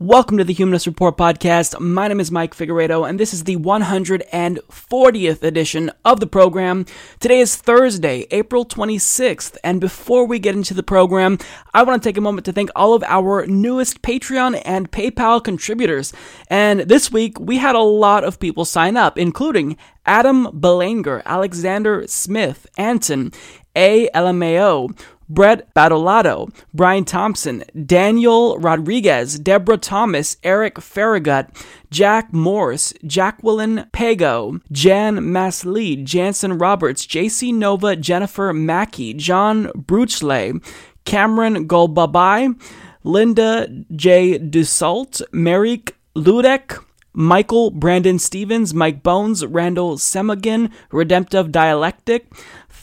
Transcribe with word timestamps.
Welcome 0.00 0.38
to 0.38 0.44
the 0.44 0.52
Humanist 0.52 0.88
Report 0.88 1.16
podcast. 1.16 1.78
My 1.78 2.08
name 2.08 2.18
is 2.18 2.32
Mike 2.32 2.52
Figueredo, 2.52 3.08
and 3.08 3.18
this 3.18 3.32
is 3.32 3.44
the 3.44 3.58
140th 3.58 5.42
edition 5.44 5.92
of 6.04 6.18
the 6.18 6.26
program. 6.26 6.84
Today 7.20 7.38
is 7.38 7.54
Thursday, 7.54 8.26
April 8.32 8.64
26th, 8.64 9.56
and 9.62 9.80
before 9.80 10.26
we 10.26 10.40
get 10.40 10.56
into 10.56 10.74
the 10.74 10.82
program, 10.82 11.38
I 11.72 11.84
want 11.84 12.02
to 12.02 12.08
take 12.08 12.16
a 12.16 12.20
moment 12.20 12.44
to 12.46 12.52
thank 12.52 12.70
all 12.74 12.94
of 12.94 13.04
our 13.04 13.46
newest 13.46 14.02
Patreon 14.02 14.60
and 14.64 14.90
PayPal 14.90 15.42
contributors. 15.42 16.12
And 16.48 16.80
this 16.80 17.12
week, 17.12 17.38
we 17.38 17.58
had 17.58 17.76
a 17.76 17.78
lot 17.78 18.24
of 18.24 18.40
people 18.40 18.64
sign 18.64 18.96
up, 18.96 19.16
including 19.16 19.76
Adam 20.06 20.48
Belanger, 20.52 21.22
Alexander 21.24 22.04
Smith, 22.08 22.66
Anton, 22.76 23.32
A. 23.76 24.08
LMAO, 24.08 24.98
Brett 25.28 25.72
Badolato, 25.74 26.54
Brian 26.72 27.04
Thompson, 27.04 27.64
Daniel 27.86 28.58
Rodriguez, 28.58 29.38
Deborah 29.38 29.78
Thomas, 29.78 30.36
Eric 30.42 30.80
Farragut, 30.80 31.46
Jack 31.90 32.32
Morse, 32.32 32.92
Jacqueline 33.06 33.86
Pago, 33.92 34.60
Jan 34.70 35.18
Maslee, 35.18 36.02
Jansen 36.02 36.58
Roberts, 36.58 37.06
JC 37.06 37.52
Nova, 37.54 37.96
Jennifer 37.96 38.52
Mackey, 38.52 39.14
John 39.14 39.66
Bruchley, 39.76 40.62
Cameron 41.04 41.68
Golbabai, 41.68 42.58
Linda 43.02 43.68
J. 43.94 44.38
Dussault, 44.38 45.22
Merrick 45.32 45.96
Ludek, 46.16 46.82
Michael 47.16 47.70
Brandon 47.70 48.18
Stevens, 48.18 48.74
Mike 48.74 49.04
Bones, 49.04 49.46
Randall 49.46 49.96
Semagan, 49.98 50.72
Redemptive 50.90 51.52
Dialectic, 51.52 52.26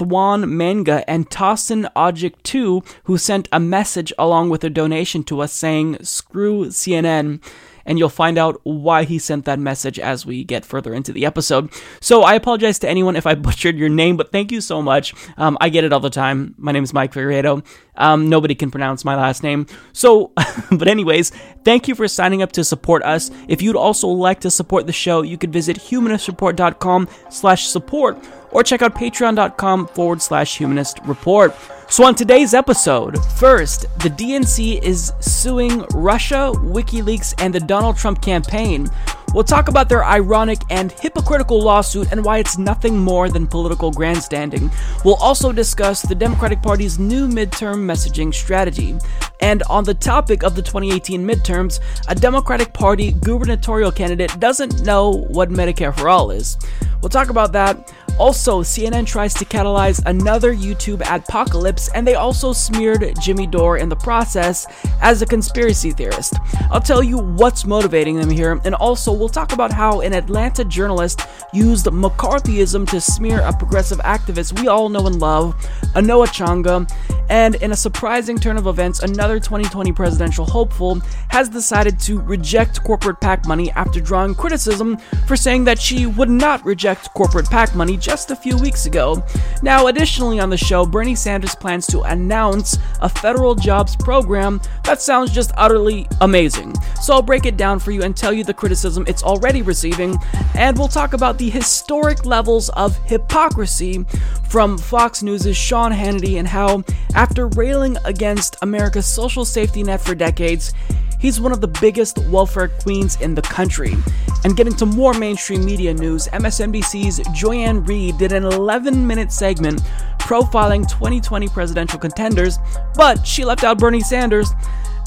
Thwan 0.01 0.49
Manga, 0.49 1.07
and 1.07 1.29
Tossin 1.29 1.87
Ojic 1.95 2.33
2, 2.41 2.81
who 3.03 3.19
sent 3.19 3.47
a 3.51 3.59
message 3.59 4.11
along 4.17 4.49
with 4.49 4.63
a 4.63 4.69
donation 4.69 5.23
to 5.25 5.41
us 5.41 5.53
saying, 5.53 6.03
Screw 6.03 6.65
CNN 6.65 7.39
and 7.85 7.99
you'll 7.99 8.09
find 8.09 8.37
out 8.37 8.59
why 8.63 9.03
he 9.03 9.19
sent 9.19 9.45
that 9.45 9.59
message 9.59 9.99
as 9.99 10.25
we 10.25 10.43
get 10.43 10.65
further 10.65 10.93
into 10.93 11.11
the 11.11 11.25
episode. 11.25 11.69
So 11.99 12.23
I 12.23 12.35
apologize 12.35 12.79
to 12.79 12.89
anyone 12.89 13.15
if 13.15 13.25
I 13.25 13.35
butchered 13.47 13.77
your 13.77 13.89
name, 13.89 14.17
but 14.17 14.31
thank 14.31 14.51
you 14.51 14.61
so 14.61 14.81
much. 14.81 15.13
Um, 15.37 15.57
I 15.61 15.69
get 15.69 15.83
it 15.83 15.93
all 15.93 15.99
the 15.99 16.09
time. 16.09 16.55
My 16.57 16.71
name 16.71 16.83
is 16.83 16.93
Mike 16.93 17.13
Figueredo. 17.13 17.65
Um, 17.95 18.29
nobody 18.29 18.55
can 18.55 18.71
pronounce 18.71 19.03
my 19.03 19.15
last 19.15 19.43
name. 19.43 19.67
So, 19.93 20.31
but 20.71 20.87
anyways, 20.87 21.31
thank 21.63 21.87
you 21.87 21.95
for 21.95 22.07
signing 22.07 22.41
up 22.41 22.51
to 22.53 22.63
support 22.63 23.03
us. 23.03 23.31
If 23.47 23.61
you'd 23.61 23.75
also 23.75 24.07
like 24.07 24.39
to 24.41 24.51
support 24.51 24.87
the 24.87 24.93
show, 24.93 25.21
you 25.21 25.37
could 25.37 25.51
visit 25.51 25.77
humanistreport.com 25.77 27.09
slash 27.29 27.67
support 27.67 28.17
or 28.51 28.63
check 28.63 28.81
out 28.81 28.95
patreon.com 28.95 29.87
forward 29.87 30.21
slash 30.21 30.57
humanist 30.57 30.99
report. 31.05 31.55
So, 31.89 32.05
on 32.05 32.15
today's 32.15 32.53
episode, 32.53 33.17
first, 33.33 33.81
the 33.99 34.09
DNC 34.09 34.81
is 34.81 35.11
suing 35.19 35.81
Russia, 35.93 36.51
WikiLeaks, 36.55 37.33
and 37.37 37.53
the 37.53 37.59
Donald 37.59 37.97
Trump 37.97 38.21
campaign. 38.21 38.89
We'll 39.33 39.45
talk 39.45 39.69
about 39.69 39.87
their 39.87 40.03
ironic 40.03 40.59
and 40.69 40.91
hypocritical 40.91 41.61
lawsuit 41.61 42.11
and 42.11 42.23
why 42.25 42.39
it's 42.39 42.57
nothing 42.57 42.97
more 42.97 43.29
than 43.29 43.47
political 43.47 43.89
grandstanding. 43.89 44.69
We'll 45.05 45.15
also 45.15 45.53
discuss 45.53 46.01
the 46.01 46.15
Democratic 46.15 46.61
Party's 46.61 46.99
new 46.99 47.29
midterm 47.29 47.85
messaging 47.85 48.33
strategy. 48.33 48.97
And 49.39 49.63
on 49.63 49.85
the 49.85 49.93
topic 49.93 50.43
of 50.43 50.55
the 50.55 50.61
2018 50.61 51.25
midterms, 51.25 51.79
a 52.09 52.15
Democratic 52.15 52.73
Party 52.73 53.13
gubernatorial 53.13 53.91
candidate 53.91 54.37
doesn't 54.39 54.83
know 54.83 55.25
what 55.29 55.49
Medicare 55.49 55.97
for 55.97 56.09
All 56.09 56.29
is. 56.31 56.57
We'll 57.01 57.09
talk 57.09 57.29
about 57.29 57.53
that. 57.53 57.91
Also, 58.19 58.61
CNN 58.61 59.05
tries 59.05 59.33
to 59.33 59.45
catalyze 59.45 60.01
another 60.05 60.53
YouTube 60.53 60.99
adpocalypse, 60.99 61.89
and 61.95 62.07
they 62.07 62.15
also 62.15 62.53
smeared 62.53 63.15
Jimmy 63.19 63.47
Dore 63.47 63.77
in 63.77 63.89
the 63.89 63.95
process 63.95 64.67
as 65.01 65.21
a 65.21 65.25
conspiracy 65.25 65.91
theorist. 65.91 66.35
I'll 66.69 66.81
tell 66.81 67.01
you 67.01 67.17
what's 67.17 67.65
motivating 67.65 68.19
them 68.19 68.29
here, 68.29 68.61
and 68.63 68.75
also 68.75 69.11
we'll 69.11 69.29
talk 69.29 69.53
about 69.53 69.71
how 69.71 70.01
an 70.01 70.13
Atlanta 70.13 70.63
journalist 70.63 71.21
used 71.53 71.85
McCarthyism 71.87 72.87
to 72.89 73.01
smear 73.01 73.39
a 73.41 73.53
progressive 73.53 73.99
activist 73.99 74.59
we 74.59 74.67
all 74.67 74.89
know 74.89 75.07
and 75.07 75.19
love, 75.19 75.55
Anoa 75.95 76.27
Changa, 76.27 76.87
and 77.31 77.55
in 77.55 77.71
a 77.71 77.77
surprising 77.77 78.37
turn 78.37 78.57
of 78.57 78.67
events, 78.67 79.03
another 79.03 79.39
2020 79.39 79.93
presidential 79.93 80.45
hopeful 80.45 80.99
has 81.29 81.47
decided 81.47 81.97
to 82.01 82.19
reject 82.19 82.83
corporate 82.83 83.21
PAC 83.21 83.47
money 83.47 83.71
after 83.71 84.01
drawing 84.01 84.35
criticism 84.35 84.97
for 85.27 85.37
saying 85.37 85.63
that 85.63 85.79
she 85.79 86.05
would 86.05 86.29
not 86.29 86.63
reject 86.65 87.13
corporate 87.13 87.49
PAC 87.49 87.73
money 87.73 87.95
just 88.01 88.31
a 88.31 88.35
few 88.35 88.57
weeks 88.57 88.85
ago. 88.85 89.23
Now, 89.61 89.87
additionally 89.87 90.39
on 90.39 90.49
the 90.49 90.57
show, 90.57 90.85
Bernie 90.85 91.15
Sanders 91.15 91.55
plans 91.55 91.85
to 91.87 92.01
announce 92.01 92.77
a 92.99 93.07
federal 93.07 93.55
jobs 93.55 93.95
program 93.95 94.59
that 94.83 95.01
sounds 95.01 95.31
just 95.31 95.51
utterly 95.55 96.07
amazing. 96.19 96.75
So 97.01 97.13
I'll 97.13 97.21
break 97.21 97.45
it 97.45 97.57
down 97.57 97.79
for 97.79 97.91
you 97.91 98.03
and 98.03 98.17
tell 98.17 98.33
you 98.33 98.43
the 98.43 98.53
criticism 98.53 99.05
it's 99.07 99.23
already 99.23 99.61
receiving, 99.61 100.17
and 100.55 100.77
we'll 100.77 100.87
talk 100.87 101.13
about 101.13 101.37
the 101.37 101.49
historic 101.49 102.25
levels 102.25 102.69
of 102.69 102.97
hypocrisy 103.05 104.05
from 104.49 104.77
Fox 104.77 105.23
News' 105.23 105.55
Sean 105.55 105.91
Hannity 105.91 106.39
and 106.39 106.47
how, 106.47 106.83
after 107.15 107.47
railing 107.47 107.97
against 108.03 108.57
America's 108.61 109.05
social 109.05 109.45
safety 109.45 109.83
net 109.83 110.01
for 110.01 110.15
decades, 110.15 110.73
He's 111.21 111.39
one 111.39 111.51
of 111.51 111.61
the 111.61 111.67
biggest 111.67 112.17
welfare 112.29 112.67
queens 112.67 113.21
in 113.21 113.35
the 113.35 113.43
country. 113.43 113.95
And 114.43 114.57
getting 114.57 114.75
to 114.77 114.87
more 114.87 115.13
mainstream 115.13 115.63
media 115.63 115.93
news, 115.93 116.27
MSNBC's 116.29 117.21
Joy-Ann 117.31 117.83
did 117.83 118.31
an 118.31 118.43
11 118.43 119.05
minute 119.05 119.31
segment 119.31 119.81
profiling 120.17 120.89
2020 120.89 121.47
presidential 121.49 121.99
contenders, 121.99 122.57
but 122.95 123.25
she 123.25 123.45
left 123.45 123.63
out 123.63 123.77
Bernie 123.77 124.01
Sanders. 124.01 124.49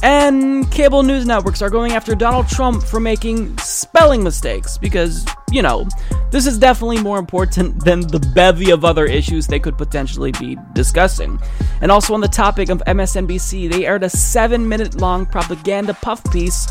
And 0.03 0.71
cable 0.71 1.03
news 1.03 1.25
networks 1.25 1.62
are 1.62 1.71
going 1.71 1.93
after 1.93 2.15
Donald 2.15 2.49
Trump 2.49 2.82
for 2.82 3.00
making 3.00 3.56
spelling 3.59 4.22
mistakes 4.22 4.77
because, 4.77 5.25
you 5.50 5.62
know, 5.62 5.88
this 6.31 6.47
is 6.47 6.59
definitely 6.59 7.00
more 7.00 7.19
important 7.19 7.82
than 7.84 8.00
the 8.00 8.21
bevy 8.34 8.71
of 8.71 8.84
other 8.84 9.06
issues 9.06 9.47
they 9.47 9.59
could 9.59 9.78
potentially 9.78 10.32
be 10.32 10.59
discussing. 10.75 11.41
And 11.81 11.91
also, 11.91 12.12
on 12.12 12.21
the 12.21 12.28
topic 12.28 12.69
of 12.69 12.82
MSNBC, 12.87 13.71
they 13.71 13.87
aired 13.87 14.03
a 14.03 14.10
seven 14.10 14.69
minute 14.69 15.00
long 15.00 15.27
propaganda 15.27 15.94
puff 15.94 16.22
piece 16.31 16.71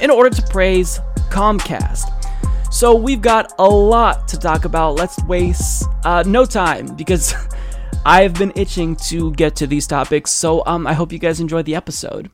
in 0.00 0.10
order 0.10 0.30
to 0.30 0.42
praise 0.48 1.00
Comcast. 1.30 2.10
So, 2.72 2.94
we've 2.94 3.22
got 3.22 3.54
a 3.58 3.68
lot 3.68 4.28
to 4.28 4.38
talk 4.38 4.64
about. 4.64 4.96
Let's 4.96 5.22
waste 5.24 5.86
uh, 6.04 6.24
no 6.26 6.44
time 6.44 6.94
because 6.96 7.34
I've 8.04 8.34
been 8.34 8.52
itching 8.56 8.96
to 8.96 9.32
get 9.32 9.56
to 9.56 9.66
these 9.66 9.86
topics. 9.86 10.32
So, 10.32 10.66
um, 10.66 10.86
I 10.86 10.92
hope 10.92 11.12
you 11.12 11.18
guys 11.18 11.40
enjoyed 11.40 11.64
the 11.64 11.76
episode. 11.76 12.30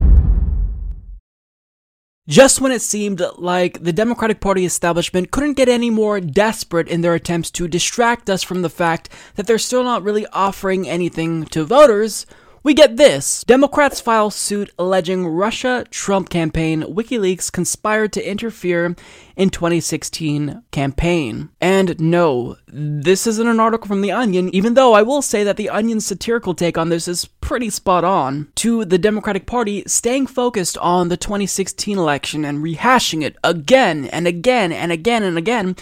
Just 2.30 2.60
when 2.60 2.70
it 2.70 2.80
seemed 2.80 3.20
like 3.38 3.82
the 3.82 3.92
Democratic 3.92 4.38
Party 4.38 4.64
establishment 4.64 5.32
couldn't 5.32 5.54
get 5.54 5.68
any 5.68 5.90
more 5.90 6.20
desperate 6.20 6.86
in 6.86 7.00
their 7.00 7.14
attempts 7.14 7.50
to 7.50 7.66
distract 7.66 8.30
us 8.30 8.44
from 8.44 8.62
the 8.62 8.70
fact 8.70 9.08
that 9.34 9.48
they're 9.48 9.58
still 9.58 9.82
not 9.82 10.04
really 10.04 10.28
offering 10.28 10.88
anything 10.88 11.44
to 11.46 11.64
voters, 11.64 12.26
we 12.62 12.74
get 12.74 12.98
this. 12.98 13.42
Democrats 13.44 14.00
file 14.00 14.30
suit 14.30 14.70
alleging 14.78 15.26
Russia 15.26 15.86
Trump 15.90 16.28
campaign 16.28 16.82
WikiLeaks 16.82 17.50
conspired 17.50 18.12
to 18.12 18.30
interfere 18.30 18.94
in 19.34 19.48
2016 19.48 20.62
campaign. 20.70 21.48
And 21.60 21.98
no, 21.98 22.56
this 22.66 23.26
isn't 23.26 23.48
an 23.48 23.60
article 23.60 23.88
from 23.88 24.02
The 24.02 24.12
Onion, 24.12 24.54
even 24.54 24.74
though 24.74 24.92
I 24.92 25.00
will 25.00 25.22
say 25.22 25.42
that 25.42 25.56
The 25.56 25.70
Onion's 25.70 26.04
satirical 26.04 26.54
take 26.54 26.76
on 26.76 26.90
this 26.90 27.08
is 27.08 27.24
pretty 27.24 27.70
spot 27.70 28.04
on. 28.04 28.48
To 28.56 28.84
the 28.84 28.98
Democratic 28.98 29.46
Party 29.46 29.82
staying 29.86 30.26
focused 30.26 30.76
on 30.78 31.08
the 31.08 31.16
2016 31.16 31.96
election 31.96 32.44
and 32.44 32.62
rehashing 32.62 33.22
it 33.22 33.36
again 33.42 34.04
and 34.06 34.26
again 34.26 34.70
and 34.70 34.92
again 34.92 35.22
and 35.22 35.38
again, 35.38 35.76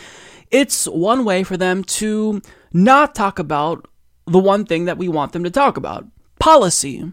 it's 0.52 0.86
one 0.86 1.25
way 1.25 1.42
for 1.42 1.56
them 1.56 1.82
to 1.84 2.40
not 2.72 3.16
talk 3.16 3.40
about 3.40 3.88
the 4.26 4.38
one 4.38 4.64
thing 4.64 4.84
that 4.84 4.98
we 4.98 5.08
want 5.08 5.32
them 5.32 5.42
to 5.42 5.50
talk 5.50 5.76
about 5.76 6.06
policy. 6.38 7.12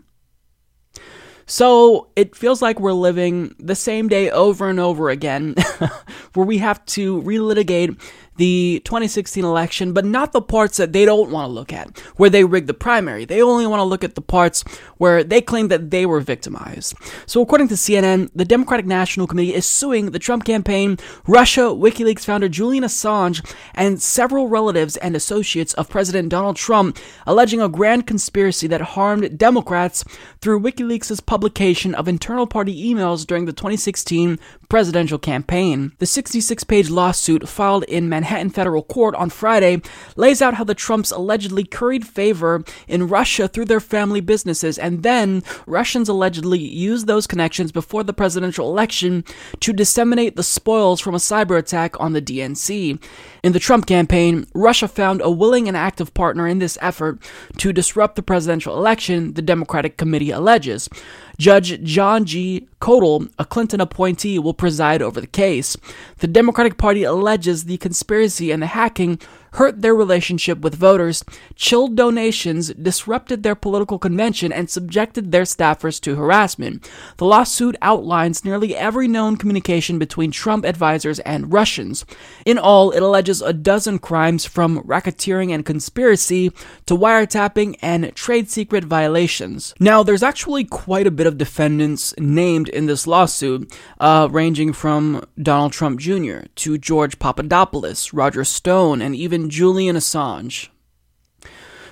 So 1.47 2.09
it 2.15 2.35
feels 2.35 2.61
like 2.61 2.79
we're 2.79 2.93
living 2.93 3.55
the 3.59 3.75
same 3.75 4.07
day 4.07 4.31
over 4.31 4.67
and 4.67 4.79
over 4.79 5.09
again, 5.09 5.55
where 6.33 6.45
we 6.45 6.57
have 6.57 6.83
to 6.87 7.21
relitigate 7.21 7.99
the 8.37 8.81
2016 8.85 9.43
election, 9.43 9.93
but 9.93 10.05
not 10.05 10.33
the 10.33 10.41
parts 10.41 10.77
that 10.77 10.93
they 10.93 11.05
don't 11.05 11.31
want 11.31 11.47
to 11.47 11.53
look 11.53 11.71
at, 11.71 11.97
where 12.17 12.29
they 12.29 12.43
rigged 12.43 12.67
the 12.67 12.73
primary. 12.73 13.25
They 13.25 13.41
only 13.41 13.67
want 13.67 13.79
to 13.79 13.85
look 13.85 14.03
at 14.03 14.15
the 14.15 14.21
parts 14.21 14.63
where 14.97 15.23
they 15.23 15.41
claim 15.41 15.69
that 15.69 15.89
they 15.91 16.05
were 16.05 16.19
victimized. 16.19 16.95
So, 17.25 17.41
according 17.41 17.69
to 17.69 17.75
CNN, 17.75 18.29
the 18.35 18.45
Democratic 18.45 18.85
National 18.85 19.27
Committee 19.27 19.53
is 19.53 19.65
suing 19.65 20.11
the 20.11 20.19
Trump 20.19 20.43
campaign, 20.43 20.97
Russia, 21.27 21.61
WikiLeaks 21.61 22.25
founder 22.25 22.49
Julian 22.49 22.83
Assange, 22.83 23.45
and 23.73 24.01
several 24.01 24.47
relatives 24.47 24.97
and 24.97 25.15
associates 25.15 25.73
of 25.75 25.89
President 25.89 26.29
Donald 26.29 26.55
Trump, 26.55 26.97
alleging 27.25 27.61
a 27.61 27.69
grand 27.69 28.07
conspiracy 28.07 28.67
that 28.67 28.81
harmed 28.81 29.37
Democrats 29.37 30.03
through 30.41 30.59
WikiLeaks' 30.59 31.25
publication 31.25 31.95
of 31.95 32.07
internal 32.07 32.47
party 32.47 32.93
emails 32.93 33.25
during 33.25 33.45
the 33.45 33.53
2016 33.53 34.39
presidential 34.75 35.17
campaign. 35.17 35.93
The 35.99 36.05
66 36.05 36.65
page 36.65 36.89
lawsuit 36.89 37.47
filed 37.47 37.85
in 37.85 38.09
Manhattan 38.09 38.49
federal 38.49 38.83
court 38.83 39.15
on 39.15 39.29
Friday 39.29 39.81
lays 40.17 40.41
out 40.41 40.55
how 40.55 40.65
the 40.65 40.75
Trumps 40.75 41.11
allegedly 41.11 41.63
curried 41.63 42.05
favor 42.05 42.61
in 42.85 43.07
Russia 43.07 43.47
through 43.47 43.67
their 43.71 43.79
family 43.79 44.19
businesses, 44.19 44.77
and 44.77 45.01
then 45.01 45.43
Russians 45.65 46.09
allegedly 46.09 46.59
used 46.59 47.07
those 47.07 47.25
connections 47.25 47.71
before 47.71 48.03
the 48.03 48.11
presidential 48.11 48.67
election 48.69 49.23
to 49.61 49.71
disseminate 49.71 50.35
the 50.35 50.43
spoils 50.43 50.99
from 50.99 51.15
a 51.15 51.19
cyber 51.19 51.57
attack 51.57 51.97
on 52.01 52.11
the 52.11 52.21
DNC. 52.21 53.01
In 53.43 53.53
the 53.53 53.59
Trump 53.59 53.85
campaign, 53.85 54.45
Russia 54.53 54.89
found 54.89 55.21
a 55.21 55.31
willing 55.31 55.69
and 55.69 55.77
active 55.77 56.13
partner 56.13 56.49
in 56.49 56.59
this 56.59 56.77
effort 56.81 57.19
to 57.59 57.71
disrupt 57.71 58.17
the 58.17 58.23
presidential 58.23 58.75
election, 58.75 59.35
the 59.35 59.41
Democratic 59.41 59.95
Committee 59.95 60.31
alleges. 60.31 60.89
Judge 61.37 61.81
John 61.83 62.25
G. 62.25 62.67
Koeltl, 62.79 63.31
a 63.37 63.45
Clinton 63.45 63.81
appointee, 63.81 64.39
will 64.39 64.53
preside 64.53 65.01
over 65.01 65.19
the 65.19 65.27
case. 65.27 65.75
The 66.19 66.27
Democratic 66.27 66.77
Party 66.77 67.03
alleges 67.03 67.65
the 67.65 67.77
conspiracy 67.77 68.51
and 68.51 68.61
the 68.61 68.67
hacking 68.67 69.19
hurt 69.55 69.81
their 69.81 69.95
relationship 69.95 70.59
with 70.59 70.75
voters, 70.75 71.23
chilled 71.55 71.95
donations, 71.95 72.73
disrupted 72.73 73.43
their 73.43 73.55
political 73.55 73.97
convention, 73.97 74.51
and 74.51 74.69
subjected 74.69 75.31
their 75.31 75.43
staffers 75.43 75.99
to 76.01 76.15
harassment. 76.15 76.89
The 77.17 77.25
lawsuit 77.25 77.75
outlines 77.81 78.43
nearly 78.43 78.75
every 78.75 79.07
known 79.07 79.37
communication 79.37 79.97
between 79.97 80.31
Trump 80.31 80.65
advisors 80.65 81.19
and 81.19 81.53
Russians. 81.53 82.05
In 82.45 82.57
all, 82.57 82.91
it 82.91 83.01
alleges 83.01 83.41
a 83.41 83.53
dozen 83.53 83.99
crimes 83.99 84.45
from 84.45 84.81
racketeering 84.83 85.53
and 85.53 85.65
conspiracy 85.65 86.51
to 86.85 86.97
wiretapping 86.97 87.77
and 87.81 88.13
trade 88.15 88.49
secret 88.49 88.83
violations. 88.83 89.73
Now, 89.79 90.03
there's 90.03 90.23
actually 90.23 90.65
quite 90.65 91.07
a 91.07 91.11
bit 91.11 91.27
of 91.27 91.37
defendants 91.37 92.13
named 92.19 92.69
in 92.69 92.87
this 92.87 93.07
lawsuit, 93.07 93.73
uh, 93.99 94.27
ranging 94.29 94.73
from 94.73 95.25
Donald 95.41 95.71
Trump 95.71 95.99
Jr. 95.99 96.39
to 96.55 96.77
George 96.77 97.19
Papadopoulos, 97.19 98.11
Roger 98.13 98.43
Stone, 98.43 99.01
and 99.01 99.15
even 99.15 99.44
Julian 99.49 99.95
Assange. 99.95 100.69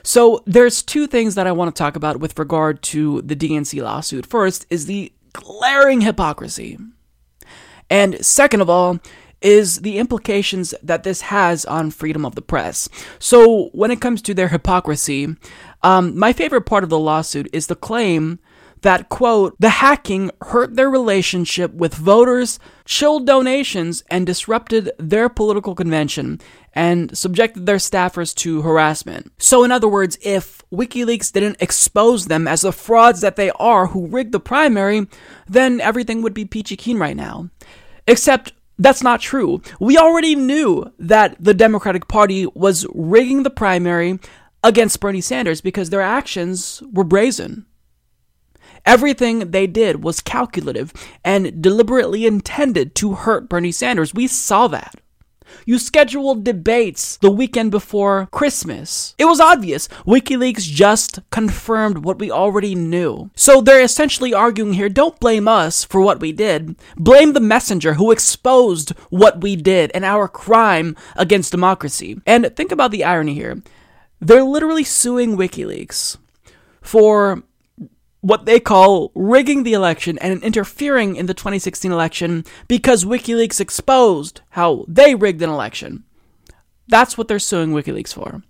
So 0.04 0.44
there's 0.46 0.84
two 0.84 1.08
things 1.08 1.36
that 1.36 1.48
I 1.48 1.54
want 1.54 1.74
to 1.74 1.80
talk 1.80 1.96
about 1.96 2.20
with 2.20 2.38
regard 2.38 2.82
to 2.84 3.22
the 3.22 3.36
DNC 3.36 3.82
lawsuit. 3.82 4.26
First 4.26 4.66
is 4.70 4.86
the 4.86 5.14
glaring 5.32 6.02
hypocrisy. 6.02 6.78
And 7.90 8.24
second 8.26 8.62
of 8.62 8.70
all, 8.70 9.00
is 9.42 9.82
the 9.82 9.98
implications 9.98 10.74
that 10.82 11.04
this 11.04 11.22
has 11.22 11.66
on 11.66 11.92
freedom 11.92 12.26
of 12.26 12.36
the 12.36 12.42
press. 12.42 12.88
So, 13.20 13.66
when 13.74 13.92
it 13.92 14.00
comes 14.00 14.22
to 14.24 14.34
their 14.34 14.48
hypocrisy, 14.48 15.36
um, 15.84 16.18
my 16.18 16.32
favorite 16.32 16.66
part 16.66 16.84
of 16.84 16.90
the 16.90 16.98
lawsuit 16.98 17.50
is 17.52 17.68
the 17.68 17.76
claim 17.76 18.40
that, 18.82 19.10
quote, 19.10 19.56
the 19.60 19.70
hacking 19.70 20.32
hurt 20.42 20.76
their 20.76 20.90
relationship 20.90 21.74
with 21.74 21.94
voters, 21.94 22.60
chilled 22.86 23.26
donations, 23.26 24.04
and 24.10 24.26
disrupted 24.26 24.92
their 24.98 25.30
political 25.30 25.76
convention, 25.76 26.40
and 26.74 27.16
subjected 27.18 27.66
their 27.66 27.78
staffers 27.78 28.34
to 28.36 28.62
harassment. 28.62 29.32
So, 29.38 29.64
in 29.64 29.72
other 29.72 29.88
words, 29.88 30.18
if 30.22 30.62
WikiLeaks 30.72 31.32
didn't 31.32 31.62
expose 31.62 32.28
them 32.28 32.48
as 32.48 32.62
the 32.62 32.72
frauds 32.72 33.22
that 33.22 33.36
they 33.36 33.52
are 33.52 33.88
who 33.88 34.08
rigged 34.08 34.32
the 34.32 34.40
primary, 34.40 35.08
then 35.48 35.80
everything 35.80 36.22
would 36.22 36.34
be 36.34 36.46
peachy 36.46 36.76
keen 36.76 36.98
right 36.98 37.16
now. 37.16 37.50
Except 38.08 38.54
that's 38.80 39.04
not 39.04 39.22
true. 39.22 39.62
We 39.80 39.98
already 39.98 40.36
knew 40.36 40.92
that 40.98 41.38
the 41.40 41.54
Democratic 41.54 42.08
Party 42.08 42.48
was 42.48 42.88
rigging 42.94 43.44
the 43.44 43.50
primary 43.50 44.20
against 44.64 45.00
Bernie 45.00 45.22
Sanders 45.22 45.62
because 45.62 45.90
their 45.90 46.02
actions 46.02 46.82
were 46.92 47.04
brazen. 47.04 47.66
Everything 48.86 49.52
they 49.52 49.68
did 49.68 50.04
was 50.04 50.20
calculative 50.20 50.92
and 51.24 51.62
deliberately 51.62 52.26
intended 52.26 52.96
to 52.96 53.14
hurt 53.14 53.48
Bernie 53.48 53.72
Sanders. 53.72 54.14
We 54.14 54.28
saw 54.28 54.68
that. 54.70 54.96
You 55.66 55.80
scheduled 55.80 56.44
debates 56.44 57.18
the 57.18 57.32
weekend 57.32 57.72
before 57.72 58.28
Christmas. 58.32 59.16
It 59.18 59.26
was 59.26 59.40
obvious. 59.40 59.88
WikiLeaks 60.06 60.64
just 60.64 61.20
confirmed 61.30 62.00
what 62.00 62.20
we 62.20 62.32
already 62.32 62.76
knew. 62.76 63.32
So 63.36 63.62
they're 63.62 63.82
essentially 63.82 64.34
arguing 64.34 64.74
here 64.74 64.90
don't 64.90 65.20
blame 65.20 65.48
us 65.48 65.84
for 65.84 66.02
what 66.02 66.20
we 66.20 66.32
did. 66.32 66.76
Blame 66.96 67.34
the 67.34 67.40
messenger 67.40 67.96
who 67.96 68.12
exposed 68.12 68.92
what 69.10 69.42
we 69.42 69.56
did 69.56 69.92
and 69.94 70.06
our 70.06 70.28
crime 70.28 70.96
against 71.16 71.52
democracy. 71.52 72.20
And 72.26 72.56
think 72.56 72.72
about 72.72 72.92
the 72.92 73.04
irony 73.04 73.34
here. 73.34 73.62
They're 74.20 74.44
literally 74.44 74.84
suing 74.84 75.38
WikiLeaks 75.38 76.18
for 76.82 77.44
what 78.24 78.46
they 78.46 78.58
call 78.58 79.12
rigging 79.16 79.64
the 79.64 79.74
election 79.74 80.18
and 80.20 80.42
interfering 80.42 81.18
in 81.18 81.26
the 81.26 81.34
2016 81.34 81.92
election 81.92 82.46
because 82.70 83.04
WikiLeaks 83.04 83.60
exposed 83.60 84.40
how 84.52 84.86
they 84.88 85.14
rigged 85.14 85.42
an 85.42 85.50
election. 85.50 86.06
That's 86.88 87.18
what 87.18 87.28
they're 87.28 87.38
suing 87.38 87.72
WikiLeaks 87.72 88.14
for. 88.14 88.42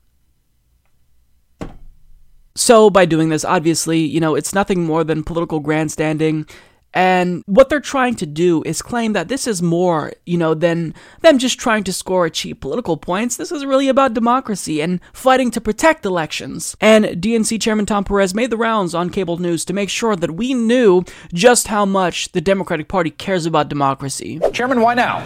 So, 2.55 2.91
by 2.91 3.05
doing 3.05 3.29
this, 3.29 3.43
obviously, 3.43 3.97
you 3.97 4.19
know, 4.19 4.35
it's 4.35 4.53
nothing 4.53 4.83
more 4.83 5.03
than 5.03 5.23
political 5.23 5.59
grandstanding 5.59 6.45
and 6.93 7.43
what 7.45 7.69
they're 7.69 7.79
trying 7.79 8.15
to 8.15 8.25
do 8.25 8.63
is 8.65 8.81
claim 8.81 9.13
that 9.13 9.27
this 9.27 9.47
is 9.47 9.61
more, 9.61 10.13
you 10.25 10.37
know, 10.37 10.53
than 10.53 10.93
them 11.21 11.37
just 11.37 11.59
trying 11.59 11.83
to 11.85 11.93
score 11.93 12.29
cheap 12.29 12.61
political 12.61 12.97
points. 12.97 13.35
This 13.35 13.51
is 13.51 13.65
really 13.65 13.87
about 13.87 14.13
democracy 14.13 14.81
and 14.81 14.99
fighting 15.13 15.51
to 15.51 15.61
protect 15.61 16.05
elections. 16.05 16.75
And 16.79 17.05
DNC 17.05 17.61
Chairman 17.61 17.85
Tom 17.85 18.03
Perez 18.03 18.33
made 18.33 18.49
the 18.49 18.57
rounds 18.57 18.93
on 18.93 19.09
cable 19.09 19.37
news 19.37 19.65
to 19.65 19.73
make 19.73 19.89
sure 19.89 20.15
that 20.15 20.35
we 20.35 20.53
knew 20.53 21.03
just 21.33 21.67
how 21.67 21.85
much 21.85 22.31
the 22.31 22.41
Democratic 22.41 22.87
Party 22.87 23.09
cares 23.09 23.45
about 23.45 23.69
democracy. 23.69 24.39
Chairman, 24.53 24.81
why 24.81 24.93
now? 24.93 25.23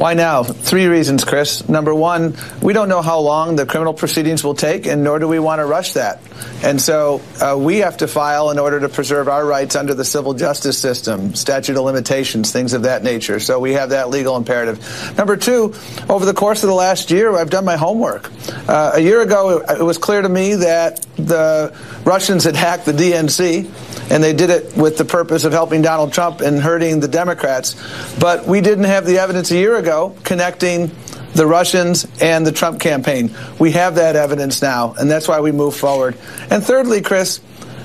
Why 0.00 0.14
now? 0.14 0.44
Three 0.44 0.86
reasons, 0.86 1.26
Chris. 1.26 1.68
Number 1.68 1.94
one, 1.94 2.34
we 2.62 2.72
don't 2.72 2.88
know 2.88 3.02
how 3.02 3.20
long 3.20 3.56
the 3.56 3.66
criminal 3.66 3.92
proceedings 3.92 4.42
will 4.42 4.54
take, 4.54 4.86
and 4.86 5.04
nor 5.04 5.18
do 5.18 5.28
we 5.28 5.38
want 5.38 5.58
to 5.58 5.66
rush 5.66 5.92
that. 5.92 6.22
And 6.62 6.80
so 6.80 7.20
uh, 7.38 7.54
we 7.58 7.80
have 7.80 7.98
to 7.98 8.08
file 8.08 8.48
in 8.48 8.58
order 8.58 8.80
to 8.80 8.88
preserve 8.88 9.28
our 9.28 9.44
rights 9.44 9.76
under 9.76 9.92
the 9.92 10.06
civil 10.06 10.32
justice 10.32 10.78
system, 10.78 11.34
statute 11.34 11.76
of 11.76 11.84
limitations, 11.84 12.50
things 12.50 12.72
of 12.72 12.84
that 12.84 13.02
nature. 13.02 13.40
So 13.40 13.60
we 13.60 13.74
have 13.74 13.90
that 13.90 14.08
legal 14.08 14.38
imperative. 14.38 15.14
Number 15.18 15.36
two, 15.36 15.74
over 16.08 16.24
the 16.24 16.32
course 16.32 16.62
of 16.62 16.70
the 16.70 16.74
last 16.74 17.10
year, 17.10 17.36
I've 17.36 17.50
done 17.50 17.66
my 17.66 17.76
homework. 17.76 18.30
Uh, 18.66 18.92
a 18.94 19.00
year 19.00 19.20
ago, 19.20 19.58
it 19.68 19.82
was 19.82 19.98
clear 19.98 20.22
to 20.22 20.28
me 20.30 20.54
that 20.54 21.02
the 21.16 21.76
Russians 22.04 22.44
had 22.44 22.56
hacked 22.56 22.86
the 22.86 22.92
DNC, 22.92 24.10
and 24.10 24.24
they 24.24 24.32
did 24.32 24.48
it 24.48 24.74
with 24.78 24.96
the 24.96 25.04
purpose 25.04 25.44
of 25.44 25.52
helping 25.52 25.82
Donald 25.82 26.14
Trump 26.14 26.40
and 26.40 26.58
hurting 26.58 27.00
the 27.00 27.08
Democrats. 27.08 27.76
But 28.18 28.46
we 28.46 28.62
didn't 28.62 28.84
have 28.84 29.04
the 29.04 29.18
evidence 29.18 29.50
a 29.50 29.56
year 29.56 29.76
ago 29.76 29.89
ago 29.90 30.14
connecting 30.22 30.88
the 31.34 31.44
Russians 31.46 32.06
and 32.20 32.46
the 32.46 32.52
Trump 32.52 32.80
campaign. 32.80 33.34
We 33.58 33.72
have 33.72 33.96
that 33.96 34.14
evidence 34.14 34.62
now, 34.62 34.94
and 34.96 35.10
that's 35.10 35.26
why 35.26 35.40
we 35.40 35.50
move 35.50 35.74
forward. 35.74 36.16
And 36.48 36.62
thirdly, 36.62 37.00
Chris, 37.02 37.40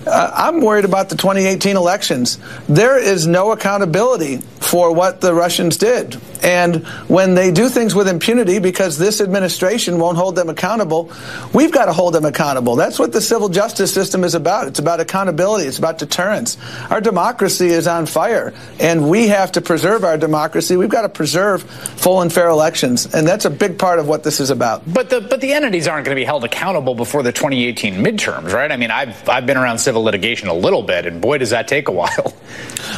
uh, 0.07 0.31
I'm 0.33 0.61
worried 0.61 0.85
about 0.85 1.09
the 1.09 1.15
2018 1.15 1.75
elections. 1.75 2.37
There 2.67 2.97
is 2.97 3.27
no 3.27 3.51
accountability 3.51 4.37
for 4.65 4.91
what 4.91 5.21
the 5.21 5.33
Russians 5.33 5.77
did. 5.77 6.17
And 6.43 6.85
when 7.07 7.33
they 7.33 7.51
do 7.51 7.69
things 7.69 7.95
with 7.95 8.07
impunity 8.07 8.59
because 8.59 8.97
this 8.97 9.21
administration 9.21 9.99
won't 9.99 10.17
hold 10.17 10.35
them 10.35 10.49
accountable, 10.49 11.11
we've 11.53 11.71
got 11.71 11.85
to 11.85 11.93
hold 11.93 12.13
them 12.13 12.25
accountable. 12.25 12.75
That's 12.75 12.99
what 12.99 13.11
the 13.11 13.21
civil 13.21 13.49
justice 13.49 13.93
system 13.93 14.23
is 14.23 14.35
about. 14.35 14.67
It's 14.67 14.79
about 14.79 14.99
accountability. 14.99 15.67
It's 15.67 15.79
about 15.79 15.97
deterrence. 15.97 16.57
Our 16.89 17.01
democracy 17.01 17.67
is 17.67 17.87
on 17.87 18.05
fire, 18.05 18.53
and 18.79 19.09
we 19.09 19.27
have 19.29 19.53
to 19.53 19.61
preserve 19.61 20.03
our 20.03 20.17
democracy. 20.17 20.77
We've 20.77 20.89
got 20.89 21.03
to 21.03 21.09
preserve 21.09 21.63
full 21.63 22.21
and 22.21 22.31
fair 22.31 22.49
elections, 22.49 23.13
and 23.13 23.27
that's 23.27 23.45
a 23.45 23.49
big 23.49 23.79
part 23.79 23.99
of 23.99 24.07
what 24.07 24.23
this 24.23 24.39
is 24.39 24.49
about. 24.49 24.81
But 24.91 25.09
the 25.09 25.21
but 25.21 25.41
the 25.41 25.53
entities 25.53 25.87
aren't 25.87 26.05
going 26.05 26.15
to 26.15 26.19
be 26.19 26.25
held 26.25 26.43
accountable 26.43 26.95
before 26.95 27.23
the 27.23 27.31
2018 27.31 27.95
midterms, 27.95 28.53
right? 28.53 28.71
I 28.71 28.77
mean, 28.77 28.91
I've 28.91 29.27
I've 29.27 29.45
been 29.45 29.57
around 29.57 29.79
civil 29.79 29.94
civil 29.95 30.03
litigation 30.03 30.49
a 30.49 30.53
little 30.53 30.83
bit, 30.83 31.05
and 31.05 31.21
boy, 31.21 31.37
does 31.37 31.51
that 31.51 31.69
take 31.69 31.87
a 31.87 31.91
while. 31.91 32.33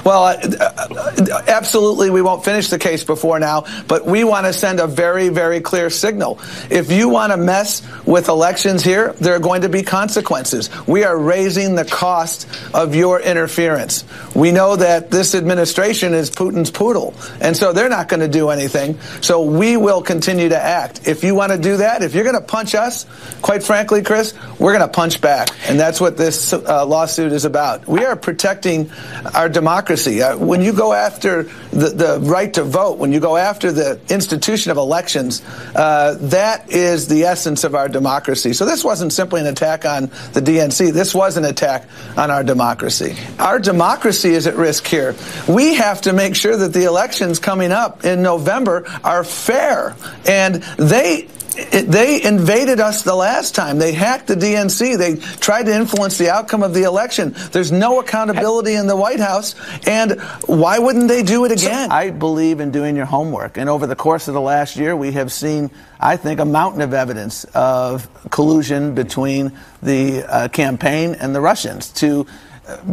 Well, 0.03 0.23
uh, 0.23 1.41
absolutely, 1.47 2.09
we 2.09 2.21
won't 2.21 2.45
finish 2.45 2.69
the 2.69 2.77
case 2.77 3.03
before 3.03 3.39
now, 3.39 3.65
but 3.87 4.05
we 4.05 4.23
want 4.23 4.45
to 4.45 4.53
send 4.53 4.79
a 4.79 4.87
very, 4.87 5.29
very 5.29 5.59
clear 5.59 5.89
signal. 5.89 6.39
If 6.69 6.91
you 6.91 7.09
want 7.09 7.31
to 7.33 7.37
mess 7.37 7.81
with 8.05 8.29
elections 8.29 8.83
here, 8.83 9.13
there 9.13 9.35
are 9.35 9.39
going 9.39 9.61
to 9.61 9.69
be 9.69 9.83
consequences. 9.83 10.69
We 10.87 11.03
are 11.03 11.17
raising 11.17 11.75
the 11.75 11.83
cost 11.83 12.47
of 12.73 12.95
your 12.95 13.19
interference. 13.19 14.05
We 14.35 14.51
know 14.51 14.75
that 14.75 15.09
this 15.09 15.35
administration 15.35 16.13
is 16.13 16.29
Putin's 16.29 16.71
poodle, 16.71 17.13
and 17.41 17.55
so 17.57 17.73
they're 17.73 17.89
not 17.89 18.07
going 18.07 18.21
to 18.21 18.29
do 18.29 18.49
anything. 18.49 18.99
So 19.21 19.41
we 19.41 19.77
will 19.77 20.01
continue 20.01 20.49
to 20.49 20.61
act. 20.61 21.07
If 21.07 21.23
you 21.23 21.33
want 21.35 21.51
to 21.51 21.57
do 21.57 21.77
that, 21.77 22.03
if 22.03 22.13
you're 22.13 22.23
going 22.23 22.39
to 22.39 22.41
punch 22.41 22.75
us, 22.75 23.05
quite 23.41 23.63
frankly, 23.63 24.03
Chris, 24.03 24.33
we're 24.59 24.77
going 24.77 24.87
to 24.87 24.93
punch 24.93 25.21
back, 25.21 25.49
and 25.67 25.79
that's 25.79 25.99
what 25.99 26.17
this 26.17 26.53
uh, 26.53 26.85
lawsuit 26.87 27.31
is 27.31 27.45
about. 27.45 27.87
We 27.87 28.05
are 28.05 28.15
protecting 28.15 28.89
our 29.33 29.49
democracy. 29.49 30.21
Uh, 30.21 30.37
when 30.37 30.61
you 30.61 30.73
go 30.73 30.93
after 30.93 31.43
the, 31.71 31.89
the, 31.89 32.19
right 32.21 32.53
to 32.53 32.63
vote, 32.63 32.97
when 32.97 33.11
you 33.11 33.19
go 33.19 33.37
after 33.37 33.71
the 33.71 33.99
institution 34.09 34.71
of 34.71 34.77
elections, 34.77 35.43
uh, 35.75 36.17
that 36.21 36.71
is 36.71 37.07
the 37.07 37.23
essence 37.23 37.63
of 37.63 37.75
our 37.75 37.87
democracy. 37.87 38.53
So 38.53 38.65
this 38.65 38.83
wasn't 38.83 39.13
simply 39.13 39.41
an 39.41 39.47
attack 39.47 39.85
on 39.85 40.07
the 40.33 40.41
DNC. 40.41 40.93
This 40.93 41.13
was 41.13 41.37
an 41.37 41.45
attack 41.45 41.87
on 42.15 42.31
our 42.31 42.43
democracy. 42.43 43.15
Our 43.39 43.59
democracy 43.59 44.29
is 44.29 44.47
at 44.47 44.55
risk 44.55 44.87
here. 44.87 45.15
We 45.47 45.75
have 45.75 46.01
to 46.01 46.13
make 46.13 46.35
sure 46.35 46.57
that 46.57 46.73
the 46.73 46.85
elections 46.85 47.39
coming 47.39 47.71
up 47.71 48.05
in 48.05 48.21
November 48.21 48.85
are 49.03 49.23
fair. 49.23 49.95
And 50.25 50.55
they 50.77 51.27
it, 51.57 51.87
they 51.87 52.23
invaded 52.23 52.79
us 52.79 53.03
the 53.03 53.15
last 53.15 53.55
time. 53.55 53.79
They 53.79 53.91
hacked 53.91 54.27
the 54.27 54.35
DNC. 54.35 54.97
They 54.97 55.15
tried 55.15 55.63
to 55.63 55.73
influence 55.73 56.17
the 56.17 56.29
outcome 56.29 56.63
of 56.63 56.73
the 56.73 56.83
election. 56.83 57.35
There's 57.51 57.71
no 57.71 57.99
accountability 57.99 58.73
in 58.73 58.87
the 58.87 58.95
White 58.95 59.19
House, 59.19 59.55
and 59.87 60.21
why 60.45 60.79
wouldn't 60.79 61.07
they 61.07 61.23
do 61.23 61.45
it 61.45 61.51
again? 61.51 61.91
I 61.91 62.11
believe 62.11 62.59
in 62.59 62.71
doing 62.71 62.95
your 62.95 63.05
homework, 63.05 63.57
and 63.57 63.69
over 63.69 63.87
the 63.87 63.95
course 63.95 64.27
of 64.27 64.33
the 64.33 64.41
last 64.41 64.75
year, 64.75 64.95
we 64.95 65.11
have 65.13 65.31
seen, 65.31 65.71
I 65.99 66.17
think, 66.17 66.39
a 66.39 66.45
mountain 66.45 66.81
of 66.81 66.93
evidence 66.93 67.43
of 67.53 68.07
collusion 68.29 68.93
between 68.93 69.57
the 69.81 70.23
uh, 70.23 70.47
campaign 70.49 71.15
and 71.19 71.33
the 71.33 71.41
Russians 71.41 71.89
to 71.93 72.27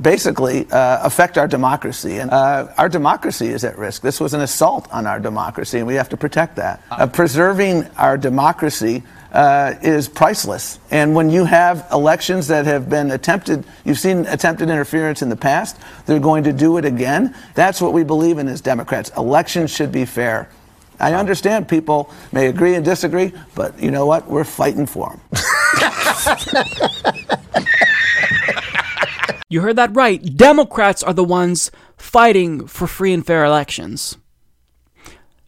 basically 0.01 0.71
uh, 0.71 1.07
affect 1.07 1.39
our 1.39 1.49
democracy. 1.49 2.19
And 2.19 2.31
uh, 2.31 2.73
our 2.77 2.89
democracy 2.89 3.49
is 3.49 3.65
at 3.65 3.79
risk. 3.79 4.03
This 4.03 4.21
was 4.21 4.35
an 4.35 4.41
assault 4.41 4.89
on 4.93 5.07
our 5.07 5.21
democracy, 5.21 5.79
and 5.79 5.87
we 5.87 5.95
have 5.95 6.09
to 6.11 6.17
protect 6.17 6.57
that. 6.57 6.83
Uh, 6.91 7.07
preserving 7.07 7.87
our 7.97 8.17
democracy 8.17 9.03
uh, 9.33 9.75
is 9.83 10.09
priceless. 10.09 10.79
And 10.91 11.15
when 11.15 11.29
you 11.29 11.45
have 11.45 11.87
elections 11.93 12.47
that 12.49 12.67
have 12.67 12.89
been 12.89 13.11
attempted, 13.11 13.65
you've 13.85 13.99
seen 13.99 14.27
attempted 14.27 14.71
interference 14.71 15.23
in 15.23 15.29
the 15.29 15.37
past, 15.37 15.77
they're 16.07 16.21
going 16.21 16.45
to 16.45 16.53
do 16.53 16.79
it 16.79 16.85
again. 16.85 17.35
That's 17.55 17.81
what 17.81 17.93
we 17.93 18.05
believe 18.05 18.39
in 18.39 18.47
as 18.49 18.61
Democrats. 18.61 19.11
Elections 19.17 19.73
should 19.73 19.91
be 19.91 20.05
fair. 20.05 20.49
I 21.01 21.15
understand 21.15 21.67
people 21.69 22.13
may 22.31 22.47
agree 22.47 22.77
and 22.77 22.85
disagree, 22.85 23.33
but 23.57 23.83
you 23.83 23.91
know 23.91 24.07
what? 24.07 24.29
We're 24.29 24.45
fighting 24.45 24.87
for 24.87 25.11
them. 25.11 25.21
You 29.55 29.61
heard 29.61 29.77
that 29.77 29.95
right. 29.95 30.21
Democrats 30.37 31.05
are 31.05 31.15
the 31.15 31.23
ones 31.23 31.71
fighting 31.97 32.67
for 32.67 32.89
free 32.89 33.13
and 33.13 33.25
fair 33.25 33.45
elections. 33.45 34.19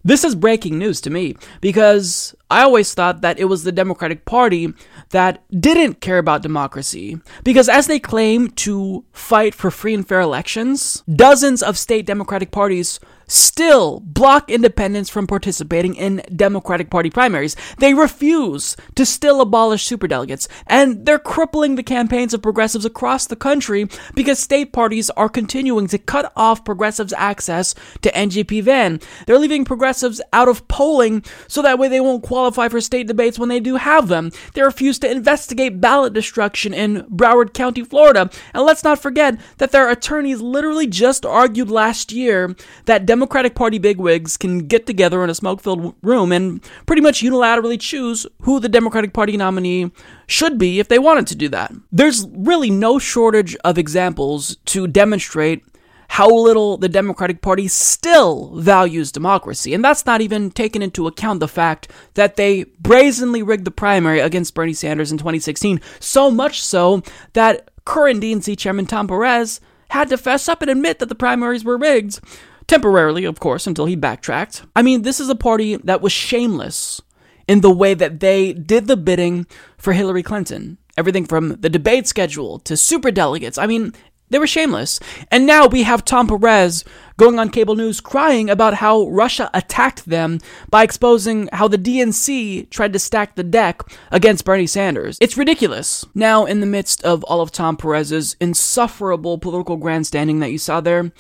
This 0.05 0.23
is 0.23 0.37
breaking 0.37 0.79
news 0.79 1.01
to 1.01 1.11
me 1.11 1.35
because 1.61 2.33
I 2.49 2.63
always 2.63 2.95
thought 2.95 3.23
that 3.23 3.41
it 3.41 3.47
was 3.47 3.65
the 3.65 3.73
Democratic 3.73 4.25
Party 4.25 4.73
that 5.11 5.43
didn't 5.51 6.01
care 6.01 6.19
about 6.19 6.43
democracy. 6.43 7.19
Because 7.43 7.69
as 7.69 7.89
they 7.89 7.99
claim 7.99 8.51
to 8.51 9.05
fight 9.11 9.57
for 9.57 9.73
free 9.73 9.95
and 9.95 10.07
fair 10.07 10.21
elections, 10.21 11.03
dozens 11.13 11.61
of 11.61 11.77
state 11.77 12.07
Democratic 12.07 12.53
parties 12.53 13.01
still 13.27 14.01
block 14.01 14.51
independents 14.51 15.11
from 15.11 15.27
participating 15.27 15.95
in 15.95 16.23
Democratic 16.35 16.91
Party 16.91 17.11
primaries. 17.11 17.57
They 17.79 17.95
refuse 17.95 18.77
to 18.95 19.07
still 19.07 19.41
abolish 19.41 19.89
superdelegates, 19.89 20.49
and 20.67 21.05
they're 21.07 21.19
crippling 21.19 21.75
the 21.75 21.83
campaigns 21.83 22.35
of 22.35 22.43
progressives 22.43 22.85
across 22.85 23.27
the 23.27 23.37
country 23.37 23.89
because 24.15 24.39
state 24.39 24.73
parties 24.73 25.11
are 25.11 25.29
continuing 25.29 25.87
to 25.89 25.99
cut 25.99 26.33
off 26.37 26.65
progressives' 26.65 27.13
access 27.15 27.75
to 28.03 28.13
NGP 28.13 28.63
Van. 28.63 29.01
They're 29.27 29.39
leaving 29.39 29.65
progressives 29.65 30.21
out 30.33 30.49
of 30.49 30.67
polling 30.69 31.25
so 31.49 31.63
that 31.63 31.79
way 31.79 31.89
they 31.89 32.01
won't 32.01 32.23
qualify 32.23 32.69
for 32.69 32.81
state 32.81 33.07
debates 33.07 33.39
when 33.39 33.49
they 33.49 33.61
do 33.61 33.77
have 33.77 34.09
them. 34.09 34.31
They 34.55 34.63
refuse 34.63 34.99
to 35.01 35.11
investigate 35.11 35.81
ballot 35.81 36.13
destruction 36.13 36.73
in 36.73 37.03
Broward 37.05 37.53
County, 37.55 37.85
Florida. 37.85 38.31
And 38.55 38.65
let's 38.65 38.85
not 38.85 39.01
forget 39.01 39.39
that 39.59 39.73
their 39.73 39.91
attorneys 39.91 40.41
literally 40.41 40.87
just 40.87 41.27
argued 41.27 41.71
last 41.71 42.13
year 42.13 42.55
that 42.85 43.07
Democratic 43.17 43.55
Party 43.55 43.79
bigwigs 43.79 44.37
can 44.37 44.59
get 44.59 44.87
together 44.87 45.25
in 45.25 45.31
a 45.31 45.35
smoke 45.35 45.63
filled 45.63 45.95
room 46.03 46.33
and 46.33 46.63
pretty 46.85 47.01
much 47.01 47.23
unilaterally 47.23 47.81
choose 47.81 48.27
who 48.43 48.61
the 48.61 48.69
Democratic 48.69 49.15
Party 49.15 49.39
nominee 49.39 49.91
should 50.27 50.59
be 50.59 50.81
if 50.81 50.89
they 50.89 50.99
wanted 50.99 51.27
to 51.27 51.35
do 51.35 51.49
that. 51.49 51.73
There's 51.91 52.27
really 52.29 52.69
no 52.69 52.99
shortage 52.99 53.57
of 53.65 53.79
examples 53.79 54.57
to 54.67 54.87
demonstrate 54.87 55.65
how 56.09 56.29
little 56.29 56.77
the 56.77 56.91
Democratic 56.91 57.41
Party 57.41 57.69
still 57.69 58.55
values 58.61 59.11
democracy. 59.11 59.73
And 59.73 59.83
that's 59.83 60.05
not 60.05 60.21
even 60.21 60.51
taking 60.51 60.83
into 60.83 61.07
account 61.07 61.41
the 61.41 61.49
fact 61.49 61.91
that 62.15 62.37
they 62.37 62.65
brazenly 62.81 63.43
rigged 63.43 63.65
the 63.65 63.71
primary 63.71 64.21
against 64.21 64.55
Bernie 64.55 64.75
Sanders 64.75 65.11
in 65.11 65.17
2016, 65.17 65.81
so 66.01 66.31
much 66.31 66.63
so 66.63 67.03
that 67.33 67.71
current 67.87 68.23
DNC 68.23 68.59
chairman 68.59 68.85
Tom 68.85 69.09
Perez 69.09 69.59
had 69.89 70.11
to 70.11 70.19
fess 70.19 70.51
up 70.51 70.61
and 70.61 70.71
admit 70.71 70.99
that 70.99 71.09
the 71.09 71.15
primaries 71.15 71.65
were 71.65 71.79
rigged. 71.79 72.21
Temporarily, 72.67 73.25
of 73.25 73.39
course, 73.39 73.67
until 73.67 73.87
he 73.87 73.97
backtracked. 73.97 74.65
I 74.75 74.83
mean, 74.83 75.03
this 75.03 75.21
is 75.21 75.29
a 75.29 75.37
party 75.37 75.77
that 75.77 76.01
was 76.01 76.13
shameless 76.13 77.01
in 77.47 77.61
the 77.61 77.71
way 77.71 77.95
that 77.95 78.21
they 78.21 78.53
did 78.53 78.87
the 78.87 78.97
bidding 78.97 79.47
for 79.79 79.93
Hillary 79.93 80.23
Clinton. 80.23 80.79
Everything 80.99 81.27
from 81.27 81.61
the 81.61 81.71
debate 81.71 82.07
schedule 82.07 82.59
to 82.61 82.77
super 82.77 83.11
delegates. 83.11 83.59
I 83.59 83.67
mean, 83.67 83.93
they 84.31 84.39
were 84.39 84.47
shameless. 84.47 84.99
And 85.31 85.47
now 85.47 85.67
we 85.67 85.85
have 85.85 86.05
Tom 86.05 86.27
Perez 86.27 86.85
going 87.17 87.39
on 87.39 87.51
cable 87.51 87.77
news 87.77 88.01
crying 88.01 88.51
about 88.51 88.75
how 88.75 89.07
Russia 89.09 89.49
attacked 89.55 90.07
them 90.07 90.41
by 90.69 90.83
exposing 90.83 91.49
how 91.53 91.69
the 91.69 91.79
DNC 91.79 92.69
tried 92.71 92.93
to 92.93 92.99
stack 92.99 93.37
the 93.37 93.45
deck 93.45 93.83
against 94.11 94.45
Bernie 94.45 94.67
Sanders. 94.67 95.19
It's 95.21 95.37
ridiculous. 95.37 96.05
Now, 96.15 96.45
in 96.45 96.61
the 96.61 96.67
midst 96.67 97.03
of 97.05 97.23
all 97.25 97.41
of 97.41 97.53
Tom 97.53 97.77
Perez's 97.77 98.37
insufferable 98.41 99.39
political 99.39 99.77
grandstanding 99.77 100.41
that 100.41 100.51
you 100.51 100.59
saw 100.59 100.81
there, 100.81 101.13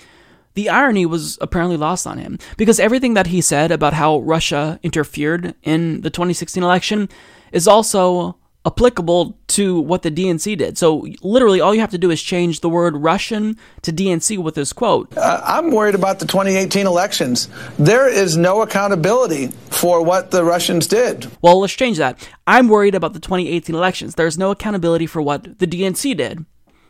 the 0.56 0.68
irony 0.68 1.06
was 1.06 1.38
apparently 1.40 1.76
lost 1.76 2.06
on 2.06 2.18
him 2.18 2.38
because 2.56 2.80
everything 2.80 3.14
that 3.14 3.28
he 3.28 3.40
said 3.40 3.70
about 3.70 3.92
how 3.92 4.18
Russia 4.20 4.80
interfered 4.82 5.54
in 5.62 6.00
the 6.00 6.10
2016 6.10 6.62
election 6.62 7.08
is 7.52 7.68
also 7.68 8.36
applicable 8.66 9.38
to 9.46 9.80
what 9.80 10.02
the 10.02 10.10
DNC 10.10 10.58
did. 10.58 10.76
So 10.76 11.06
literally 11.22 11.60
all 11.60 11.72
you 11.72 11.80
have 11.80 11.90
to 11.90 11.98
do 11.98 12.10
is 12.10 12.20
change 12.20 12.60
the 12.60 12.68
word 12.68 12.96
Russian 12.96 13.56
to 13.82 13.92
DNC 13.92 14.38
with 14.38 14.56
this 14.56 14.72
quote. 14.72 15.16
Uh, 15.16 15.40
I'm 15.44 15.70
worried 15.70 15.94
about 15.94 16.18
the 16.18 16.26
2018 16.26 16.84
elections. 16.84 17.48
There 17.78 18.08
is 18.08 18.36
no 18.36 18.62
accountability 18.62 19.48
for 19.70 20.02
what 20.02 20.32
the 20.32 20.42
Russians 20.42 20.88
did. 20.88 21.30
Well, 21.42 21.60
let's 21.60 21.74
change 21.74 21.98
that. 21.98 22.28
I'm 22.46 22.66
worried 22.66 22.96
about 22.96 23.12
the 23.12 23.20
2018 23.20 23.76
elections. 23.76 24.16
There's 24.16 24.36
no 24.36 24.50
accountability 24.50 25.06
for 25.06 25.22
what 25.22 25.60
the 25.60 25.66
DNC 25.66 26.16
did. 26.16 26.44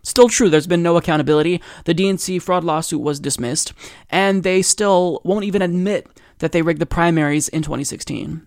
Still 0.07 0.29
true, 0.29 0.49
there's 0.49 0.69
been 0.69 0.85
no 0.85 0.97
accountability. 0.97 1.61
The 1.85 1.93
DNC 1.93 2.41
fraud 2.41 2.63
lawsuit 2.63 3.01
was 3.01 3.19
dismissed, 3.19 3.73
and 4.09 4.45
they 4.45 4.63
still 4.63 5.21
won't 5.25 5.45
even 5.45 5.63
admit 5.63 6.07
that 6.39 6.53
they 6.53 6.63
rigged 6.63 6.81
the 6.81 6.87
primaries 6.87 7.49
in 7.49 7.63
2016. 7.63 8.47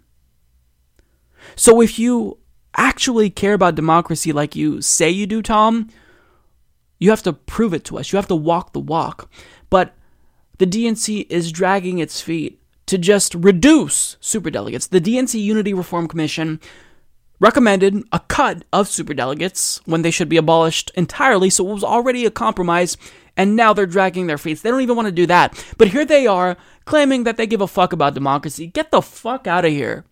So 1.58 1.82
if 1.82 2.00
you 2.00 2.38
actually 2.78 3.30
care 3.30 3.54
about 3.54 3.76
democracy 3.76 4.32
like 4.32 4.56
you 4.56 4.82
say 4.82 5.10
you 5.10 5.28
do, 5.28 5.42
Tom, 5.42 5.90
you 6.98 7.10
have 7.10 7.24
to 7.24 7.34
prove 7.34 7.74
it 7.74 7.84
to 7.86 7.98
us. 7.98 8.14
You 8.14 8.16
have 8.16 8.28
to 8.30 8.36
walk 8.38 8.72
the 8.72 8.80
walk. 8.80 9.30
But 9.70 9.96
the 10.60 10.66
DNC 10.66 11.28
is 11.30 11.52
dragging 11.52 12.00
its 12.00 12.22
feet 12.22 12.62
to 12.86 12.98
just 12.98 13.36
reduce 13.36 14.16
superdelegates. 14.22 14.88
The 14.88 15.02
DNC 15.02 15.42
Unity 15.42 15.74
Reform 15.74 16.08
Commission 16.08 16.62
recommended 17.40 18.04
a 18.12 18.20
cut 18.20 18.64
of 18.74 18.88
superdelegates 18.88 19.82
when 19.86 20.02
they 20.02 20.12
should 20.12 20.30
be 20.30 20.38
abolished 20.38 20.92
entirely, 20.96 21.50
so 21.50 21.70
it 21.70 21.74
was 21.74 21.84
already 21.84 22.26
a 22.26 22.32
compromise, 22.32 22.98
and 23.38 23.56
now 23.56 23.74
they're 23.74 23.86
dragging 23.86 24.28
their 24.28 24.38
feet. 24.38 24.62
They 24.62 24.70
don't 24.70 24.82
even 24.82 24.96
want 24.96 25.08
to 25.08 25.12
do 25.12 25.26
that. 25.28 25.54
But 25.78 25.90
here 25.90 26.06
they 26.06 26.28
are 26.28 26.58
claiming 26.86 27.24
that 27.24 27.38
they 27.38 27.48
give 27.48 27.62
a 27.62 27.68
fuck 27.68 27.94
about 27.94 28.14
democracy. 28.14 28.68
Get 28.68 28.92
the 28.92 29.02
fuck 29.02 29.48
out 29.48 29.66
of 29.66 29.72
here. 29.72 30.06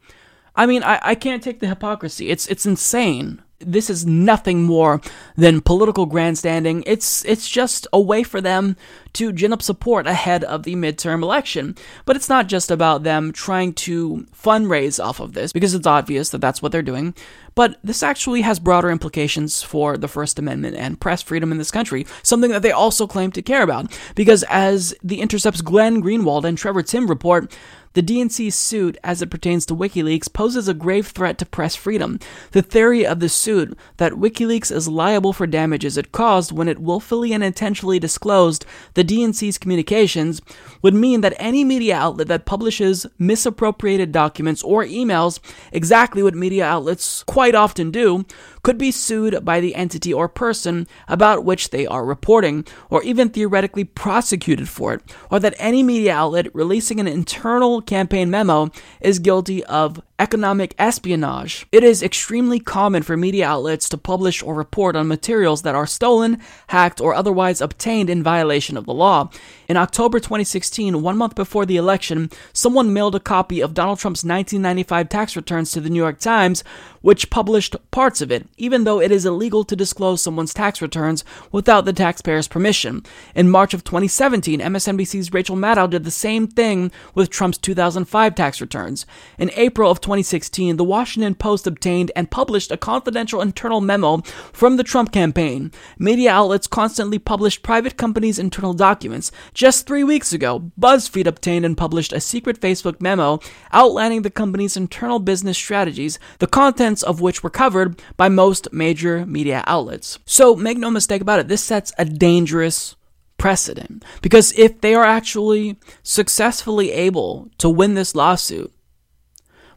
I 0.55 0.65
mean, 0.65 0.84
I, 0.84 1.00
I 1.01 1.15
can't 1.15 1.43
take 1.43 1.60
the 1.60 1.67
hypocrisy. 1.67 2.29
It's 2.29 2.48
it's 2.48 2.65
insane. 2.65 3.43
This 3.59 3.89
is 3.89 4.05
nothing 4.05 4.63
more 4.63 5.01
than 5.35 5.61
political 5.61 6.05
grandstanding. 6.05 6.83
It's 6.85 7.25
it's 7.25 7.49
just 7.49 7.87
a 7.91 7.99
way 7.99 8.23
for 8.23 8.41
them 8.41 8.75
to 9.13 9.33
gin 9.33 9.53
up 9.53 9.61
support 9.61 10.05
ahead 10.05 10.43
of 10.43 10.63
the 10.63 10.75
midterm 10.75 11.23
election. 11.23 11.75
But 12.05 12.15
it's 12.15 12.29
not 12.29 12.47
just 12.47 12.69
about 12.69 13.03
them 13.03 13.31
trying 13.31 13.73
to 13.73 14.27
fundraise 14.31 15.03
off 15.03 15.19
of 15.19 15.33
this 15.33 15.51
because 15.51 15.73
it's 15.73 15.87
obvious 15.87 16.29
that 16.29 16.41
that's 16.41 16.61
what 16.61 16.71
they're 16.71 16.81
doing. 16.81 17.15
But 17.55 17.79
this 17.83 18.03
actually 18.03 18.41
has 18.41 18.59
broader 18.59 18.91
implications 18.91 19.63
for 19.63 19.97
the 19.97 20.07
First 20.07 20.37
Amendment 20.37 20.75
and 20.75 20.99
press 20.99 21.23
freedom 21.23 21.51
in 21.51 21.57
this 21.57 21.71
country, 21.71 22.05
something 22.21 22.51
that 22.51 22.61
they 22.61 22.71
also 22.71 23.07
claim 23.07 23.31
to 23.31 23.41
care 23.41 23.63
about. 23.63 23.97
Because 24.13 24.43
as 24.43 24.93
The 25.03 25.21
Intercept's 25.21 25.61
Glenn 25.61 26.03
Greenwald 26.03 26.43
and 26.43 26.55
Trevor 26.55 26.83
Timm 26.83 27.07
report, 27.07 27.51
the 27.97 28.03
DNC's 28.03 28.53
suit, 28.53 28.95
as 29.03 29.23
it 29.23 29.31
pertains 29.31 29.65
to 29.65 29.75
WikiLeaks, 29.75 30.31
poses 30.31 30.67
a 30.67 30.75
grave 30.75 31.07
threat 31.07 31.39
to 31.39 31.47
press 31.47 31.75
freedom. 31.75 32.19
The 32.51 32.61
theory 32.61 33.03
of 33.03 33.21
the 33.21 33.27
suit 33.27 33.75
that 33.97 34.11
WikiLeaks 34.11 34.71
is 34.71 34.87
liable 34.87 35.33
for 35.33 35.47
damages 35.47 35.97
it 35.97 36.11
caused 36.11 36.51
when 36.51 36.67
it 36.67 36.77
willfully 36.77 37.33
and 37.33 37.43
intentionally 37.43 37.97
disclosed 37.97 38.67
the 38.93 39.03
DNC's 39.03 39.57
communications 39.57 40.43
would 40.83 40.93
mean 40.93 41.21
that 41.21 41.33
any 41.39 41.63
media 41.63 41.95
outlet 41.95 42.27
that 42.27 42.45
publishes 42.45 43.07
misappropriated 43.17 44.11
documents 44.11 44.61
or 44.61 44.85
emails, 44.85 45.39
exactly 45.71 46.21
what 46.21 46.35
media 46.35 46.65
outlets 46.65 47.23
quite 47.23 47.55
often 47.55 47.89
do, 47.89 48.25
could 48.61 48.77
be 48.77 48.91
sued 48.91 49.43
by 49.43 49.59
the 49.59 49.73
entity 49.73 50.13
or 50.13 50.27
person 50.27 50.85
about 51.07 51.45
which 51.45 51.71
they 51.71 51.87
are 51.87 52.05
reporting, 52.05 52.63
or 52.91 53.01
even 53.01 53.29
theoretically 53.29 53.85
prosecuted 53.85 54.69
for 54.69 54.93
it, 54.93 55.01
or 55.31 55.39
that 55.39 55.55
any 55.57 55.81
media 55.81 56.13
outlet 56.13 56.53
releasing 56.53 56.99
an 56.99 57.07
internal 57.07 57.81
campaign 57.88 58.29
memo 58.29 58.70
is 59.01 59.17
guilty 59.20 59.63
of 59.65 60.00
economic 60.19 60.74
espionage. 60.79 61.67
It 61.71 61.83
is 61.83 62.01
extremely 62.01 62.59
common 62.59 63.03
for 63.03 63.15
media 63.15 63.47
outlets 63.47 63.88
to 63.89 63.97
publish 63.97 64.41
or 64.41 64.55
report 64.55 64.95
on 64.95 65.07
materials 65.07 65.62
that 65.62 65.75
are 65.75 65.86
stolen, 65.86 66.41
hacked, 66.67 67.00
or 67.00 67.13
otherwise 67.13 67.62
obtained 67.62 68.09
in 68.09 68.24
violation 68.24 68.77
of 68.77 68.86
the 68.86 68.93
law. 68.93 69.29
In 69.67 69.77
October 69.77 70.19
2016, 70.19 71.01
one 71.01 71.17
month 71.17 71.36
before 71.36 71.65
the 71.65 71.77
election, 71.77 72.29
someone 72.53 72.93
mailed 72.93 73.15
a 73.15 73.19
copy 73.19 73.62
of 73.62 73.74
Donald 73.74 74.00
Trump's 74.00 74.24
1995 74.24 75.09
tax 75.09 75.36
returns 75.36 75.71
to 75.71 75.81
the 75.81 75.89
New 75.89 76.00
York 76.00 76.19
Times, 76.19 76.63
which 77.01 77.29
published 77.29 77.75
parts 77.91 78.21
of 78.21 78.31
it, 78.31 78.47
even 78.57 78.83
though 78.83 79.00
it 79.00 79.12
is 79.12 79.25
illegal 79.25 79.63
to 79.63 79.75
disclose 79.75 80.21
someone's 80.21 80.53
tax 80.53 80.81
returns 80.81 81.24
without 81.51 81.86
the 81.86 81.93
taxpayer's 81.93 82.47
permission. 82.47 83.03
In 83.36 83.50
March 83.50 83.74
of 83.74 83.83
2017, 83.83 84.59
MSNBC's 84.59 85.31
Rachel 85.31 85.55
Maddow 85.55 85.89
did 85.89 86.03
the 86.03 86.12
same 86.12 86.47
thing 86.47 86.91
with 87.13 87.29
Trump's 87.29 87.57
2005 87.59 88.36
tax 88.36 88.59
returns. 88.59 89.05
In 89.38 89.51
April 89.55 89.91
of 89.91 90.01
2016, 90.07 90.77
the 90.77 90.85
Washington 90.85 91.35
Post 91.35 91.67
obtained 91.67 92.13
and 92.15 92.31
published 92.31 92.71
a 92.71 92.77
confidential 92.77 93.41
internal 93.41 93.81
memo 93.81 94.21
from 94.53 94.77
the 94.77 94.83
Trump 94.83 95.11
campaign. 95.11 95.69
Media 95.99 96.31
outlets 96.31 96.65
constantly 96.65 97.19
published 97.19 97.61
private 97.61 97.97
companies' 97.97 98.39
internal 98.39 98.73
documents. 98.73 99.33
Just 99.53 99.85
three 99.85 100.05
weeks 100.05 100.31
ago, 100.31 100.71
BuzzFeed 100.79 101.27
obtained 101.27 101.65
and 101.65 101.77
published 101.77 102.13
a 102.13 102.21
secret 102.21 102.61
Facebook 102.61 103.01
memo 103.01 103.41
outlining 103.73 104.21
the 104.21 104.29
company's 104.29 104.77
internal 104.77 105.19
business 105.19 105.57
strategies, 105.57 106.19
the 106.39 106.47
contents 106.47 107.03
of 107.03 107.19
which 107.19 107.43
were 107.43 107.49
covered 107.49 108.01
by 108.15 108.29
most 108.29 108.71
major 108.71 109.25
media 109.25 109.61
outlets. 109.67 110.19
So 110.23 110.55
make 110.55 110.77
no 110.77 110.89
mistake 110.89 111.21
about 111.21 111.41
it, 111.41 111.49
this 111.49 111.65
sets 111.65 111.91
a 111.97 112.05
dangerous 112.05 112.95
precedent. 113.37 114.05
Because 114.21 114.57
if 114.57 114.79
they 114.79 114.95
are 114.95 115.03
actually 115.03 115.75
successfully 116.01 116.93
able 116.93 117.49
to 117.57 117.67
win 117.67 117.95
this 117.95 118.15
lawsuit, 118.15 118.71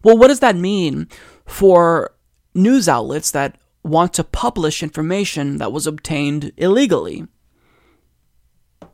well, 0.03 0.17
what 0.17 0.29
does 0.29 0.41
that 0.41 0.57
mean 0.57 1.09
for 1.47 2.13
news 2.55 2.89
outlets 2.89 3.31
that 3.33 3.59
want 3.83 4.13
to 4.15 4.25
publish 4.25 4.83
information 4.83 5.59
that 5.59 5.73
was 5.73 5.87
obtained 5.87 6.53
illegally? 6.57 7.27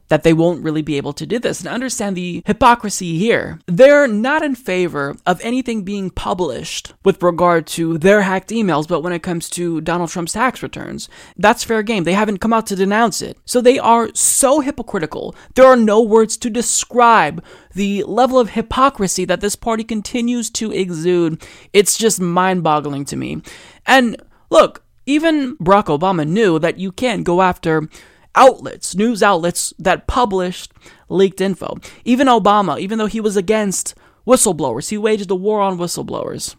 That 0.08 0.22
they 0.22 0.32
won't 0.32 0.62
really 0.62 0.82
be 0.82 0.96
able 0.96 1.12
to 1.14 1.26
do 1.26 1.38
this. 1.38 1.60
And 1.60 1.68
understand 1.68 2.16
the 2.16 2.42
hypocrisy 2.46 3.18
here. 3.18 3.58
They're 3.66 4.06
not 4.06 4.42
in 4.42 4.54
favor 4.54 5.16
of 5.26 5.40
anything 5.42 5.82
being 5.82 6.10
published 6.10 6.94
with 7.04 7.22
regard 7.22 7.66
to 7.68 7.98
their 7.98 8.22
hacked 8.22 8.50
emails, 8.50 8.88
but 8.88 9.00
when 9.00 9.12
it 9.12 9.22
comes 9.22 9.50
to 9.50 9.80
Donald 9.80 10.10
Trump's 10.10 10.32
tax 10.32 10.62
returns, 10.62 11.08
that's 11.36 11.64
fair 11.64 11.82
game. 11.82 12.04
They 12.04 12.12
haven't 12.12 12.38
come 12.38 12.52
out 12.52 12.66
to 12.68 12.76
denounce 12.76 13.22
it. 13.22 13.38
So 13.44 13.60
they 13.60 13.78
are 13.78 14.10
so 14.14 14.60
hypocritical. 14.60 15.34
There 15.54 15.66
are 15.66 15.76
no 15.76 16.00
words 16.02 16.36
to 16.38 16.50
describe 16.50 17.44
the 17.74 18.02
level 18.04 18.38
of 18.38 18.50
hypocrisy 18.50 19.24
that 19.26 19.40
this 19.40 19.56
party 19.56 19.84
continues 19.84 20.50
to 20.50 20.72
exude. 20.72 21.42
It's 21.72 21.96
just 21.96 22.20
mind 22.20 22.62
boggling 22.62 23.04
to 23.06 23.16
me. 23.16 23.42
And 23.86 24.16
look, 24.50 24.84
even 25.06 25.56
Barack 25.58 25.86
Obama 25.86 26.26
knew 26.26 26.58
that 26.58 26.78
you 26.78 26.90
can't 26.90 27.24
go 27.24 27.40
after 27.42 27.88
outlets, 28.36 28.94
news 28.94 29.22
outlets 29.22 29.72
that 29.78 30.06
published 30.06 30.72
leaked 31.08 31.40
info. 31.40 31.78
Even 32.04 32.26
Obama, 32.26 32.78
even 32.78 32.98
though 32.98 33.06
he 33.06 33.20
was 33.20 33.36
against 33.36 33.94
whistleblowers, 34.26 34.90
he 34.90 34.98
waged 34.98 35.30
a 35.30 35.34
war 35.34 35.60
on 35.60 35.78
whistleblowers. 35.78 36.54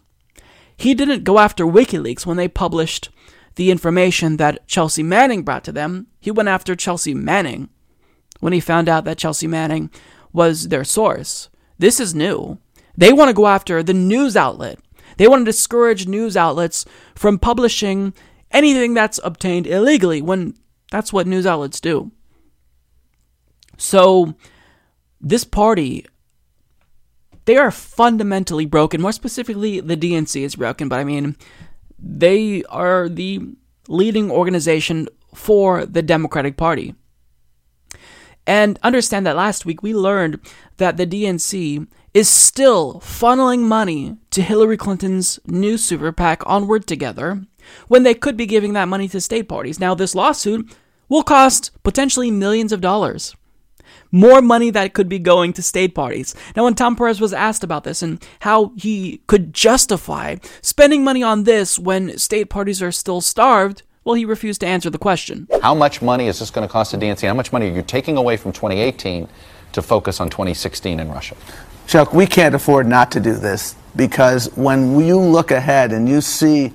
He 0.76 0.94
didn't 0.94 1.24
go 1.24 1.38
after 1.38 1.64
WikiLeaks 1.64 2.26
when 2.26 2.36
they 2.36 2.48
published 2.48 3.10
the 3.56 3.70
information 3.70 4.36
that 4.36 4.66
Chelsea 4.68 5.02
Manning 5.02 5.42
brought 5.42 5.64
to 5.64 5.72
them. 5.72 6.06
He 6.20 6.30
went 6.30 6.48
after 6.48 6.76
Chelsea 6.76 7.14
Manning 7.14 7.68
when 8.40 8.52
he 8.52 8.60
found 8.60 8.88
out 8.88 9.04
that 9.04 9.18
Chelsea 9.18 9.46
Manning 9.46 9.90
was 10.32 10.68
their 10.68 10.84
source. 10.84 11.48
This 11.78 11.98
is 11.98 12.14
new. 12.14 12.58
They 12.96 13.12
want 13.12 13.28
to 13.28 13.34
go 13.34 13.48
after 13.48 13.82
the 13.82 13.94
news 13.94 14.36
outlet. 14.36 14.78
They 15.16 15.26
want 15.26 15.40
to 15.42 15.50
discourage 15.50 16.06
news 16.06 16.36
outlets 16.36 16.84
from 17.14 17.38
publishing 17.38 18.14
anything 18.52 18.94
that's 18.94 19.20
obtained 19.24 19.66
illegally 19.66 20.22
when 20.22 20.54
that's 20.90 21.12
what 21.12 21.26
news 21.26 21.46
outlets 21.46 21.80
do. 21.80 22.10
So, 23.76 24.34
this 25.20 25.44
party, 25.44 26.06
they 27.44 27.56
are 27.56 27.70
fundamentally 27.70 28.66
broken. 28.66 29.00
More 29.00 29.12
specifically, 29.12 29.80
the 29.80 29.96
DNC 29.96 30.42
is 30.42 30.56
broken, 30.56 30.88
but 30.88 30.98
I 30.98 31.04
mean, 31.04 31.36
they 31.98 32.62
are 32.64 33.08
the 33.08 33.40
leading 33.88 34.30
organization 34.30 35.08
for 35.34 35.86
the 35.86 36.02
Democratic 36.02 36.56
Party. 36.56 36.94
And 38.46 38.78
understand 38.82 39.26
that 39.26 39.36
last 39.36 39.66
week 39.66 39.82
we 39.82 39.94
learned 39.94 40.40
that 40.78 40.96
the 40.96 41.06
DNC 41.06 41.86
is 42.14 42.28
still 42.28 42.94
funneling 43.04 43.60
money 43.60 44.16
to 44.30 44.42
Hillary 44.42 44.78
Clinton's 44.78 45.38
new 45.46 45.76
super 45.76 46.12
PAC 46.12 46.42
Onward 46.46 46.86
Together 46.86 47.42
when 47.88 48.02
they 48.02 48.14
could 48.14 48.36
be 48.36 48.46
giving 48.46 48.72
that 48.74 48.88
money 48.88 49.08
to 49.08 49.20
state 49.20 49.48
parties. 49.48 49.80
Now, 49.80 49.94
this 49.94 50.14
lawsuit 50.14 50.74
will 51.08 51.22
cost 51.22 51.70
potentially 51.82 52.30
millions 52.30 52.72
of 52.72 52.80
dollars. 52.80 53.34
More 54.10 54.40
money 54.40 54.70
that 54.70 54.94
could 54.94 55.08
be 55.08 55.18
going 55.18 55.52
to 55.54 55.62
state 55.62 55.94
parties. 55.94 56.34
Now, 56.56 56.64
when 56.64 56.74
Tom 56.74 56.96
Perez 56.96 57.20
was 57.20 57.32
asked 57.32 57.62
about 57.62 57.84
this 57.84 58.02
and 58.02 58.24
how 58.40 58.72
he 58.76 59.20
could 59.26 59.52
justify 59.52 60.36
spending 60.62 61.04
money 61.04 61.22
on 61.22 61.44
this 61.44 61.78
when 61.78 62.16
state 62.16 62.46
parties 62.46 62.82
are 62.82 62.92
still 62.92 63.20
starved, 63.20 63.82
well, 64.04 64.14
he 64.14 64.24
refused 64.24 64.62
to 64.62 64.66
answer 64.66 64.88
the 64.88 64.98
question. 64.98 65.46
How 65.60 65.74
much 65.74 66.00
money 66.00 66.28
is 66.28 66.38
this 66.38 66.50
going 66.50 66.66
to 66.66 66.72
cost 66.72 66.92
the 66.92 66.98
DNC? 66.98 67.26
How 67.26 67.34
much 67.34 67.52
money 67.52 67.68
are 67.68 67.74
you 67.74 67.82
taking 67.82 68.16
away 68.16 68.38
from 68.38 68.52
2018 68.52 69.28
to 69.72 69.82
focus 69.82 70.20
on 70.20 70.30
2016 70.30 70.98
in 70.98 71.10
Russia? 71.10 71.36
Chuck, 71.86 72.14
we 72.14 72.26
can't 72.26 72.54
afford 72.54 72.86
not 72.86 73.10
to 73.12 73.20
do 73.20 73.34
this 73.34 73.74
because 73.96 74.46
when 74.56 74.98
you 75.00 75.18
look 75.18 75.50
ahead 75.50 75.92
and 75.92 76.08
you 76.08 76.22
see 76.22 76.72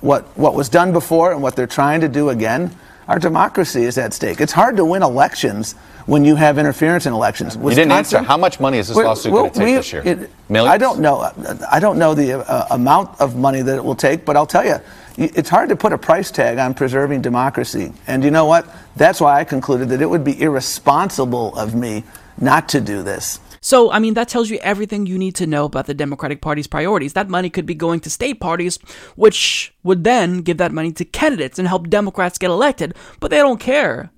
what, 0.00 0.24
what 0.36 0.54
was 0.54 0.68
done 0.68 0.92
before 0.92 1.32
and 1.32 1.42
what 1.42 1.56
they're 1.56 1.66
trying 1.66 2.00
to 2.00 2.08
do 2.08 2.30
again, 2.30 2.74
our 3.08 3.18
democracy 3.18 3.84
is 3.84 3.98
at 3.98 4.12
stake. 4.12 4.40
It's 4.40 4.52
hard 4.52 4.76
to 4.78 4.84
win 4.84 5.02
elections 5.02 5.74
when 6.06 6.24
you 6.24 6.34
have 6.36 6.58
interference 6.58 7.06
in 7.06 7.12
elections. 7.12 7.56
Wisconsin, 7.56 7.70
you 7.70 7.76
didn't 7.76 7.92
answer. 7.92 8.22
How 8.22 8.36
much 8.36 8.58
money 8.58 8.78
is 8.78 8.88
this 8.88 8.96
lawsuit 8.96 9.32
going 9.32 9.50
to 9.52 9.58
take 9.58 9.66
we, 9.66 9.74
this 9.74 9.92
year? 9.92 10.02
It, 10.04 10.30
Millions? 10.48 10.74
I 10.74 10.78
don't 10.78 11.00
know. 11.00 11.30
I 11.70 11.80
don't 11.80 11.98
know 11.98 12.14
the 12.14 12.48
uh, 12.48 12.66
amount 12.70 13.20
of 13.20 13.36
money 13.36 13.62
that 13.62 13.76
it 13.76 13.84
will 13.84 13.94
take, 13.94 14.24
but 14.24 14.36
I'll 14.36 14.46
tell 14.46 14.64
you, 14.64 14.80
it's 15.16 15.48
hard 15.48 15.68
to 15.70 15.76
put 15.76 15.92
a 15.92 15.98
price 15.98 16.30
tag 16.30 16.58
on 16.58 16.74
preserving 16.74 17.22
democracy. 17.22 17.92
And 18.06 18.22
you 18.22 18.30
know 18.30 18.44
what? 18.44 18.66
That's 18.96 19.20
why 19.20 19.40
I 19.40 19.44
concluded 19.44 19.88
that 19.90 20.02
it 20.02 20.06
would 20.06 20.24
be 20.24 20.40
irresponsible 20.40 21.56
of 21.56 21.74
me 21.74 22.04
not 22.38 22.68
to 22.70 22.80
do 22.80 23.02
this. 23.02 23.40
So, 23.66 23.90
I 23.90 23.98
mean, 23.98 24.14
that 24.14 24.28
tells 24.28 24.48
you 24.48 24.58
everything 24.58 25.06
you 25.06 25.18
need 25.18 25.34
to 25.34 25.44
know 25.44 25.64
about 25.64 25.86
the 25.86 25.92
Democratic 25.92 26.40
Party's 26.40 26.68
priorities. 26.68 27.14
That 27.14 27.28
money 27.28 27.50
could 27.50 27.66
be 27.66 27.74
going 27.74 27.98
to 27.98 28.10
state 28.10 28.38
parties, 28.38 28.78
which 29.16 29.74
would 29.82 30.04
then 30.04 30.42
give 30.42 30.58
that 30.58 30.70
money 30.70 30.92
to 30.92 31.04
candidates 31.04 31.58
and 31.58 31.66
help 31.66 31.90
Democrats 31.90 32.38
get 32.38 32.50
elected. 32.50 32.94
But 33.18 33.32
they 33.32 33.38
don't 33.38 33.58
care 33.58 34.12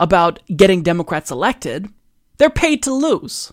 about 0.00 0.40
getting 0.56 0.82
Democrats 0.82 1.30
elected. 1.30 1.90
They're 2.38 2.50
paid 2.50 2.82
to 2.82 2.92
lose. 2.92 3.52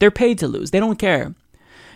They're 0.00 0.10
paid 0.10 0.40
to 0.40 0.48
lose. 0.48 0.72
They 0.72 0.80
don't 0.80 0.98
care. 0.98 1.36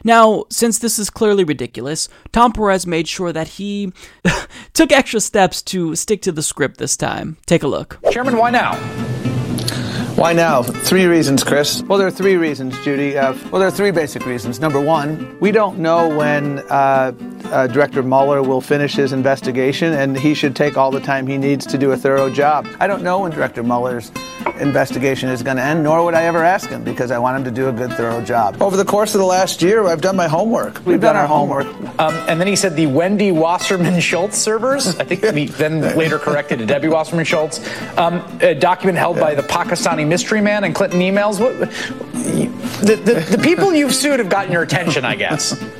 Now, 0.04 0.44
since 0.48 0.78
this 0.78 1.00
is 1.00 1.10
clearly 1.10 1.42
ridiculous, 1.42 2.08
Tom 2.30 2.52
Perez 2.52 2.86
made 2.86 3.08
sure 3.08 3.32
that 3.32 3.48
he 3.48 3.92
took 4.74 4.92
extra 4.92 5.18
steps 5.18 5.60
to 5.62 5.96
stick 5.96 6.22
to 6.22 6.30
the 6.30 6.44
script 6.44 6.76
this 6.76 6.96
time. 6.96 7.38
Take 7.46 7.64
a 7.64 7.68
look. 7.68 7.98
Chairman, 8.12 8.36
why 8.36 8.50
now? 8.50 8.78
Why 10.14 10.34
now? 10.34 10.62
Three 10.62 11.06
reasons, 11.06 11.42
Chris. 11.42 11.82
Well, 11.82 11.98
there 11.98 12.06
are 12.06 12.10
three 12.10 12.36
reasons, 12.36 12.78
Judy. 12.84 13.16
Uh, 13.16 13.32
well, 13.50 13.58
there 13.58 13.68
are 13.68 13.72
three 13.72 13.90
basic 13.90 14.26
reasons. 14.26 14.60
Number 14.60 14.80
one, 14.80 15.36
we 15.40 15.50
don't 15.50 15.78
know 15.78 16.16
when 16.16 16.58
uh, 16.70 17.12
uh, 17.46 17.66
Director 17.66 18.02
Mueller 18.02 18.42
will 18.42 18.60
finish 18.60 18.94
his 18.94 19.12
investigation 19.12 19.92
and 19.92 20.16
he 20.16 20.34
should 20.34 20.54
take 20.54 20.76
all 20.76 20.90
the 20.90 21.00
time 21.00 21.26
he 21.26 21.38
needs 21.38 21.66
to 21.66 21.78
do 21.78 21.92
a 21.92 21.96
thorough 21.96 22.30
job. 22.30 22.68
I 22.78 22.86
don't 22.86 23.02
know 23.02 23.20
when 23.20 23.32
Director 23.32 23.62
Mueller's 23.62 24.12
investigation 24.60 25.28
is 25.28 25.42
going 25.42 25.56
to 25.56 25.62
end, 25.62 25.82
nor 25.82 26.04
would 26.04 26.14
I 26.14 26.24
ever 26.24 26.44
ask 26.44 26.68
him 26.68 26.84
because 26.84 27.10
I 27.10 27.18
want 27.18 27.38
him 27.38 27.44
to 27.44 27.50
do 27.50 27.68
a 27.68 27.72
good, 27.72 27.92
thorough 27.92 28.22
job. 28.22 28.60
Over 28.62 28.76
the 28.76 28.84
course 28.84 29.14
of 29.14 29.20
the 29.20 29.26
last 29.26 29.62
year, 29.62 29.84
I've 29.86 30.00
done 30.00 30.16
my 30.16 30.28
homework. 30.28 30.84
We've, 30.86 31.00
done, 31.00 31.16
our 31.16 31.26
homework. 31.26 31.66
Um, 31.98 32.14
and 32.28 32.40
then 32.40 32.46
he 32.46 32.56
said 32.56 32.76
the 32.76 32.86
Wendy 32.86 33.32
Wasserman 33.32 34.00
Schultz 34.00 34.38
servers, 34.38 34.98
I 34.98 35.04
think 35.04 35.24
he 35.34 35.46
then 35.46 35.96
later 35.96 36.18
corrected 36.18 36.58
to 36.60 36.66
Debbie 36.66 36.88
Wasserman 36.88 37.24
Schultz, 37.24 37.60
um, 37.98 38.24
a 38.40 38.54
document 38.54 38.98
held 38.98 39.18
by 39.18 39.34
the 39.34 39.42
Pakistani 39.42 40.01
mystery 40.04 40.40
man 40.40 40.64
and 40.64 40.74
Clinton 40.74 41.00
emails. 41.00 41.40
What, 41.40 41.58
the, 42.82 42.96
the, 42.96 43.36
the 43.36 43.42
people 43.42 43.74
you've 43.74 43.94
sued 43.94 44.18
have 44.18 44.28
gotten 44.28 44.52
your 44.52 44.62
attention, 44.62 45.04
I 45.04 45.16
guess. 45.16 45.62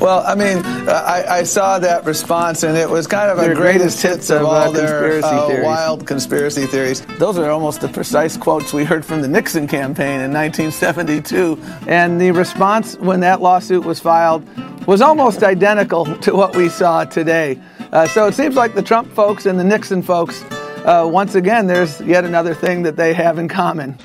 Well, 0.00 0.24
I 0.26 0.34
mean, 0.34 0.64
I, 0.88 1.24
I 1.28 1.42
saw 1.42 1.78
that 1.78 2.04
response, 2.06 2.62
and 2.62 2.76
it 2.76 2.88
was 2.88 3.06
kind 3.06 3.30
of 3.30 3.38
a 3.38 3.54
greatest 3.54 4.00
hits 4.00 4.30
of, 4.30 4.42
of, 4.42 4.46
all 4.46 4.72
their 4.72 5.20
conspiracy 5.20 5.60
uh, 5.60 5.64
wild 5.64 6.06
conspiracy 6.06 6.66
theories. 6.66 7.02
Those 7.18 7.36
are 7.36 7.50
almost 7.50 7.82
the 7.82 7.88
precise 7.88 8.36
quotes 8.36 8.72
we 8.72 8.84
heard 8.84 9.04
from 9.04 9.20
the 9.20 9.28
Nixon 9.28 9.68
campaign 9.68 10.20
in 10.20 10.32
1972. 10.32 11.60
And 11.86 12.18
the 12.20 12.30
response 12.30 12.96
when 12.96 13.20
that 13.20 13.42
lawsuit 13.42 13.84
was 13.84 14.00
filed 14.00 14.42
was 14.86 15.02
almost 15.02 15.42
identical 15.42 16.06
to 16.16 16.34
what 16.34 16.56
we 16.56 16.68
saw 16.68 17.04
today. 17.04 17.60
Uh, 17.92 18.06
so 18.08 18.26
it 18.26 18.34
seems 18.34 18.56
like 18.56 18.74
the 18.74 18.82
Trump 18.82 19.12
folks 19.12 19.46
and 19.46 19.58
the 19.58 19.64
Nixon 19.64 20.02
folks, 20.02 20.42
uh, 20.84 21.06
once 21.06 21.34
again, 21.34 21.66
there's 21.66 22.00
yet 22.00 22.24
another 22.24 22.54
thing 22.54 22.82
that 22.82 22.96
they 22.96 23.12
have 23.14 23.38
in 23.38 23.48
common. 23.48 23.98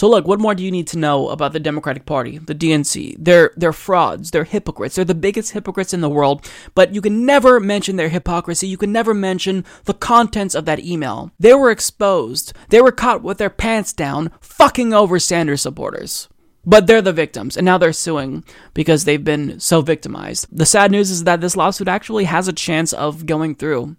So 0.00 0.08
look, 0.08 0.26
what 0.26 0.40
more 0.40 0.54
do 0.54 0.64
you 0.64 0.70
need 0.70 0.86
to 0.88 0.98
know 0.98 1.28
about 1.28 1.52
the 1.52 1.60
Democratic 1.60 2.06
Party, 2.06 2.38
the 2.38 2.54
DNC? 2.54 3.16
They're 3.18 3.52
they're 3.54 3.70
frauds, 3.70 4.30
they're 4.30 4.44
hypocrites. 4.44 4.96
They're 4.96 5.04
the 5.04 5.14
biggest 5.14 5.52
hypocrites 5.52 5.92
in 5.92 6.00
the 6.00 6.08
world, 6.08 6.50
but 6.74 6.94
you 6.94 7.02
can 7.02 7.26
never 7.26 7.60
mention 7.60 7.96
their 7.96 8.08
hypocrisy. 8.08 8.66
You 8.66 8.78
can 8.78 8.92
never 8.92 9.12
mention 9.12 9.62
the 9.84 9.92
contents 9.92 10.54
of 10.54 10.64
that 10.64 10.80
email. 10.80 11.32
They 11.38 11.52
were 11.52 11.70
exposed. 11.70 12.54
They 12.70 12.80
were 12.80 12.92
caught 12.92 13.22
with 13.22 13.36
their 13.36 13.50
pants 13.50 13.92
down 13.92 14.32
fucking 14.40 14.94
over 14.94 15.18
Sanders 15.18 15.60
supporters. 15.60 16.30
But 16.64 16.86
they're 16.86 17.02
the 17.02 17.12
victims, 17.12 17.58
and 17.58 17.66
now 17.66 17.76
they're 17.76 17.92
suing 17.92 18.42
because 18.72 19.04
they've 19.04 19.22
been 19.22 19.60
so 19.60 19.82
victimized. 19.82 20.46
The 20.50 20.64
sad 20.64 20.90
news 20.90 21.10
is 21.10 21.24
that 21.24 21.42
this 21.42 21.56
lawsuit 21.58 21.88
actually 21.88 22.24
has 22.24 22.48
a 22.48 22.54
chance 22.54 22.94
of 22.94 23.26
going 23.26 23.54
through. 23.54 23.96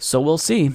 So 0.00 0.20
we'll 0.20 0.38
see. 0.38 0.72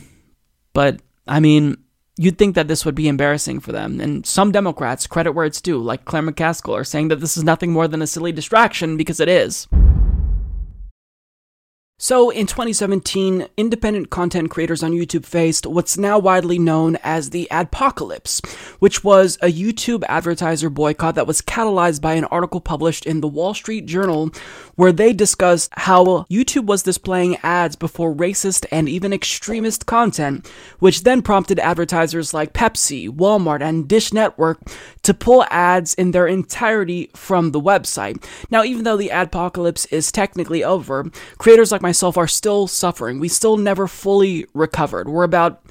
But, 0.73 1.01
I 1.27 1.41
mean, 1.41 1.77
You'd 2.17 2.38
think 2.38 2.55
that 2.55 2.69
this 2.69 2.85
would 2.85 2.95
be 2.95 3.09
embarrassing 3.09 3.59
for 3.59 3.73
them, 3.73 3.99
and 3.99 4.25
some 4.25 4.53
Democrats, 4.53 5.05
credit 5.05 5.33
where 5.33 5.45
it's 5.45 5.59
due, 5.59 5.79
like 5.79 6.05
Claire 6.05 6.23
McCaskill, 6.23 6.73
are 6.73 6.85
saying 6.85 7.09
that 7.09 7.19
this 7.19 7.35
is 7.35 7.43
nothing 7.43 7.73
more 7.73 7.89
than 7.89 8.01
a 8.01 8.07
silly 8.07 8.31
distraction 8.31 8.95
because 8.95 9.19
it 9.19 9.27
is. 9.27 9.67
So, 11.97 12.29
in 12.29 12.45
2017, 12.45 13.47
independent 13.55 14.10
content 14.10 14.49
creators 14.51 14.84
on 14.84 14.91
YouTube 14.91 15.25
faced 15.25 15.65
what's 15.65 15.97
now 15.97 16.19
widely 16.19 16.60
known 16.60 16.97
as 17.05 17.29
the 17.29 17.47
Adpocalypse, 17.49 18.45
which 18.79 19.05
was 19.05 19.38
a 19.41 19.49
YouTube 19.49 20.03
advertiser 20.10 20.69
boycott 20.69 21.15
that 21.15 21.25
was 21.25 21.41
catalyzed 21.41 22.01
by 22.01 22.15
an 22.15 22.25
article 22.25 22.60
published 22.60 23.05
in 23.05 23.21
the 23.21 23.29
Wall 23.29 23.53
Street 23.53 23.86
Journal 23.86 24.29
where 24.75 24.91
they 24.91 25.13
discussed 25.13 25.69
how 25.73 26.03
YouTube 26.29 26.65
was 26.65 26.84
displaying 26.84 27.38
ads 27.43 27.77
before 27.77 28.13
racist 28.13 28.65
and 28.73 28.89
even 28.89 29.13
extremist 29.13 29.86
content, 29.86 30.51
which 30.79 31.03
then 31.03 31.21
prompted 31.21 31.60
advertisers 31.60 32.34
like 32.34 32.51
Pepsi, 32.51 33.10
Walmart, 33.10 33.62
and 33.62 33.88
Dish 33.88 34.12
Network 34.12 34.60
to 35.03 35.13
pull 35.13 35.45
ads 35.49 35.93
in 35.93 36.12
their 36.12 36.27
entirety 36.27 37.10
from 37.15 37.51
the 37.51 37.62
website. 37.62 38.21
Now, 38.51 38.65
even 38.65 38.84
though 38.84 38.97
the 38.97 39.10
adpocalypse 39.13 39.88
is 39.93 40.12
technically 40.12 40.62
over, 40.62 41.10
creators 41.38 41.71
like 41.71 41.86
myself 41.95 42.17
are 42.17 42.27
still 42.27 42.67
suffering. 42.67 43.19
We 43.19 43.29
still 43.29 43.55
never 43.55 43.88
fully 43.88 44.45
recovered. 44.53 45.08
We're 45.08 45.23
about 45.23 45.63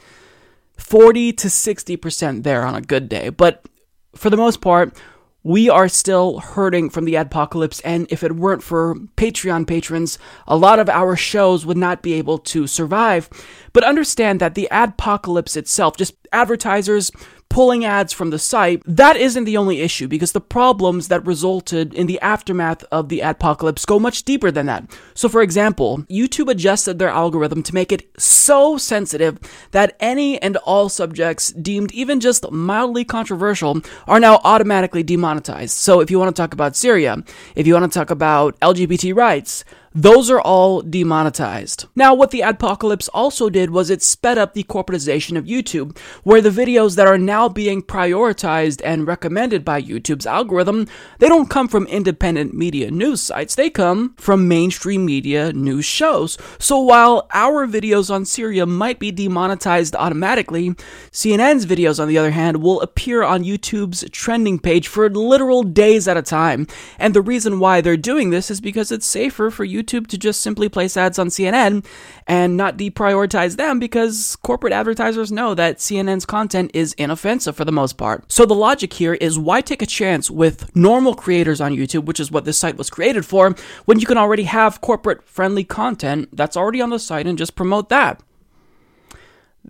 40 0.78 1.34
to 1.34 1.48
60% 1.48 2.44
there 2.44 2.64
on 2.64 2.74
a 2.74 2.80
good 2.80 3.10
day. 3.10 3.28
But 3.28 3.66
for 4.14 4.30
the 4.30 4.38
most 4.38 4.62
part, 4.62 4.96
we 5.42 5.68
are 5.68 5.86
still 5.86 6.38
hurting 6.38 6.88
from 6.88 7.04
the 7.04 7.16
apocalypse. 7.16 7.80
and 7.80 8.06
if 8.10 8.24
it 8.24 8.36
weren't 8.36 8.62
for 8.62 8.94
Patreon 9.18 9.66
patrons, 9.66 10.18
a 10.48 10.56
lot 10.56 10.78
of 10.78 10.88
our 10.88 11.14
shows 11.14 11.66
would 11.66 11.76
not 11.76 12.00
be 12.00 12.14
able 12.14 12.38
to 12.38 12.66
survive. 12.66 13.28
But 13.74 13.84
understand 13.84 14.40
that 14.40 14.54
the 14.54 14.68
apocalypse 14.70 15.56
itself, 15.56 15.98
just 15.98 16.14
advertisers 16.32 17.10
pulling 17.54 17.84
ads 17.84 18.12
from 18.12 18.30
the 18.30 18.38
site, 18.38 18.82
that 18.84 19.16
isn't 19.16 19.44
the 19.44 19.56
only 19.56 19.80
issue 19.80 20.08
because 20.08 20.32
the 20.32 20.40
problems 20.40 21.06
that 21.06 21.24
resulted 21.24 21.94
in 21.94 22.08
the 22.08 22.20
aftermath 22.20 22.82
of 22.90 23.08
the 23.08 23.20
adpocalypse 23.20 23.86
go 23.86 23.96
much 23.96 24.24
deeper 24.24 24.50
than 24.50 24.66
that. 24.66 24.84
So, 25.14 25.28
for 25.28 25.40
example, 25.40 25.98
YouTube 26.10 26.50
adjusted 26.50 26.98
their 26.98 27.10
algorithm 27.10 27.62
to 27.62 27.72
make 27.72 27.92
it 27.92 28.10
so 28.20 28.76
sensitive 28.76 29.38
that 29.70 29.94
any 30.00 30.42
and 30.42 30.56
all 30.66 30.88
subjects 30.88 31.52
deemed 31.52 31.92
even 31.92 32.18
just 32.18 32.50
mildly 32.50 33.04
controversial 33.04 33.80
are 34.08 34.18
now 34.18 34.40
automatically 34.42 35.04
demonetized. 35.04 35.76
So, 35.76 36.00
if 36.00 36.10
you 36.10 36.18
want 36.18 36.34
to 36.34 36.42
talk 36.42 36.54
about 36.54 36.74
Syria, 36.74 37.22
if 37.54 37.68
you 37.68 37.74
want 37.74 37.92
to 37.92 37.96
talk 37.96 38.10
about 38.10 38.58
LGBT 38.58 39.14
rights, 39.14 39.64
those 39.94 40.28
are 40.28 40.40
all 40.40 40.82
demonetized. 40.82 41.86
Now, 41.94 42.14
what 42.14 42.32
the 42.32 42.40
adpocalypse 42.40 43.08
also 43.14 43.48
did 43.48 43.70
was 43.70 43.90
it 43.90 44.02
sped 44.02 44.38
up 44.38 44.52
the 44.52 44.64
corporatization 44.64 45.38
of 45.38 45.44
YouTube, 45.44 45.96
where 46.24 46.40
the 46.40 46.50
videos 46.50 46.96
that 46.96 47.06
are 47.06 47.16
now 47.16 47.48
being 47.48 47.80
prioritized 47.80 48.82
and 48.84 49.06
recommended 49.06 49.64
by 49.64 49.80
YouTube's 49.80 50.26
algorithm, 50.26 50.88
they 51.20 51.28
don't 51.28 51.48
come 51.48 51.68
from 51.68 51.86
independent 51.86 52.54
media 52.54 52.90
news 52.90 53.20
sites, 53.20 53.54
they 53.54 53.70
come 53.70 54.14
from 54.16 54.48
mainstream 54.48 55.06
media 55.06 55.52
news 55.52 55.84
shows. 55.84 56.36
So 56.58 56.80
while 56.80 57.28
our 57.32 57.64
videos 57.64 58.12
on 58.12 58.24
Syria 58.24 58.66
might 58.66 58.98
be 58.98 59.12
demonetized 59.12 59.94
automatically, 59.94 60.70
CNN's 61.12 61.66
videos, 61.66 62.00
on 62.00 62.08
the 62.08 62.18
other 62.18 62.32
hand, 62.32 62.56
will 62.56 62.80
appear 62.80 63.22
on 63.22 63.44
YouTube's 63.44 64.04
trending 64.10 64.58
page 64.58 64.88
for 64.88 65.08
literal 65.08 65.62
days 65.62 66.08
at 66.08 66.16
a 66.16 66.22
time. 66.22 66.66
And 66.98 67.14
the 67.14 67.22
reason 67.22 67.60
why 67.60 67.80
they're 67.80 67.96
doing 67.96 68.30
this 68.30 68.50
is 68.50 68.60
because 68.60 68.90
it's 68.90 69.06
safer 69.06 69.52
for 69.52 69.64
YouTube 69.64 69.83
to 69.84 70.00
just 70.00 70.42
simply 70.42 70.68
place 70.68 70.96
ads 70.96 71.18
on 71.18 71.28
CNN 71.28 71.84
and 72.26 72.56
not 72.56 72.76
deprioritize 72.76 73.56
them 73.56 73.78
because 73.78 74.36
corporate 74.42 74.72
advertisers 74.72 75.30
know 75.30 75.54
that 75.54 75.78
CNN's 75.78 76.26
content 76.26 76.70
is 76.74 76.94
inoffensive 76.94 77.56
for 77.56 77.64
the 77.64 77.72
most 77.72 77.96
part. 77.96 78.30
So 78.30 78.44
the 78.46 78.54
logic 78.54 78.92
here 78.92 79.14
is 79.14 79.38
why 79.38 79.60
take 79.60 79.82
a 79.82 79.86
chance 79.86 80.30
with 80.30 80.74
normal 80.74 81.14
creators 81.14 81.60
on 81.60 81.72
YouTube, 81.72 82.04
which 82.04 82.20
is 82.20 82.30
what 82.30 82.44
this 82.44 82.58
site 82.58 82.76
was 82.76 82.90
created 82.90 83.24
for, 83.24 83.54
when 83.84 84.00
you 84.00 84.06
can 84.06 84.18
already 84.18 84.44
have 84.44 84.80
corporate 84.80 85.22
friendly 85.24 85.64
content 85.64 86.28
that's 86.32 86.56
already 86.56 86.80
on 86.80 86.90
the 86.90 86.98
site 86.98 87.26
and 87.26 87.38
just 87.38 87.56
promote 87.56 87.88
that. 87.88 88.20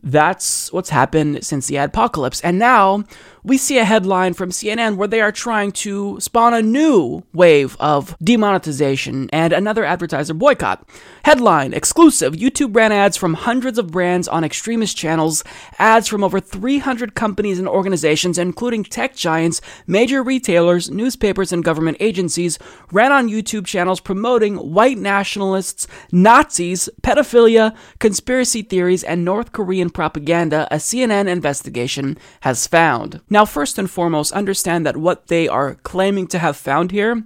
That's 0.03 0.73
what's 0.73 0.91
happened 0.91 1.45
since 1.45 1.67
the 1.67 1.77
adpocalypse. 1.77 2.41
And 2.45 2.59
now 2.59 3.05
we 3.45 3.59
see 3.59 3.77
a 3.77 3.85
headline 3.85 4.33
from 4.33 4.49
CNN 4.49 4.97
where 4.97 5.07
they 5.07 5.21
are 5.21 5.31
trying 5.31 5.71
to 5.71 6.19
spawn 6.19 6.55
a 6.55 6.63
new 6.63 7.23
wave 7.35 7.77
of 7.79 8.17
demonetization 8.23 9.29
and 9.35 9.53
another 9.53 9.85
advertiser 9.85 10.33
boycott. 10.33 10.89
Headline 11.25 11.75
Exclusive 11.75 12.33
YouTube 12.33 12.75
ran 12.75 12.91
ads 12.91 13.19
from 13.19 13.35
hundreds 13.35 13.79
of 13.79 13.91
brands 13.91 14.29
on 14.29 14.45
extremist 14.45 14.97
channels, 14.97 15.45
ads 15.79 16.09
from 16.09 16.25
over 16.25 16.41
300 16.41 17.15
companies 17.15 17.59
and 17.59 17.69
organizations, 17.69 18.39
including 18.39 18.83
tech 18.83 19.15
giants, 19.15 19.61
major 19.87 20.23
retailers, 20.23 20.91
newspapers, 20.91 21.53
and 21.53 21.63
government 21.63 21.99
agencies, 22.01 22.59
ran 22.93 23.13
on 23.13 23.29
YouTube 23.29 23.67
channels 23.67 24.01
promoting 24.01 24.57
white 24.57 24.97
nationalists, 24.97 25.87
Nazis, 26.11 26.89
pedophilia, 27.03 27.77
conspiracy 27.99 28.63
theories, 28.63 29.05
and 29.05 29.23
North 29.23 29.53
Korean 29.53 29.91
propaganda, 29.91 30.67
a 30.71 30.77
CNN 30.77 31.29
investigation 31.29 32.17
has 32.41 32.67
found. 32.67 33.21
Now, 33.35 33.45
first 33.45 33.81
and 33.81 33.91
foremost, 33.91 34.31
understand 34.31 34.87
that 34.87 34.97
what 34.97 35.27
they 35.27 35.49
are 35.49 35.75
claiming 35.83 36.29
to 36.29 36.39
have 36.39 36.57
found 36.57 36.93
here, 36.93 37.25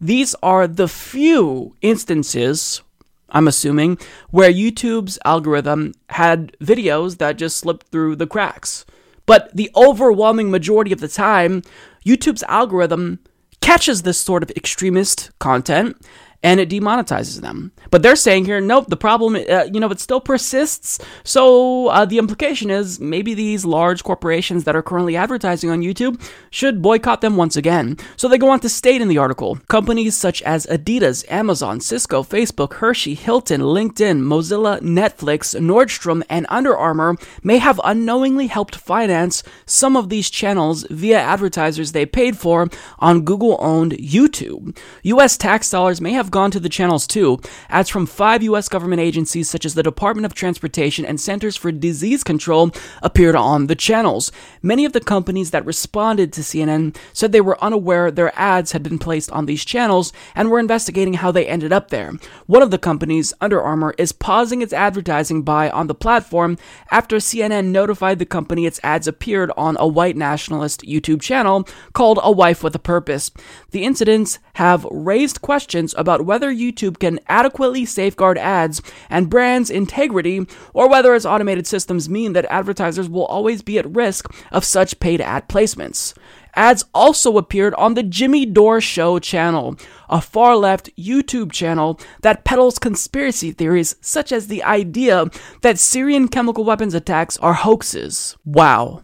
these 0.00 0.34
are 0.42 0.66
the 0.66 0.88
few 0.88 1.76
instances, 1.82 2.80
I'm 3.28 3.46
assuming, 3.46 3.98
where 4.30 4.50
YouTube's 4.50 5.18
algorithm 5.22 5.92
had 6.08 6.56
videos 6.62 7.18
that 7.18 7.36
just 7.36 7.58
slipped 7.58 7.88
through 7.88 8.16
the 8.16 8.26
cracks. 8.26 8.86
But 9.26 9.54
the 9.54 9.70
overwhelming 9.76 10.50
majority 10.50 10.92
of 10.92 11.00
the 11.00 11.08
time, 11.08 11.60
YouTube's 12.06 12.44
algorithm 12.44 13.18
catches 13.60 14.00
this 14.00 14.16
sort 14.16 14.42
of 14.42 14.50
extremist 14.52 15.30
content 15.40 16.00
and 16.44 16.60
it 16.60 16.68
demonetizes 16.68 17.40
them. 17.40 17.72
But 17.90 18.02
they're 18.02 18.14
saying 18.14 18.44
here, 18.44 18.60
nope, 18.60 18.88
the 18.88 18.98
problem, 18.98 19.34
uh, 19.34 19.64
you 19.72 19.80
know, 19.80 19.90
it 19.90 19.98
still 19.98 20.20
persists. 20.20 21.00
So 21.24 21.88
uh, 21.88 22.04
the 22.04 22.18
implication 22.18 22.70
is 22.70 23.00
maybe 23.00 23.32
these 23.32 23.64
large 23.64 24.04
corporations 24.04 24.64
that 24.64 24.76
are 24.76 24.82
currently 24.82 25.16
advertising 25.16 25.70
on 25.70 25.80
YouTube 25.80 26.20
should 26.50 26.82
boycott 26.82 27.22
them 27.22 27.36
once 27.36 27.56
again. 27.56 27.96
So 28.16 28.28
they 28.28 28.36
go 28.36 28.50
on 28.50 28.60
to 28.60 28.68
state 28.68 29.00
in 29.00 29.08
the 29.08 29.16
article 29.16 29.58
companies 29.68 30.16
such 30.16 30.42
as 30.42 30.66
Adidas, 30.66 31.24
Amazon, 31.30 31.80
Cisco, 31.80 32.22
Facebook, 32.22 32.74
Hershey, 32.74 33.14
Hilton, 33.14 33.62
LinkedIn, 33.62 34.20
Mozilla, 34.20 34.80
Netflix, 34.80 35.58
Nordstrom, 35.58 36.22
and 36.28 36.46
Under 36.50 36.76
Armour 36.76 37.16
may 37.42 37.56
have 37.56 37.80
unknowingly 37.84 38.48
helped 38.48 38.76
finance 38.76 39.42
some 39.64 39.96
of 39.96 40.10
these 40.10 40.28
channels 40.28 40.84
via 40.90 41.18
advertisers 41.18 41.92
they 41.92 42.04
paid 42.04 42.36
for 42.36 42.68
on 42.98 43.24
Google 43.24 43.56
owned 43.60 43.92
YouTube. 43.92 44.76
US 45.04 45.38
tax 45.38 45.70
dollars 45.70 46.02
may 46.02 46.12
have 46.12 46.33
gone 46.34 46.50
to 46.50 46.58
the 46.58 46.68
channels 46.68 47.06
too. 47.06 47.38
Ads 47.68 47.88
from 47.88 48.06
five 48.06 48.42
US 48.42 48.68
government 48.68 49.00
agencies 49.00 49.48
such 49.48 49.64
as 49.64 49.74
the 49.74 49.84
Department 49.84 50.26
of 50.26 50.34
Transportation 50.34 51.04
and 51.04 51.20
Centers 51.20 51.56
for 51.56 51.70
Disease 51.70 52.24
Control 52.24 52.72
appeared 53.02 53.36
on 53.36 53.68
the 53.68 53.76
channels. 53.76 54.32
Many 54.60 54.84
of 54.84 54.92
the 54.92 55.00
companies 55.00 55.52
that 55.52 55.64
responded 55.64 56.32
to 56.32 56.40
CNN 56.40 56.96
said 57.12 57.30
they 57.30 57.40
were 57.40 57.62
unaware 57.62 58.10
their 58.10 58.36
ads 58.36 58.72
had 58.72 58.82
been 58.82 58.98
placed 58.98 59.30
on 59.30 59.46
these 59.46 59.64
channels 59.64 60.12
and 60.34 60.50
were 60.50 60.58
investigating 60.58 61.14
how 61.14 61.30
they 61.30 61.46
ended 61.46 61.72
up 61.72 61.90
there. 61.90 62.12
One 62.46 62.62
of 62.62 62.72
the 62.72 62.78
companies, 62.78 63.32
Under 63.40 63.62
Armour, 63.62 63.94
is 63.96 64.10
pausing 64.10 64.60
its 64.60 64.72
advertising 64.72 65.44
buy 65.44 65.70
on 65.70 65.86
the 65.86 65.94
platform 65.94 66.58
after 66.90 67.18
CNN 67.18 67.66
notified 67.66 68.18
the 68.18 68.26
company 68.26 68.66
its 68.66 68.80
ads 68.82 69.06
appeared 69.06 69.52
on 69.56 69.76
a 69.78 69.86
white 69.86 70.16
nationalist 70.16 70.82
YouTube 70.82 71.22
channel 71.22 71.68
called 71.92 72.18
A 72.24 72.32
Wife 72.32 72.64
with 72.64 72.74
a 72.74 72.80
Purpose. 72.80 73.30
The 73.70 73.84
incidents 73.84 74.40
have 74.54 74.84
raised 74.90 75.40
questions 75.40 75.94
about 75.96 76.23
whether 76.24 76.52
YouTube 76.52 76.98
can 76.98 77.20
adequately 77.28 77.84
safeguard 77.84 78.38
ads 78.38 78.82
and 79.08 79.30
brands' 79.30 79.70
integrity, 79.70 80.46
or 80.72 80.88
whether 80.88 81.14
its 81.14 81.26
automated 81.26 81.66
systems 81.66 82.08
mean 82.08 82.32
that 82.32 82.46
advertisers 82.46 83.08
will 83.08 83.26
always 83.26 83.62
be 83.62 83.78
at 83.78 83.94
risk 83.94 84.26
of 84.50 84.64
such 84.64 84.98
paid 85.00 85.20
ad 85.20 85.48
placements. 85.48 86.14
Ads 86.56 86.84
also 86.94 87.36
appeared 87.36 87.74
on 87.74 87.94
the 87.94 88.02
Jimmy 88.02 88.46
Dore 88.46 88.80
Show 88.80 89.18
channel, 89.18 89.76
a 90.08 90.20
far 90.20 90.56
left 90.56 90.94
YouTube 90.96 91.52
channel 91.52 92.00
that 92.22 92.44
peddles 92.44 92.78
conspiracy 92.78 93.52
theories 93.52 93.96
such 94.00 94.30
as 94.32 94.46
the 94.46 94.62
idea 94.62 95.26
that 95.62 95.78
Syrian 95.78 96.28
chemical 96.28 96.64
weapons 96.64 96.94
attacks 96.94 97.36
are 97.38 97.54
hoaxes. 97.54 98.36
Wow. 98.44 99.02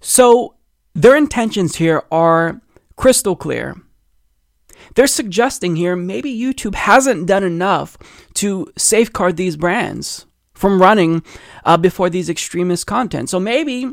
So, 0.00 0.56
their 0.94 1.16
intentions 1.16 1.76
here 1.76 2.02
are 2.10 2.60
crystal 2.96 3.36
clear. 3.36 3.76
They're 4.94 5.06
suggesting 5.06 5.76
here 5.76 5.96
maybe 5.96 6.36
YouTube 6.36 6.74
hasn't 6.74 7.26
done 7.26 7.44
enough 7.44 7.98
to 8.34 8.72
safeguard 8.76 9.36
these 9.36 9.56
brands 9.56 10.26
from 10.54 10.80
running 10.80 11.22
uh, 11.64 11.76
before 11.76 12.10
these 12.10 12.30
extremist 12.30 12.86
content. 12.86 13.28
So 13.28 13.40
maybe 13.40 13.90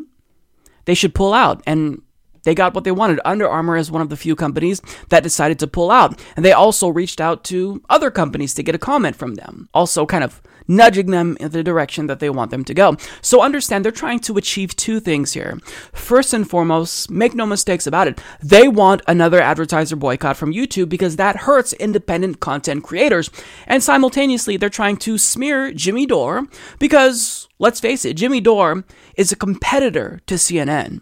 they 0.86 0.94
should 0.94 1.16
pull 1.16 1.34
out 1.34 1.62
and 1.66 2.02
they 2.44 2.56
got 2.56 2.74
what 2.74 2.84
they 2.84 2.92
wanted. 2.92 3.20
Under 3.26 3.48
Armour 3.48 3.78
is 3.78 3.92
one 3.92 4.02
of 4.02 4.10
the 4.10 4.18
few 4.18 4.36
companies 4.36 4.82
that 5.10 5.24
decided 5.24 5.60
to 5.60 5.68
pull 5.68 5.92
out. 5.92 6.20
And 6.36 6.44
they 6.44 6.54
also 6.54 6.90
reached 6.90 7.22
out 7.22 7.44
to 7.46 7.82
other 7.90 8.10
companies 8.10 8.54
to 8.56 8.64
get 8.64 8.76
a 8.76 8.80
comment 8.80 9.16
from 9.16 9.36
them, 9.36 9.70
also 9.74 10.06
kind 10.06 10.24
of 10.24 10.42
nudging 10.68 11.12
them 11.12 11.38
in 11.40 11.52
the 11.52 11.64
direction 11.64 12.08
that 12.08 12.20
they 12.20 12.30
want 12.30 12.52
them 12.52 12.64
to 12.66 12.74
go. 12.74 12.98
So 13.22 13.42
understand 13.42 13.84
they're 13.84 13.92
trying 13.92 14.20
to 14.22 14.38
achieve 14.38 14.76
two 14.76 15.00
things 15.00 15.34
here. 15.34 15.60
First 15.94 16.34
and 16.34 16.50
foremost, 16.50 17.10
make 17.10 17.34
no 17.34 17.46
mistakes 17.46 17.88
about 17.88 18.08
it. 18.08 18.22
They 18.42 18.68
want 18.68 19.02
another 19.08 19.42
advertiser 19.42 19.96
boycott 19.96 20.38
from 20.38 20.54
YouTube 20.54 20.90
because 20.90 21.16
that 21.16 21.38
hurts 21.38 21.74
independent 21.74 22.40
content 22.40 22.84
creators. 22.84 23.30
And 23.68 23.84
simultaneously, 23.84 24.58
they're 24.58 24.70
trying 24.70 24.98
to 24.98 25.18
smear 25.18 25.72
Jimmy 25.72 26.06
Dore 26.06 26.48
because, 26.80 27.48
let's 27.60 27.80
face 27.80 28.06
it, 28.06 28.16
Jimmy 28.16 28.42
Dore 28.42 28.84
is 29.16 29.32
a 29.32 29.36
competitor 29.36 30.22
to 30.28 30.36
CNN. 30.36 31.02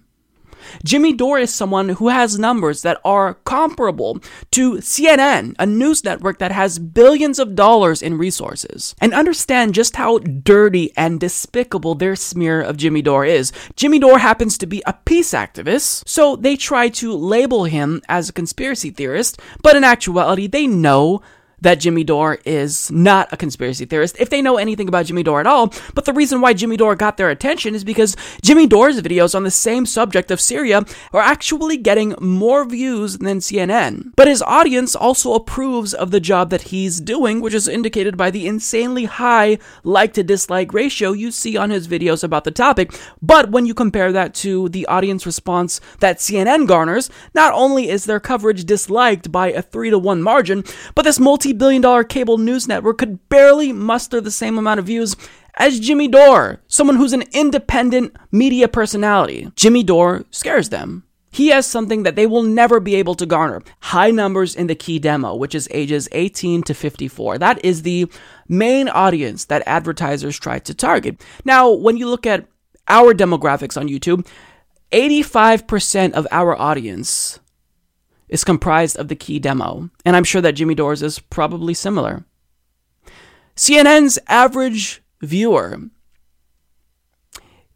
Jimmy 0.84 1.14
Dore 1.14 1.40
is 1.40 1.54
someone 1.54 1.90
who 1.90 2.10
has 2.10 2.40
numbers 2.40 2.82
that 2.82 3.00
are 3.04 3.36
comparable 3.46 4.20
to 4.52 4.76
CNN, 4.76 5.56
a 5.60 5.66
news 5.66 6.04
network 6.04 6.40
that 6.40 6.52
has 6.52 6.80
billions 6.80 7.40
of 7.40 7.56
dollars 7.56 8.02
in 8.02 8.18
resources. 8.18 8.96
And 9.02 9.14
understand 9.14 9.74
just 9.74 9.96
how 9.96 10.20
dirty 10.20 10.92
and 10.96 11.20
despicable 11.20 11.96
their 11.96 12.16
smear 12.16 12.62
of 12.62 12.78
Jimmy 12.78 13.02
Dore 13.02 13.26
is. 13.26 13.52
Jimmy 13.76 14.00
Dore 14.00 14.20
happens 14.20 14.58
to 14.58 14.68
be 14.68 14.82
a 14.86 14.94
peace 14.94 15.32
activist, 15.32 16.08
so 16.08 16.36
they 16.36 16.56
try 16.56 16.90
to 16.90 17.14
label 17.14 17.66
him 17.66 18.02
as 18.08 18.30
a 18.30 18.34
conspiracy 18.34 18.90
theorist, 18.90 19.40
but 19.62 19.76
in 19.76 19.84
actuality, 19.84 20.48
they 20.48 20.68
know 20.68 21.22
that 21.62 21.80
Jimmy 21.80 22.04
Dore 22.04 22.40
is 22.46 22.92
not 22.92 23.32
a 23.32 23.38
conspiracy 23.38 23.86
theorist 23.86 24.16
if 24.20 24.30
they 24.30 24.42
know 24.42 24.58
anything 24.58 24.88
about 24.88 25.06
Jimmy 25.06 25.24
Dore 25.24 25.40
at 25.40 25.48
all. 25.48 25.74
But 25.94 26.06
the 26.06 26.14
reason 26.14 26.42
why 26.42 26.54
Jimmy 26.54 26.78
Dore 26.78 26.96
got 26.96 27.18
their 27.18 27.30
attention 27.30 27.76
is 27.76 27.84
because 27.84 28.16
Jimmy 28.42 28.68
Dore's 28.68 29.02
videos 29.02 29.36
on 29.36 29.44
the 29.44 29.52
same 29.52 29.86
subject 29.86 30.32
of 30.32 30.42
Syria 30.42 30.84
are 31.14 31.22
actually 31.22 31.78
getting 31.78 32.16
more 32.20 32.66
views 32.66 33.18
than 33.18 33.40
CNN. 33.40 34.12
But 34.16 34.28
his 34.28 34.42
audience 34.42 34.96
also 34.96 35.34
approves 35.34 35.94
of 35.94 36.12
the 36.12 36.20
job 36.20 36.50
that 36.50 36.64
he's 36.64 37.00
doing, 37.00 37.42
which 37.42 37.54
is 37.54 37.68
indicated 37.68 38.18
by 38.18 38.32
the 38.32 38.48
insanely 38.48 39.06
high 39.06 39.58
like 39.84 40.14
to 40.14 40.24
dislike 40.24 40.74
ratio 40.74 41.12
you 41.12 41.32
see 41.32 41.58
on 41.58 41.70
his 41.70 41.88
videos 41.88 42.24
about 42.24 42.44
the 42.44 42.52
topic. 42.52 42.94
But 43.22 43.52
when 43.52 43.66
you 43.66 43.74
compare 43.74 44.12
that 44.12 44.34
to 44.36 44.70
the 44.70 44.86
audience 44.88 45.26
response 45.26 45.82
that 46.00 46.18
CNN 46.18 46.68
garners, 46.68 47.10
not 47.34 47.54
only 47.54 47.90
is 47.90 48.06
their 48.06 48.20
coverage 48.20 48.66
disliked 48.66 49.32
by 49.32 49.52
a 49.52 49.62
3 49.62 49.90
to 49.90 50.00
1 50.00 50.22
margin, 50.22 50.64
but 50.96 51.04
this 51.04 51.20
multi 51.20 51.49
multi 51.50 51.58
billion 51.58 51.82
dollar 51.82 52.04
cable 52.04 52.38
news 52.38 52.68
network 52.68 53.00
could 53.00 53.28
barely 53.30 53.74
muster 53.74 54.22
the 54.22 54.32
same 54.32 54.58
amount 54.58 54.80
of 54.80 54.86
views 54.86 55.16
as 55.56 55.80
Jimmy 55.80 56.08
Dore, 56.08 56.62
someone 56.68 56.96
who's 56.96 57.14
an 57.14 57.24
independent 57.34 58.16
media 58.32 58.68
personality. 58.68 59.52
Jimmy 59.56 59.84
Dore 59.84 60.26
scares 60.30 60.70
them. 60.70 61.04
He 61.32 61.50
has 61.50 61.66
something 61.66 62.04
that 62.04 62.16
they 62.16 62.26
will 62.28 62.44
never 62.44 62.80
be 62.80 62.96
able 62.96 63.16
to 63.16 63.26
garner 63.26 63.62
high 63.82 64.12
numbers 64.12 64.56
in 64.56 64.68
the 64.68 64.76
key 64.76 65.00
demo, 65.00 65.36
which 65.36 65.56
is 65.56 65.68
ages 65.72 66.08
18 66.12 66.64
to 66.64 66.74
54. 66.74 67.38
That 67.38 67.64
is 67.64 67.82
the 67.82 68.08
main 68.48 68.88
audience 68.88 69.46
that 69.46 69.64
advertisers 69.66 70.40
try 70.40 70.60
to 70.60 70.74
target. 70.74 71.22
Now, 71.46 71.72
when 71.72 71.98
you 71.98 72.08
look 72.10 72.26
at 72.26 72.48
our 72.88 73.14
demographics 73.14 73.78
on 73.80 73.90
YouTube, 73.90 74.26
85% 74.92 76.14
of 76.14 76.26
our 76.32 76.56
audience 76.56 77.40
is 78.30 78.44
comprised 78.44 78.98
of 78.98 79.08
the 79.08 79.16
key 79.16 79.40
demo, 79.40 79.90
and 80.06 80.16
I'm 80.16 80.24
sure 80.24 80.42
that 80.42 80.54
Jimmy 80.54 80.76
Dore's 80.76 81.02
is 81.02 81.20
probably 81.20 81.74
similar. 81.74 82.24
CNN's 83.56 84.20
average 84.28 85.02
viewer 85.22 85.80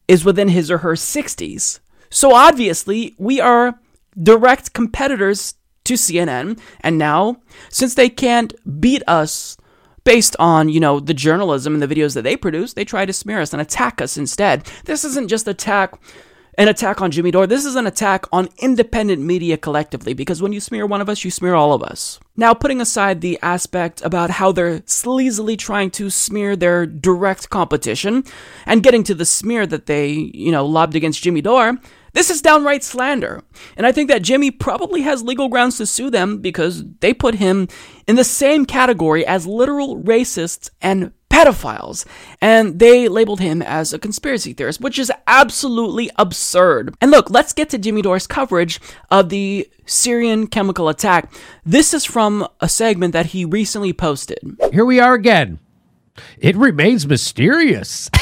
is 0.07 0.23
within 0.23 0.47
his 0.49 0.71
or 0.71 0.79
her 0.79 0.93
60s. 0.93 1.79
So 2.09 2.33
obviously, 2.33 3.15
we 3.17 3.41
are 3.41 3.79
direct 4.21 4.73
competitors 4.73 5.55
to 5.85 5.95
CNN, 5.95 6.59
and 6.81 6.97
now, 6.97 7.41
since 7.69 7.95
they 7.95 8.09
can't 8.09 8.53
beat 8.79 9.03
us 9.07 9.57
based 10.03 10.35
on, 10.37 10.69
you 10.69 10.79
know, 10.79 10.99
the 10.99 11.13
journalism 11.13 11.73
and 11.73 11.81
the 11.81 11.93
videos 11.93 12.13
that 12.13 12.21
they 12.21 12.37
produce, 12.37 12.73
they 12.73 12.85
try 12.85 13.05
to 13.05 13.13
smear 13.13 13.41
us 13.41 13.53
and 13.53 13.61
attack 13.61 14.01
us 14.01 14.17
instead. 14.17 14.65
This 14.85 15.03
isn't 15.03 15.29
just 15.29 15.47
attack 15.47 15.93
an 16.57 16.67
attack 16.67 17.01
on 17.01 17.11
Jimmy 17.11 17.31
Dore. 17.31 17.47
This 17.47 17.65
is 17.65 17.75
an 17.75 17.87
attack 17.87 18.25
on 18.31 18.49
independent 18.59 19.21
media 19.21 19.57
collectively 19.57 20.13
because 20.13 20.41
when 20.41 20.53
you 20.53 20.59
smear 20.59 20.85
one 20.85 21.01
of 21.01 21.09
us, 21.09 21.23
you 21.23 21.31
smear 21.31 21.55
all 21.55 21.73
of 21.73 21.83
us. 21.83 22.19
Now, 22.35 22.53
putting 22.53 22.81
aside 22.81 23.21
the 23.21 23.39
aspect 23.41 24.01
about 24.03 24.29
how 24.29 24.51
they're 24.51 24.79
sleazily 24.81 25.57
trying 25.57 25.91
to 25.91 26.09
smear 26.09 26.55
their 26.55 26.85
direct 26.85 27.49
competition 27.49 28.23
and 28.65 28.83
getting 28.83 29.03
to 29.03 29.15
the 29.15 29.25
smear 29.25 29.65
that 29.67 29.85
they, 29.85 30.09
you 30.09 30.51
know, 30.51 30.65
lobbed 30.65 30.95
against 30.95 31.23
Jimmy 31.23 31.41
Dore, 31.41 31.77
this 32.13 32.29
is 32.29 32.41
downright 32.41 32.83
slander. 32.83 33.43
And 33.75 33.87
I 33.87 33.91
think 33.91 34.09
that 34.09 34.21
Jimmy 34.21 34.51
probably 34.51 35.01
has 35.01 35.23
legal 35.23 35.49
grounds 35.49 35.77
to 35.77 35.85
sue 35.85 36.11
them 36.11 36.39
because 36.39 36.83
they 36.99 37.13
put 37.13 37.35
him 37.35 37.67
in 38.07 38.15
the 38.15 38.23
same 38.23 38.65
category 38.65 39.25
as 39.25 39.47
literal 39.47 40.01
racists 40.01 40.69
and 40.81 41.11
pedophiles, 41.33 42.05
and 42.41 42.77
they 42.77 43.07
labeled 43.07 43.39
him 43.39 43.63
as 43.63 43.91
a 43.91 43.97
conspiracy 43.97 44.53
theorist, 44.53 44.79
which 44.79 44.99
is 44.99 45.11
absolutely 45.25 46.11
absurd. 46.17 46.93
And 47.01 47.09
look, 47.09 47.31
let's 47.31 47.53
get 47.53 47.71
to 47.71 47.79
Jimmy 47.79 48.03
Dore's 48.03 48.27
coverage 48.27 48.79
of 49.09 49.29
the 49.29 49.67
Syrian 49.87 50.45
chemical 50.45 50.89
attack. 50.89 51.33
This 51.65 51.91
is 51.91 52.05
from 52.05 52.47
a 52.61 52.69
segment 52.69 53.13
that 53.13 53.27
he 53.27 53.45
recently 53.45 53.93
posted. 53.93 54.37
Here 54.71 54.85
we 54.85 54.99
are 54.99 55.15
again. 55.15 55.57
It 56.37 56.55
remains 56.55 57.07
mysterious. 57.07 58.11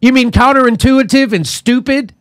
you 0.00 0.14
mean 0.14 0.30
counterintuitive 0.30 1.34
and 1.34 1.46
stupid 1.46 2.14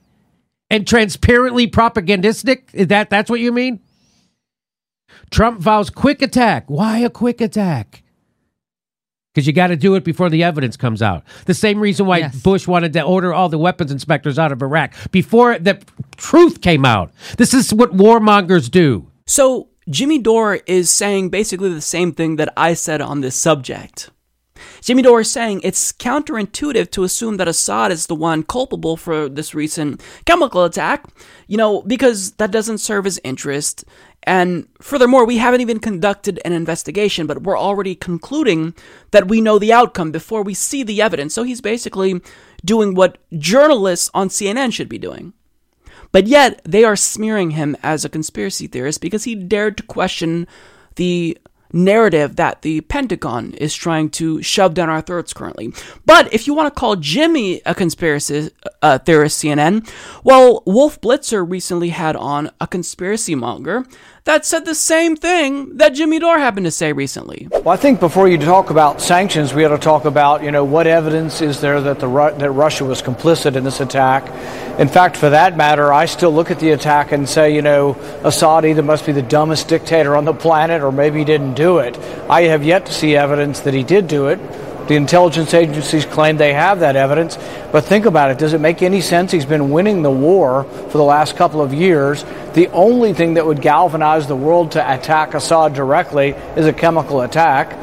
and 0.70 0.86
transparently 0.86 1.68
propagandistic? 1.68 2.72
Is 2.74 2.88
that 2.88 3.10
that's 3.10 3.30
what 3.30 3.40
you 3.40 3.54
mean? 3.54 3.80
Trump 5.32 5.62
vows 5.62 5.90
quick 5.90 6.22
attack. 6.22 6.66
Why 6.68 7.00
a 7.00 7.10
quick 7.10 7.40
attack? 7.40 8.04
Because 9.38 9.46
you 9.46 9.54
got 9.54 9.68
to 9.68 9.76
do 9.76 9.94
it 9.94 10.04
before 10.04 10.32
the 10.32 10.42
evidence 10.42 10.76
comes 10.76 11.00
out. 11.00 11.24
The 11.46 11.54
same 11.54 11.80
reason 11.80 12.08
why 12.08 12.18
yes. 12.18 12.42
Bush 12.42 12.66
wanted 12.66 12.92
to 12.94 13.04
order 13.04 13.36
all 13.36 13.50
the 13.50 13.60
weapons 13.60 13.92
inspectors 13.92 14.40
out 14.40 14.52
of 14.52 14.64
Iraq 14.64 14.96
before 15.12 15.60
the 15.60 15.80
truth 16.16 16.62
came 16.62 16.86
out. 16.86 17.12
This 17.38 17.54
is 17.54 17.72
what 17.72 17.96
warmongers 17.96 18.72
do. 18.72 19.12
So 19.28 19.68
Jimmy 19.92 20.18
Dore 20.18 20.56
is 20.66 20.90
saying 20.90 21.30
basically 21.30 21.72
the 21.72 21.82
same 21.82 22.14
thing 22.14 22.38
that 22.38 22.52
I 22.58 22.74
said 22.74 23.00
on 23.00 23.22
this 23.22 23.36
subject. 23.36 24.10
Jimmy 24.82 25.04
Dore 25.04 25.22
is 25.22 25.30
saying 25.30 25.62
it's 25.64 25.92
counterintuitive 25.92 26.90
to 26.90 27.04
assume 27.04 27.38
that 27.38 27.48
Assad 27.48 27.92
is 27.92 28.08
the 28.08 28.16
one 28.16 28.42
culpable 28.42 28.98
for 28.98 29.30
this 29.30 29.54
recent 29.54 30.02
chemical 30.26 30.64
attack, 30.64 31.06
you 31.46 31.58
know, 31.58 31.84
because 31.84 32.32
that 32.34 32.50
doesn't 32.50 32.80
serve 32.80 33.06
his 33.06 33.22
interest. 33.24 33.86
And 34.28 34.68
furthermore, 34.82 35.26
we 35.26 35.38
haven't 35.38 35.62
even 35.62 35.80
conducted 35.80 36.42
an 36.44 36.52
investigation, 36.52 37.28
but 37.28 37.44
we're 37.44 37.58
already 37.58 37.96
concluding 37.96 38.76
that 39.12 39.30
we 39.30 39.40
know 39.40 39.58
the 39.58 39.72
outcome 39.72 40.12
before 40.12 40.44
we 40.44 40.54
see 40.54 40.84
the 40.84 41.02
evidence. 41.02 41.34
So 41.34 41.44
he's 41.44 41.62
basically 41.62 42.20
doing 42.66 42.94
what 42.94 43.20
journalists 43.38 44.12
on 44.14 44.28
CNN 44.28 44.74
should 44.74 44.90
be 44.90 44.98
doing. 44.98 45.32
But 46.12 46.28
yet, 46.28 46.62
they 46.66 46.84
are 46.84 46.98
smearing 46.98 47.52
him 47.52 47.78
as 47.82 48.04
a 48.04 48.10
conspiracy 48.10 48.68
theorist 48.68 49.00
because 49.00 49.24
he 49.24 49.34
dared 49.34 49.78
to 49.78 49.84
question 49.84 50.46
the 50.96 51.38
narrative 51.74 52.36
that 52.36 52.62
the 52.62 52.82
Pentagon 52.82 53.54
is 53.54 53.76
trying 53.76 54.10
to 54.10 54.42
shove 54.42 54.74
down 54.74 54.90
our 54.90 55.02
throats 55.02 55.34
currently. 55.34 55.74
But 56.06 56.34
if 56.34 56.48
you 56.48 56.54
want 56.54 56.74
to 56.74 56.80
call 56.80 56.96
Jimmy 56.96 57.62
a 57.66 57.76
conspiracy 57.76 58.52
uh, 58.82 59.00
theorist, 59.00 59.44
CNN, 59.44 59.90
well, 60.24 60.64
Wolf 60.66 61.00
Blitzer 61.02 61.50
recently 61.50 61.90
had 61.90 62.16
on 62.16 62.52
a 62.62 62.68
conspiracy 62.68 63.36
monger 63.36 63.86
that 64.28 64.46
said 64.46 64.66
the 64.66 64.76
same 64.76 65.16
thing 65.16 65.78
that 65.78 65.94
Jimmy 65.94 66.20
Dore 66.20 66.38
happened 66.38 66.66
to 66.66 66.72
say 66.72 66.92
recently. 66.92 67.48
Well, 67.50 67.70
I 67.70 67.78
think 67.78 68.02
before 68.02 68.28
you 68.28 68.38
talk 68.38 68.70
about 68.70 69.02
sanctions, 69.02 69.54
we 69.54 69.64
ought 69.64 69.70
to 69.70 69.78
talk 69.78 70.04
about, 70.04 70.44
you 70.44 70.52
know, 70.52 70.66
what 70.66 70.86
evidence 70.86 71.42
is 71.42 71.62
there 71.62 71.80
that 71.80 72.02
the 72.02 72.08
that 72.38 72.52
Russia 72.52 72.84
was 72.84 73.02
complicit 73.02 73.56
in 73.56 73.64
this 73.64 73.80
attack. 73.80 74.28
In 74.80 74.90
fact, 74.90 75.16
for 75.16 75.30
that 75.30 75.56
matter, 75.56 75.94
I 75.94 76.08
still 76.08 76.32
look 76.32 76.52
at 76.52 76.60
the 76.60 76.72
attack 76.72 77.14
and 77.14 77.28
say, 77.28 77.56
you 77.56 77.62
know, 77.62 77.94
Assad 78.26 78.66
either 78.66 78.84
must 78.84 79.06
be 79.06 79.14
the 79.14 79.22
dumbest 79.22 79.70
dictator 79.70 80.18
on 80.18 80.26
the 80.26 80.34
planet 80.34 80.82
or 80.84 80.92
maybe 80.92 81.20
he 81.20 81.26
didn't 81.26 81.54
do 81.54 81.78
it. 81.80 81.98
I 82.30 82.44
have 82.44 82.66
yet 82.66 82.86
to 82.88 82.94
see 82.94 83.16
evidence 83.16 83.62
that 83.62 83.74
he 83.74 83.84
did 83.84 84.10
do 84.10 84.28
it. 84.28 84.40
The 84.88 84.96
intelligence 84.96 85.54
agencies 85.54 86.06
claim 86.06 86.38
they 86.38 86.54
have 86.54 86.80
that 86.80 86.96
evidence, 86.96 87.38
but 87.74 87.82
think 87.82 88.06
about 88.06 88.32
it. 88.32 88.38
Does 88.38 88.54
it 88.54 88.62
make 88.62 88.82
any 88.82 89.02
sense? 89.02 89.34
He's 89.34 89.46
been 89.46 89.70
winning 89.70 90.02
the 90.02 90.12
war 90.12 90.64
for 90.64 90.98
the 90.98 91.04
last 91.04 91.36
couple 91.36 91.62
of 91.62 91.74
years. 91.74 92.24
The 92.54 92.70
only 92.70 93.14
thing 93.14 93.34
that 93.34 93.46
would 93.46 93.62
galvanize 93.62 94.28
the 94.28 94.36
world 94.36 94.72
to 94.72 94.94
attack 94.94 95.34
Assad 95.34 95.74
directly 95.74 96.30
is 96.56 96.66
a 96.66 96.74
chemical 96.74 97.22
attack 97.22 97.74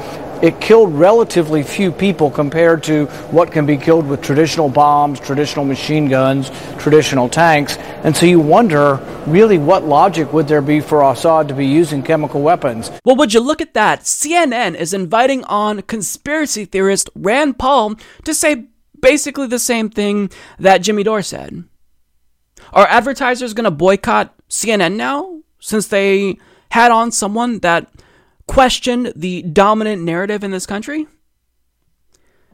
it 0.44 0.60
killed 0.60 0.92
relatively 0.92 1.62
few 1.62 1.90
people 1.90 2.30
compared 2.30 2.82
to 2.82 3.06
what 3.30 3.50
can 3.50 3.64
be 3.64 3.78
killed 3.78 4.06
with 4.06 4.20
traditional 4.20 4.68
bombs, 4.68 5.18
traditional 5.18 5.64
machine 5.64 6.06
guns, 6.06 6.50
traditional 6.78 7.30
tanks. 7.30 7.78
And 7.78 8.14
so 8.14 8.26
you 8.26 8.40
wonder 8.40 8.96
really 9.26 9.56
what 9.56 9.84
logic 9.84 10.34
would 10.34 10.46
there 10.46 10.60
be 10.60 10.80
for 10.80 11.02
Assad 11.10 11.48
to 11.48 11.54
be 11.54 11.64
using 11.64 12.02
chemical 12.02 12.42
weapons? 12.42 12.90
Well, 13.06 13.16
would 13.16 13.32
you 13.32 13.40
look 13.40 13.62
at 13.62 13.72
that? 13.72 14.00
CNN 14.00 14.74
is 14.74 14.92
inviting 14.92 15.44
on 15.44 15.80
conspiracy 15.80 16.66
theorist 16.66 17.08
Rand 17.14 17.58
Paul 17.58 17.94
to 18.24 18.34
say 18.34 18.66
basically 19.00 19.46
the 19.46 19.58
same 19.58 19.88
thing 19.88 20.30
that 20.58 20.82
Jimmy 20.82 21.04
Dore 21.04 21.22
said. 21.22 21.64
Are 22.74 22.86
advertisers 22.86 23.54
going 23.54 23.64
to 23.64 23.70
boycott 23.70 24.34
CNN 24.50 24.96
now 24.96 25.40
since 25.58 25.86
they 25.86 26.36
had 26.70 26.90
on 26.90 27.12
someone 27.12 27.60
that 27.60 27.88
question 28.46 29.12
the 29.16 29.42
dominant 29.42 30.02
narrative 30.02 30.44
in 30.44 30.50
this 30.50 30.66
country? 30.66 31.06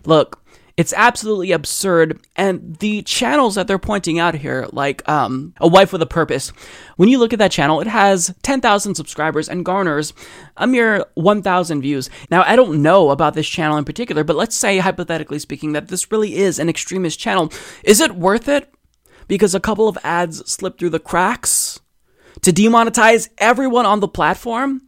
Look, 0.05 0.41
it's 0.81 0.95
absolutely 0.97 1.53
absurd. 1.53 2.21
And 2.37 2.77
the 2.77 3.03
channels 3.03 3.55
that 3.57 3.67
they're 3.67 3.79
pointing 3.79 4.19
out 4.19 4.35
here, 4.35 4.67
like 4.73 5.07
um, 5.07 5.53
A 5.61 5.69
Wife 5.69 5.93
with 5.93 6.01
a 6.01 6.07
Purpose, 6.07 6.55
when 6.97 7.11
you 7.11 7.19
look 7.19 7.35
at 7.35 7.39
that 7.39 7.53
channel, 7.53 7.83
it 7.83 7.87
has 7.87 8.35
10,000 8.43 8.95
subscribers 8.95 9.47
and 9.47 9.63
garners 9.63 10.15
a 10.57 10.67
mere 10.67 11.05
1,000 11.17 11.83
views. 11.83 12.09
Now, 12.31 12.45
I 12.47 12.57
don't 12.57 12.81
know 12.81 13.11
about 13.11 13.35
this 13.35 13.47
channel 13.47 13.77
in 13.77 13.85
particular, 13.85 14.25
but 14.25 14.37
let's 14.37 14.57
say, 14.57 14.79
hypothetically 14.79 15.39
speaking, 15.39 15.73
that 15.73 15.89
this 15.89 16.11
really 16.11 16.37
is 16.37 16.59
an 16.59 16.71
extremist 16.71 17.19
channel. 17.19 17.53
Is 17.85 18.01
it 18.01 18.17
worth 18.17 18.49
it? 18.49 18.73
Because 19.29 19.55
a 19.55 19.61
couple 19.61 19.87
of 19.87 19.99
ads 20.03 20.51
slip 20.51 20.79
through 20.79 20.91
the 20.91 20.99
cracks 20.99 21.81
to 22.41 22.53
demonetize 22.53 23.29
everyone 23.37 23.85
on 23.85 24.01
the 24.01 24.09
platform? 24.09 24.81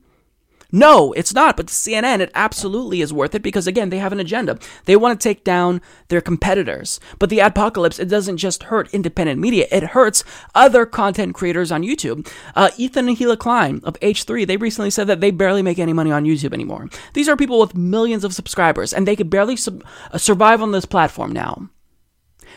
No, 0.73 1.13
it's 1.13 1.35
not. 1.35 1.57
But 1.57 1.67
CNN, 1.67 2.21
it 2.21 2.33
absolutely 2.35 3.03
is 3.03 3.13
worth 3.13 3.35
it 3.35 3.43
because, 3.43 3.67
again, 3.67 3.91
they 3.91 3.99
have 3.99 4.13
an 4.13 4.21
agenda. 4.21 4.59
They 4.87 4.97
want 4.97 5.21
to 5.21 5.23
take 5.23 5.45
down 5.45 5.83
their 6.09 6.23
competitors. 6.23 6.99
But 7.19 7.29
the 7.29 7.41
apocalypse, 7.41 7.99
it 7.99 8.09
doesn't 8.09 8.39
just 8.39 8.65
hurt 8.65 8.93
independent 8.95 9.39
media, 9.39 9.67
it 9.71 9.83
hurts 9.83 10.25
other 10.55 10.87
content 10.87 11.35
creators 11.35 11.71
on 11.71 11.83
YouTube. 11.83 12.29
Uh, 12.57 12.71
Ethan 12.79 13.09
and 13.09 13.17
Hila 13.17 13.39
Klein 13.39 13.81
of 13.85 14.01
H3, 14.01 14.47
they 14.47 14.57
recently 14.57 14.91
said 14.91 15.07
that 15.09 15.21
they 15.21 15.31
barely 15.31 15.63
make 15.63 15.79
any 15.79 15.93
money 15.93 16.11
on 16.11 16.25
YouTube 16.25 16.55
anymore. 16.55 16.89
These 17.13 17.29
are 17.29 17.37
people 17.37 17.61
with 17.61 17.77
millions 17.77 18.25
of 18.25 18.35
subscribers, 18.35 18.93
and 18.93 19.07
they 19.07 19.17
could 19.17 19.31
barely 19.31 19.57
sub- 19.57 19.85
uh, 20.11 20.19
survive 20.19 20.63
on 20.63 20.73
this 20.73 20.87
platform 20.87 21.33
now 21.33 21.69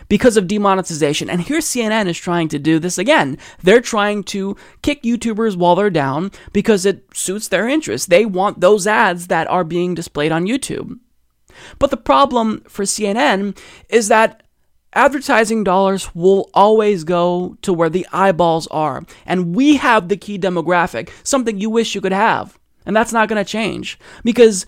because 0.07 0.37
of 0.37 0.47
demonetization. 0.47 1.29
And 1.29 1.41
here 1.41 1.59
CNN 1.59 2.07
is 2.07 2.17
trying 2.17 2.47
to 2.49 2.59
do 2.59 2.79
this 2.79 2.97
again. 2.97 3.37
They're 3.61 3.81
trying 3.81 4.23
to 4.25 4.55
kick 4.81 5.03
YouTubers 5.03 5.55
while 5.57 5.75
they're 5.75 5.89
down 5.89 6.31
because 6.53 6.85
it 6.85 7.05
suits 7.13 7.47
their 7.47 7.67
interests. 7.67 8.07
They 8.07 8.25
want 8.25 8.61
those 8.61 8.87
ads 8.87 9.27
that 9.27 9.49
are 9.49 9.63
being 9.63 9.95
displayed 9.95 10.31
on 10.31 10.45
YouTube. 10.45 10.99
But 11.79 11.89
the 11.91 11.97
problem 11.97 12.63
for 12.67 12.83
CNN 12.83 13.57
is 13.89 14.07
that 14.09 14.43
advertising 14.93 15.63
dollars 15.63 16.13
will 16.15 16.49
always 16.53 17.03
go 17.03 17.57
to 17.61 17.73
where 17.73 17.89
the 17.89 18.07
eyeballs 18.11 18.67
are. 18.67 19.03
And 19.25 19.55
we 19.55 19.75
have 19.77 20.07
the 20.07 20.17
key 20.17 20.39
demographic, 20.39 21.09
something 21.23 21.59
you 21.59 21.69
wish 21.69 21.95
you 21.95 22.01
could 22.01 22.13
have. 22.13 22.57
And 22.85 22.95
that's 22.95 23.13
not 23.13 23.27
going 23.27 23.43
to 23.43 23.49
change 23.49 23.99
because 24.23 24.65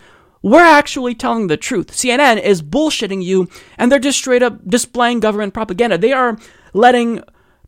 we're 0.52 0.62
actually 0.62 1.16
telling 1.16 1.48
the 1.48 1.58
truth. 1.58 1.92
CNN 1.92 2.42
is 2.42 2.62
bullshitting 2.62 3.24
you, 3.24 3.48
and 3.78 3.92
they're 3.92 4.00
just 4.00 4.18
straight 4.18 4.44
up 4.44 4.68
displaying 4.68 5.20
government 5.20 5.54
propaganda. 5.54 5.98
They 5.98 6.14
are 6.14 6.38
letting 6.74 7.22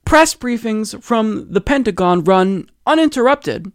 press 0.05 0.33
briefings 0.35 1.01
from 1.03 1.51
the 1.51 1.61
Pentagon 1.61 2.23
run 2.23 2.69
uninterrupted 2.85 3.71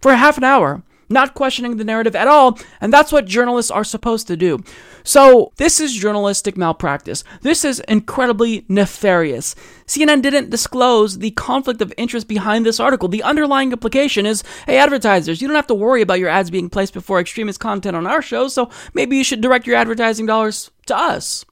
for 0.00 0.14
half 0.14 0.36
an 0.36 0.44
hour 0.44 0.82
not 1.10 1.34
questioning 1.34 1.76
the 1.76 1.84
narrative 1.84 2.14
at 2.14 2.28
all, 2.28 2.58
and 2.80 2.92
that's 2.92 3.12
what 3.12 3.26
journalists 3.26 3.70
are 3.70 3.84
supposed 3.84 4.26
to 4.28 4.36
do. 4.36 4.62
So, 5.02 5.52
this 5.56 5.80
is 5.80 5.92
journalistic 5.94 6.56
malpractice. 6.56 7.24
This 7.42 7.64
is 7.64 7.80
incredibly 7.88 8.64
nefarious. 8.68 9.54
CNN 9.86 10.22
didn't 10.22 10.50
disclose 10.50 11.18
the 11.18 11.32
conflict 11.32 11.82
of 11.82 11.92
interest 11.96 12.28
behind 12.28 12.64
this 12.64 12.78
article. 12.78 13.08
The 13.08 13.22
underlying 13.22 13.72
implication 13.72 14.26
is 14.26 14.44
hey, 14.66 14.78
advertisers, 14.78 15.42
you 15.42 15.48
don't 15.48 15.56
have 15.56 15.66
to 15.66 15.74
worry 15.74 16.02
about 16.02 16.18
your 16.18 16.28
ads 16.28 16.50
being 16.50 16.70
placed 16.70 16.94
before 16.94 17.18
extremist 17.18 17.60
content 17.60 17.96
on 17.96 18.06
our 18.06 18.22
show, 18.22 18.48
so 18.48 18.70
maybe 18.94 19.16
you 19.16 19.24
should 19.24 19.40
direct 19.40 19.66
your 19.66 19.76
advertising 19.76 20.26
dollars 20.26 20.70
to 20.86 20.96
us. 20.96 21.44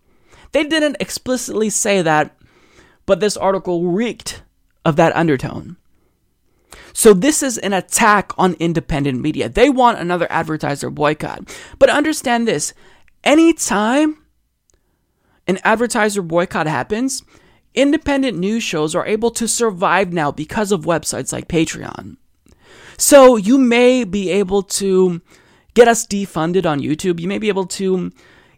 They 0.53 0.65
didn't 0.65 0.97
explicitly 1.01 1.71
say 1.71 2.03
that, 2.03 2.37
but 3.07 3.21
this 3.21 3.37
article 3.37 3.85
reeked 3.85 4.43
of 4.85 4.97
that 4.97 5.15
undertone. 5.17 5.77
So 6.93 7.15
this 7.15 7.43
is 7.43 7.59
an 7.59 7.73
attack 7.73 8.33
on 8.37 8.55
independent 8.55 9.21
media. 9.21 9.49
They 9.49 9.71
want 9.71 9.99
another 9.99 10.27
advertiser 10.31 10.91
boycott. 10.91 11.55
But 11.79 11.91
understand 11.91 12.47
this 12.47 12.75
anytime 13.25 14.19
an 15.47 15.59
advertiser 15.65 16.23
boycott 16.23 16.67
happens, 16.67 17.23
independent 17.75 18.39
news 18.39 18.63
shows 18.63 18.95
are 18.95 19.07
able 19.07 19.31
to 19.33 19.49
survive 19.49 20.13
now 20.13 20.31
because 20.31 20.73
of 20.73 20.83
websites 20.83 21.33
like 21.33 21.49
Patreon. 21.49 22.17
So 22.99 23.37
you 23.37 23.57
may 23.57 24.05
be 24.05 24.31
able 24.31 24.63
to 24.65 25.23
get 25.75 25.89
us 25.89 26.07
defunded 26.07 26.67
on 26.67 26.81
YouTube. 26.81 27.21
You 27.21 27.29
may 27.29 27.39
be 27.39 27.49
able 27.49 27.67
to 27.67 28.11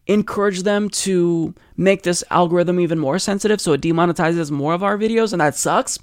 encourage 0.06 0.62
them 0.62 0.88
to 0.88 1.54
make 1.76 2.02
this 2.02 2.24
algorithm 2.30 2.80
even 2.80 2.98
more 2.98 3.18
sensitive 3.18 3.60
so 3.60 3.74
it 3.74 3.82
demonetizes 3.82 4.50
more 4.50 4.72
of 4.72 4.82
our 4.82 4.98
videos, 4.98 5.32
and 5.32 5.40
that 5.40 5.54
sucks. 5.54 5.98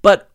But 0.00 0.31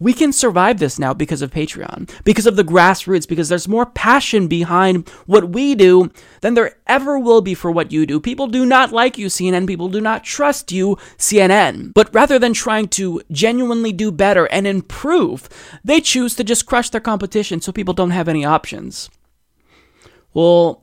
we 0.00 0.14
can 0.14 0.32
survive 0.32 0.78
this 0.78 0.98
now 0.98 1.12
because 1.12 1.42
of 1.42 1.50
Patreon, 1.50 2.10
because 2.24 2.46
of 2.46 2.56
the 2.56 2.64
grassroots, 2.64 3.28
because 3.28 3.50
there's 3.50 3.68
more 3.68 3.84
passion 3.84 4.48
behind 4.48 5.06
what 5.26 5.50
we 5.50 5.74
do 5.74 6.10
than 6.40 6.54
there 6.54 6.76
ever 6.86 7.18
will 7.18 7.42
be 7.42 7.54
for 7.54 7.70
what 7.70 7.92
you 7.92 8.06
do. 8.06 8.18
People 8.18 8.46
do 8.46 8.64
not 8.64 8.92
like 8.92 9.18
you, 9.18 9.26
CNN. 9.26 9.66
People 9.66 9.88
do 9.88 10.00
not 10.00 10.24
trust 10.24 10.72
you, 10.72 10.96
CNN. 11.18 11.92
But 11.94 12.12
rather 12.14 12.38
than 12.38 12.54
trying 12.54 12.88
to 12.88 13.20
genuinely 13.30 13.92
do 13.92 14.10
better 14.10 14.46
and 14.46 14.66
improve, 14.66 15.48
they 15.84 16.00
choose 16.00 16.34
to 16.36 16.44
just 16.44 16.64
crush 16.64 16.88
their 16.88 17.00
competition 17.00 17.60
so 17.60 17.70
people 17.70 17.94
don't 17.94 18.10
have 18.10 18.28
any 18.28 18.44
options. 18.44 19.10
Well, 20.32 20.82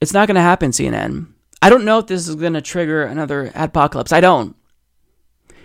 it's 0.00 0.14
not 0.14 0.26
going 0.26 0.36
to 0.36 0.40
happen, 0.40 0.70
CNN. 0.70 1.34
I 1.60 1.68
don't 1.68 1.84
know 1.84 1.98
if 1.98 2.06
this 2.06 2.28
is 2.28 2.34
going 2.36 2.54
to 2.54 2.62
trigger 2.62 3.02
another 3.02 3.52
apocalypse. 3.54 4.12
I 4.12 4.20
don't. 4.20 4.56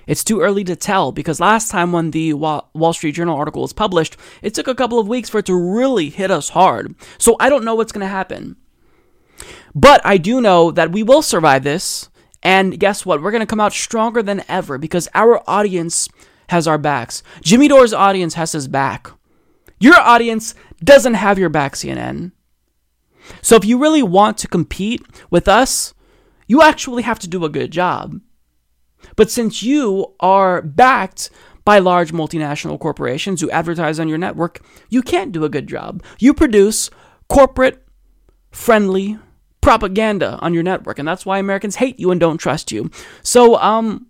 It's 0.08 0.24
too 0.24 0.42
early 0.42 0.64
to 0.66 0.76
tell 0.76 1.12
because 1.12 1.40
last 1.40 1.72
time 1.72 1.92
when 1.92 2.12
the 2.12 2.34
Wall 2.34 2.94
Street 2.94 3.14
Journal 3.14 3.38
article 3.38 3.62
was 3.62 3.74
published, 3.74 4.18
it 4.42 4.54
took 4.54 4.68
a 4.68 4.76
couple 4.76 5.00
of 5.00 5.08
weeks 5.08 5.30
for 5.30 5.40
it 5.40 5.46
to 5.46 5.56
really 5.56 6.10
hit 6.10 6.32
us 6.32 6.50
hard. 6.50 6.96
So 7.18 7.36
I 7.40 7.50
don't 7.50 7.66
know 7.66 7.76
what's 7.76 7.92
going 7.92 8.06
to 8.06 8.08
happen. 8.08 8.58
But 9.76 10.02
I 10.06 10.18
do 10.18 10.42
know 10.42 10.72
that 10.72 10.92
we 10.92 11.04
will 11.04 11.22
survive 11.22 11.64
this. 11.64 12.10
And 12.42 12.80
guess 12.80 13.06
what? 13.06 13.22
We're 13.22 13.32
going 13.32 13.42
to 13.42 13.48
come 13.48 13.62
out 13.62 13.74
stronger 13.74 14.22
than 14.22 14.44
ever 14.50 14.78
because 14.78 15.08
our 15.14 15.42
audience 15.50 16.10
has 16.50 16.68
our 16.68 16.78
backs. 16.78 17.24
Jimmy 17.42 17.68
Dore's 17.68 17.94
audience 17.94 18.34
has 18.34 18.52
his 18.52 18.68
back. 18.68 19.10
Your 19.80 20.00
audience 20.00 20.54
doesn't 20.84 21.16
have 21.16 21.40
your 21.40 21.50
back, 21.50 21.74
CNN. 21.74 22.32
So 23.42 23.56
if 23.56 23.64
you 23.64 23.78
really 23.78 24.04
want 24.04 24.38
to 24.40 24.48
compete 24.48 25.02
with 25.30 25.48
us, 25.48 25.94
you 26.48 26.62
actually 26.62 27.04
have 27.04 27.20
to 27.20 27.28
do 27.28 27.46
a 27.46 27.50
good 27.50 27.72
job. 27.72 28.20
But 29.16 29.32
since 29.32 29.64
you 29.64 30.14
are 30.20 30.62
backed 30.62 31.30
by 31.66 31.80
large 31.80 32.12
multinational 32.12 32.80
corporations 32.80 33.42
who 33.42 33.50
advertise 33.50 34.00
on 34.00 34.08
your 34.08 34.18
network, 34.18 34.62
you 34.90 35.02
can't 35.02 35.32
do 35.32 35.46
a 35.46 35.50
good 35.50 35.68
job. 35.68 36.04
You 36.20 36.34
produce 36.34 36.90
corporate 37.30 37.86
friendly 38.52 39.18
propaganda 39.62 40.38
on 40.42 40.54
your 40.54 40.64
network, 40.64 41.00
and 41.00 41.08
that's 41.08 41.26
why 41.26 41.40
Americans 41.40 41.78
hate 41.78 42.00
you 42.00 42.12
and 42.12 42.20
don't 42.20 42.38
trust 42.38 42.72
you. 42.72 42.92
So, 43.22 43.56
um, 43.58 44.08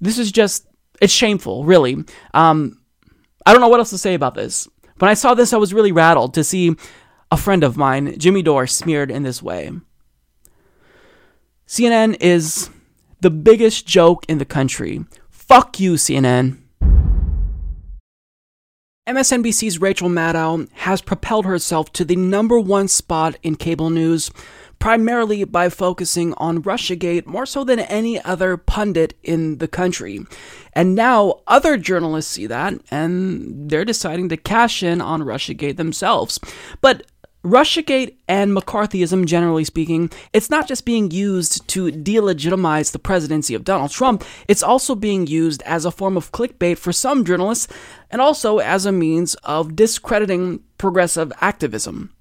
this 0.00 0.18
is 0.18 0.32
just, 0.32 0.66
it's 1.00 1.12
shameful, 1.12 1.64
really. 1.64 2.04
Um, 2.34 2.80
I 3.46 3.52
don't 3.52 3.60
know 3.60 3.68
what 3.68 3.78
else 3.78 3.90
to 3.90 3.98
say 3.98 4.14
about 4.14 4.34
this. 4.34 4.68
When 4.98 5.08
I 5.08 5.14
saw 5.14 5.34
this, 5.34 5.52
I 5.52 5.56
was 5.56 5.72
really 5.72 5.92
rattled 5.92 6.34
to 6.34 6.44
see 6.44 6.76
a 7.30 7.36
friend 7.36 7.64
of 7.64 7.76
mine, 7.76 8.18
Jimmy 8.18 8.42
Dore, 8.42 8.66
smeared 8.66 9.10
in 9.10 9.22
this 9.22 9.42
way. 9.42 9.70
CNN 11.66 12.18
is 12.20 12.68
the 13.22 13.30
biggest 13.30 13.86
joke 13.86 14.24
in 14.28 14.38
the 14.38 14.44
country. 14.44 15.04
Fuck 15.30 15.78
you, 15.78 15.94
CNN. 15.94 16.58
MSNBC's 19.08 19.80
Rachel 19.80 20.08
Maddow 20.08 20.68
has 20.72 21.00
propelled 21.00 21.46
herself 21.46 21.92
to 21.92 22.04
the 22.04 22.16
number 22.16 22.58
one 22.58 22.88
spot 22.88 23.36
in 23.42 23.56
cable 23.56 23.90
news, 23.90 24.30
primarily 24.78 25.44
by 25.44 25.68
focusing 25.68 26.34
on 26.34 26.62
Russiagate 26.62 27.26
more 27.26 27.46
so 27.46 27.62
than 27.62 27.78
any 27.80 28.20
other 28.22 28.56
pundit 28.56 29.14
in 29.22 29.58
the 29.58 29.68
country. 29.68 30.24
And 30.72 30.96
now 30.96 31.42
other 31.46 31.76
journalists 31.76 32.32
see 32.32 32.46
that 32.46 32.74
and 32.90 33.70
they're 33.70 33.84
deciding 33.84 34.28
to 34.30 34.36
cash 34.36 34.82
in 34.82 35.00
on 35.00 35.22
Russiagate 35.22 35.76
themselves. 35.76 36.40
But 36.80 37.06
Russiagate 37.44 38.14
and 38.28 38.56
McCarthyism, 38.56 39.26
generally 39.26 39.64
speaking, 39.64 40.10
it's 40.32 40.48
not 40.48 40.68
just 40.68 40.84
being 40.84 41.10
used 41.10 41.66
to 41.68 41.90
delegitimize 41.90 42.92
the 42.92 43.00
presidency 43.00 43.54
of 43.54 43.64
Donald 43.64 43.90
Trump, 43.90 44.24
it's 44.46 44.62
also 44.62 44.94
being 44.94 45.26
used 45.26 45.60
as 45.62 45.84
a 45.84 45.90
form 45.90 46.16
of 46.16 46.30
clickbait 46.30 46.78
for 46.78 46.92
some 46.92 47.24
journalists 47.24 47.66
and 48.10 48.20
also 48.20 48.58
as 48.58 48.86
a 48.86 48.92
means 48.92 49.34
of 49.42 49.74
discrediting 49.74 50.60
progressive 50.78 51.32
activism. 51.40 52.14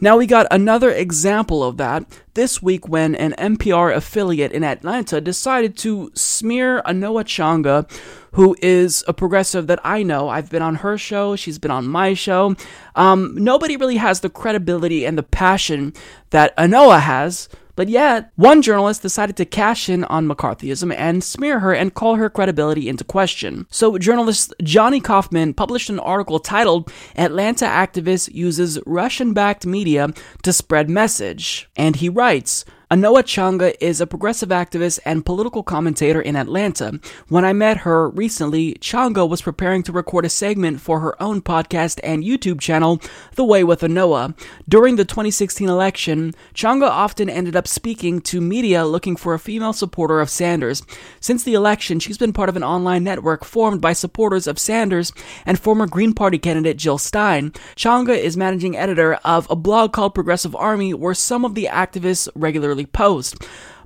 Now, 0.00 0.16
we 0.16 0.26
got 0.26 0.46
another 0.50 0.90
example 0.90 1.62
of 1.62 1.76
that 1.78 2.04
this 2.34 2.62
week 2.62 2.88
when 2.88 3.14
an 3.14 3.32
NPR 3.38 3.94
affiliate 3.94 4.52
in 4.52 4.64
Atlanta 4.64 5.20
decided 5.20 5.76
to 5.78 6.10
smear 6.14 6.82
Anoa 6.82 7.24
Changa, 7.24 7.90
who 8.32 8.56
is 8.60 9.04
a 9.06 9.12
progressive 9.12 9.66
that 9.68 9.80
I 9.84 10.02
know. 10.02 10.28
I've 10.28 10.50
been 10.50 10.62
on 10.62 10.76
her 10.76 10.98
show, 10.98 11.36
she's 11.36 11.58
been 11.58 11.70
on 11.70 11.86
my 11.86 12.14
show. 12.14 12.56
Um, 12.94 13.34
nobody 13.36 13.76
really 13.76 13.96
has 13.96 14.20
the 14.20 14.30
credibility 14.30 15.04
and 15.06 15.16
the 15.16 15.22
passion 15.22 15.92
that 16.30 16.56
Anoa 16.56 17.00
has 17.00 17.48
but 17.76 17.88
yet, 17.88 18.30
one 18.36 18.62
journalist 18.62 19.02
decided 19.02 19.36
to 19.36 19.44
cash 19.44 19.88
in 19.88 20.04
on 20.04 20.28
McCarthyism 20.28 20.94
and 20.96 21.22
smear 21.22 21.60
her 21.60 21.74
and 21.74 21.94
call 21.94 22.16
her 22.16 22.30
credibility 22.30 22.88
into 22.88 23.04
question. 23.04 23.66
So, 23.70 23.98
journalist 23.98 24.54
Johnny 24.62 25.00
Kauffman 25.00 25.54
published 25.54 25.90
an 25.90 26.00
article 26.00 26.38
titled 26.38 26.92
Atlanta 27.16 27.66
Activist 27.66 28.32
Uses 28.34 28.78
Russian 28.86 29.32
Backed 29.32 29.66
Media 29.66 30.08
to 30.42 30.52
Spread 30.52 30.88
Message. 30.88 31.68
And 31.76 31.96
he 31.96 32.08
writes, 32.08 32.64
Anoa 32.90 33.22
Changa 33.22 33.74
is 33.80 34.02
a 34.02 34.06
progressive 34.06 34.50
activist 34.50 34.98
and 35.06 35.24
political 35.24 35.62
commentator 35.62 36.20
in 36.20 36.36
Atlanta. 36.36 37.00
When 37.28 37.42
I 37.42 37.54
met 37.54 37.78
her 37.78 38.10
recently, 38.10 38.74
Changa 38.74 39.26
was 39.26 39.40
preparing 39.40 39.82
to 39.84 39.92
record 39.92 40.26
a 40.26 40.28
segment 40.28 40.82
for 40.82 41.00
her 41.00 41.20
own 41.20 41.40
podcast 41.40 41.98
and 42.04 42.22
YouTube 42.22 42.60
channel, 42.60 43.00
The 43.36 43.44
Way 43.44 43.64
with 43.64 43.80
Anoa. 43.80 44.36
During 44.68 44.96
the 44.96 45.06
2016 45.06 45.66
election, 45.66 46.34
Changa 46.52 46.86
often 46.86 47.30
ended 47.30 47.56
up 47.56 47.66
speaking 47.66 48.20
to 48.20 48.42
media 48.42 48.84
looking 48.84 49.16
for 49.16 49.32
a 49.32 49.38
female 49.38 49.72
supporter 49.72 50.20
of 50.20 50.28
Sanders. 50.28 50.82
Since 51.20 51.42
the 51.42 51.54
election, 51.54 52.00
she's 52.00 52.18
been 52.18 52.34
part 52.34 52.50
of 52.50 52.56
an 52.56 52.62
online 52.62 53.02
network 53.02 53.44
formed 53.44 53.80
by 53.80 53.94
supporters 53.94 54.46
of 54.46 54.58
Sanders 54.58 55.10
and 55.46 55.58
former 55.58 55.86
Green 55.86 56.12
Party 56.12 56.38
candidate 56.38 56.76
Jill 56.76 56.98
Stein. 56.98 57.50
Changa 57.76 58.16
is 58.16 58.36
managing 58.36 58.76
editor 58.76 59.14
of 59.24 59.46
a 59.48 59.56
blog 59.56 59.94
called 59.94 60.14
Progressive 60.14 60.54
Army, 60.54 60.92
where 60.92 61.14
some 61.14 61.46
of 61.46 61.54
the 61.54 61.64
activists 61.72 62.28
regularly 62.34 62.73
post. 62.82 63.36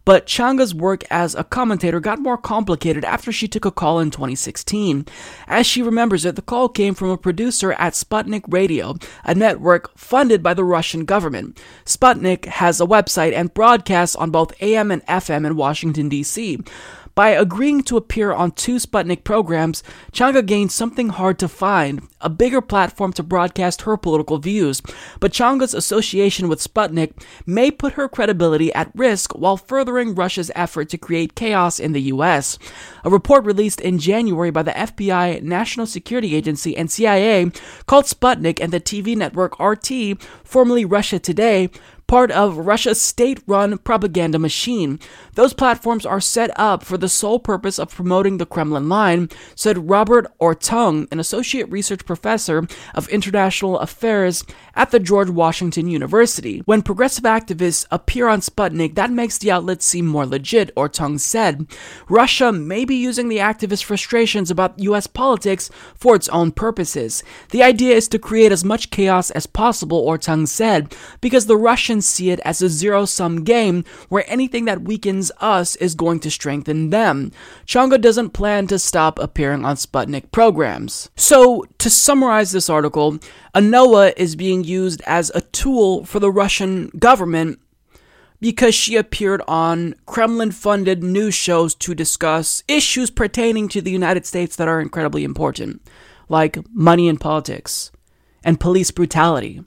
But 0.09 0.25
Changa's 0.25 0.75
work 0.75 1.05
as 1.11 1.35
a 1.35 1.45
commentator 1.45 2.01
got 2.01 2.19
more 2.19 2.39
complicated 2.39 3.05
after 3.05 3.31
she 3.31 3.47
took 3.47 3.67
a 3.67 3.71
call 3.71 4.01
in 4.01 4.11
2016. 4.11 5.05
As 5.47 5.67
she 5.67 5.83
remembers 5.83 6.25
it, 6.25 6.35
the 6.35 6.41
call 6.41 6.71
came 6.71 6.95
from 6.95 7.11
a 7.11 7.19
producer 7.19 7.75
at 7.75 7.93
Sputnik 7.93 8.45
Radio, 8.49 8.97
a 9.25 9.35
network 9.35 9.95
funded 9.99 10.43
by 10.43 10.55
the 10.55 10.65
Russian 10.65 11.05
government. 11.05 11.61
Sputnik 11.85 12.47
has 12.47 12.81
a 12.81 12.87
website 12.87 13.35
and 13.35 13.53
broadcasts 13.53 14.17
on 14.17 14.31
both 14.31 14.55
AM 14.63 14.91
and 14.91 15.05
FM 15.05 15.47
in 15.47 15.57
Washington, 15.57 16.09
D.C. 16.09 16.59
By 17.19 17.31
agreeing 17.31 17.83
to 17.83 17.97
appear 17.97 18.33
on 18.33 18.53
two 18.53 18.77
Sputnik 18.77 19.25
programs, 19.25 19.83
Changa 20.13 20.47
gained 20.47 20.71
something 20.71 21.09
hard 21.09 21.37
to 21.41 21.49
find 21.49 22.07
a 22.21 22.31
bigger 22.31 22.61
platform 22.61 23.13
to 23.15 23.25
broadcast 23.25 23.83
her 23.83 23.97
political 23.97 24.39
views. 24.39 24.81
But 25.19 25.33
Changa's 25.33 25.75
association 25.75 26.47
with 26.47 26.63
Sputnik 26.63 27.21
may 27.45 27.73
put 27.73 27.95
her 27.95 28.09
credibility 28.09 28.73
at 28.73 28.93
risk 28.95 29.37
while 29.37 29.57
furthering 29.57 30.15
Russia's 30.15 30.53
effort 30.55 30.91
to 30.91 30.97
create 30.97 31.35
chaos 31.35 31.81
in 31.81 31.93
the 31.93 32.03
U.S. 32.03 32.57
A 33.03 33.11
report 33.11 33.45
released 33.45 33.81
in 33.81 33.99
January 33.99 34.53
by 34.53 34.63
the 34.63 34.71
FBI, 34.71 35.43
National 35.43 35.87
Security 35.87 36.37
Agency, 36.37 36.77
and 36.77 36.89
CIA 36.89 37.51
called 37.87 38.05
Sputnik 38.05 38.61
and 38.61 38.73
the 38.73 38.81
TV 38.81 39.17
network 39.17 39.59
RT, 39.59 40.23
formerly 40.45 40.85
Russia 40.85 41.19
Today, 41.19 41.69
part 42.09 42.31
of 42.33 42.57
Russia's 42.57 43.01
state 43.01 43.41
run 43.47 43.79
propaganda 43.79 44.39
machine. 44.39 44.99
Those 45.35 45.53
platforms 45.53 46.05
are 46.05 46.21
set 46.21 46.51
up 46.59 46.83
for 46.83 46.99
the 46.99 47.09
sole 47.09 47.39
purpose 47.39 47.79
of 47.79 47.95
promoting 47.95 48.39
the 48.39 48.47
Kremlin 48.47 48.89
line, 48.89 49.29
said 49.55 49.89
Robert 49.89 50.27
Orttung, 50.41 51.07
an 51.13 51.21
associate 51.21 51.71
research 51.71 52.05
professor 52.07 52.67
of 52.95 53.09
international 53.11 53.79
affairs 53.79 54.45
at 54.75 54.91
the 54.91 54.99
George 54.99 55.29
Washington 55.29 55.87
University. 55.87 56.63
When 56.65 56.83
progressive 56.83 57.25
activists 57.25 57.87
appear 57.91 58.27
on 58.27 58.41
Sputnik, 58.41 58.95
that 58.95 59.11
makes 59.11 59.39
the 59.39 59.51
outlet 59.51 59.83
seem 59.83 60.07
more 60.07 60.25
legit, 60.27 60.75
Orttung 60.75 61.21
said. 61.21 61.67
Russia 62.09 62.51
may 62.53 62.87
be 62.87 62.97
using 62.97 63.29
the 63.29 63.39
activists' 63.39 63.85
frustrations 63.85 64.51
about 64.51 64.79
US 64.79 65.07
politics 65.07 65.71
for 65.95 66.17
its 66.17 66.29
own 66.31 66.53
purposes. 66.53 67.23
The 67.51 67.63
idea 67.63 67.95
is 67.95 68.09
to 68.09 68.19
create 68.19 68.51
as 68.51 68.65
much 68.65 68.91
chaos 68.91 69.31
as 69.33 69.47
possible, 69.47 70.07
Orttung 70.07 70.49
said, 70.49 70.95
because 71.21 71.47
the 71.47 71.57
See 72.01 72.31
it 72.31 72.41
as 72.41 72.63
a 72.63 72.69
zero 72.69 73.05
sum 73.05 73.45
game 73.45 73.85
where 74.09 74.25
anything 74.27 74.65
that 74.67 74.83
weakens 74.83 75.31
us 75.41 75.77
is 75.77 75.95
going 75.95 76.21
to 76.21 76.31
strengthen 76.31 76.91
them. 76.91 77.33
Changa 77.67 78.01
doesn't 78.01 78.31
plan 78.31 78.67
to 78.69 78.79
stop 78.79 79.19
appearing 79.19 79.65
on 79.65 79.77
Sputnik 79.77 80.31
programs. 80.33 81.11
So, 81.17 81.65
to 81.79 81.91
summarize 81.91 82.53
this 82.53 82.71
article, 82.71 83.19
Anoa 83.55 84.13
is 84.17 84.37
being 84.37 84.65
used 84.65 85.03
as 85.07 85.31
a 85.35 85.41
tool 85.41 86.05
for 86.05 86.21
the 86.21 86.31
Russian 86.31 86.89
government 86.99 87.61
because 88.41 88.75
she 88.75 88.97
appeared 88.97 89.43
on 89.49 89.95
Kremlin 90.07 90.53
funded 90.53 91.03
news 91.03 91.35
shows 91.35 91.75
to 91.77 91.95
discuss 91.95 92.63
issues 92.69 93.11
pertaining 93.11 93.69
to 93.69 93.81
the 93.81 93.91
United 93.91 94.27
States 94.27 94.57
that 94.57 94.69
are 94.69 94.81
incredibly 94.81 95.25
important, 95.25 95.83
like 96.29 96.59
money 96.73 97.09
in 97.09 97.17
politics 97.17 97.91
and 98.45 98.61
police 98.61 98.91
brutality. 98.91 99.63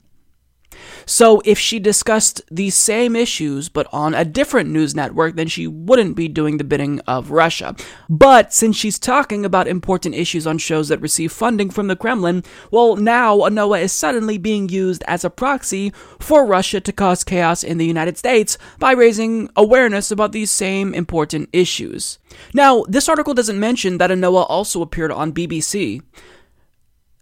So, 1.06 1.42
if 1.44 1.58
she 1.58 1.78
discussed 1.78 2.42
these 2.50 2.74
same 2.74 3.16
issues 3.16 3.68
but 3.68 3.86
on 3.92 4.14
a 4.14 4.24
different 4.24 4.70
news 4.70 4.94
network, 4.94 5.36
then 5.36 5.48
she 5.48 5.66
wouldn't 5.66 6.16
be 6.16 6.28
doing 6.28 6.58
the 6.58 6.64
bidding 6.64 7.00
of 7.00 7.30
Russia. 7.30 7.74
But 8.08 8.52
since 8.52 8.76
she's 8.76 8.98
talking 8.98 9.44
about 9.44 9.68
important 9.68 10.14
issues 10.14 10.46
on 10.46 10.58
shows 10.58 10.88
that 10.88 11.00
receive 11.00 11.32
funding 11.32 11.70
from 11.70 11.88
the 11.88 11.96
Kremlin, 11.96 12.44
well, 12.70 12.96
now 12.96 13.38
Anoa 13.38 13.82
is 13.82 13.92
suddenly 13.92 14.38
being 14.38 14.68
used 14.68 15.02
as 15.06 15.24
a 15.24 15.30
proxy 15.30 15.92
for 16.18 16.44
Russia 16.46 16.80
to 16.80 16.92
cause 16.92 17.24
chaos 17.24 17.62
in 17.62 17.78
the 17.78 17.86
United 17.86 18.16
States 18.18 18.58
by 18.78 18.92
raising 18.92 19.50
awareness 19.56 20.10
about 20.10 20.32
these 20.32 20.50
same 20.50 20.94
important 20.94 21.48
issues. 21.52 22.18
Now, 22.54 22.84
this 22.88 23.08
article 23.08 23.34
doesn't 23.34 23.60
mention 23.60 23.98
that 23.98 24.10
Anoa 24.10 24.46
also 24.48 24.82
appeared 24.82 25.12
on 25.12 25.32
BBC, 25.32 26.02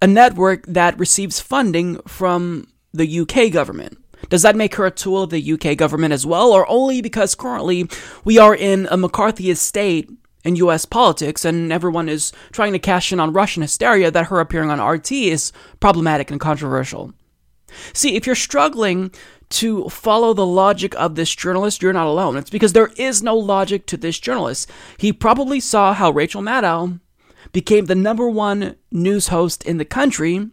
a 0.02 0.06
network 0.06 0.64
that 0.66 0.98
receives 0.98 1.40
funding 1.40 2.00
from 2.06 2.66
the 2.92 3.20
UK 3.20 3.52
government. 3.52 3.98
Does 4.28 4.42
that 4.42 4.56
make 4.56 4.74
her 4.74 4.86
a 4.86 4.90
tool 4.90 5.22
of 5.22 5.30
the 5.30 5.52
UK 5.52 5.76
government 5.76 6.12
as 6.12 6.26
well, 6.26 6.52
or 6.52 6.68
only 6.68 7.00
because 7.00 7.34
currently 7.34 7.88
we 8.24 8.38
are 8.38 8.54
in 8.54 8.86
a 8.90 8.96
McCarthyist 8.96 9.58
state 9.58 10.10
in 10.44 10.56
US 10.56 10.84
politics 10.84 11.44
and 11.44 11.72
everyone 11.72 12.08
is 12.08 12.32
trying 12.52 12.72
to 12.72 12.78
cash 12.78 13.12
in 13.12 13.20
on 13.20 13.32
Russian 13.32 13.62
hysteria 13.62 14.10
that 14.10 14.26
her 14.26 14.40
appearing 14.40 14.70
on 14.70 14.80
RT 14.80 15.12
is 15.12 15.52
problematic 15.80 16.30
and 16.30 16.40
controversial? 16.40 17.12
See, 17.92 18.16
if 18.16 18.26
you're 18.26 18.34
struggling 18.34 19.12
to 19.50 19.88
follow 19.88 20.32
the 20.32 20.46
logic 20.46 20.94
of 20.94 21.14
this 21.14 21.34
journalist, 21.34 21.82
you're 21.82 21.92
not 21.92 22.06
alone. 22.06 22.36
It's 22.36 22.50
because 22.50 22.72
there 22.72 22.90
is 22.96 23.22
no 23.22 23.36
logic 23.36 23.86
to 23.86 23.96
this 23.96 24.18
journalist. 24.18 24.70
He 24.96 25.12
probably 25.12 25.60
saw 25.60 25.92
how 25.92 26.10
Rachel 26.10 26.42
Maddow 26.42 27.00
became 27.52 27.86
the 27.86 27.94
number 27.94 28.28
one 28.28 28.76
news 28.90 29.28
host 29.28 29.64
in 29.64 29.78
the 29.78 29.84
country 29.84 30.48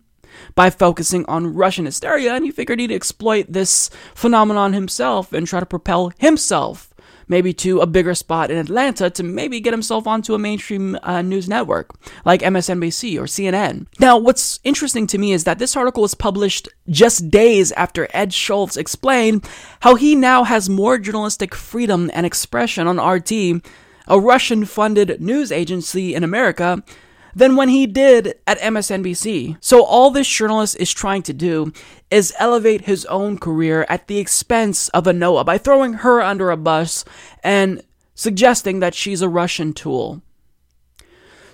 by 0.56 0.70
focusing 0.70 1.26
on 1.26 1.54
Russian 1.54 1.86
hysteria, 1.86 2.34
and 2.34 2.46
he 2.46 2.52
figured 2.52 2.80
he'd 2.80 2.92
exploit 2.92 3.46
this 3.50 3.90
phenomenon 4.16 4.74
himself 4.74 5.34
and 5.34 5.48
try 5.48 5.60
to 5.60 5.66
propel 5.66 6.12
himself 6.18 6.94
maybe 7.28 7.54
to 7.54 7.80
a 7.80 7.88
bigger 7.88 8.16
spot 8.16 8.50
in 8.50 8.58
Atlanta 8.58 9.10
to 9.10 9.24
maybe 9.24 9.60
get 9.60 9.74
himself 9.74 10.08
onto 10.08 10.34
a 10.34 10.40
mainstream 10.40 10.98
uh, 11.04 11.22
news 11.22 11.48
network 11.48 11.92
like 12.26 12.42
MSNBC 12.42 13.18
or 13.18 13.24
CNN. 13.24 13.88
Now, 14.00 14.18
what's 14.18 14.60
interesting 14.64 15.08
to 15.08 15.18
me 15.18 15.34
is 15.34 15.44
that 15.44 15.60
this 15.60 15.76
article 15.76 16.02
was 16.02 16.16
published 16.16 16.70
just 16.90 17.30
days 17.30 17.72
after 17.74 18.08
Ed 18.14 18.34
Schultz 18.34 18.78
explained 18.78 19.48
how 19.82 19.96
he 19.96 20.16
now 20.16 20.44
has 20.44 20.70
more 20.70 20.98
journalistic 20.98 21.54
freedom 21.54 22.10
and 22.14 22.26
expression 22.26 22.88
on 22.88 23.00
RT, 23.00 23.32
a 24.08 24.20
Russian 24.20 24.66
funded 24.66 25.22
news 25.22 25.52
agency 25.52 26.16
in 26.16 26.24
America 26.24 26.84
than 27.38 27.56
when 27.56 27.70
he 27.70 27.86
did 27.86 28.34
at 28.48 28.60
MSNBC. 28.60 29.58
So, 29.62 29.86
all 29.86 30.10
this 30.10 30.28
journalist 30.28 30.76
is 30.80 30.92
trying 30.92 31.22
to 31.24 31.34
do 31.34 31.72
is 32.10 32.34
elevate 32.40 32.86
his 32.86 33.06
own 33.06 33.38
career 33.38 33.86
at 33.88 34.08
the 34.08 34.18
expense 34.18 34.90
of 34.90 35.04
Anoa 35.04 35.46
by 35.46 35.60
throwing 35.60 35.94
her 35.94 36.20
under 36.20 36.50
a 36.50 36.58
bus 36.58 37.06
and 37.44 37.84
suggesting 38.16 38.80
that 38.80 38.96
she's 38.96 39.22
a 39.22 39.30
Russian 39.30 39.72
tool. 39.72 40.24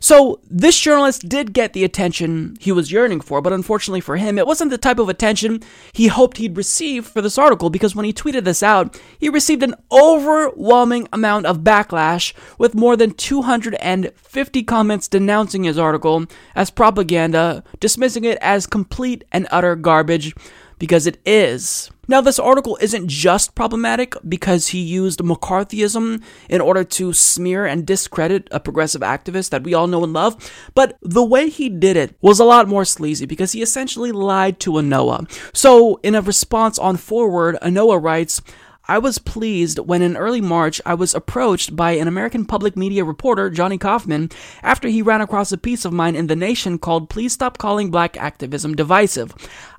So, 0.03 0.41
this 0.49 0.77
journalist 0.77 1.29
did 1.29 1.53
get 1.53 1.71
the 1.71 1.85
attention 1.85 2.57
he 2.59 2.73
was 2.73 2.91
yearning 2.91 3.21
for, 3.21 3.41
but 3.41 3.53
unfortunately 3.53 4.01
for 4.01 4.17
him, 4.17 4.37
it 4.37 4.45
wasn't 4.45 4.69
the 4.69 4.77
type 4.77 4.99
of 4.99 5.07
attention 5.07 5.61
he 5.93 6.07
hoped 6.07 6.35
he'd 6.35 6.57
receive 6.57 7.07
for 7.07 7.21
this 7.21 7.37
article 7.37 7.69
because 7.69 7.95
when 7.95 8.03
he 8.03 8.11
tweeted 8.11 8.43
this 8.43 8.61
out, 8.61 8.99
he 9.17 9.29
received 9.29 9.63
an 9.63 9.75
overwhelming 9.93 11.07
amount 11.13 11.45
of 11.45 11.59
backlash 11.59 12.33
with 12.57 12.75
more 12.75 12.97
than 12.97 13.11
250 13.11 14.63
comments 14.63 15.07
denouncing 15.07 15.63
his 15.63 15.79
article 15.79 16.25
as 16.53 16.69
propaganda, 16.69 17.63
dismissing 17.79 18.25
it 18.25 18.37
as 18.41 18.67
complete 18.67 19.23
and 19.31 19.47
utter 19.51 19.77
garbage 19.77 20.35
because 20.83 21.07
it 21.07 21.17
is. 21.25 21.89
Now, 22.09 22.19
this 22.19 22.37
article 22.37 22.77
isn't 22.81 23.07
just 23.07 23.55
problematic 23.55 24.15
because 24.27 24.67
he 24.67 24.81
used 24.81 25.21
McCarthyism 25.21 26.21
in 26.49 26.59
order 26.59 26.83
to 26.83 27.13
smear 27.13 27.65
and 27.65 27.87
discredit 27.87 28.49
a 28.51 28.59
progressive 28.59 28.99
activist 28.99 29.51
that 29.51 29.63
we 29.63 29.73
all 29.73 29.87
know 29.87 30.03
and 30.03 30.11
love, 30.11 30.35
but 30.75 30.97
the 31.01 31.23
way 31.23 31.47
he 31.47 31.69
did 31.69 31.95
it 31.95 32.17
was 32.19 32.37
a 32.37 32.43
lot 32.43 32.67
more 32.67 32.83
sleazy 32.83 33.25
because 33.25 33.53
he 33.53 33.61
essentially 33.61 34.11
lied 34.11 34.59
to 34.59 34.71
Anoa. 34.71 35.31
So, 35.55 36.01
in 36.03 36.15
a 36.15 36.21
response 36.21 36.77
on 36.77 36.97
Forward, 36.97 37.57
Anoa 37.61 38.03
writes, 38.03 38.41
I 38.85 38.97
was 38.97 39.17
pleased 39.17 39.79
when 39.79 40.01
in 40.01 40.17
early 40.17 40.41
March 40.41 40.81
I 40.85 40.93
was 40.93 41.15
approached 41.15 41.73
by 41.73 41.91
an 41.91 42.09
American 42.09 42.43
public 42.43 42.75
media 42.75 43.05
reporter, 43.05 43.49
Johnny 43.49 43.77
Kauffman, 43.77 44.29
after 44.61 44.89
he 44.89 45.01
ran 45.01 45.21
across 45.21 45.53
a 45.53 45.57
piece 45.57 45.85
of 45.85 45.93
mine 45.93 46.17
in 46.17 46.27
The 46.27 46.35
Nation 46.35 46.77
called 46.77 47.09
Please 47.09 47.31
Stop 47.31 47.57
Calling 47.57 47.91
Black 47.91 48.17
Activism 48.17 48.75
Divisive. 48.75 49.33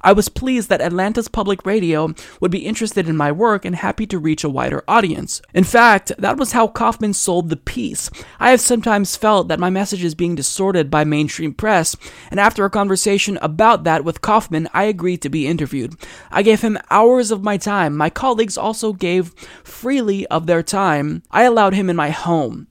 I 0.05 0.13
was 0.13 0.29
pleased 0.29 0.69
that 0.69 0.83
Atlanta's 0.83 1.29
public 1.29 1.65
radio 1.65 2.15
would 2.39 2.51
be 2.51 2.67
interested 2.67 3.09
in 3.09 3.17
my 3.17 3.33
work 3.33 3.65
and 3.65 3.75
happy 3.75 4.07
to 4.09 4.19
reach 4.19 4.45
a 4.45 4.51
wider 4.51 4.85
audience. 4.87 5.41
In 5.55 5.65
fact, 5.65 6.13
that 6.19 6.37
was 6.37 6.53
how 6.53 6.69
Kauffman 6.69 7.15
sold 7.15 7.49
the 7.49 7.57
piece. 7.57 8.11
I 8.39 8.51
have 8.51 8.61
sometimes 8.61 9.17
felt 9.17 9.49
that 9.49 9.59
my 9.59 9.71
message 9.71 10.05
is 10.05 10.15
being 10.15 10.35
distorted 10.35 10.91
by 10.91 11.05
mainstream 11.05 11.55
press, 11.55 11.97
and 12.31 12.39
after 12.39 12.67
a 12.67 12.71
conversation 12.71 13.39
about 13.41 13.85
that 13.85 14.05
with 14.05 14.21
Kauffman, 14.21 14.69
I 14.75 14.85
agreed 14.85 15.23
to 15.23 15.31
be 15.31 15.47
interviewed. 15.47 15.97
I 16.31 16.43
gave 16.43 16.61
him 16.61 16.79
hours 16.91 17.31
of 17.31 17.43
my 17.43 17.57
time. 17.57 17.97
My 17.97 18.11
colleagues 18.11 18.59
also 18.59 18.93
gave 18.93 19.35
freely 19.65 20.27
of 20.27 20.47
their 20.47 20.63
time. 20.63 21.23
I 21.31 21.45
allowed 21.45 21.73
him 21.73 21.89
in 21.89 21.97
my 21.97 22.11
home. 22.11 22.69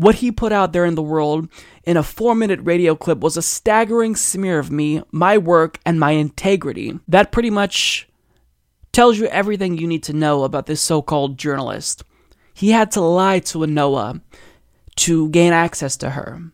What 0.00 0.14
he 0.14 0.32
put 0.32 0.50
out 0.50 0.72
there 0.72 0.86
in 0.86 0.94
the 0.94 1.02
world 1.02 1.50
in 1.84 1.98
a 1.98 2.02
four 2.02 2.34
minute 2.34 2.60
radio 2.62 2.94
clip 2.94 3.18
was 3.18 3.36
a 3.36 3.42
staggering 3.42 4.16
smear 4.16 4.58
of 4.58 4.70
me, 4.70 5.02
my 5.12 5.36
work, 5.36 5.78
and 5.84 6.00
my 6.00 6.12
integrity. 6.12 6.98
That 7.06 7.32
pretty 7.32 7.50
much 7.50 8.08
tells 8.92 9.18
you 9.18 9.26
everything 9.26 9.76
you 9.76 9.86
need 9.86 10.02
to 10.04 10.14
know 10.14 10.44
about 10.44 10.64
this 10.64 10.80
so 10.80 11.02
called 11.02 11.36
journalist. 11.36 12.02
He 12.54 12.70
had 12.70 12.90
to 12.92 13.02
lie 13.02 13.40
to 13.40 13.58
Anoa 13.58 14.22
to 14.96 15.28
gain 15.28 15.52
access 15.52 15.98
to 15.98 16.08
her. 16.08 16.50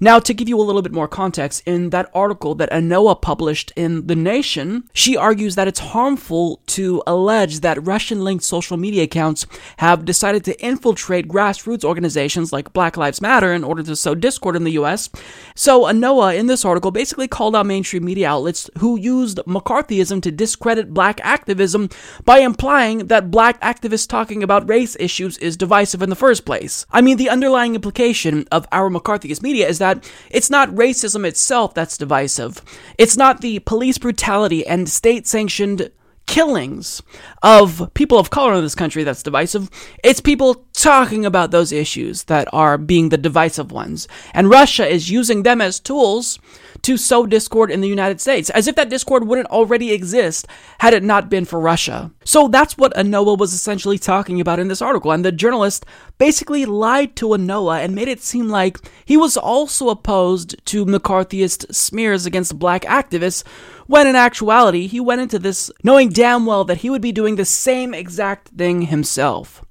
Now, 0.00 0.20
to 0.20 0.32
give 0.32 0.48
you 0.48 0.60
a 0.60 0.62
little 0.62 0.82
bit 0.82 0.92
more 0.92 1.08
context, 1.08 1.62
in 1.66 1.90
that 1.90 2.10
article 2.14 2.54
that 2.56 2.70
Anoa 2.70 3.20
published 3.20 3.72
in 3.74 4.06
The 4.06 4.14
Nation, 4.14 4.84
she 4.92 5.16
argues 5.16 5.56
that 5.56 5.66
it's 5.66 5.80
harmful 5.80 6.60
to 6.66 7.02
allege 7.06 7.60
that 7.60 7.84
Russian 7.84 8.22
linked 8.22 8.44
social 8.44 8.76
media 8.76 9.02
accounts 9.04 9.46
have 9.78 10.04
decided 10.04 10.44
to 10.44 10.60
infiltrate 10.64 11.28
grassroots 11.28 11.84
organizations 11.84 12.52
like 12.52 12.72
Black 12.72 12.96
Lives 12.96 13.20
Matter 13.20 13.52
in 13.52 13.64
order 13.64 13.82
to 13.82 13.96
sow 13.96 14.14
discord 14.14 14.54
in 14.54 14.64
the 14.64 14.72
US. 14.72 15.10
So, 15.54 15.82
Anoa, 15.84 16.36
in 16.38 16.46
this 16.46 16.64
article, 16.64 16.90
basically 16.90 17.26
called 17.26 17.56
out 17.56 17.66
mainstream 17.66 18.04
media 18.04 18.28
outlets 18.28 18.70
who 18.78 18.98
used 18.98 19.38
McCarthyism 19.46 20.22
to 20.22 20.30
discredit 20.30 20.94
black 20.94 21.20
activism 21.24 21.88
by 22.24 22.38
implying 22.38 23.08
that 23.08 23.30
black 23.30 23.60
activists 23.60 24.08
talking 24.08 24.42
about 24.42 24.68
race 24.68 24.96
issues 25.00 25.38
is 25.38 25.56
divisive 25.56 26.02
in 26.02 26.10
the 26.10 26.16
first 26.16 26.44
place. 26.44 26.86
I 26.92 27.00
mean, 27.00 27.16
the 27.16 27.30
underlying 27.30 27.74
implication 27.74 28.46
of 28.52 28.66
our 28.70 28.90
McCarthyist 28.90 29.42
media 29.42 29.66
is 29.66 29.78
that 29.78 29.87
that 29.88 30.10
it's 30.30 30.50
not 30.50 30.68
racism 30.70 31.26
itself 31.26 31.74
that's 31.74 31.98
divisive. 31.98 32.62
It's 32.98 33.16
not 33.16 33.40
the 33.40 33.60
police 33.60 33.98
brutality 33.98 34.66
and 34.66 34.88
state 34.88 35.26
sanctioned 35.26 35.90
killings 36.26 37.02
of 37.42 37.90
people 37.94 38.18
of 38.18 38.28
color 38.28 38.54
in 38.54 38.62
this 38.62 38.74
country 38.74 39.02
that's 39.02 39.22
divisive. 39.22 39.70
It's 40.04 40.20
people 40.20 40.66
talking 40.74 41.24
about 41.24 41.50
those 41.50 41.72
issues 41.72 42.24
that 42.24 42.46
are 42.52 42.76
being 42.76 43.08
the 43.08 43.16
divisive 43.16 43.72
ones. 43.72 44.06
And 44.34 44.50
Russia 44.50 44.86
is 44.86 45.10
using 45.10 45.42
them 45.42 45.60
as 45.62 45.80
tools 45.80 46.38
to 46.82 46.96
sow 46.96 47.26
discord 47.26 47.70
in 47.70 47.80
the 47.80 47.88
United 47.88 48.20
States, 48.20 48.50
as 48.50 48.66
if 48.66 48.74
that 48.76 48.90
discord 48.90 49.26
wouldn't 49.26 49.48
already 49.48 49.92
exist 49.92 50.46
had 50.78 50.94
it 50.94 51.02
not 51.02 51.28
been 51.28 51.44
for 51.44 51.60
Russia. 51.60 52.10
So 52.24 52.48
that's 52.48 52.76
what 52.76 52.94
Anoa 52.94 53.38
was 53.38 53.54
essentially 53.54 53.98
talking 53.98 54.40
about 54.40 54.58
in 54.58 54.68
this 54.68 54.82
article, 54.82 55.10
and 55.10 55.24
the 55.24 55.32
journalist 55.32 55.86
basically 56.18 56.64
lied 56.64 57.16
to 57.16 57.28
Anoa 57.28 57.84
and 57.84 57.94
made 57.94 58.08
it 58.08 58.22
seem 58.22 58.48
like 58.48 58.78
he 59.04 59.16
was 59.16 59.36
also 59.36 59.88
opposed 59.88 60.56
to 60.66 60.86
McCarthyist 60.86 61.74
smears 61.74 62.26
against 62.26 62.58
black 62.58 62.82
activists, 62.82 63.44
when 63.86 64.06
in 64.06 64.16
actuality 64.16 64.86
he 64.86 65.00
went 65.00 65.20
into 65.20 65.38
this 65.38 65.70
knowing 65.82 66.10
damn 66.10 66.44
well 66.44 66.64
that 66.64 66.78
he 66.78 66.90
would 66.90 67.02
be 67.02 67.12
doing 67.12 67.36
the 67.36 67.44
same 67.44 67.94
exact 67.94 68.48
thing 68.48 68.82
himself. 68.82 69.64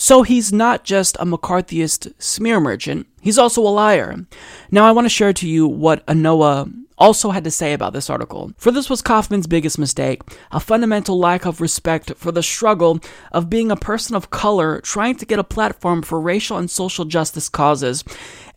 So 0.00 0.22
he's 0.22 0.50
not 0.50 0.82
just 0.82 1.18
a 1.20 1.26
McCarthyist 1.26 2.14
smear 2.18 2.58
merchant, 2.58 3.06
he's 3.20 3.36
also 3.36 3.60
a 3.60 3.68
liar. 3.68 4.24
Now 4.70 4.86
I 4.86 4.92
want 4.92 5.04
to 5.04 5.10
share 5.10 5.34
to 5.34 5.46
you 5.46 5.66
what 5.66 6.06
Anoa 6.06 6.72
also 6.96 7.30
had 7.30 7.44
to 7.44 7.50
say 7.50 7.74
about 7.74 7.92
this 7.92 8.08
article. 8.08 8.50
For 8.56 8.70
this 8.70 8.88
was 8.88 9.02
Kauffman's 9.02 9.46
biggest 9.46 9.78
mistake 9.78 10.22
a 10.52 10.58
fundamental 10.58 11.18
lack 11.18 11.44
of 11.44 11.60
respect 11.60 12.14
for 12.16 12.32
the 12.32 12.42
struggle 12.42 12.98
of 13.30 13.50
being 13.50 13.70
a 13.70 13.76
person 13.76 14.16
of 14.16 14.30
color 14.30 14.80
trying 14.80 15.16
to 15.16 15.26
get 15.26 15.38
a 15.38 15.44
platform 15.44 16.00
for 16.00 16.18
racial 16.18 16.56
and 16.56 16.70
social 16.70 17.04
justice 17.04 17.50
causes. 17.50 18.02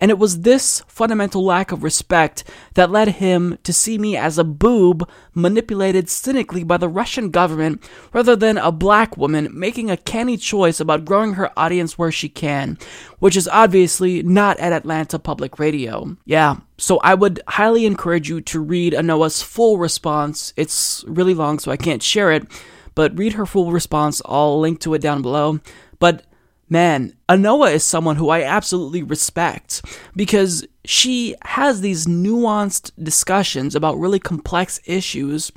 And 0.04 0.12
it 0.12 0.20
was 0.20 0.42
this 0.42 0.82
fundamental 0.86 1.46
lack 1.46 1.72
of 1.72 1.82
respect 1.82 2.44
that 2.74 2.92
led 2.92 3.08
him 3.08 3.58
to 3.64 3.72
see 3.72 3.98
me 3.98 4.18
as 4.18 4.38
a 4.38 4.44
boob 4.44 5.10
manipulated 5.34 6.10
cynically 6.10 6.66
by 6.66 6.76
the 6.76 6.90
Russian 6.90 7.30
government 7.30 7.82
rather 8.12 8.36
than 8.36 8.58
a 8.58 8.70
black 8.70 9.16
woman 9.16 9.48
making 9.54 9.90
a 9.90 9.96
canny 9.96 10.36
choice 10.36 10.82
about 10.82 11.06
growing 11.06 11.36
her 11.36 11.58
audience 11.58 11.98
where 11.98 12.12
she 12.12 12.28
can, 12.28 12.78
which 13.20 13.38
is 13.38 13.48
obviously 13.48 14.22
not 14.24 14.60
at 14.60 14.74
Atlanta 14.74 15.18
Public 15.18 15.58
Radio. 15.58 16.18
Yeah, 16.26 16.58
so 16.78 16.98
I 16.98 17.14
would 17.14 17.40
highly 17.48 17.86
encourage 17.86 18.28
you 18.28 18.42
to 18.42 18.60
read 18.60 18.94
Anoa's 18.94 19.42
full 19.42 19.78
response. 19.78 20.52
It's 20.58 21.06
really 21.08 21.34
long, 21.34 21.60
so 21.60 21.72
I 21.72 21.78
can't 21.78 22.04
share 22.04 22.30
it, 22.34 22.46
but 22.94 23.18
read 23.18 23.32
her 23.36 23.46
full 23.46 23.72
response. 23.72 24.22
I'll 24.26 24.60
link 24.60 24.82
to 24.82 24.96
it 24.96 25.02
down 25.02 25.22
below. 25.22 25.62
But 26.00 26.26
man, 26.70 27.14
Anoa 27.30 27.74
is 27.74 27.84
someone 27.84 28.16
who 28.16 28.30
I 28.30 28.44
absolutely 28.44 29.04
respect 29.04 29.84
because 30.16 30.66
she 30.86 31.36
has 31.44 31.82
these 31.82 32.06
nuanced 32.06 32.92
discussions 33.02 33.76
about 33.76 34.00
really 34.00 34.20
complex 34.20 34.80
issues 34.86 35.52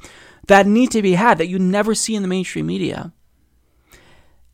that 0.46 0.66
need 0.66 0.90
to 0.92 1.02
be 1.02 1.14
had 1.14 1.38
that 1.38 1.48
you 1.48 1.58
never 1.58 1.94
see 1.94 2.14
in 2.14 2.22
the 2.22 2.28
mainstream 2.28 2.66
media. 2.66 3.12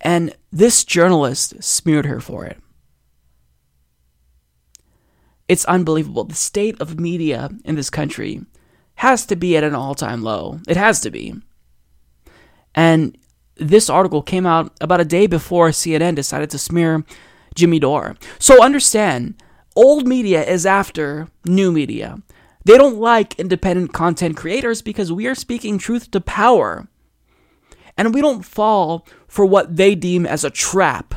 And 0.01 0.35
this 0.51 0.85
journalist 0.85 1.63
smeared 1.63 2.07
her 2.07 2.21
for 2.21 2.45
it. 2.45 2.59
It's 5.49 5.65
unbelievable. 5.67 6.25
The 6.25 6.35
state 6.35 6.81
of 6.81 6.99
media 6.99 7.51
in 7.65 7.75
this 7.75 7.91
country 7.91 8.43
has 8.97 9.27
to 9.27 9.37
be 9.37 9.57
at 9.57 9.65
an 9.65 9.75
all 9.75 9.95
time 9.95 10.23
low. 10.23 10.61
It 10.67 10.77
has 10.77 11.01
to 11.01 11.11
be. 11.11 11.35
And 12.75 13.19
this 13.69 13.91
article 13.91 14.23
came 14.23 14.47
out 14.47 14.73
about 14.81 15.01
a 15.01 15.05
day 15.05 15.27
before 15.27 15.69
CNN 15.71 16.15
decided 16.15 16.51
to 16.51 16.59
smear 16.59 17.05
Jimmy 17.55 17.79
Dore. 17.79 18.17
So 18.39 18.63
understand, 18.63 19.35
old 19.77 20.07
media 20.07 20.45
is 20.45 20.67
after 20.67 21.29
new 21.45 21.73
media. 21.73 22.23
They 22.65 22.79
don't 22.79 22.99
like 22.99 23.39
independent 23.39 23.93
content 23.93 24.37
creators 24.37 24.83
because 24.83 25.13
we 25.13 25.27
are 25.27 25.35
speaking 25.35 25.79
truth 25.79 26.11
to 26.13 26.21
power. 26.21 26.87
And 27.97 28.15
we 28.15 28.21
don't 28.21 28.45
fall 28.45 29.07
for 29.27 29.45
what 29.45 29.77
they 29.77 29.95
deem 29.95 30.25
as 30.25 30.45
a 30.45 30.51
trap. 30.51 31.15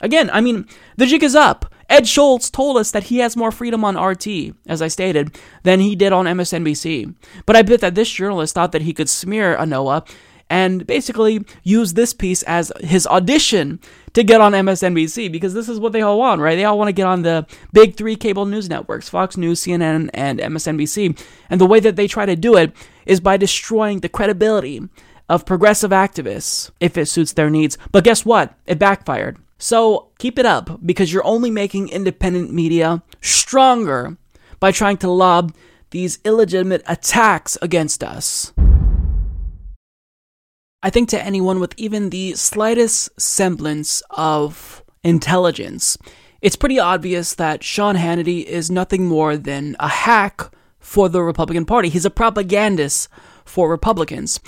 Again, 0.00 0.30
I 0.32 0.40
mean, 0.40 0.66
the 0.96 1.06
jig 1.06 1.22
is 1.22 1.34
up. 1.34 1.72
Ed 1.88 2.08
Schultz 2.08 2.50
told 2.50 2.76
us 2.76 2.90
that 2.90 3.04
he 3.04 3.18
has 3.18 3.36
more 3.36 3.52
freedom 3.52 3.84
on 3.84 3.96
RT, 3.96 4.26
as 4.66 4.82
I 4.82 4.88
stated, 4.88 5.38
than 5.62 5.80
he 5.80 5.94
did 5.94 6.12
on 6.12 6.26
MSNBC. 6.26 7.14
But 7.46 7.56
I 7.56 7.62
bet 7.62 7.80
that 7.80 7.94
this 7.94 8.10
journalist 8.10 8.54
thought 8.54 8.72
that 8.72 8.82
he 8.82 8.92
could 8.92 9.08
smear 9.08 9.56
Anoa 9.56 10.06
and 10.48 10.86
basically 10.86 11.44
use 11.62 11.94
this 11.94 12.14
piece 12.14 12.42
as 12.44 12.72
his 12.80 13.06
audition 13.06 13.80
to 14.12 14.22
get 14.22 14.40
on 14.40 14.52
MSNBC 14.52 15.30
because 15.30 15.54
this 15.54 15.68
is 15.68 15.80
what 15.80 15.92
they 15.92 16.02
all 16.02 16.18
want, 16.18 16.40
right? 16.40 16.54
They 16.54 16.64
all 16.64 16.78
want 16.78 16.88
to 16.88 16.92
get 16.92 17.06
on 17.06 17.22
the 17.22 17.46
big 17.72 17.96
three 17.96 18.16
cable 18.16 18.46
news 18.46 18.68
networks 18.68 19.08
Fox 19.08 19.36
News, 19.36 19.62
CNN, 19.62 20.10
and 20.14 20.38
MSNBC. 20.38 21.20
And 21.50 21.60
the 21.60 21.66
way 21.66 21.80
that 21.80 21.96
they 21.96 22.06
try 22.06 22.26
to 22.26 22.36
do 22.36 22.56
it 22.56 22.72
is 23.04 23.20
by 23.20 23.36
destroying 23.36 24.00
the 24.00 24.08
credibility 24.08 24.88
of 25.28 25.46
progressive 25.46 25.90
activists 25.90 26.70
if 26.80 26.96
it 26.96 27.06
suits 27.06 27.32
their 27.32 27.50
needs. 27.50 27.76
But 27.90 28.04
guess 28.04 28.24
what? 28.24 28.54
It 28.66 28.78
backfired. 28.78 29.38
So 29.58 30.08
keep 30.18 30.38
it 30.38 30.46
up 30.46 30.80
because 30.84 31.12
you're 31.12 31.26
only 31.26 31.50
making 31.50 31.88
independent 31.88 32.52
media 32.52 33.02
stronger 33.20 34.16
by 34.60 34.70
trying 34.70 34.98
to 34.98 35.10
lob 35.10 35.54
these 35.90 36.18
illegitimate 36.24 36.82
attacks 36.86 37.56
against 37.62 38.04
us. 38.04 38.52
I 40.86 40.90
think 40.90 41.08
to 41.08 41.20
anyone 41.20 41.58
with 41.58 41.74
even 41.76 42.10
the 42.10 42.34
slightest 42.34 43.20
semblance 43.20 44.04
of 44.10 44.84
intelligence, 45.02 45.98
it's 46.40 46.54
pretty 46.54 46.78
obvious 46.78 47.34
that 47.34 47.64
Sean 47.64 47.96
Hannity 47.96 48.44
is 48.44 48.70
nothing 48.70 49.04
more 49.04 49.36
than 49.36 49.74
a 49.80 49.88
hack 49.88 50.42
for 50.78 51.08
the 51.08 51.24
Republican 51.24 51.64
Party. 51.64 51.88
He's 51.88 52.04
a 52.04 52.08
propagandist 52.08 53.08
for 53.44 53.68
Republicans. 53.68 54.38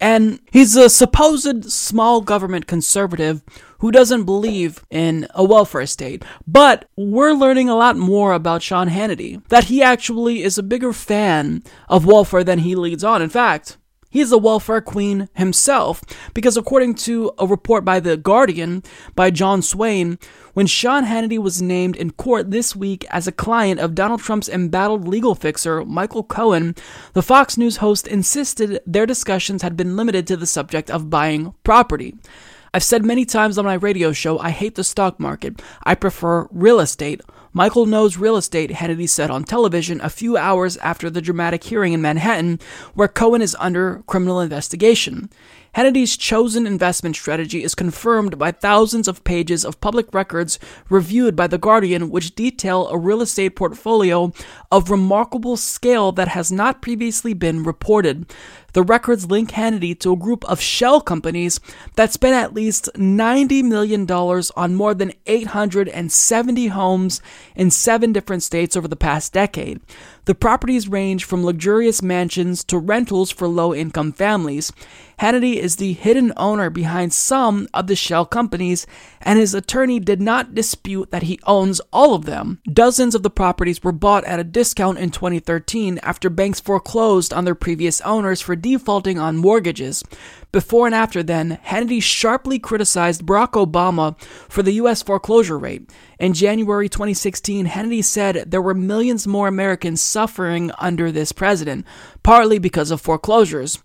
And 0.00 0.38
he's 0.52 0.76
a 0.76 0.88
supposed 0.88 1.64
small 1.64 2.20
government 2.20 2.68
conservative 2.68 3.42
who 3.80 3.90
doesn't 3.90 4.22
believe 4.22 4.86
in 4.90 5.26
a 5.34 5.42
welfare 5.42 5.86
state. 5.86 6.24
But 6.46 6.88
we're 6.96 7.32
learning 7.32 7.68
a 7.68 7.74
lot 7.74 7.96
more 7.96 8.34
about 8.34 8.62
Sean 8.62 8.88
Hannity, 8.88 9.44
that 9.48 9.64
he 9.64 9.82
actually 9.82 10.44
is 10.44 10.58
a 10.58 10.62
bigger 10.62 10.92
fan 10.92 11.64
of 11.88 12.06
welfare 12.06 12.44
than 12.44 12.60
he 12.60 12.76
leads 12.76 13.02
on. 13.02 13.20
In 13.20 13.30
fact, 13.30 13.78
he 14.10 14.20
is 14.20 14.32
a 14.32 14.38
welfare 14.38 14.80
queen 14.80 15.28
himself, 15.34 16.02
because 16.34 16.56
according 16.56 16.94
to 16.94 17.32
a 17.38 17.46
report 17.46 17.84
by 17.84 18.00
The 18.00 18.16
Guardian 18.16 18.82
by 19.14 19.30
Jon 19.30 19.60
Swaine, 19.60 20.18
when 20.54 20.66
Sean 20.66 21.04
Hannity 21.04 21.38
was 21.38 21.62
named 21.62 21.96
in 21.96 22.10
court 22.12 22.50
this 22.50 22.74
week 22.74 23.06
as 23.10 23.26
a 23.26 23.32
client 23.32 23.80
of 23.80 23.94
Donald 23.94 24.20
Trump's 24.20 24.48
embattled 24.48 25.06
legal 25.06 25.34
fixer, 25.34 25.84
Michael 25.84 26.22
Cohen, 26.22 26.74
the 27.12 27.22
Fox 27.22 27.56
News 27.56 27.76
host 27.76 28.06
insisted 28.06 28.80
their 28.86 29.06
discussions 29.06 29.62
had 29.62 29.76
been 29.76 29.96
limited 29.96 30.26
to 30.26 30.36
the 30.36 30.46
subject 30.46 30.90
of 30.90 31.10
buying 31.10 31.54
property. 31.62 32.16
I've 32.74 32.82
said 32.82 33.04
many 33.04 33.24
times 33.24 33.56
on 33.56 33.64
my 33.64 33.74
radio 33.74 34.12
show 34.12 34.38
I 34.38 34.50
hate 34.50 34.74
the 34.74 34.84
stock 34.84 35.18
market. 35.18 35.62
I 35.84 35.94
prefer 35.94 36.48
real 36.50 36.80
estate. 36.80 37.22
Michael 37.52 37.86
knows 37.86 38.16
real 38.16 38.36
estate, 38.36 38.70
Hannity 38.70 39.08
said 39.08 39.30
on 39.30 39.44
television 39.44 40.00
a 40.00 40.10
few 40.10 40.36
hours 40.36 40.76
after 40.78 41.08
the 41.08 41.22
dramatic 41.22 41.64
hearing 41.64 41.92
in 41.92 42.02
Manhattan, 42.02 42.60
where 42.94 43.08
Cohen 43.08 43.42
is 43.42 43.56
under 43.58 44.02
criminal 44.06 44.40
investigation. 44.40 45.30
Hannity's 45.74 46.16
chosen 46.16 46.66
investment 46.66 47.14
strategy 47.14 47.62
is 47.62 47.74
confirmed 47.74 48.38
by 48.38 48.50
thousands 48.50 49.06
of 49.06 49.22
pages 49.24 49.64
of 49.64 49.80
public 49.80 50.12
records 50.12 50.58
reviewed 50.88 51.36
by 51.36 51.46
The 51.46 51.58
Guardian, 51.58 52.10
which 52.10 52.34
detail 52.34 52.88
a 52.88 52.98
real 52.98 53.22
estate 53.22 53.50
portfolio 53.50 54.32
of 54.72 54.90
remarkable 54.90 55.56
scale 55.56 56.10
that 56.12 56.28
has 56.28 56.50
not 56.50 56.82
previously 56.82 57.34
been 57.34 57.62
reported. 57.62 58.26
The 58.74 58.82
records 58.82 59.30
link 59.30 59.52
Hannity 59.52 59.98
to 60.00 60.12
a 60.12 60.16
group 60.16 60.44
of 60.44 60.60
shell 60.60 61.00
companies 61.00 61.58
that 61.96 62.12
spent 62.12 62.34
at 62.34 62.52
least 62.52 62.90
$90 62.94 63.64
million 63.64 64.08
on 64.10 64.74
more 64.74 64.94
than 64.94 65.12
870 65.26 66.66
homes 66.66 67.22
in 67.56 67.70
seven 67.70 68.12
different 68.12 68.42
states 68.42 68.76
over 68.76 68.86
the 68.86 68.96
past 68.96 69.32
decade. 69.32 69.80
The 70.26 70.34
properties 70.34 70.88
range 70.88 71.24
from 71.24 71.42
luxurious 71.42 72.02
mansions 72.02 72.62
to 72.64 72.76
rentals 72.76 73.30
for 73.30 73.48
low 73.48 73.74
income 73.74 74.12
families. 74.12 74.70
Hannity 75.20 75.56
is 75.56 75.76
the 75.76 75.94
hidden 75.94 76.34
owner 76.36 76.68
behind 76.68 77.14
some 77.14 77.66
of 77.72 77.86
the 77.86 77.96
shell 77.96 78.26
companies, 78.26 78.86
and 79.22 79.38
his 79.38 79.54
attorney 79.54 79.98
did 79.98 80.20
not 80.20 80.54
dispute 80.54 81.10
that 81.10 81.24
he 81.24 81.40
owns 81.44 81.80
all 81.92 82.14
of 82.14 82.26
them. 82.26 82.60
Dozens 82.70 83.14
of 83.14 83.22
the 83.22 83.30
properties 83.30 83.82
were 83.82 83.90
bought 83.90 84.24
at 84.24 84.38
a 84.38 84.44
discount 84.44 84.98
in 84.98 85.10
2013 85.10 85.98
after 86.02 86.28
banks 86.28 86.60
foreclosed 86.60 87.32
on 87.32 87.46
their 87.46 87.54
previous 87.54 88.00
owners 88.02 88.42
for 88.42 88.54
defaulting 88.72 89.18
on 89.18 89.36
mortgages. 89.36 90.02
Before 90.52 90.86
and 90.86 90.94
after 90.94 91.22
then, 91.22 91.58
Hannity 91.64 92.02
sharply 92.02 92.58
criticized 92.58 93.24
Barack 93.24 93.52
Obama 93.52 94.20
for 94.48 94.62
the 94.62 94.72
U.S. 94.72 95.02
foreclosure 95.02 95.58
rate. 95.58 95.90
In 96.18 96.32
January 96.32 96.88
2016, 96.88 97.66
Hannity 97.66 98.04
said 98.04 98.50
there 98.50 98.62
were 98.62 98.74
millions 98.74 99.26
more 99.26 99.48
Americans 99.48 100.02
suffering 100.02 100.70
under 100.78 101.10
this 101.10 101.32
president, 101.32 101.86
partly 102.22 102.58
because 102.58 102.90
of 102.90 103.00
foreclosures. 103.00 103.78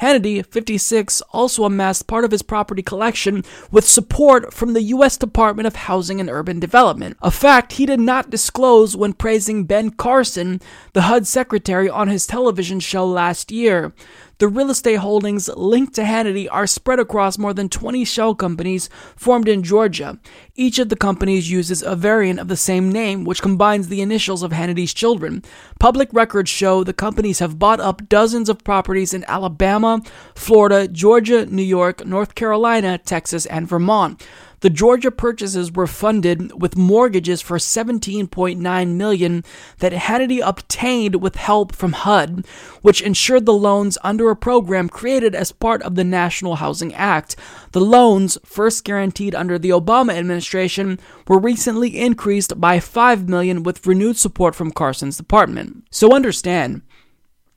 Hannity, 0.00 0.46
56, 0.46 1.22
also 1.32 1.64
amassed 1.64 2.06
part 2.06 2.24
of 2.24 2.30
his 2.30 2.42
property 2.42 2.82
collection 2.82 3.42
with 3.72 3.84
support 3.84 4.54
from 4.54 4.72
the 4.72 4.82
U.S. 4.82 5.16
Department 5.16 5.66
of 5.66 5.74
Housing 5.74 6.20
and 6.20 6.30
Urban 6.30 6.60
Development, 6.60 7.16
a 7.20 7.32
fact 7.32 7.72
he 7.72 7.86
did 7.86 7.98
not 7.98 8.30
disclose 8.30 8.96
when 8.96 9.12
praising 9.12 9.64
Ben 9.64 9.90
Carson, 9.90 10.60
the 10.92 11.02
HUD 11.02 11.26
secretary, 11.26 11.90
on 11.90 12.06
his 12.06 12.28
television 12.28 12.78
show 12.78 13.04
last 13.04 13.50
year. 13.50 13.92
The 14.38 14.46
real 14.46 14.70
estate 14.70 15.00
holdings 15.00 15.48
linked 15.48 15.96
to 15.96 16.02
Hannity 16.02 16.46
are 16.48 16.68
spread 16.68 17.00
across 17.00 17.38
more 17.38 17.52
than 17.52 17.68
20 17.68 18.04
shell 18.04 18.36
companies 18.36 18.88
formed 19.16 19.48
in 19.48 19.64
Georgia. 19.64 20.20
Each 20.54 20.78
of 20.78 20.90
the 20.90 20.96
companies 20.96 21.50
uses 21.50 21.82
a 21.82 21.96
variant 21.96 22.38
of 22.38 22.46
the 22.46 22.56
same 22.56 22.92
name, 22.92 23.24
which 23.24 23.42
combines 23.42 23.88
the 23.88 24.00
initials 24.00 24.44
of 24.44 24.52
Hannity's 24.52 24.94
children. 24.94 25.42
Public 25.80 26.08
records 26.12 26.50
show 26.50 26.84
the 26.84 26.92
companies 26.92 27.40
have 27.40 27.58
bought 27.58 27.80
up 27.80 28.08
dozens 28.08 28.48
of 28.48 28.62
properties 28.62 29.12
in 29.12 29.24
Alabama, 29.26 30.02
Florida, 30.36 30.86
Georgia, 30.86 31.44
New 31.46 31.60
York, 31.60 32.06
North 32.06 32.36
Carolina, 32.36 32.96
Texas, 32.96 33.44
and 33.46 33.68
Vermont. 33.68 34.24
The 34.60 34.70
Georgia 34.70 35.12
purchases 35.12 35.70
were 35.70 35.86
funded 35.86 36.60
with 36.60 36.76
mortgages 36.76 37.40
for 37.40 37.58
17.9 37.58 38.94
million 38.94 39.44
that 39.78 39.92
Hannity 39.92 40.40
obtained 40.42 41.16
with 41.22 41.36
help 41.36 41.74
from 41.74 41.92
HUD, 41.92 42.44
which 42.82 43.00
insured 43.00 43.46
the 43.46 43.52
loans 43.52 43.98
under 44.02 44.30
a 44.30 44.36
program 44.36 44.88
created 44.88 45.34
as 45.34 45.52
part 45.52 45.80
of 45.82 45.94
the 45.94 46.02
National 46.02 46.56
Housing 46.56 46.92
Act. 46.94 47.36
The 47.70 47.80
loans, 47.80 48.36
first 48.44 48.84
guaranteed 48.84 49.34
under 49.34 49.58
the 49.58 49.70
Obama 49.70 50.14
administration, 50.14 50.98
were 51.28 51.38
recently 51.38 51.96
increased 51.96 52.60
by 52.60 52.80
5 52.80 53.28
million 53.28 53.62
with 53.62 53.86
renewed 53.86 54.16
support 54.16 54.56
from 54.56 54.72
Carson's 54.72 55.16
department. 55.16 55.84
So 55.90 56.14
understand, 56.14 56.82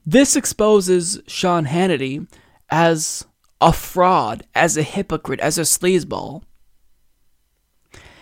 this 0.06 0.36
exposes 0.36 1.20
Sean 1.26 1.66
Hannity 1.66 2.28
as 2.70 3.26
a 3.60 3.74
fraud, 3.74 4.44
as 4.54 4.78
a 4.78 4.84
hypocrite, 4.84 5.40
as 5.40 5.58
a 5.58 5.62
sleazeball 5.62 6.44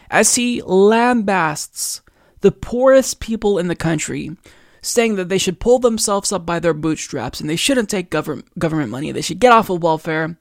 as 0.10 0.36
he 0.36 0.62
lambasts 0.62 2.02
the 2.42 2.52
poorest 2.52 3.20
people 3.20 3.58
in 3.58 3.68
the 3.68 3.76
country, 3.76 4.36
saying 4.82 5.16
that 5.16 5.30
they 5.30 5.38
should 5.38 5.60
pull 5.60 5.80
themselves 5.80 6.32
up 6.32 6.46
by 6.46 6.60
their 6.60 6.74
bootstraps 6.74 7.42
and 7.42 7.50
they 7.50 7.56
shouldn't 7.56 7.90
take 7.90 8.10
government 8.10 8.48
government 8.58 8.90
money, 8.90 9.12
they 9.12 9.22
should 9.22 9.40
get 9.40 9.52
off 9.52 9.70
of 9.70 9.84
welfare. 9.84 10.38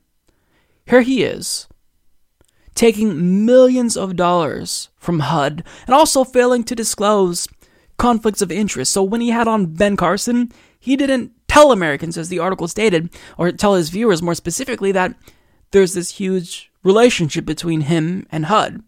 Here 0.86 1.02
he 1.02 1.22
is, 1.22 1.66
taking 2.74 3.44
millions 3.44 3.96
of 3.96 4.16
dollars 4.16 4.88
from 4.96 5.20
HUD 5.20 5.64
and 5.86 5.94
also 5.94 6.24
failing 6.24 6.64
to 6.64 6.74
disclose 6.74 7.48
conflicts 7.98 8.40
of 8.40 8.52
interest. 8.52 8.92
So 8.92 9.02
when 9.02 9.20
he 9.20 9.30
had 9.30 9.48
on 9.48 9.74
Ben 9.74 9.96
Carson, 9.96 10.52
he 10.78 10.96
didn't 10.96 11.32
tell 11.48 11.72
Americans, 11.72 12.16
as 12.16 12.28
the 12.28 12.38
article 12.38 12.68
stated, 12.68 13.10
or 13.36 13.50
tell 13.50 13.74
his 13.74 13.90
viewers 13.90 14.22
more 14.22 14.34
specifically, 14.34 14.92
that 14.92 15.14
there's 15.72 15.94
this 15.94 16.12
huge 16.12 16.70
relationship 16.84 17.44
between 17.44 17.82
him 17.82 18.26
and 18.30 18.46
HUD. 18.46 18.82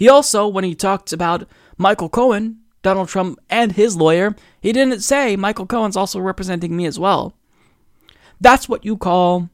He 0.00 0.08
also, 0.08 0.48
when 0.48 0.64
he 0.64 0.74
talked 0.74 1.12
about 1.12 1.46
Michael 1.76 2.08
Cohen, 2.08 2.60
Donald 2.80 3.10
Trump, 3.10 3.38
and 3.50 3.72
his 3.72 3.96
lawyer, 3.96 4.34
he 4.58 4.72
didn't 4.72 5.02
say 5.02 5.36
Michael 5.36 5.66
Cohen's 5.66 5.94
also 5.94 6.18
representing 6.20 6.74
me 6.74 6.86
as 6.86 6.98
well. 6.98 7.34
That's 8.40 8.66
what 8.66 8.82
you 8.82 8.96
call 8.96 9.50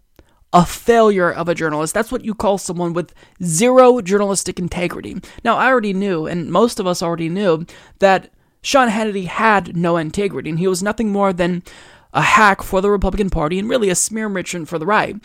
a 0.53 0.65
failure 0.65 1.33
of 1.33 1.49
a 1.49 1.55
journalist. 1.57 1.95
That's 1.95 2.13
what 2.13 2.25
you 2.25 2.33
call 2.33 2.59
someone 2.59 2.93
with 2.93 3.13
zero 3.43 4.01
journalistic 4.01 4.61
integrity. 4.61 5.17
Now, 5.43 5.57
I 5.57 5.67
already 5.67 5.93
knew, 5.93 6.29
and 6.29 6.49
most 6.49 6.79
of 6.79 6.87
us 6.87 7.03
already 7.03 7.29
knew, 7.29 7.67
that 7.99 8.33
Sean 8.63 8.89
Hannity 8.89 9.27
had 9.27 9.77
no 9.77 9.97
integrity, 9.97 10.51
and 10.51 10.61
he 10.61 10.69
was 10.69 10.81
nothing 10.81 11.11
more 11.11 11.33
than 11.33 11.65
a 12.13 12.23
hack 12.23 12.63
for 12.63 12.81
the 12.81 12.91
Republican 12.93 13.31
Party 13.31 13.59
and 13.59 13.69
really 13.69 13.91
a 13.91 13.97
smear 13.97 14.29
merchant 14.29 14.69
for 14.69 14.79
the 14.79 14.87
right. 14.87 15.17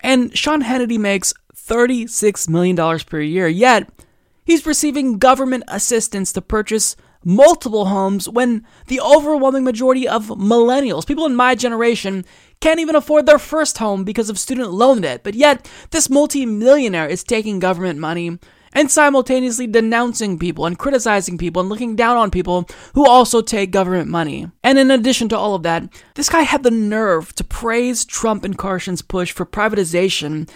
And 0.00 0.36
Sean 0.36 0.62
Hannity 0.62 0.98
makes 0.98 1.32
$36 1.54 2.46
million 2.50 2.76
per 3.06 3.20
year, 3.20 3.48
yet 3.48 3.88
He's 4.46 4.64
receiving 4.64 5.18
government 5.18 5.64
assistance 5.66 6.32
to 6.32 6.40
purchase 6.40 6.94
multiple 7.24 7.86
homes 7.86 8.28
when 8.28 8.64
the 8.86 9.00
overwhelming 9.00 9.64
majority 9.64 10.06
of 10.06 10.28
millennials, 10.28 11.04
people 11.04 11.26
in 11.26 11.34
my 11.34 11.56
generation, 11.56 12.24
can't 12.60 12.78
even 12.78 12.94
afford 12.94 13.26
their 13.26 13.40
first 13.40 13.78
home 13.78 14.04
because 14.04 14.30
of 14.30 14.38
student 14.38 14.70
loan 14.70 15.00
debt. 15.00 15.24
But 15.24 15.34
yet, 15.34 15.68
this 15.90 16.08
multimillionaire 16.08 17.08
is 17.08 17.24
taking 17.24 17.58
government 17.58 17.98
money 17.98 18.38
and 18.72 18.88
simultaneously 18.88 19.66
denouncing 19.66 20.38
people 20.38 20.64
and 20.64 20.78
criticizing 20.78 21.38
people 21.38 21.60
and 21.60 21.68
looking 21.68 21.96
down 21.96 22.16
on 22.16 22.30
people 22.30 22.68
who 22.94 23.04
also 23.04 23.40
take 23.42 23.72
government 23.72 24.08
money. 24.08 24.48
And 24.62 24.78
in 24.78 24.92
addition 24.92 25.28
to 25.30 25.38
all 25.38 25.56
of 25.56 25.64
that, 25.64 25.88
this 26.14 26.28
guy 26.28 26.42
had 26.42 26.62
the 26.62 26.70
nerve 26.70 27.34
to 27.34 27.42
praise 27.42 28.04
Trump 28.04 28.44
and 28.44 28.56
Carson's 28.56 29.02
push 29.02 29.32
for 29.32 29.44
privatization 29.44 30.48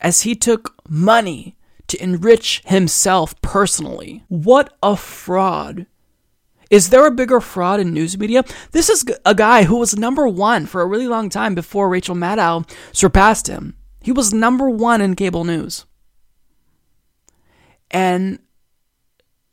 as 0.00 0.22
he 0.22 0.34
took 0.34 0.74
money 0.88 1.55
to 1.88 2.02
enrich 2.02 2.62
himself 2.66 3.40
personally. 3.42 4.24
What 4.28 4.76
a 4.82 4.96
fraud. 4.96 5.86
Is 6.70 6.90
there 6.90 7.06
a 7.06 7.12
bigger 7.12 7.40
fraud 7.40 7.78
in 7.78 7.94
news 7.94 8.18
media? 8.18 8.44
This 8.72 8.88
is 8.88 9.04
a 9.24 9.34
guy 9.34 9.64
who 9.64 9.78
was 9.78 9.96
number 9.96 10.26
one 10.26 10.66
for 10.66 10.82
a 10.82 10.86
really 10.86 11.06
long 11.06 11.28
time 11.28 11.54
before 11.54 11.88
Rachel 11.88 12.16
Maddow 12.16 12.68
surpassed 12.92 13.46
him. 13.46 13.76
He 14.02 14.10
was 14.12 14.34
number 14.34 14.68
one 14.68 15.00
in 15.00 15.14
cable 15.14 15.44
news. 15.44 15.84
And 17.90 18.40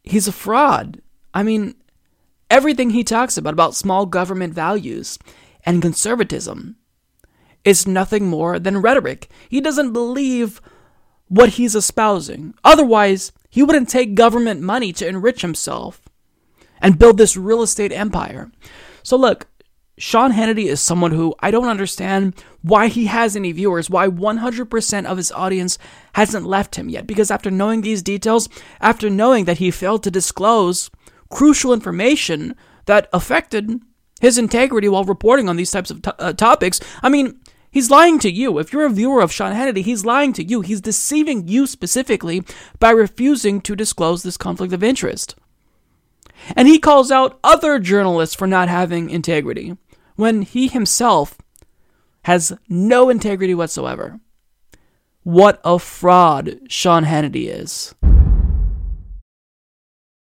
he's 0.04 0.28
a 0.28 0.32
fraud. 0.32 1.02
I 1.34 1.44
mean, 1.44 1.76
everything 2.50 2.90
he 2.92 3.04
talks 3.04 3.38
about, 3.38 3.54
about 3.54 3.76
small 3.76 4.06
government 4.06 4.54
values 4.54 5.20
and 5.66 5.82
conservatism, 5.82 6.78
is 7.64 7.88
nothing 7.88 8.28
more 8.28 8.60
than 8.60 8.82
rhetoric. 8.82 9.30
He 9.50 9.62
doesn't 9.62 9.94
believe 9.94 10.62
what 11.34 11.50
he's 11.50 11.74
espousing. 11.74 12.54
Otherwise, 12.64 13.32
he 13.50 13.64
wouldn't 13.64 13.90
take 13.90 14.14
government 14.14 14.62
money 14.62 14.94
to 14.94 15.08
enrich 15.08 15.42
himself 15.42 16.00
and 16.80 17.00
build 17.00 17.18
this 17.18 17.36
real 17.36 17.64
estate 17.64 17.92
empire. 17.92 18.52
So, 19.02 19.18
look, 19.18 19.48
Sean 19.98 20.32
Hannity 20.34 20.66
is 20.66 20.80
someone 20.80 21.12
who 21.12 21.34
I 21.40 21.50
don't 21.50 21.68
understand 21.68 22.36
why 22.62 22.88
he 22.88 23.06
has 23.06 23.36
any 23.36 23.52
viewers, 23.52 23.90
why 23.90 24.08
100% 24.08 25.06
of 25.06 25.18
his 25.18 25.32
audience 25.32 25.80
hasn't 26.14 26.46
left 26.46 26.76
him 26.76 26.88
yet. 26.90 27.08
Because 27.08 27.32
after 27.32 27.50
knowing 27.50 27.82
these 27.82 28.04
details, 28.04 28.48
after 28.80 29.10
knowing 29.10 29.46
that 29.46 29.58
he 29.58 29.72
failed 29.72 30.04
to 30.04 30.12
disclose 30.12 30.92
crucial 31.30 31.74
information 31.74 32.56
that 32.86 33.10
affected 33.12 33.82
his 34.22 34.38
integrity 34.38 34.88
while 34.88 35.04
reporting 35.04 35.50
on 35.50 35.56
these 35.56 35.72
types 35.72 35.90
of 35.90 36.04
to- 36.04 36.22
uh, 36.22 36.34
topics, 36.34 36.80
I 37.02 37.10
mean, 37.10 37.40
He's 37.74 37.90
lying 37.90 38.20
to 38.20 38.32
you. 38.32 38.60
If 38.60 38.72
you're 38.72 38.86
a 38.86 38.90
viewer 38.92 39.20
of 39.20 39.32
Sean 39.32 39.52
Hannity, 39.52 39.82
he's 39.84 40.06
lying 40.06 40.32
to 40.34 40.44
you. 40.44 40.62
He's 40.62 40.80
deceiving 40.80 41.48
you 41.48 41.66
specifically 41.66 42.44
by 42.78 42.92
refusing 42.92 43.62
to 43.62 43.76
disclose 43.76 44.22
this 44.22 44.38
conflict 44.38 44.74
of 44.74 44.84
interest. 44.84 45.36
And 46.56 46.68
he 46.68 46.78
calls 46.78 47.10
out 47.10 47.40
other 47.44 47.80
journalists 47.80 48.36
for 48.36 48.46
not 48.46 48.70
having 48.70 49.10
integrity 49.10 49.76
when 50.16 50.44
he 50.44 50.68
himself 50.68 51.40
has 52.26 52.54
no 52.70 53.10
integrity 53.10 53.56
whatsoever. 53.56 54.20
What 55.24 55.60
a 55.66 55.80
fraud 55.80 56.60
Sean 56.70 57.06
Hannity 57.06 57.48
is. 57.48 57.96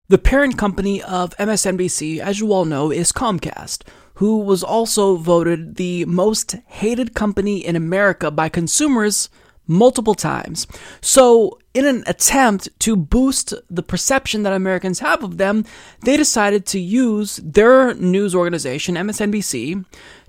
The 0.07 0.17
parent 0.17 0.57
company 0.57 1.03
of 1.03 1.35
MSNBC, 1.35 2.19
as 2.19 2.39
you 2.39 2.53
all 2.53 2.63
know, 2.63 2.91
is 2.91 3.11
Comcast, 3.11 3.83
who 4.21 4.37
was 4.37 4.63
also 4.63 5.15
voted 5.15 5.77
the 5.77 6.05
most 6.05 6.55
hated 6.67 7.15
company 7.15 7.57
in 7.57 7.75
America 7.75 8.29
by 8.29 8.47
consumers 8.47 9.29
multiple 9.65 10.13
times. 10.13 10.67
So, 11.01 11.57
in 11.73 11.87
an 11.87 12.03
attempt 12.05 12.69
to 12.81 12.95
boost 12.95 13.51
the 13.67 13.81
perception 13.81 14.43
that 14.43 14.53
Americans 14.53 14.99
have 14.99 15.23
of 15.23 15.39
them, 15.39 15.65
they 16.01 16.17
decided 16.17 16.67
to 16.67 16.79
use 16.79 17.37
their 17.37 17.95
news 17.95 18.35
organization, 18.35 18.93
MSNBC, 18.93 19.85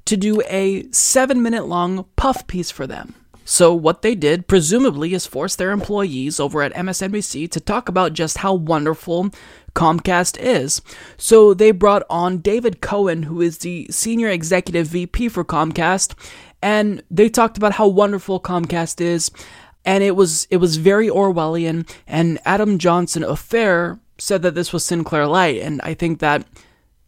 to 0.06 0.16
do 0.16 0.40
a 0.48 0.90
seven 0.90 1.42
minute 1.42 1.66
long 1.66 2.06
puff 2.16 2.46
piece 2.46 2.70
for 2.70 2.86
them. 2.86 3.14
So, 3.44 3.74
what 3.74 4.02
they 4.02 4.14
did, 4.14 4.46
presumably, 4.46 5.14
is 5.14 5.26
force 5.26 5.56
their 5.56 5.70
employees 5.70 6.38
over 6.38 6.62
at 6.62 6.74
MSNBC 6.74 7.50
to 7.50 7.60
talk 7.60 7.88
about 7.88 8.12
just 8.12 8.38
how 8.38 8.54
wonderful 8.54 9.30
Comcast 9.74 10.38
is. 10.40 10.80
So, 11.16 11.54
they 11.54 11.70
brought 11.70 12.04
on 12.08 12.38
David 12.38 12.80
Cohen, 12.80 13.24
who 13.24 13.40
is 13.40 13.58
the 13.58 13.86
senior 13.90 14.28
executive 14.28 14.86
VP 14.88 15.28
for 15.28 15.44
Comcast, 15.44 16.14
and 16.62 17.02
they 17.10 17.28
talked 17.28 17.56
about 17.56 17.72
how 17.72 17.88
wonderful 17.88 18.40
Comcast 18.40 19.00
is. 19.00 19.30
And 19.84 20.04
it 20.04 20.14
was 20.14 20.46
it 20.48 20.58
was 20.58 20.76
very 20.76 21.08
Orwellian. 21.08 21.90
And 22.06 22.38
Adam 22.44 22.78
Johnson 22.78 23.24
of 23.24 23.40
FAIR 23.40 23.98
said 24.16 24.42
that 24.42 24.54
this 24.54 24.72
was 24.72 24.84
Sinclair 24.84 25.26
Light, 25.26 25.60
and 25.60 25.80
I 25.82 25.94
think 25.94 26.20
that 26.20 26.46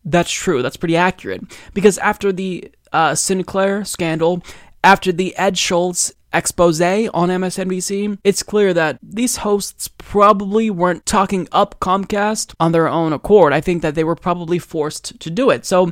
that's 0.05 0.33
true. 0.33 0.63
That's 0.63 0.77
pretty 0.77 0.97
accurate 0.97 1.43
because 1.73 1.99
after 1.99 2.33
the 2.33 2.71
uh, 2.93 3.15
Sinclair 3.15 3.85
scandal, 3.85 4.43
after 4.83 5.13
the 5.13 5.37
Ed 5.37 5.57
Schultz 5.57 6.13
expose 6.35 6.81
on 6.81 7.29
MSNBC, 7.29 8.19
it's 8.25 8.43
clear 8.43 8.75
that 8.75 8.99
these 9.03 9.37
hosts 9.39 9.89
probably 9.89 10.71
weren't 10.71 11.07
talking 11.07 11.49
up 11.53 11.79
Comcast 11.81 12.55
on 12.61 12.73
their 12.73 12.89
own 12.89 13.13
accord. 13.13 13.53
I 13.53 13.61
think 13.61 13.83
that 13.83 13.95
they 13.95 14.05
were 14.05 14.17
probably 14.17 14.59
forced 14.59 15.19
to 15.21 15.31
do 15.31 15.51
it. 15.51 15.65
So 15.65 15.89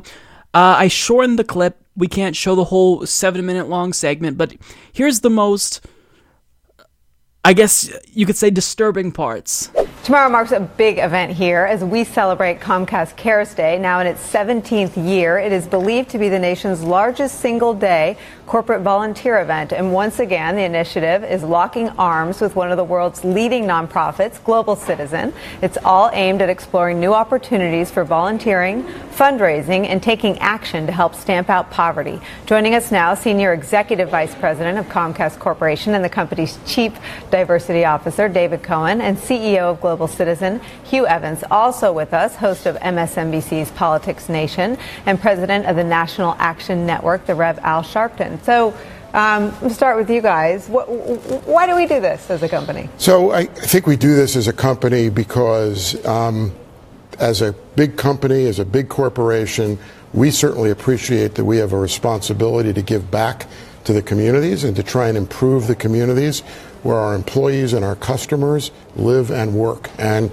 uh, 0.53 0.75
I 0.77 0.87
shortened 0.87 1.39
the 1.39 1.43
clip. 1.43 1.79
We 1.95 2.07
can't 2.07 2.35
show 2.35 2.55
the 2.55 2.65
whole 2.65 3.05
seven 3.05 3.45
minute 3.45 3.69
long 3.69 3.93
segment, 3.93 4.37
but 4.37 4.55
here's 4.91 5.21
the 5.21 5.29
most, 5.29 5.85
I 7.43 7.53
guess 7.53 7.89
you 8.11 8.25
could 8.25 8.37
say, 8.37 8.49
disturbing 8.49 9.11
parts. 9.11 9.69
Tomorrow 10.03 10.29
marks 10.31 10.51
a 10.51 10.59
big 10.59 10.97
event 10.97 11.31
here 11.31 11.63
as 11.63 11.81
we 11.81 12.03
celebrate 12.03 12.59
Comcast 12.59 13.15
Cares 13.15 13.53
Day. 13.53 13.79
Now 13.79 14.01
in 14.01 14.07
its 14.07 14.21
17th 14.33 14.97
year, 14.97 15.37
it 15.37 15.53
is 15.53 15.65
believed 15.65 16.09
to 16.09 16.17
be 16.17 16.27
the 16.27 16.39
nation's 16.39 16.83
largest 16.83 17.39
single 17.39 17.73
day 17.73 18.17
corporate 18.45 18.81
volunteer 18.81 19.39
event. 19.39 19.71
And 19.71 19.93
once 19.93 20.19
again, 20.19 20.57
the 20.57 20.63
initiative 20.63 21.23
is 21.23 21.41
locking 21.41 21.87
arms 21.91 22.41
with 22.41 22.53
one 22.53 22.69
of 22.69 22.75
the 22.75 22.83
world's 22.83 23.23
leading 23.23 23.63
nonprofits, 23.63 24.43
Global 24.43 24.75
Citizen. 24.75 25.31
It's 25.61 25.77
all 25.85 26.09
aimed 26.11 26.41
at 26.41 26.49
exploring 26.49 26.99
new 26.99 27.13
opportunities 27.13 27.89
for 27.89 28.03
volunteering, 28.03 28.83
fundraising, 28.83 29.85
and 29.87 30.03
taking 30.03 30.37
action 30.39 30.85
to 30.85 30.91
help 30.91 31.15
stamp 31.15 31.49
out 31.49 31.71
poverty. 31.71 32.19
Joining 32.45 32.75
us 32.75 32.91
now, 32.91 33.15
Senior 33.15 33.53
Executive 33.53 34.09
Vice 34.09 34.35
President 34.35 34.77
of 34.77 34.85
Comcast 34.87 35.39
Corporation 35.39 35.95
and 35.95 36.03
the 36.03 36.09
company's 36.09 36.59
Chief 36.65 36.93
Diversity 37.31 37.85
Officer, 37.85 38.27
David 38.27 38.63
Cohen, 38.63 38.99
and 38.99 39.17
CEO 39.17 39.71
of 39.71 39.79
Global 39.79 39.92
Citizen, 40.07 40.59
Hugh 40.83 41.05
Evans. 41.05 41.43
Also 41.51 41.93
with 41.93 42.13
us, 42.13 42.35
host 42.35 42.65
of 42.65 42.75
MSNBC's 42.77 43.71
Politics 43.71 44.29
Nation 44.29 44.77
and 45.05 45.19
President 45.19 45.65
of 45.65 45.75
the 45.75 45.83
National 45.83 46.35
Action 46.39 46.85
Network, 46.85 47.25
the 47.25 47.35
Rev 47.35 47.59
Al 47.59 47.83
Sharpton. 47.83 48.43
So 48.43 48.75
um, 49.13 49.55
we'll 49.61 49.69
start 49.69 49.97
with 49.97 50.09
you 50.09 50.21
guys. 50.21 50.67
What, 50.67 50.89
why 51.45 51.67
do 51.67 51.75
we 51.75 51.85
do 51.85 52.01
this 52.01 52.29
as 52.31 52.41
a 52.41 52.49
company? 52.49 52.89
So 52.97 53.31
I, 53.31 53.41
I 53.41 53.45
think 53.45 53.85
we 53.85 53.95
do 53.95 54.15
this 54.15 54.35
as 54.35 54.47
a 54.47 54.53
company 54.53 55.09
because 55.09 56.03
um, 56.05 56.51
as 57.19 57.41
a 57.41 57.53
big 57.75 57.95
company, 57.95 58.45
as 58.47 58.59
a 58.59 58.65
big 58.65 58.89
corporation, 58.89 59.77
we 60.13 60.31
certainly 60.31 60.71
appreciate 60.71 61.35
that 61.35 61.45
we 61.45 61.57
have 61.57 61.73
a 61.73 61.79
responsibility 61.79 62.73
to 62.73 62.81
give 62.81 63.11
back 63.11 63.47
to 63.83 63.93
the 63.93 64.01
communities 64.01 64.63
and 64.63 64.75
to 64.75 64.83
try 64.83 65.09
and 65.09 65.17
improve 65.17 65.67
the 65.67 65.75
communities 65.75 66.41
where 66.83 66.97
our 66.97 67.15
employees 67.15 67.73
and 67.73 67.83
our 67.83 67.95
customers 67.95 68.71
live 68.95 69.31
and 69.31 69.53
work. 69.55 69.89
And 69.97 70.31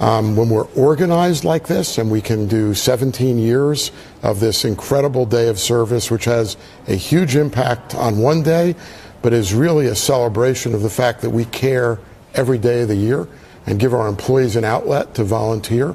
um, 0.00 0.34
when 0.34 0.48
we're 0.48 0.66
organized 0.72 1.44
like 1.44 1.68
this 1.68 1.98
and 1.98 2.10
we 2.10 2.20
can 2.20 2.48
do 2.48 2.74
17 2.74 3.38
years 3.38 3.92
of 4.22 4.40
this 4.40 4.64
incredible 4.64 5.24
day 5.24 5.48
of 5.48 5.58
service, 5.58 6.10
which 6.10 6.24
has 6.24 6.56
a 6.88 6.94
huge 6.94 7.36
impact 7.36 7.94
on 7.94 8.18
one 8.18 8.42
day, 8.42 8.74
but 9.22 9.32
is 9.32 9.54
really 9.54 9.86
a 9.86 9.94
celebration 9.94 10.74
of 10.74 10.82
the 10.82 10.90
fact 10.90 11.20
that 11.20 11.30
we 11.30 11.44
care 11.46 12.00
every 12.34 12.58
day 12.58 12.82
of 12.82 12.88
the 12.88 12.96
year 12.96 13.28
and 13.66 13.78
give 13.78 13.94
our 13.94 14.08
employees 14.08 14.56
an 14.56 14.64
outlet 14.64 15.14
to 15.14 15.24
volunteer. 15.24 15.94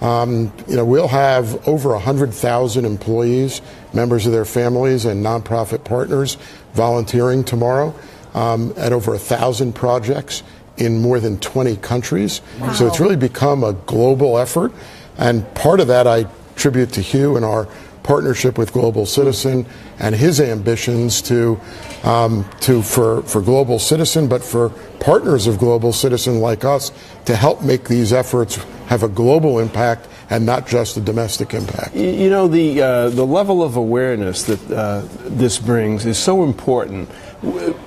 Um, 0.00 0.52
you 0.66 0.76
know, 0.76 0.84
we'll 0.84 1.08
have 1.08 1.68
over 1.68 1.90
100,000 1.90 2.84
employees, 2.84 3.62
members 3.92 4.26
of 4.26 4.32
their 4.32 4.44
families, 4.44 5.04
and 5.04 5.24
nonprofit 5.24 5.84
partners 5.84 6.36
volunteering 6.74 7.44
tomorrow 7.44 7.94
um, 8.34 8.74
at 8.76 8.92
over 8.92 9.12
a 9.12 9.18
1,000 9.18 9.72
projects 9.74 10.42
in 10.76 11.00
more 11.00 11.20
than 11.20 11.38
20 11.38 11.76
countries. 11.76 12.40
Wow. 12.60 12.72
So 12.72 12.86
it's 12.86 13.00
really 13.00 13.16
become 13.16 13.62
a 13.62 13.72
global 13.72 14.38
effort. 14.38 14.72
And 15.16 15.52
part 15.54 15.80
of 15.80 15.86
that 15.88 16.06
I 16.06 16.26
tribute 16.56 16.92
to 16.94 17.00
Hugh 17.00 17.36
and 17.36 17.44
our 17.44 17.68
partnership 18.02 18.58
with 18.58 18.72
Global 18.72 19.06
Citizen 19.06 19.66
and 19.98 20.14
his 20.14 20.40
ambitions 20.40 21.22
to, 21.22 21.58
um, 22.02 22.48
to 22.60 22.82
for, 22.82 23.22
for 23.22 23.40
Global 23.40 23.78
Citizen, 23.78 24.28
but 24.28 24.44
for 24.44 24.70
partners 25.00 25.46
of 25.46 25.58
Global 25.58 25.92
Citizen 25.92 26.40
like 26.40 26.64
us 26.64 26.92
to 27.24 27.34
help 27.34 27.62
make 27.62 27.84
these 27.84 28.12
efforts 28.12 28.56
have 28.86 29.02
a 29.02 29.08
global 29.08 29.58
impact 29.58 30.06
and 30.30 30.44
not 30.44 30.66
just 30.66 30.96
a 30.96 31.00
domestic 31.00 31.54
impact. 31.54 31.94
You 31.94 32.28
know, 32.28 32.48
the, 32.48 32.82
uh, 32.82 33.08
the 33.08 33.24
level 33.24 33.62
of 33.62 33.76
awareness 33.76 34.42
that 34.44 34.70
uh, 34.70 35.02
this 35.20 35.58
brings 35.58 36.04
is 36.04 36.18
so 36.18 36.44
important 36.44 37.08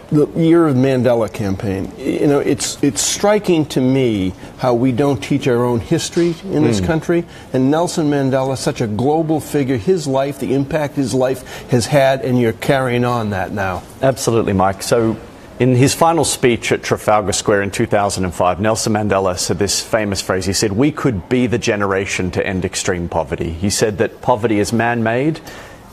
the 0.10 0.28
year 0.36 0.68
of 0.68 0.76
Mandela 0.76 1.32
campaign. 1.32 1.91
You 1.97 2.28
know, 2.28 2.39
it's 2.39 2.82
it's 2.84 3.01
striking 3.01 3.66
to 3.68 3.82
me 3.82 4.34
how 4.58 4.74
we 4.74 4.91
don't 4.91 5.22
teach 5.22 5.47
our 5.47 5.64
own 5.64 5.80
history 5.80 6.36
in 6.43 6.64
this 6.64 6.82
mm. 6.82 6.86
country. 6.86 7.26
And 7.53 7.70
Nelson 7.72 8.10
Mandela, 8.10 8.58
such 8.58 8.82
a 8.82 8.88
global 8.88 9.39
figure, 9.39 9.78
his 9.78 10.08
life, 10.08 10.39
the 10.39 10.53
impact 10.53 10.95
his 10.95 11.14
life 11.14 11.70
has 11.70 11.88
had, 11.88 12.22
and 12.22 12.39
you're 12.39 12.53
carrying 12.53 13.05
on 13.05 13.32
that 13.32 13.51
now. 13.51 13.84
Absolutely, 14.01 14.53
Mike. 14.53 14.82
So 14.84 15.18
In 15.60 15.76
his 15.76 15.95
final 15.95 16.24
speech 16.24 16.72
at 16.72 16.84
Trafalgar 16.84 17.32
Square 17.32 17.64
in 17.64 17.72
2005, 17.72 18.60
Nelson 18.60 18.93
Mandela 18.93 19.39
said 19.39 19.58
this 19.58 19.82
famous 19.82 20.22
phrase. 20.22 20.45
He 20.45 20.53
said, 20.53 20.72
We 20.72 20.91
could 20.91 21.28
be 21.30 21.47
the 21.47 21.58
generation 21.58 22.30
to 22.32 22.45
end 22.45 22.64
extreme 22.64 23.10
poverty. 23.10 23.53
He 23.53 23.72
said 23.72 23.97
that 23.97 24.22
poverty 24.22 24.60
is 24.60 24.72
man 24.72 25.01
made 25.01 25.41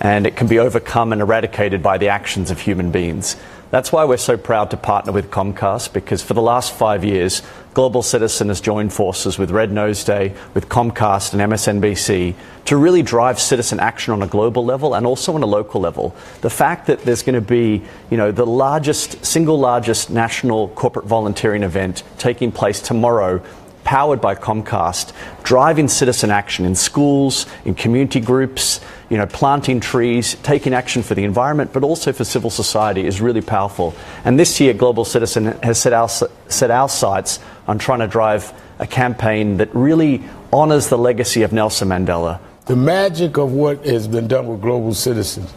and 0.05 0.27
it 0.27 0.37
can 0.37 0.47
be 0.47 0.59
overcome 0.59 1.13
and 1.13 1.23
eradicated 1.23 1.83
by 1.83 1.97
the 1.97 2.09
actions 2.09 2.51
of 2.51 2.61
human 2.61 2.91
beings. 2.91 3.37
That's 3.71 3.91
why 3.91 4.05
we're 4.05 4.19
so 4.19 4.37
proud 4.37 4.71
to 4.71 4.77
partner 4.77 5.13
with 5.13 5.31
Comcast 5.31 5.95
because 5.95 6.23
for 6.23 6.35
the 6.35 6.43
last 6.43 6.75
five 6.75 7.03
years, 7.05 7.41
Global 7.73 8.03
Citizen 8.03 8.49
has 8.49 8.61
joined 8.61 8.93
forces 8.93 9.39
with 9.39 9.51
Red 9.51 9.73
Nose 9.73 10.05
Day, 10.05 10.35
with 10.53 10.69
Comcast 10.69 11.33
and 11.33 11.41
MSNBC 11.51 12.35
to 12.67 12.77
really 12.77 13.03
drive 13.03 13.41
citizen 13.41 13.81
action 13.81 14.13
on 14.13 14.23
a 14.23 14.27
global 14.27 14.63
level 14.63 14.95
and 14.95 15.07
also 15.07 15.35
on 15.35 15.43
a 15.43 15.47
local 15.47 15.81
level. 15.81 16.15
The 16.43 16.51
fact 16.51 16.87
that 16.87 17.01
there's 17.01 17.23
going 17.23 17.35
to 17.35 17.41
be, 17.41 17.83
you 18.11 18.19
know, 18.19 18.31
the 18.31 18.47
largest, 18.47 19.25
single 19.25 19.59
largest 19.59 20.11
national 20.11 20.69
corporate 20.69 21.07
volunteering 21.07 21.63
event 21.63 22.03
taking 22.19 22.53
place 22.53 22.79
tomorrow 22.79 23.43
powered 23.85 24.21
by 24.21 24.35
Comcast, 24.35 25.13
driving 25.43 25.89
citizen 25.89 26.31
action 26.31 26.65
in 26.65 26.75
schools, 26.75 27.47
in 27.65 27.75
community 27.75 28.19
groups, 28.19 28.81
you 29.11 29.17
know, 29.17 29.27
planting 29.27 29.79
trees, 29.79 30.35
taking 30.43 30.75
action 30.75 31.03
for 31.03 31.15
the 31.15 31.23
environment, 31.25 31.73
but 31.73 31.85
also 31.85 32.13
for 32.13 32.25
civil 32.25 32.51
society 32.51 33.07
is 33.07 33.21
really 33.21 33.43
powerful. 33.43 33.95
And 34.25 34.39
this 34.39 34.59
year, 34.61 34.73
Global 34.73 35.05
Citizen 35.05 35.59
has 35.63 35.79
set 35.79 35.93
our, 35.93 36.09
set 36.09 36.71
our 36.71 36.89
sights 36.89 37.39
on 37.69 37.79
trying 37.79 38.01
to 38.01 38.09
drive 38.09 38.53
a 38.79 38.87
campaign 38.87 39.59
that 39.59 39.73
really 39.75 40.23
honors 40.53 40.89
the 40.89 40.99
legacy 40.99 41.43
of 41.43 41.53
Nelson 41.53 41.89
Mandela. 41.89 42.41
The 42.67 42.77
magic 42.77 43.37
of 43.37 43.53
what 43.53 43.85
has 43.85 44.09
been 44.09 44.27
done 44.27 44.47
with 44.47 44.63
Global 44.63 44.95
Citizens 44.95 45.53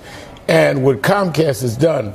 and 0.47 0.83
what 0.83 1.01
Comcast 1.01 1.61
has 1.61 1.77
done 1.77 2.13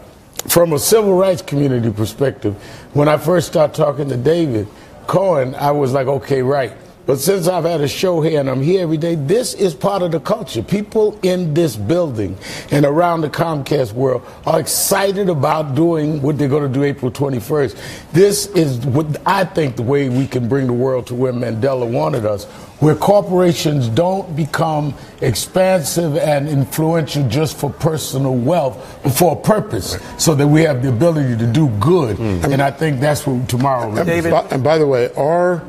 from 0.48 0.72
a 0.72 0.78
civil 0.78 1.14
rights 1.14 1.42
community 1.42 1.90
perspective, 1.90 2.54
when 2.92 3.08
I 3.08 3.16
first 3.16 3.48
started 3.48 3.74
talking 3.74 4.08
to 4.08 4.16
David, 4.16 4.66
Cohen, 5.12 5.54
I 5.56 5.72
was 5.72 5.92
like, 5.92 6.06
okay, 6.06 6.40
right. 6.40 6.72
But 7.04 7.18
since 7.18 7.48
I've 7.48 7.64
had 7.64 7.80
a 7.80 7.88
show 7.88 8.20
here 8.20 8.38
and 8.38 8.48
I'm 8.48 8.62
here 8.62 8.82
every 8.82 8.96
day, 8.96 9.16
this 9.16 9.54
is 9.54 9.74
part 9.74 10.02
of 10.02 10.12
the 10.12 10.20
culture. 10.20 10.62
People 10.62 11.18
in 11.22 11.52
this 11.52 11.74
building 11.74 12.38
and 12.70 12.86
around 12.86 13.22
the 13.22 13.30
Comcast 13.30 13.92
world 13.92 14.22
are 14.46 14.60
excited 14.60 15.28
about 15.28 15.74
doing 15.74 16.22
what 16.22 16.38
they're 16.38 16.48
going 16.48 16.72
to 16.72 16.72
do 16.72 16.84
April 16.84 17.10
21st. 17.10 18.12
This 18.12 18.46
is 18.48 18.78
what 18.86 19.20
I 19.26 19.44
think 19.44 19.74
the 19.74 19.82
way 19.82 20.08
we 20.08 20.28
can 20.28 20.48
bring 20.48 20.68
the 20.68 20.72
world 20.72 21.08
to 21.08 21.16
where 21.16 21.32
Mandela 21.32 21.90
wanted 21.90 22.24
us, 22.24 22.44
where 22.78 22.94
corporations 22.94 23.88
don't 23.88 24.36
become 24.36 24.94
expansive 25.22 26.16
and 26.16 26.48
influential 26.48 27.28
just 27.28 27.58
for 27.58 27.70
personal 27.70 28.36
wealth, 28.36 29.00
but 29.02 29.10
for 29.10 29.32
a 29.32 29.40
purpose, 29.40 29.98
so 30.18 30.36
that 30.36 30.46
we 30.46 30.62
have 30.62 30.84
the 30.84 30.88
ability 30.88 31.36
to 31.36 31.46
do 31.48 31.66
good. 31.80 32.16
Mm. 32.16 32.52
And 32.52 32.62
I 32.62 32.70
think 32.70 33.00
that's 33.00 33.26
what 33.26 33.48
tomorrow. 33.48 33.92
And, 33.92 34.06
David, 34.06 34.30
by, 34.30 34.46
and 34.52 34.62
by 34.62 34.78
the 34.78 34.86
way, 34.86 35.12
our 35.14 35.64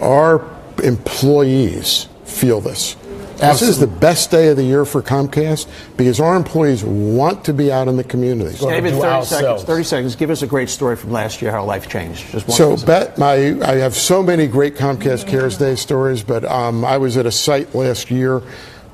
our 0.00 0.61
employees 0.82 2.08
feel 2.24 2.60
this. 2.60 2.96
Absolutely. 3.42 3.66
This 3.66 3.68
is 3.68 3.80
the 3.80 3.98
best 3.98 4.30
day 4.30 4.48
of 4.48 4.56
the 4.56 4.62
year 4.62 4.84
for 4.84 5.02
Comcast 5.02 5.66
because 5.96 6.20
our 6.20 6.36
employees 6.36 6.84
want 6.84 7.44
to 7.46 7.52
be 7.52 7.72
out 7.72 7.88
in 7.88 7.96
the 7.96 8.04
community. 8.04 8.56
David, 8.56 8.94
30 8.94 9.24
seconds. 9.24 9.64
30 9.64 9.84
seconds. 9.84 10.16
Give 10.16 10.30
us 10.30 10.42
a 10.42 10.46
great 10.46 10.68
story 10.68 10.94
from 10.94 11.10
last 11.10 11.42
year, 11.42 11.50
how 11.50 11.64
life 11.64 11.88
changed. 11.88 12.30
Just 12.30 12.50
so, 12.52 12.76
bet 12.76 13.18
my, 13.18 13.32
I 13.62 13.76
have 13.76 13.94
so 13.94 14.22
many 14.22 14.46
great 14.46 14.76
Comcast 14.76 15.26
Cares 15.26 15.58
Day 15.58 15.74
stories, 15.74 16.22
but 16.22 16.44
um, 16.44 16.84
I 16.84 16.98
was 16.98 17.16
at 17.16 17.26
a 17.26 17.32
site 17.32 17.74
last 17.74 18.12
year 18.12 18.42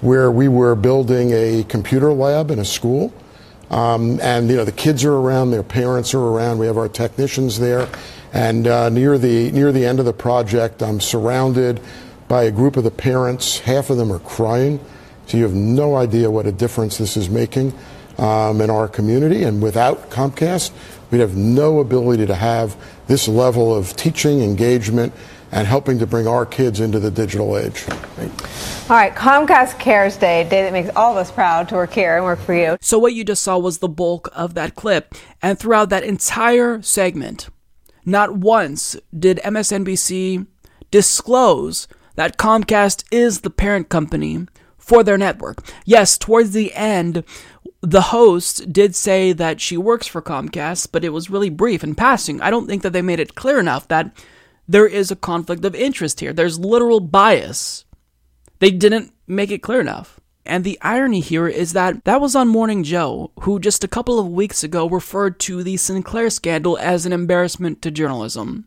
where 0.01 0.31
we 0.31 0.49
were 0.49 0.75
building 0.75 1.33
a 1.33 1.65
computer 1.65 2.13
lab 2.13 2.51
in 2.51 2.59
a 2.59 2.65
school. 2.65 3.13
Um, 3.71 4.19
and 4.23 4.49
you 4.49 4.57
know 4.57 4.65
the 4.65 4.73
kids 4.73 5.05
are 5.05 5.13
around, 5.15 5.51
their 5.51 5.63
parents 5.63 6.15
are 6.15 6.23
around. 6.23 6.59
We 6.59 6.67
have 6.67 6.79
our 6.79 6.89
technicians 6.89 7.59
there, 7.59 7.87
and 8.39 8.69
uh, 8.69 8.89
near 8.89 9.19
the 9.19 9.51
near 9.51 9.73
the 9.73 9.85
end 9.85 9.99
of 9.99 10.05
the 10.05 10.13
project, 10.13 10.81
I'm 10.81 11.01
surrounded 11.01 11.81
by 12.29 12.45
a 12.45 12.53
group 12.53 12.77
of 12.77 12.85
the 12.85 12.91
parents. 12.93 13.59
Half 13.59 13.91
of 13.91 13.97
them 13.97 14.13
are 14.13 14.21
crying. 14.21 14.79
So 15.27 15.39
you 15.39 15.43
have 15.43 15.55
no 15.55 15.97
idea 15.97 16.31
what 16.31 16.47
a 16.47 16.53
difference 16.53 16.99
this 16.99 17.17
is 17.17 17.29
making 17.29 17.73
um, 18.17 18.61
in 18.61 18.71
our 18.71 18.87
community. 18.87 19.43
And 19.43 19.61
without 19.61 20.09
Comcast, 20.11 20.71
we'd 21.11 21.19
have 21.19 21.37
no 21.37 21.81
ability 21.81 22.27
to 22.27 22.35
have 22.37 22.77
this 23.09 23.27
level 23.27 23.75
of 23.75 23.97
teaching 23.97 24.41
engagement 24.41 25.13
and 25.51 25.67
helping 25.67 25.99
to 25.99 26.07
bring 26.07 26.29
our 26.29 26.47
kids 26.47 26.79
into 26.79 27.01
the 27.01 27.11
digital 27.11 27.59
age. 27.59 27.87
All 27.89 28.97
right, 28.97 29.15
Comcast 29.17 29.81
Cares 29.81 30.17
Day, 30.17 30.43
a 30.43 30.49
day 30.49 30.63
that 30.63 30.73
makes 30.73 30.91
all 30.95 31.11
of 31.11 31.19
us 31.19 31.33
proud 31.33 31.69
to 31.71 31.75
work 31.75 31.93
here 31.93 32.15
and 32.15 32.25
work 32.25 32.39
for 32.39 32.55
you. 32.55 32.77
So, 32.81 33.01
what 33.01 33.15
you 33.15 33.25
just 33.25 33.43
saw 33.43 33.59
was 33.59 33.79
the 33.79 33.89
bulk 33.89 34.29
of 34.33 34.55
that 34.55 34.77
clip. 34.77 35.17
And 35.43 35.59
throughout 35.59 35.89
that 35.89 36.05
entire 36.05 36.81
segment, 36.83 37.49
not 38.09 38.35
once 38.35 38.97
did 39.17 39.41
MSNBC 39.45 40.47
disclose 40.91 41.87
that 42.17 42.39
Comcast 42.39 43.05
is 43.13 43.41
the 43.41 43.51
parent 43.51 43.89
company 43.89 44.47
for 44.77 45.05
their 45.05 45.19
network. 45.19 45.63
Yes, 45.85 46.19
towards 46.19 46.53
the 46.53 46.75
end, 46.75 47.23
the 47.81 48.01
host 48.01 48.73
did 48.73 48.97
say 48.97 49.33
that 49.33 49.61
she 49.61 49.77
works 49.77 50.07
for 50.07 50.23
Comcast, 50.23 50.89
but 50.91 51.05
it 51.05 51.11
was 51.11 51.31
really 51.31 51.51
brief 51.51 51.83
and 51.83 51.97
passing. 51.97 52.41
I 52.41 52.51
don't 52.51 52.67
think 52.67 52.83
that 52.83 52.93
they 52.93 53.03
made 53.03 53.21
it 53.21 53.35
clear 53.35 53.61
enough 53.61 53.87
that 53.89 54.17
there 54.67 54.87
is 54.87 55.11
a 55.11 55.17
conflict 55.17 55.65
of 55.65 55.75
interest 55.75 56.21
here. 56.21 56.33
There's 56.33 56.59
literal 56.59 57.01
bias. 57.01 57.85
They 58.59 58.71
didn't 58.71 59.13
make 59.27 59.51
it 59.51 59.63
clear 59.63 59.81
enough. 59.81 60.19
And 60.49 60.65
the 60.65 60.79
irony 60.81 61.21
here 61.21 61.47
is 61.47 61.75
that 61.75 62.05
that 62.07 62.23
was 62.23 62.35
on 62.35 62.49
Morning 62.49 62.83
Joe, 62.83 63.31
who 63.41 63.61
just 63.61 63.85
a 63.85 63.89
couple 63.89 64.19
of 64.19 64.27
weeks 64.27 64.65
ago 64.65 64.89
referred 64.89 65.39
to 65.41 65.63
the 65.63 65.77
Sinclair 65.77 66.31
scandal 66.31 66.79
as 66.79 67.05
an 67.05 67.13
embarrassment 67.13 67.83
to 67.83 67.91
journalism. 67.91 68.65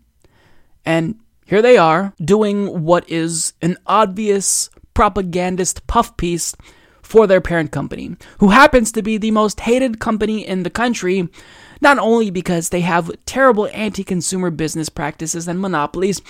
And 0.85 1.19
here 1.43 1.61
they 1.61 1.77
are, 1.77 2.13
doing 2.23 2.83
what 2.83 3.09
is 3.09 3.53
an 3.63 3.77
obvious 3.87 4.69
propagandist 4.93 5.87
puff 5.87 6.15
piece 6.17 6.55
for 7.01 7.25
their 7.25 7.41
parent 7.41 7.71
company, 7.71 8.15
who 8.37 8.49
happens 8.49 8.91
to 8.91 9.01
be 9.01 9.17
the 9.17 9.31
most 9.31 9.61
hated 9.61 9.99
company 9.99 10.47
in 10.47 10.61
the 10.61 10.69
country, 10.69 11.27
not 11.81 11.97
only 11.97 12.29
because 12.29 12.69
they 12.69 12.81
have 12.81 13.11
terrible 13.25 13.67
anti 13.73 14.03
consumer 14.03 14.51
business 14.51 14.87
practices 14.87 15.47
and 15.47 15.59
monopolies, 15.59 16.21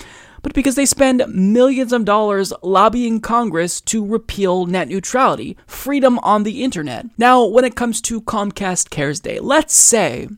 but 0.42 0.54
because 0.54 0.74
they 0.74 0.86
spend 0.86 1.24
millions 1.28 1.92
of 1.92 2.04
dollars 2.04 2.52
lobbying 2.62 3.20
Congress 3.20 3.80
to 3.80 4.04
repeal 4.04 4.66
net 4.66 4.88
neutrality, 4.88 5.56
freedom 5.66 6.18
on 6.20 6.42
the 6.42 6.62
internet. 6.62 7.06
Now, 7.16 7.44
when 7.44 7.64
it 7.64 7.76
comes 7.76 8.00
to 8.02 8.20
Comcast 8.20 8.90
Cares 8.90 9.20
Day, 9.20 9.38
let's 9.38 9.74
say, 9.74 10.28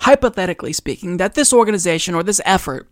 hypothetically 0.00 0.72
speaking, 0.72 1.16
that 1.16 1.34
this 1.34 1.52
organization 1.52 2.14
or 2.14 2.22
this 2.22 2.40
effort 2.44 2.88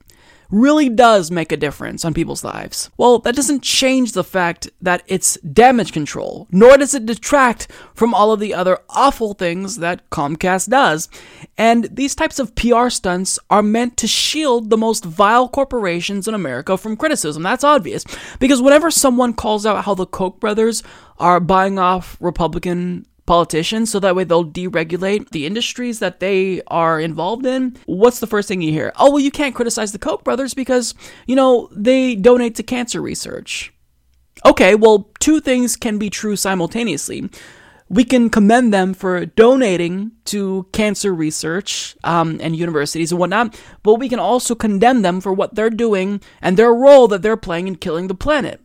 really 0.50 0.88
does 0.88 1.30
make 1.30 1.52
a 1.52 1.56
difference 1.56 2.04
on 2.04 2.14
people's 2.14 2.44
lives. 2.44 2.90
Well, 2.96 3.18
that 3.20 3.36
doesn't 3.36 3.62
change 3.62 4.12
the 4.12 4.24
fact 4.24 4.70
that 4.80 5.02
it's 5.06 5.36
damage 5.40 5.92
control, 5.92 6.46
nor 6.50 6.76
does 6.78 6.94
it 6.94 7.06
detract 7.06 7.68
from 7.94 8.14
all 8.14 8.32
of 8.32 8.40
the 8.40 8.54
other 8.54 8.78
awful 8.90 9.34
things 9.34 9.76
that 9.76 10.08
Comcast 10.10 10.70
does. 10.70 11.08
And 11.56 11.84
these 11.84 12.14
types 12.14 12.38
of 12.38 12.54
PR 12.54 12.88
stunts 12.88 13.38
are 13.50 13.62
meant 13.62 13.96
to 13.98 14.06
shield 14.06 14.70
the 14.70 14.76
most 14.76 15.04
vile 15.04 15.48
corporations 15.48 16.26
in 16.26 16.34
America 16.34 16.76
from 16.76 16.96
criticism. 16.96 17.42
That's 17.42 17.64
obvious. 17.64 18.04
Because 18.38 18.62
whenever 18.62 18.90
someone 18.90 19.34
calls 19.34 19.66
out 19.66 19.84
how 19.84 19.94
the 19.94 20.06
Koch 20.06 20.40
brothers 20.40 20.82
are 21.18 21.40
buying 21.40 21.78
off 21.78 22.16
Republican 22.20 23.06
politicians 23.28 23.90
so 23.90 24.00
that 24.00 24.16
way 24.16 24.24
they'll 24.24 24.44
deregulate 24.44 25.28
the 25.30 25.46
industries 25.46 26.00
that 26.00 26.18
they 26.18 26.62
are 26.66 26.98
involved 26.98 27.46
in, 27.46 27.76
what's 27.84 28.18
the 28.18 28.26
first 28.26 28.48
thing 28.48 28.62
you 28.62 28.72
hear? 28.72 28.92
Oh, 28.98 29.10
well, 29.10 29.20
you 29.20 29.30
can't 29.30 29.54
criticize 29.54 29.92
the 29.92 29.98
Koch 29.98 30.24
brothers 30.24 30.54
because, 30.54 30.94
you 31.26 31.36
know, 31.36 31.68
they 31.70 32.16
donate 32.16 32.56
to 32.56 32.62
cancer 32.62 33.00
research. 33.00 33.72
Okay, 34.44 34.74
well, 34.74 35.10
two 35.20 35.40
things 35.40 35.76
can 35.76 35.98
be 35.98 36.08
true 36.10 36.36
simultaneously. 36.36 37.28
We 37.90 38.04
can 38.04 38.30
commend 38.30 38.72
them 38.72 38.94
for 38.94 39.26
donating 39.26 40.12
to 40.26 40.66
cancer 40.72 41.14
research 41.14 41.96
um, 42.04 42.38
and 42.42 42.56
universities 42.56 43.12
and 43.12 43.18
whatnot, 43.18 43.60
but 43.82 43.94
we 43.94 44.08
can 44.08 44.18
also 44.18 44.54
condemn 44.54 45.02
them 45.02 45.20
for 45.20 45.32
what 45.32 45.54
they're 45.54 45.70
doing 45.70 46.22
and 46.40 46.56
their 46.56 46.72
role 46.72 47.08
that 47.08 47.22
they're 47.22 47.36
playing 47.36 47.68
in 47.68 47.76
killing 47.76 48.08
the 48.08 48.14
planet. 48.14 48.60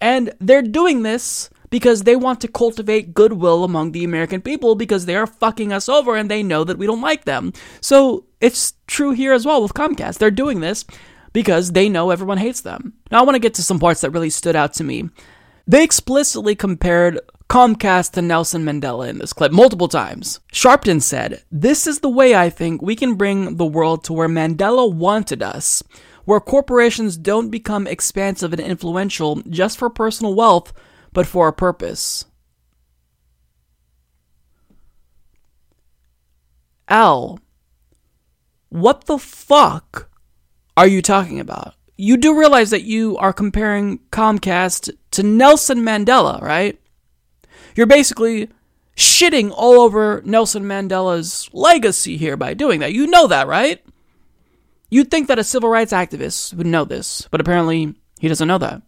And 0.00 0.34
they're 0.40 0.62
doing 0.62 1.02
this 1.02 1.48
because 1.72 2.02
they 2.02 2.14
want 2.14 2.38
to 2.42 2.48
cultivate 2.48 3.14
goodwill 3.14 3.64
among 3.64 3.92
the 3.92 4.04
American 4.04 4.42
people 4.42 4.74
because 4.74 5.06
they 5.06 5.16
are 5.16 5.26
fucking 5.26 5.72
us 5.72 5.88
over 5.88 6.14
and 6.14 6.30
they 6.30 6.42
know 6.42 6.64
that 6.64 6.76
we 6.76 6.86
don't 6.86 7.00
like 7.00 7.24
them. 7.24 7.50
So 7.80 8.26
it's 8.42 8.74
true 8.86 9.12
here 9.12 9.32
as 9.32 9.46
well 9.46 9.62
with 9.62 9.72
Comcast. 9.72 10.18
They're 10.18 10.30
doing 10.30 10.60
this 10.60 10.84
because 11.32 11.72
they 11.72 11.88
know 11.88 12.10
everyone 12.10 12.36
hates 12.36 12.60
them. 12.60 12.92
Now, 13.10 13.20
I 13.20 13.22
want 13.22 13.36
to 13.36 13.40
get 13.40 13.54
to 13.54 13.62
some 13.62 13.78
parts 13.78 14.02
that 14.02 14.10
really 14.10 14.28
stood 14.28 14.54
out 14.54 14.74
to 14.74 14.84
me. 14.84 15.08
They 15.66 15.82
explicitly 15.82 16.54
compared 16.54 17.18
Comcast 17.48 18.12
to 18.12 18.22
Nelson 18.22 18.64
Mandela 18.64 19.08
in 19.08 19.16
this 19.16 19.32
clip 19.32 19.50
multiple 19.50 19.88
times. 19.88 20.40
Sharpton 20.52 21.00
said, 21.00 21.42
This 21.50 21.86
is 21.86 22.00
the 22.00 22.10
way 22.10 22.34
I 22.34 22.50
think 22.50 22.82
we 22.82 22.94
can 22.94 23.14
bring 23.14 23.56
the 23.56 23.64
world 23.64 24.04
to 24.04 24.12
where 24.12 24.28
Mandela 24.28 24.92
wanted 24.92 25.42
us, 25.42 25.82
where 26.26 26.38
corporations 26.38 27.16
don't 27.16 27.48
become 27.48 27.86
expansive 27.86 28.52
and 28.52 28.60
influential 28.60 29.36
just 29.48 29.78
for 29.78 29.88
personal 29.88 30.34
wealth, 30.34 30.74
but 31.12 31.26
for 31.26 31.48
a 31.48 31.52
purpose. 31.52 32.24
Al 36.88 37.40
What 38.68 39.04
the 39.06 39.18
fuck 39.18 40.10
are 40.76 40.86
you 40.86 41.02
talking 41.02 41.40
about? 41.40 41.74
You 41.96 42.16
do 42.16 42.38
realize 42.38 42.70
that 42.70 42.82
you 42.82 43.16
are 43.18 43.32
comparing 43.32 43.98
Comcast 44.10 44.90
to 45.12 45.22
Nelson 45.22 45.80
Mandela, 45.82 46.40
right? 46.40 46.80
You're 47.76 47.86
basically 47.86 48.48
shitting 48.96 49.52
all 49.54 49.80
over 49.80 50.22
Nelson 50.24 50.64
Mandela's 50.64 51.48
legacy 51.52 52.16
here 52.16 52.36
by 52.36 52.54
doing 52.54 52.80
that. 52.80 52.92
You 52.92 53.06
know 53.06 53.26
that, 53.28 53.46
right? 53.46 53.82
You'd 54.90 55.10
think 55.10 55.28
that 55.28 55.38
a 55.38 55.44
civil 55.44 55.70
rights 55.70 55.92
activist 55.92 56.52
would 56.54 56.66
know 56.66 56.84
this, 56.84 57.26
but 57.30 57.40
apparently 57.40 57.94
he 58.20 58.28
doesn't 58.28 58.48
know 58.48 58.58
that. 58.58 58.82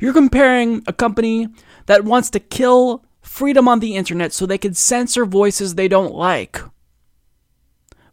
You're 0.00 0.12
comparing 0.12 0.82
a 0.86 0.92
company 0.92 1.48
that 1.86 2.04
wants 2.04 2.30
to 2.30 2.40
kill 2.40 3.04
freedom 3.22 3.68
on 3.68 3.80
the 3.80 3.96
internet 3.96 4.32
so 4.32 4.46
they 4.46 4.58
can 4.58 4.74
censor 4.74 5.24
voices 5.24 5.74
they 5.74 5.88
don't 5.88 6.14
like. 6.14 6.60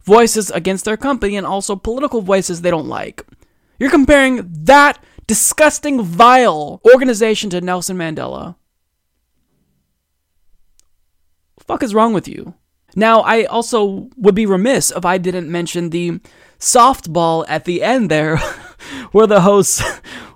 Voices 0.02 0.50
against 0.50 0.84
their 0.84 0.96
company 0.96 1.36
and 1.36 1.46
also 1.46 1.76
political 1.76 2.20
voices 2.20 2.60
they 2.60 2.70
don't 2.70 2.88
like. 2.88 3.24
You're 3.78 3.90
comparing 3.90 4.46
that 4.64 5.02
disgusting, 5.26 6.02
vile 6.02 6.80
organization 6.84 7.50
to 7.50 7.60
Nelson 7.60 7.96
Mandela. 7.96 8.56
fuck 11.66 11.82
is 11.82 11.94
wrong 11.94 12.12
with 12.12 12.28
you? 12.28 12.54
Now, 12.94 13.20
I 13.20 13.44
also 13.44 14.08
would 14.16 14.34
be 14.34 14.46
remiss 14.46 14.90
if 14.90 15.04
I 15.04 15.18
didn't 15.18 15.50
mention 15.50 15.90
the 15.90 16.20
softball 16.58 17.44
at 17.48 17.64
the 17.64 17.82
end 17.82 18.10
there, 18.10 18.36
where 19.12 19.26
the 19.26 19.40
host 19.40 19.82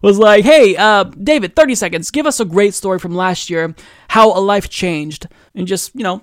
was 0.03 0.19
like, 0.19 0.45
hey, 0.45 0.77
uh, 0.77 1.05
David, 1.05 1.57
30 1.57 1.75
seconds, 1.75 2.11
give 2.11 2.27
us 2.27 2.41
a 2.41 2.45
great 2.45 2.75
story 2.75 2.99
from 2.99 3.15
last 3.15 3.51
year, 3.51 3.75
how 4.09 4.37
a 4.37 4.41
life 4.41 4.69
changed, 4.69 5.27
and 5.55 5.67
just, 5.67 5.95
you 5.95 6.03
know, 6.03 6.23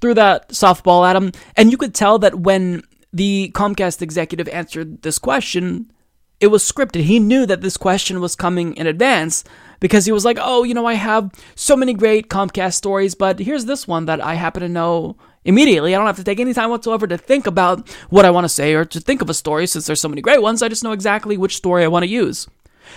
threw 0.00 0.14
that 0.14 0.50
softball 0.50 1.08
at 1.08 1.16
him. 1.16 1.32
And 1.56 1.70
you 1.70 1.76
could 1.76 1.94
tell 1.94 2.18
that 2.20 2.40
when 2.40 2.82
the 3.12 3.50
Comcast 3.54 4.02
executive 4.02 4.48
answered 4.48 5.02
this 5.02 5.18
question, 5.18 5.90
it 6.38 6.48
was 6.48 6.70
scripted. 6.70 7.02
He 7.02 7.18
knew 7.18 7.46
that 7.46 7.62
this 7.62 7.76
question 7.76 8.20
was 8.20 8.36
coming 8.36 8.76
in 8.76 8.86
advance 8.86 9.42
because 9.80 10.04
he 10.04 10.12
was 10.12 10.24
like, 10.24 10.38
oh, 10.40 10.64
you 10.64 10.74
know, 10.74 10.86
I 10.86 10.94
have 10.94 11.30
so 11.54 11.76
many 11.76 11.94
great 11.94 12.28
Comcast 12.28 12.74
stories, 12.74 13.14
but 13.14 13.38
here's 13.38 13.64
this 13.64 13.88
one 13.88 14.06
that 14.06 14.20
I 14.20 14.34
happen 14.34 14.62
to 14.62 14.68
know 14.68 15.16
immediately. 15.46 15.94
I 15.94 15.98
don't 15.98 16.06
have 16.06 16.16
to 16.16 16.24
take 16.24 16.40
any 16.40 16.52
time 16.52 16.70
whatsoever 16.70 17.06
to 17.06 17.16
think 17.16 17.46
about 17.46 17.88
what 18.10 18.24
I 18.24 18.30
want 18.30 18.44
to 18.44 18.48
say 18.48 18.74
or 18.74 18.84
to 18.84 19.00
think 19.00 19.22
of 19.22 19.30
a 19.30 19.34
story 19.34 19.66
since 19.66 19.86
there's 19.86 20.00
so 20.00 20.08
many 20.08 20.20
great 20.20 20.42
ones. 20.42 20.62
I 20.62 20.68
just 20.68 20.84
know 20.84 20.92
exactly 20.92 21.36
which 21.36 21.56
story 21.56 21.84
I 21.84 21.88
want 21.88 22.02
to 22.02 22.10
use. 22.10 22.46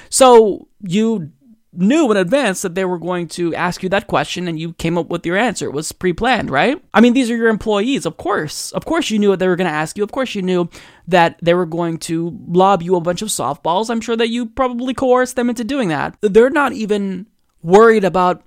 So 0.09 0.67
you 0.81 1.31
knew 1.71 2.09
in 2.09 2.17
advance 2.17 2.63
that 2.63 2.73
they 2.73 2.85
were 2.85 2.97
going 2.97 3.27
to 3.27 3.53
ask 3.53 3.83
you 3.83 3.89
that 3.89 4.07
question 4.07 4.47
and 4.47 4.59
you 4.59 4.73
came 4.73 4.97
up 4.97 5.07
with 5.07 5.25
your 5.25 5.37
answer. 5.37 5.65
It 5.67 5.73
was 5.73 5.91
pre 5.91 6.13
planned, 6.13 6.49
right? 6.49 6.83
I 6.93 7.01
mean, 7.01 7.13
these 7.13 7.29
are 7.29 7.35
your 7.35 7.49
employees, 7.49 8.05
of 8.05 8.17
course. 8.17 8.71
Of 8.71 8.85
course, 8.85 9.09
you 9.09 9.19
knew 9.19 9.29
what 9.29 9.39
they 9.39 9.47
were 9.47 9.55
going 9.55 9.69
to 9.69 9.73
ask 9.73 9.97
you. 9.97 10.03
Of 10.03 10.11
course, 10.11 10.33
you 10.33 10.41
knew 10.41 10.69
that 11.07 11.37
they 11.41 11.53
were 11.53 11.67
going 11.67 11.99
to 11.99 12.37
lob 12.47 12.81
you 12.81 12.95
a 12.95 13.01
bunch 13.01 13.21
of 13.21 13.29
softballs. 13.29 13.89
I'm 13.89 14.01
sure 14.01 14.17
that 14.17 14.29
you 14.29 14.47
probably 14.47 14.93
coerced 14.93 15.35
them 15.35 15.49
into 15.49 15.63
doing 15.63 15.89
that. 15.89 16.17
They're 16.21 16.49
not 16.49 16.73
even 16.73 17.27
worried 17.61 18.03
about 18.03 18.43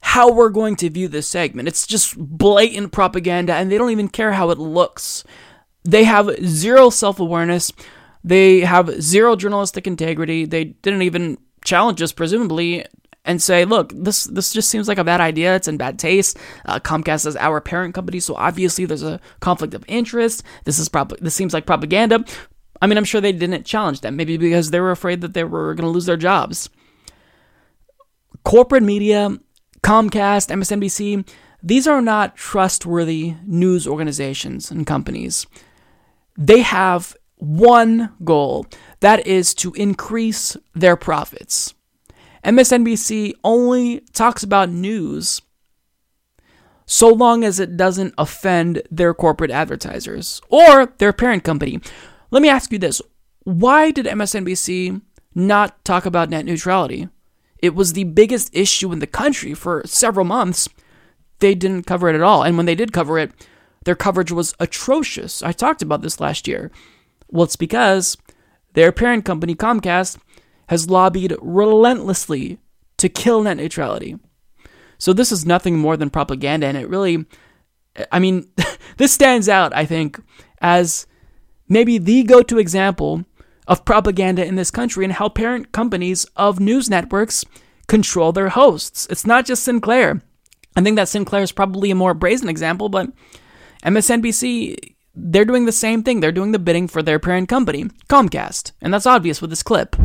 how 0.00 0.32
we're 0.32 0.50
going 0.50 0.76
to 0.76 0.90
view 0.90 1.08
this 1.08 1.28
segment. 1.28 1.68
It's 1.68 1.86
just 1.86 2.16
blatant 2.16 2.92
propaganda 2.92 3.54
and 3.54 3.70
they 3.70 3.78
don't 3.78 3.90
even 3.90 4.08
care 4.08 4.32
how 4.32 4.50
it 4.50 4.58
looks. 4.58 5.24
They 5.84 6.04
have 6.04 6.30
zero 6.44 6.90
self 6.90 7.20
awareness. 7.20 7.72
They 8.24 8.60
have 8.60 9.02
zero 9.02 9.36
journalistic 9.36 9.86
integrity. 9.86 10.44
They 10.44 10.64
didn't 10.64 11.02
even 11.02 11.38
challenge 11.64 12.02
us, 12.02 12.12
presumably, 12.12 12.84
and 13.24 13.40
say, 13.42 13.64
look, 13.64 13.92
this 13.94 14.24
this 14.24 14.52
just 14.52 14.70
seems 14.70 14.88
like 14.88 14.98
a 14.98 15.04
bad 15.04 15.20
idea. 15.20 15.54
It's 15.54 15.68
in 15.68 15.76
bad 15.76 15.98
taste. 15.98 16.38
Uh, 16.64 16.80
Comcast 16.80 17.26
is 17.26 17.36
our 17.36 17.60
parent 17.60 17.94
company, 17.94 18.20
so 18.20 18.34
obviously 18.34 18.86
there's 18.86 19.02
a 19.02 19.20
conflict 19.40 19.74
of 19.74 19.84
interest. 19.86 20.42
This 20.64 20.78
is 20.78 20.88
prob- 20.88 21.18
this 21.20 21.34
seems 21.34 21.54
like 21.54 21.66
propaganda. 21.66 22.24
I 22.80 22.86
mean, 22.86 22.96
I'm 22.96 23.04
sure 23.04 23.20
they 23.20 23.32
didn't 23.32 23.66
challenge 23.66 24.00
them, 24.00 24.16
maybe 24.16 24.36
because 24.36 24.70
they 24.70 24.80
were 24.80 24.92
afraid 24.92 25.20
that 25.20 25.34
they 25.34 25.44
were 25.44 25.74
going 25.74 25.86
to 25.86 25.92
lose 25.92 26.06
their 26.06 26.16
jobs. 26.16 26.70
Corporate 28.44 28.82
media, 28.82 29.36
Comcast, 29.88 30.50
MSNBC, 30.50 31.26
these 31.62 31.86
are 31.86 32.02
not 32.02 32.36
trustworthy 32.36 33.36
news 33.46 33.88
organizations 33.88 34.70
and 34.70 34.86
companies. 34.86 35.46
They 36.36 36.60
have 36.60 37.16
one 37.36 38.12
goal 38.22 38.66
that 39.00 39.26
is 39.26 39.54
to 39.54 39.72
increase 39.72 40.58
their 40.74 40.94
profits. 40.94 41.72
MSNBC 42.44 43.32
only 43.42 44.00
talks 44.12 44.42
about 44.42 44.68
news 44.68 45.40
so 46.84 47.08
long 47.08 47.42
as 47.42 47.58
it 47.58 47.78
doesn't 47.78 48.12
offend 48.18 48.82
their 48.90 49.14
corporate 49.14 49.50
advertisers 49.50 50.42
or 50.50 50.92
their 50.98 51.14
parent 51.14 51.44
company. 51.44 51.80
Let 52.30 52.42
me 52.42 52.50
ask 52.50 52.70
you 52.72 52.78
this 52.78 53.00
why 53.44 53.90
did 53.90 54.04
MSNBC 54.04 55.00
not 55.34 55.82
talk 55.86 56.04
about 56.04 56.28
net 56.28 56.44
neutrality? 56.44 57.08
It 57.58 57.74
was 57.74 57.92
the 57.92 58.04
biggest 58.04 58.50
issue 58.54 58.92
in 58.92 59.00
the 59.00 59.06
country 59.06 59.54
for 59.54 59.82
several 59.84 60.24
months. 60.24 60.68
They 61.40 61.54
didn't 61.54 61.86
cover 61.86 62.08
it 62.08 62.14
at 62.14 62.22
all. 62.22 62.42
And 62.42 62.56
when 62.56 62.66
they 62.66 62.74
did 62.74 62.92
cover 62.92 63.18
it, 63.18 63.32
their 63.84 63.96
coverage 63.96 64.32
was 64.32 64.54
atrocious. 64.60 65.42
I 65.42 65.52
talked 65.52 65.82
about 65.82 66.02
this 66.02 66.20
last 66.20 66.46
year. 66.46 66.70
Well, 67.28 67.44
it's 67.44 67.56
because 67.56 68.16
their 68.74 68.92
parent 68.92 69.24
company, 69.24 69.54
Comcast, 69.54 70.18
has 70.68 70.90
lobbied 70.90 71.34
relentlessly 71.40 72.58
to 72.98 73.08
kill 73.08 73.42
net 73.42 73.56
neutrality. 73.56 74.18
So 74.98 75.12
this 75.12 75.32
is 75.32 75.46
nothing 75.46 75.78
more 75.78 75.96
than 75.96 76.10
propaganda, 76.10 76.66
and 76.66 76.76
it 76.76 76.88
really, 76.88 77.24
I 78.10 78.18
mean, 78.18 78.50
this 78.96 79.12
stands 79.12 79.48
out, 79.48 79.74
I 79.74 79.84
think, 79.84 80.20
as 80.60 81.06
maybe 81.68 81.98
the 81.98 82.24
go 82.24 82.42
to 82.42 82.58
example 82.58 83.24
of 83.68 83.84
propaganda 83.84 84.44
in 84.44 84.56
this 84.56 84.72
country 84.72 85.04
and 85.04 85.12
how 85.12 85.28
parent 85.28 85.70
companies 85.70 86.24
of 86.34 86.58
news 86.58 86.90
networks 86.90 87.44
control 87.86 88.32
their 88.32 88.48
hosts. 88.48 89.06
It's 89.10 89.26
not 89.26 89.46
just 89.46 89.62
Sinclair. 89.62 90.20
I 90.74 90.82
think 90.82 90.96
that 90.96 91.08
Sinclair 91.08 91.42
is 91.42 91.52
probably 91.52 91.90
a 91.92 91.94
more 91.94 92.14
brazen 92.14 92.48
example, 92.48 92.88
but 92.88 93.12
MSNBC 93.84 94.96
they're 95.20 95.44
doing 95.44 95.66
the 95.66 95.72
same 95.72 96.02
thing. 96.02 96.20
They're 96.20 96.32
doing 96.32 96.52
the 96.52 96.58
bidding 96.58 96.88
for 96.88 97.02
their 97.02 97.18
parent 97.18 97.48
company, 97.48 97.84
Comcast, 98.08 98.72
and 98.80 98.94
that's 98.94 99.06
obvious 99.06 99.40
with 99.40 99.50
this 99.50 99.64
clip. 99.64 99.96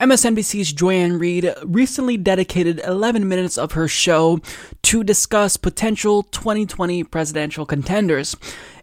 MSNBC's 0.00 0.72
Joy-Ann 0.72 1.18
Reid 1.18 1.52
recently 1.62 2.16
dedicated 2.16 2.80
11 2.84 3.28
minutes 3.28 3.56
of 3.56 3.72
her 3.72 3.88
show 3.88 4.40
to 4.82 5.04
discuss 5.04 5.56
potential 5.56 6.24
2020 6.24 7.04
presidential 7.04 7.64
contenders. 7.64 8.36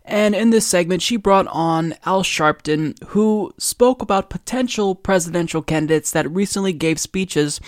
And 0.03 0.35
in 0.35 0.49
this 0.49 0.65
segment, 0.65 1.01
she 1.01 1.15
brought 1.15 1.47
on 1.47 1.95
Al 2.05 2.23
Sharpton, 2.23 3.01
who 3.09 3.53
spoke 3.57 4.01
about 4.01 4.29
potential 4.29 4.95
presidential 4.95 5.61
candidates 5.61 6.11
that 6.11 6.29
recently 6.31 6.73
gave 6.73 6.99
speeches 6.99 7.61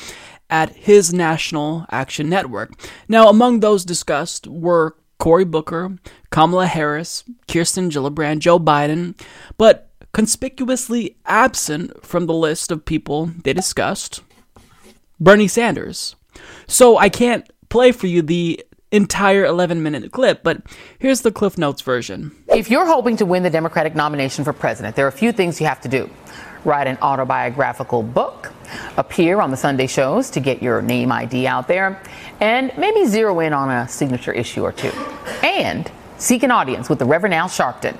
at 0.50 0.76
his 0.76 1.14
National 1.14 1.86
Action 1.92 2.30
Network. 2.30 2.74
Now, 3.08 3.30
among 3.30 3.60
those 3.60 3.86
discussed 3.86 4.48
were 4.48 4.96
Cory 5.20 5.46
Booker, 5.46 5.98
Kamala 6.32 6.68
Harris, 6.68 7.24
Kirsten 7.48 7.90
Gillibrand, 7.90 8.40
Joe 8.40 8.60
Biden, 8.60 9.20
but 9.58 9.90
conspicuously 10.12 11.18
absent 11.26 12.06
from 12.06 12.26
the 12.26 12.34
list 12.34 12.72
of 12.72 12.86
people 12.86 13.32
they 13.44 13.54
discussed, 13.54 14.22
Bernie 15.20 15.48
Sanders. 15.48 16.16
So 16.68 16.98
I 16.98 17.10
can't 17.10 17.50
play 17.70 17.92
for 17.92 18.08
you 18.08 18.22
the 18.22 18.64
entire 18.94 19.44
11 19.44 19.84
minute 19.84 20.12
clip, 20.12 20.44
but 20.44 20.62
here's 21.00 21.22
the 21.22 21.32
Cliff 21.32 21.58
Notes 21.58 21.82
version. 21.82 22.32
If 22.48 22.70
you're 22.70 22.86
hoping 22.86 23.18
to 23.18 23.26
win 23.26 23.44
the 23.44 23.50
Democratic 23.50 23.96
nomination 23.96 24.46
for 24.46 24.54
president, 24.54 24.96
there 24.96 25.06
are 25.06 25.10
a 25.10 25.12
few 25.12 25.34
things 25.34 25.60
you 25.60 25.68
have 25.68 25.82
to 25.82 25.90
do 25.90 26.10
write 26.66 26.88
an 26.88 26.98
autobiographical 27.02 28.02
book, 28.02 28.54
appear 28.96 29.42
on 29.42 29.52
the 29.52 29.58
Sunday 29.58 29.86
shows 29.86 30.30
to 30.30 30.40
get 30.40 30.64
your 30.64 30.82
name 30.82 31.12
ID 31.12 31.46
out 31.46 31.68
there, 31.68 32.02
and 32.40 32.72
maybe 32.78 33.06
zero 33.06 33.42
in 33.42 33.52
on 33.52 33.70
a 33.70 33.86
signature 33.90 34.32
issue 34.32 34.64
or 34.64 34.72
two. 34.72 34.92
And 35.44 35.92
seek 36.18 36.42
an 36.44 36.52
audience 36.52 36.88
with 36.88 37.00
the 37.00 37.06
Reverend 37.06 37.34
Al 37.34 37.50
Sharpton. 37.50 37.98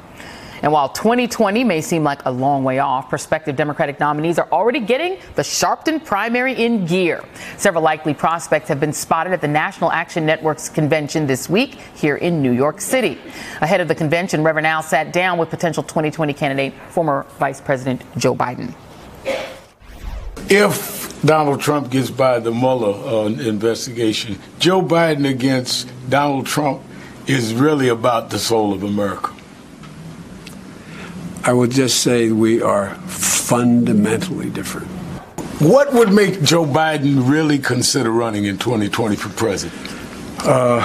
And 0.64 0.72
while 0.72 0.88
2020 0.88 1.66
may 1.66 1.82
seem 1.82 2.06
like 2.06 2.26
a 2.26 2.32
long 2.32 2.64
way 2.64 2.80
off, 2.80 3.10
prospective 3.10 3.58
Democratic 3.58 4.00
nominees 4.00 4.40
are 4.40 4.48
already 4.50 4.80
getting 4.80 5.18
the 5.36 5.42
Sharpton 5.42 6.04
primary 6.04 6.54
in 6.54 6.86
gear. 6.86 7.22
Several 7.58 7.84
likely 7.84 8.14
prospects 8.14 8.70
have 8.70 8.80
been 8.80 8.94
spotted 8.94 9.34
at 9.34 9.42
the 9.42 9.48
National 9.48 9.92
Action 9.92 10.26
Network's 10.26 10.70
convention 10.70 11.28
this 11.28 11.50
week 11.50 11.76
here 11.96 12.16
in 12.16 12.42
New 12.42 12.54
York 12.54 12.80
City. 12.80 13.20
Ahead 13.60 13.82
of 13.82 13.90
the 13.90 13.96
convention, 13.96 14.42
Reverend 14.42 14.66
Al 14.66 14.82
sat 14.82 15.12
down 15.12 15.38
with 15.38 15.50
potential 15.50 15.84
2020 15.84 16.34
candidate, 16.34 16.74
former 16.88 17.26
Vice 17.40 17.60
President 17.60 18.02
Joe 18.18 18.34
Biden. 18.34 18.74
If 20.50 21.22
Donald 21.24 21.60
Trump 21.60 21.90
gets 21.90 22.10
by 22.10 22.40
the 22.40 22.52
Mueller 22.52 22.94
uh, 22.94 23.26
investigation, 23.26 24.40
Joe 24.60 24.82
Biden 24.82 25.30
against 25.30 25.90
Donald 26.10 26.46
Trump 26.46 26.82
is 27.28 27.54
really 27.54 27.90
about 27.90 28.30
the 28.30 28.40
soul 28.40 28.72
of 28.72 28.84
America. 28.84 29.33
I 31.46 31.52
would 31.52 31.72
just 31.72 32.00
say 32.00 32.32
we 32.32 32.62
are 32.62 32.96
fundamentally 33.06 34.50
different. 34.50 34.88
What 35.60 35.94
would 35.94 36.14
make 36.14 36.42
Joe 36.42 36.66
Biden 36.66 37.30
really 37.30 37.60
consider 37.60 38.12
running 38.12 38.46
in 38.46 38.58
2020 38.58 39.18
for 39.18 39.28
president? 39.30 39.78
Uh, 40.46 40.80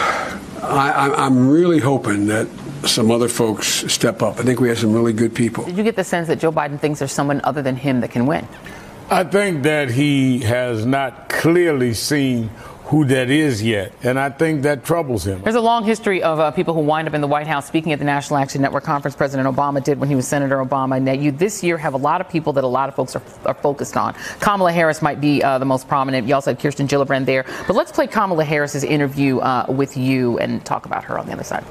I, 0.63 1.27
am 1.27 1.49
really 1.49 1.79
hoping 1.79 2.27
that 2.27 2.49
some 2.85 3.13
other 3.13 3.29
folks 3.29 3.67
step 3.93 4.21
up. 4.21 4.41
I 4.41 4.43
think 4.43 4.59
we 4.59 4.69
have 4.69 4.79
some 4.79 4.93
really 4.93 5.13
good 5.13 5.33
people. 5.33 5.65
Did 5.65 5.77
you 5.77 5.85
get 5.85 5.95
the 5.95 6.03
sense 6.03 6.27
that 6.27 6.41
Joe 6.41 6.51
Biden 6.51 6.81
thinks 6.81 6.99
there's 6.99 7.13
someone 7.13 7.41
other 7.45 7.63
than 7.63 7.77
him 7.77 8.01
that 8.01 8.11
can 8.11 8.27
win? 8.27 8.47
I 9.11 9.25
think 9.25 9.63
that 9.63 9.91
he 9.91 10.41
has 10.41 10.85
not 10.85 11.29
clearly 11.29 11.95
seen 11.95 12.51
who 12.89 13.05
that 13.05 13.29
is 13.29 13.63
yet, 13.63 13.93
and 14.03 14.19
I 14.19 14.31
think 14.31 14.63
that 14.63 14.83
troubles 14.83 15.27
him. 15.27 15.43
There's 15.43 15.55
a 15.55 15.61
long 15.61 15.85
history 15.85 16.23
of 16.23 16.41
uh, 16.41 16.51
people 16.53 16.73
who 16.73 16.81
wind 16.81 17.07
up 17.07 17.13
in 17.13 17.21
the 17.21 17.27
White 17.27 17.47
House 17.47 17.67
speaking 17.67 17.93
at 17.93 17.99
the 17.99 18.05
National 18.07 18.39
Action 18.39 18.63
Network 18.63 18.85
conference. 18.85 19.15
President 19.15 19.47
Obama 19.47 19.85
did 19.85 20.01
when 20.01 20.09
he 20.09 20.15
was 20.15 20.27
Senator 20.27 20.57
Obama. 20.57 21.01
Now, 21.01 21.13
you 21.13 21.31
this 21.31 21.63
year 21.63 21.77
have 21.77 21.93
a 21.93 21.99
lot 21.99 22.23
of 22.23 22.31
people 22.31 22.55
that 22.55 22.65
a 22.65 22.69
lot 22.69 22.89
of 22.89 22.95
folks 22.95 23.15
are, 23.15 23.23
are 23.45 23.55
focused 23.55 23.99
on. 23.99 24.15
Kamala 24.41 24.73
Harris 24.73 25.03
might 25.03 25.21
be 25.21 25.43
uh, 25.43 25.59
the 25.59 25.67
most 25.67 25.87
prominent. 25.87 26.27
You 26.27 26.35
also 26.35 26.53
had 26.53 26.61
Kirsten 26.61 26.89
Gillibrand 26.89 27.27
there. 27.27 27.45
But 27.67 27.77
let's 27.77 27.93
play 27.93 28.07
Kamala 28.07 28.45
Harris's 28.45 28.85
interview 28.85 29.39
uh, 29.41 29.67
with 29.69 29.99
you 29.99 30.39
and 30.39 30.65
talk 30.65 30.87
about 30.87 31.05
her 31.05 31.19
on 31.19 31.27
the 31.27 31.33
other 31.33 31.45
side. 31.45 31.65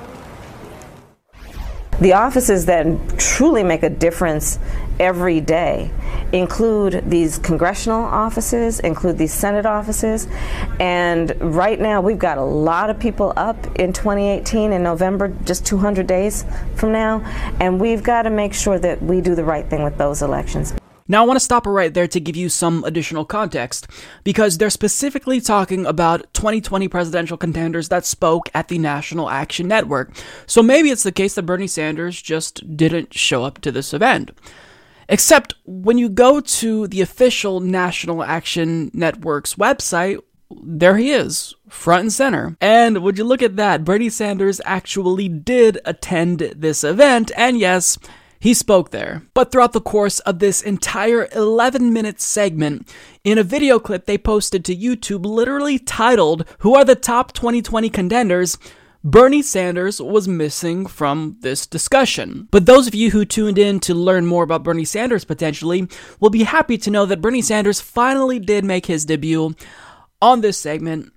The 2.00 2.14
offices 2.14 2.68
that 2.68 2.86
truly 3.18 3.64
make 3.64 3.82
a 3.82 3.90
difference 3.90 4.60
every 5.00 5.42
day 5.42 5.90
include 6.32 7.10
these 7.10 7.40
congressional 7.40 8.04
offices, 8.04 8.80
include 8.80 9.18
these 9.18 9.34
Senate 9.34 9.66
offices, 9.66 10.28
and 10.80 11.34
right 11.42 11.80
now 11.80 12.00
we've 12.02 12.20
got 12.20 12.38
a 12.38 12.44
lot 12.44 12.92
of 12.92 13.00
people 13.00 13.34
up 13.36 13.58
in 13.80 13.94
2018 13.94 14.74
in 14.74 14.84
November, 14.84 15.30
just 15.44 15.66
200 15.66 16.06
days 16.06 16.46
from 16.76 16.92
now, 16.92 17.22
and 17.60 17.82
we've 17.82 18.04
got 18.04 18.24
to 18.24 18.30
make 18.30 18.54
sure 18.54 18.78
that 18.78 19.02
we 19.02 19.20
do 19.20 19.34
the 19.34 19.44
right 19.44 19.66
thing 19.68 19.82
with 19.84 19.98
those 19.98 20.22
elections. 20.22 20.77
Now, 21.08 21.24
I 21.24 21.26
want 21.26 21.38
to 21.38 21.44
stop 21.44 21.66
right 21.66 21.94
there 21.94 22.08
to 22.08 22.20
give 22.20 22.36
you 22.36 22.50
some 22.50 22.84
additional 22.84 23.26
context, 23.26 23.88
because 24.24 24.58
they're 24.58 24.70
specifically 24.70 25.40
talking 25.40 25.86
about 25.86 26.34
2020 26.34 26.88
presidential 26.88 27.38
contenders 27.38 27.90
that 27.90 28.06
spoke 28.06 28.50
at 28.54 28.68
the 28.68 28.78
National 28.78 29.30
Action 29.30 29.68
Network. 29.68 30.12
So 30.46 30.62
maybe 30.62 30.90
it's 30.90 31.04
the 31.04 31.12
case 31.12 31.36
that 31.36 31.44
Bernie 31.44 31.68
Sanders 31.68 32.22
just 32.22 32.76
didn't 32.76 33.14
show 33.14 33.44
up 33.44 33.60
to 33.62 33.72
this 33.72 33.94
event. 33.94 34.32
Except 35.10 35.56
when 35.66 35.98
you 35.98 36.10
go 36.10 36.42
to 36.42 36.88
the 36.88 37.00
official 37.02 37.62
National 37.62 38.24
Action 38.24 38.92
Network's 38.94 39.56
website, 39.56 40.20
there 40.50 40.98
he 40.98 41.12
is, 41.12 41.54
front 41.70 42.02
and 42.02 42.14
center. 42.14 42.58
And 42.60 43.02
would 43.04 43.18
you 43.18 43.24
look 43.24 43.42
at 43.42 43.56
that? 43.56 43.84
Bernie 43.84 44.10
Sanders 44.10 44.62
actually 44.66 45.30
did 45.30 45.80
attend 45.86 46.40
this 46.56 46.84
event, 46.84 47.32
and 47.38 47.58
yes, 47.58 47.98
he 48.40 48.54
spoke 48.54 48.92
there. 48.92 49.24
But 49.34 49.52
throughout 49.52 49.74
the 49.74 49.82
course 49.82 50.20
of 50.20 50.40
this 50.40 50.62
entire 50.62 51.28
11 51.34 51.92
minute 51.92 52.22
segment, 52.22 52.94
in 53.24 53.38
a 53.38 53.44
video 53.44 53.80
clip 53.80 54.06
they 54.06 54.18
posted 54.18 54.64
to 54.66 54.76
YouTube, 54.76 55.26
literally 55.26 55.80
titled, 55.80 56.46
Who 56.60 56.76
are 56.76 56.86
the 56.86 56.96
top 56.96 57.34
2020 57.34 57.90
contenders? 57.90 58.58
Bernie 59.04 59.42
Sanders 59.42 60.02
was 60.02 60.28
missing 60.28 60.86
from 60.86 61.38
this 61.40 61.66
discussion. 61.66 62.48
But 62.52 62.66
those 62.66 62.88
of 62.88 62.96
you 62.96 63.12
who 63.12 63.24
tuned 63.26 63.58
in 63.58 63.80
to 63.82 63.94
learn 63.94 64.26
more 64.26 64.44
about 64.44 64.64
Bernie 64.64 64.86
Sanders 64.86 65.24
potentially 65.24 65.88
will 66.20 66.30
be 66.30 66.44
happy 66.44 66.78
to 66.80 66.92
know 66.92 67.06
that 67.06 67.22
Bernie 67.22 67.42
Sanders 67.42 67.80
finally 67.80 68.40
did 68.40 68.66
make 68.66 68.88
his 68.88 69.06
debut 69.06 69.56
on 70.22 70.42
this 70.42 70.58
segment, 70.58 71.14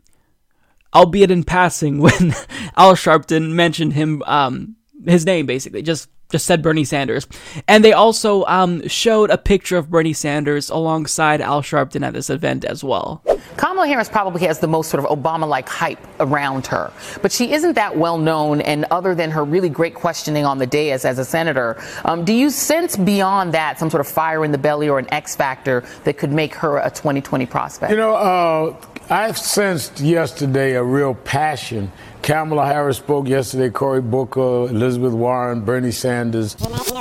albeit 0.94 1.30
in 1.30 1.42
passing 1.42 1.98
when 2.00 2.34
Al 2.76 2.94
Sharpton 2.94 3.52
mentioned 3.52 3.94
him, 3.94 4.22
um, 4.24 4.76
his 5.04 5.26
name 5.26 5.46
basically, 5.46 5.82
just 5.82 6.08
just 6.30 6.46
said 6.46 6.62
Bernie 6.62 6.84
Sanders. 6.84 7.26
And 7.68 7.84
they 7.84 7.92
also 7.92 8.44
um, 8.44 8.86
showed 8.88 9.30
a 9.30 9.38
picture 9.38 9.76
of 9.76 9.90
Bernie 9.90 10.12
Sanders 10.12 10.70
alongside 10.70 11.40
Al 11.40 11.62
Sharpton 11.62 12.06
at 12.06 12.14
this 12.14 12.30
event 12.30 12.64
as 12.64 12.82
well. 12.82 13.22
Kamala 13.56 13.86
Harris 13.86 14.08
probably 14.08 14.42
has 14.46 14.60
the 14.60 14.66
most 14.66 14.90
sort 14.90 15.04
of 15.04 15.10
Obama 15.10 15.46
like 15.46 15.68
hype 15.68 15.98
around 16.20 16.66
her, 16.68 16.92
but 17.20 17.32
she 17.32 17.52
isn't 17.52 17.74
that 17.74 17.96
well 17.96 18.18
known. 18.18 18.60
And 18.60 18.86
other 18.90 19.14
than 19.14 19.30
her 19.30 19.44
really 19.44 19.68
great 19.68 19.94
questioning 19.94 20.44
on 20.44 20.58
the 20.58 20.66
day 20.66 20.92
as, 20.92 21.04
as 21.04 21.18
a 21.18 21.24
senator, 21.24 21.82
um, 22.04 22.24
do 22.24 22.32
you 22.32 22.50
sense 22.50 22.96
beyond 22.96 23.52
that 23.54 23.78
some 23.78 23.90
sort 23.90 24.00
of 24.00 24.08
fire 24.08 24.44
in 24.44 24.52
the 24.52 24.58
belly 24.58 24.88
or 24.88 24.98
an 24.98 25.12
X 25.12 25.36
factor 25.36 25.84
that 26.04 26.16
could 26.16 26.32
make 26.32 26.54
her 26.54 26.78
a 26.78 26.90
2020 26.90 27.46
prospect? 27.46 27.90
You 27.90 27.96
know, 27.96 28.14
uh, 28.14 28.76
I 29.10 29.32
sensed 29.32 30.00
yesterday 30.00 30.74
a 30.74 30.84
real 30.84 31.14
passion. 31.14 31.90
Kamala 32.22 32.66
Harris 32.66 32.98
spoke 32.98 33.28
yesterday, 33.28 33.70
Cory 33.70 34.02
Booker, 34.02 34.68
Elizabeth 34.68 35.12
Warren, 35.12 35.62
Bernie 35.62 35.90
Sanders, 35.90 36.54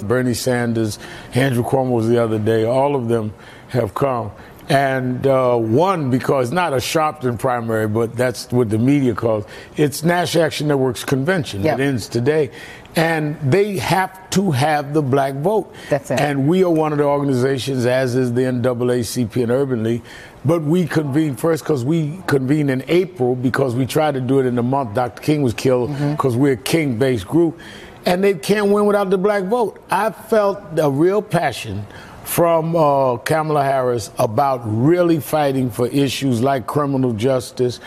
Bernie 0.03 0.34
Sanders, 0.34 0.97
Andrew 1.34 1.63
Cuomo 1.63 1.91
was 1.91 2.07
the 2.07 2.17
other 2.24 2.39
day. 2.39 2.63
All 2.63 2.95
of 2.95 3.07
them 3.09 3.34
have 3.70 3.93
come. 3.93 4.32
And 4.70 5.26
uh, 5.26 5.55
one, 5.57 6.11
because 6.11 6.51
not 6.51 6.74
a 6.74 6.78
Sharpton 6.78 7.39
primary, 7.39 7.88
but 7.88 8.15
that's 8.15 8.51
what 8.51 8.70
the 8.70 8.78
media 8.78 9.15
calls 9.15 9.45
it's 9.78 10.03
National 10.03 10.43
Action 10.43 10.67
Network's 10.67 11.03
convention 11.03 11.63
Yep. 11.63 11.78
that 11.78 11.84
ends 11.84 12.07
today. 12.07 12.51
And 12.95 13.39
they 13.39 13.77
have 13.77 14.29
to 14.31 14.51
have 14.51 14.93
the 14.93 15.01
black 15.01 15.35
vote. 15.35 15.73
That's 15.89 16.11
it. 16.11 16.19
And 16.19 16.47
we 16.47 16.63
are 16.63 16.71
one 16.71 16.91
of 16.91 16.97
the 16.97 17.05
organizations, 17.05 17.85
as 17.85 18.15
is 18.15 18.33
the 18.33 18.41
NAACP 18.41 19.43
and 19.43 19.51
Urban 19.51 19.83
League. 19.83 20.03
But 20.43 20.61
we 20.63 20.87
convened 20.87 21.39
first 21.39 21.63
because 21.63 21.85
we 21.85 22.21
convened 22.25 22.71
in 22.71 22.83
April 22.87 23.35
because 23.35 23.75
we 23.75 23.85
tried 23.85 24.13
to 24.15 24.21
do 24.21 24.39
it 24.39 24.45
in 24.45 24.55
the 24.55 24.63
month 24.63 24.95
Dr. 24.95 25.21
King 25.21 25.41
was 25.41 25.53
killed 25.53 25.91
because 26.11 26.35
we're 26.35 26.53
a 26.53 26.57
King 26.57 26.97
based 26.97 27.27
group. 27.27 27.59
And 28.05 28.23
they 28.23 28.33
can't 28.33 28.71
win 28.71 28.85
without 28.85 29.09
the 29.09 29.17
black 29.17 29.43
vote. 29.43 29.83
I 29.91 30.09
felt 30.11 30.59
a 30.77 30.89
real 30.89 31.21
passion 31.21 31.85
from 32.23 32.75
uh, 32.75 33.17
Kamala 33.17 33.63
Harris 33.63 34.11
about 34.17 34.61
really 34.63 35.19
fighting 35.19 35.69
for 35.69 35.87
issues 35.87 36.41
like 36.41 36.67
criminal 36.67 37.11
justice 37.11 37.79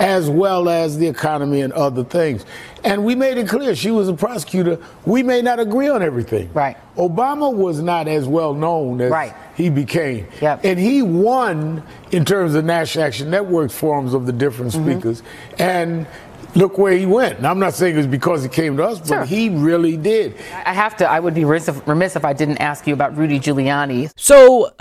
as 0.00 0.28
well 0.30 0.68
as 0.68 0.98
the 0.98 1.06
economy 1.06 1.60
and 1.60 1.72
other 1.74 2.02
things. 2.02 2.44
And 2.82 3.04
we 3.04 3.14
made 3.14 3.36
it 3.38 3.48
clear 3.48 3.74
she 3.74 3.90
was 3.90 4.08
a 4.08 4.14
prosecutor. 4.14 4.78
We 5.04 5.22
may 5.22 5.42
not 5.42 5.60
agree 5.60 5.88
on 5.88 6.02
everything. 6.02 6.50
Right. 6.54 6.76
Obama 6.96 7.52
was 7.54 7.80
not 7.82 8.08
as 8.08 8.26
well 8.26 8.54
known 8.54 9.00
as 9.02 9.10
Right. 9.10 9.34
he 9.54 9.68
became. 9.68 10.26
Yep. 10.40 10.64
And 10.64 10.78
he 10.80 11.02
won 11.02 11.82
in 12.10 12.24
terms 12.24 12.54
of 12.54 12.64
National 12.64 13.04
Action 13.04 13.30
Network 13.30 13.70
forums 13.70 14.14
of 14.14 14.24
the 14.26 14.32
different 14.32 14.72
Mm-hmm. 14.72 14.90
speakers. 14.90 15.22
And 15.58 16.06
look 16.54 16.78
where 16.78 16.94
he 16.96 17.04
went. 17.04 17.42
Now, 17.42 17.50
I'm 17.50 17.58
not 17.58 17.74
saying 17.74 17.94
it 17.94 17.98
was 17.98 18.06
because 18.06 18.42
he 18.42 18.48
came 18.48 18.78
to 18.78 18.84
us, 18.84 18.98
but 19.00 19.06
Sure. 19.08 19.24
he 19.26 19.50
really 19.50 19.98
did. 19.98 20.34
I 20.64 20.72
have 20.72 20.96
to. 20.96 21.08
I 21.08 21.20
would 21.20 21.34
be 21.34 21.44
remiss 21.44 21.68
if 22.16 22.24
I 22.24 22.32
didn't 22.32 22.58
ask 22.58 22.86
you 22.86 22.94
about 22.94 23.16
Rudy 23.18 23.38
Giuliani. 23.38 24.10
So, 24.16 24.72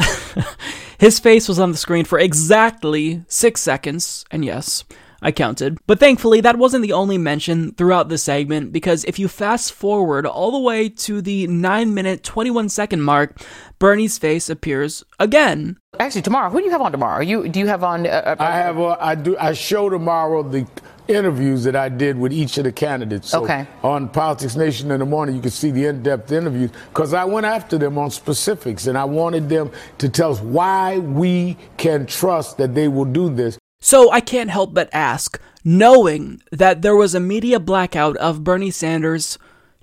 his 0.97 1.19
face 1.19 1.47
was 1.49 1.59
on 1.59 1.71
the 1.71 1.77
screen 1.77 2.05
for 2.05 2.17
exactly 2.19 3.23
six 3.27 3.61
seconds, 3.61 4.25
and 4.31 4.43
yes, 4.45 4.83
I 5.21 5.31
counted. 5.31 5.77
But 5.87 5.99
thankfully, 5.99 6.41
that 6.41 6.57
wasn't 6.57 6.83
the 6.83 6.93
only 6.93 7.17
mention 7.17 7.73
throughout 7.73 8.09
the 8.09 8.17
segment, 8.17 8.71
because 8.71 9.03
if 9.05 9.19
you 9.19 9.27
fast 9.27 9.73
forward 9.73 10.25
all 10.25 10.51
the 10.51 10.59
way 10.59 10.89
to 10.89 11.21
the 11.21 11.47
9 11.47 11.93
minute 11.93 12.23
21 12.23 12.69
second 12.69 13.01
mark, 13.01 13.41
Bernie's 13.79 14.17
face 14.17 14.49
appears 14.49 15.03
again. 15.19 15.77
Actually, 15.99 16.21
tomorrow, 16.21 16.49
who 16.49 16.59
do 16.59 16.65
you 16.65 16.71
have 16.71 16.81
on 16.81 16.91
tomorrow? 16.91 17.15
Are 17.15 17.23
you 17.23 17.47
do 17.49 17.59
you 17.59 17.67
have 17.67 17.83
on? 17.83 18.05
Uh, 18.05 18.09
uh, 18.09 18.35
I 18.39 18.51
have 18.51 18.77
a, 18.77 18.97
I 18.99 19.15
do 19.15 19.37
I 19.37 19.53
show 19.53 19.89
tomorrow 19.89 20.43
the 20.43 20.67
interviews 21.09 21.63
that 21.63 21.75
I 21.75 21.89
did 21.89 22.17
with 22.17 22.31
each 22.31 22.57
of 22.57 22.63
the 22.65 22.71
candidates. 22.71 23.29
So 23.29 23.43
Okay. 23.43 23.65
On 23.83 24.07
Politics 24.07 24.55
Nation 24.55 24.91
in 24.91 24.99
the 24.99 25.05
morning, 25.05 25.35
you 25.35 25.41
can 25.41 25.51
see 25.51 25.71
the 25.71 25.85
in-depth 25.85 26.31
interviews 26.31 26.71
because 26.89 27.13
I 27.13 27.25
went 27.25 27.45
after 27.45 27.77
them 27.77 27.97
on 27.97 28.11
specifics 28.11 28.85
and 28.85 28.97
I 28.97 29.05
wanted 29.05 29.49
them 29.49 29.71
to 29.97 30.07
tell 30.07 30.31
us 30.31 30.39
why 30.39 30.99
we 30.99 31.57
can 31.77 32.05
trust 32.05 32.57
that 32.57 32.75
they 32.75 32.87
will 32.87 33.05
do 33.05 33.29
this. 33.33 33.57
So 33.81 34.11
I 34.11 34.19
can't 34.19 34.49
help 34.49 34.73
but 34.73 34.89
ask, 34.91 35.39
knowing 35.63 36.41
that 36.51 36.81
there 36.81 36.95
was 36.95 37.15
a 37.15 37.19
media 37.19 37.59
blackout 37.59 38.17
of 38.17 38.43
Bernie 38.43 38.71
Sanders' 38.71 39.37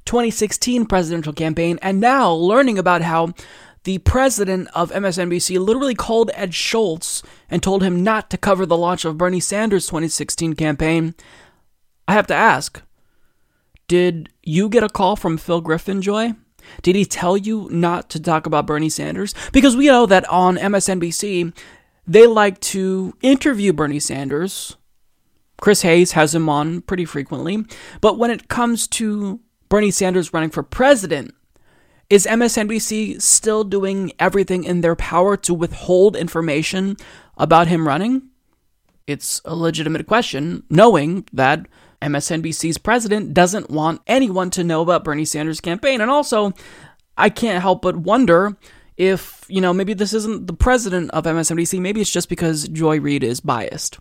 2016 0.05 0.87
presidential 0.87 1.33
campaign, 1.33 1.79
and 1.83 2.01
now 2.01 2.31
learning 2.33 2.79
about 2.79 3.03
how 3.03 3.33
the 3.85 3.99
president 3.99 4.69
of 4.75 4.91
MSNBC 4.91 5.59
literally 5.65 5.95
called 5.95 6.31
Ed 6.35 6.55
Schultz 6.55 7.23
and 7.49 7.63
told 7.63 7.83
him 7.83 8.03
not 8.03 8.31
to 8.31 8.37
cover 8.37 8.67
the 8.67 8.77
launch 8.77 9.05
of 9.05 9.17
Bernie 9.17 9.41
Sanders' 9.41 9.87
2016 9.87 10.55
campaign, 10.55 11.15
I 12.07 12.13
have 12.13 12.27
to 12.27 12.35
ask, 12.35 12.83
did 13.89 14.29
you 14.43 14.69
get 14.69 14.83
a 14.83 14.89
call 14.89 15.17
from 15.17 15.39
Phil 15.39 15.61
Griffin, 15.61 16.03
Joy? 16.03 16.35
Did 16.83 16.97
he 16.97 17.05
tell 17.05 17.37
you 17.37 17.69
not 17.71 18.11
to 18.11 18.21
talk 18.21 18.47
about 18.47 18.67
Bernie 18.67 18.89
Sanders? 18.89 19.35
Because 19.53 19.77
we 19.77 19.87
know 19.87 20.05
that 20.07 20.29
on 20.29 20.57
MSNBC, 20.57 21.57
they 22.07 22.27
like 22.27 22.61
to 22.61 23.15
interview 23.23 23.73
Bernie 23.73 24.01
Sanders. 24.01 24.77
Chris 25.61 25.83
Hayes 25.83 26.13
has 26.13 26.35
him 26.35 26.49
on 26.49 26.83
pretty 26.83 27.05
frequently. 27.05 27.65
But 28.01 28.19
when 28.19 28.31
it 28.31 28.49
comes 28.49 28.87
to 28.89 29.41
Bernie 29.69 29.91
Sanders 29.91 30.33
running 30.33 30.51
for 30.51 30.63
president, 30.63 31.35
is 32.09 32.27
MSNBC 32.27 33.21
still 33.21 33.65
doing 33.65 34.13
everything 34.19 34.65
in 34.65 34.81
their 34.81 34.95
power 34.95 35.37
to 35.39 35.55
withhold 35.55 36.15
information 36.15 36.97
about 37.37 37.67
him 37.67 37.89
running? 37.89 38.29
It's 39.07 39.41
a 39.45 39.57
legitimate 39.57 40.07
question, 40.07 40.63
knowing 40.71 41.27
that 41.33 41.67
MSNBC's 42.03 42.79
president 42.79 43.35
doesn't 43.35 43.71
want 43.71 44.03
anyone 44.07 44.51
to 44.51 44.63
know 44.63 44.83
about 44.83 45.05
Bernie 45.05 45.25
Sanders' 45.25 45.61
campaign. 45.61 46.01
And 46.01 46.11
also, 46.11 46.53
I 47.17 47.29
can't 47.29 47.63
help 47.63 47.83
but 47.83 47.97
wonder 47.97 48.57
if, 48.97 49.45
you 49.49 49.61
know, 49.61 49.73
maybe 49.73 49.95
this 49.95 50.13
isn't 50.13 50.47
the 50.47 50.55
president 50.55 51.11
of 51.11 51.25
MSNBC, 51.25 51.81
maybe 51.81 52.01
it's 52.01 52.11
just 52.11 52.29
because 52.29 52.69
Joy 52.69 53.01
Reid 53.01 53.23
is 53.23 53.41
biased. 53.41 53.99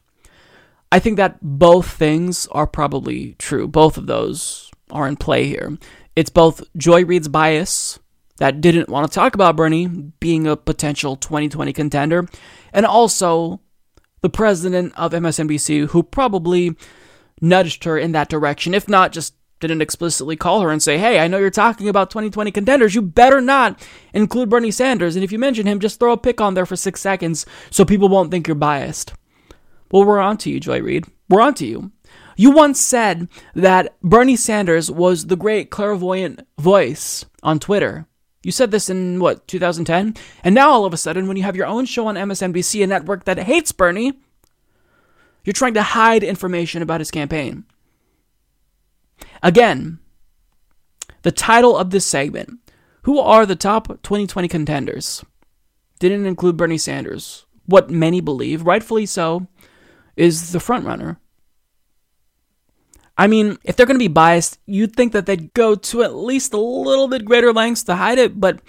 I 0.91 0.99
think 0.99 1.17
that 1.17 1.37
both 1.41 1.89
things 1.89 2.47
are 2.51 2.67
probably 2.67 3.35
true. 3.37 3.67
Both 3.67 3.97
of 3.97 4.07
those 4.07 4.71
are 4.91 5.07
in 5.07 5.17
play 5.17 5.45
here. 5.45 5.77
It's 6.15 6.29
both 6.29 6.63
Joy 6.77 7.03
Reid's 7.03 7.27
bias 7.27 7.99
that 8.37 8.61
didn't 8.61 8.89
want 8.89 9.09
to 9.09 9.13
talk 9.13 9.35
about 9.35 9.55
Bernie 9.55 9.87
being 9.87 10.47
a 10.47 10.55
potential 10.57 11.15
2020 11.15 11.73
contender, 11.73 12.27
and 12.73 12.85
also 12.85 13.61
the 14.21 14.29
president 14.29 14.93
of 14.97 15.11
MSNBC 15.11 15.87
who 15.89 16.03
probably 16.03 16.75
nudged 17.41 17.83
her 17.83 17.97
in 17.97 18.13
that 18.13 18.29
direction, 18.29 18.73
if 18.73 18.87
not 18.87 19.11
just 19.11 19.34
didn't 19.67 19.81
explicitly 19.81 20.35
call 20.35 20.61
her 20.61 20.71
and 20.71 20.81
say, 20.81 20.97
Hey, 20.97 21.19
I 21.19 21.27
know 21.27 21.37
you're 21.37 21.49
talking 21.49 21.89
about 21.89 22.09
2020 22.09 22.51
contenders. 22.51 22.95
You 22.95 23.01
better 23.01 23.41
not 23.41 23.85
include 24.13 24.49
Bernie 24.49 24.71
Sanders. 24.71 25.15
And 25.15 25.23
if 25.23 25.31
you 25.31 25.39
mention 25.39 25.65
him, 25.65 25.79
just 25.79 25.99
throw 25.99 26.13
a 26.13 26.17
pic 26.17 26.41
on 26.41 26.53
there 26.53 26.65
for 26.65 26.75
six 26.75 27.01
seconds 27.01 27.45
so 27.69 27.85
people 27.85 28.09
won't 28.09 28.31
think 28.31 28.47
you're 28.47 28.55
biased. 28.55 29.13
Well, 29.91 30.05
we're 30.05 30.19
on 30.19 30.37
to 30.39 30.49
you, 30.49 30.59
Joy 30.59 30.81
Reid. 30.81 31.05
We're 31.29 31.41
on 31.41 31.53
to 31.55 31.65
you. 31.65 31.91
You 32.37 32.51
once 32.51 32.81
said 32.81 33.29
that 33.53 33.95
Bernie 34.01 34.35
Sanders 34.35 34.91
was 34.91 35.27
the 35.27 35.37
great 35.37 35.69
clairvoyant 35.69 36.45
voice 36.59 37.25
on 37.43 37.59
Twitter. 37.59 38.07
You 38.43 38.51
said 38.51 38.71
this 38.71 38.89
in 38.89 39.19
what, 39.19 39.47
2010? 39.47 40.15
And 40.43 40.53
now 40.53 40.69
all 40.69 40.85
of 40.85 40.93
a 40.93 40.97
sudden, 40.97 41.27
when 41.27 41.37
you 41.37 41.43
have 41.43 41.55
your 41.55 41.65
own 41.65 41.85
show 41.85 42.07
on 42.07 42.15
MSNBC, 42.15 42.83
a 42.83 42.87
network 42.87 43.23
that 43.23 43.39
hates 43.39 43.71
Bernie, 43.71 44.19
you're 45.43 45.53
trying 45.53 45.73
to 45.75 45.81
hide 45.81 46.23
information 46.23 46.81
about 46.81 47.01
his 47.01 47.09
campaign. 47.09 47.63
Again, 49.43 49.99
the 51.21 51.31
title 51.31 51.77
of 51.77 51.89
this 51.89 52.05
segment 52.05 52.59
Who 53.03 53.19
are 53.19 53.45
the 53.45 53.55
top 53.55 53.87
2020 53.87 54.47
contenders? 54.47 55.23
Didn't 55.99 56.25
include 56.25 56.57
Bernie 56.57 56.77
Sanders. 56.77 57.45
What 57.65 57.89
many 57.89 58.21
believe, 58.21 58.63
rightfully 58.63 59.05
so, 59.05 59.47
is 60.15 60.51
the 60.51 60.59
frontrunner. 60.59 61.17
I 63.17 63.27
mean, 63.27 63.57
if 63.63 63.75
they're 63.75 63.85
going 63.85 63.95
to 63.95 63.99
be 63.99 64.09
biased, 64.09 64.59
you'd 64.65 64.95
think 64.95 65.13
that 65.13 65.25
they'd 65.25 65.53
go 65.53 65.75
to 65.75 66.03
at 66.03 66.15
least 66.15 66.53
a 66.53 66.59
little 66.59 67.07
bit 67.07 67.25
greater 67.25 67.53
lengths 67.53 67.83
to 67.83 67.95
hide 67.95 68.17
it, 68.17 68.39
but 68.39 68.59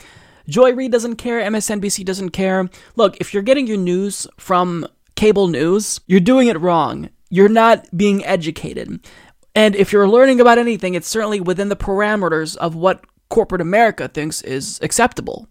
Joy 0.49 0.73
Reid 0.73 0.93
doesn't 0.93 1.17
care, 1.17 1.41
MSNBC 1.41 2.05
doesn't 2.05 2.31
care. 2.31 2.69
Look, 2.95 3.17
if 3.21 3.35
you're 3.35 3.43
getting 3.43 3.67
your 3.67 3.77
news 3.77 4.27
from 4.39 4.87
cable 5.17 5.49
news, 5.49 6.01
you're 6.07 6.21
doing 6.21 6.47
it 6.47 6.61
wrong. 6.61 7.11
You're 7.29 7.49
not 7.49 7.89
being 7.97 8.25
educated. 8.25 9.01
And 9.57 9.74
if 9.74 9.91
you're 9.91 10.09
learning 10.09 10.39
about 10.39 10.59
anything, 10.59 10.95
it's 10.95 11.09
certainly 11.09 11.41
within 11.41 11.70
the 11.70 11.77
parameters 11.77 12.57
of 12.59 12.74
what 12.74 13.05
corporate 13.31 13.62
America 13.62 14.07
thinks 14.07 14.43
is 14.43 14.78
acceptable. 14.83 15.49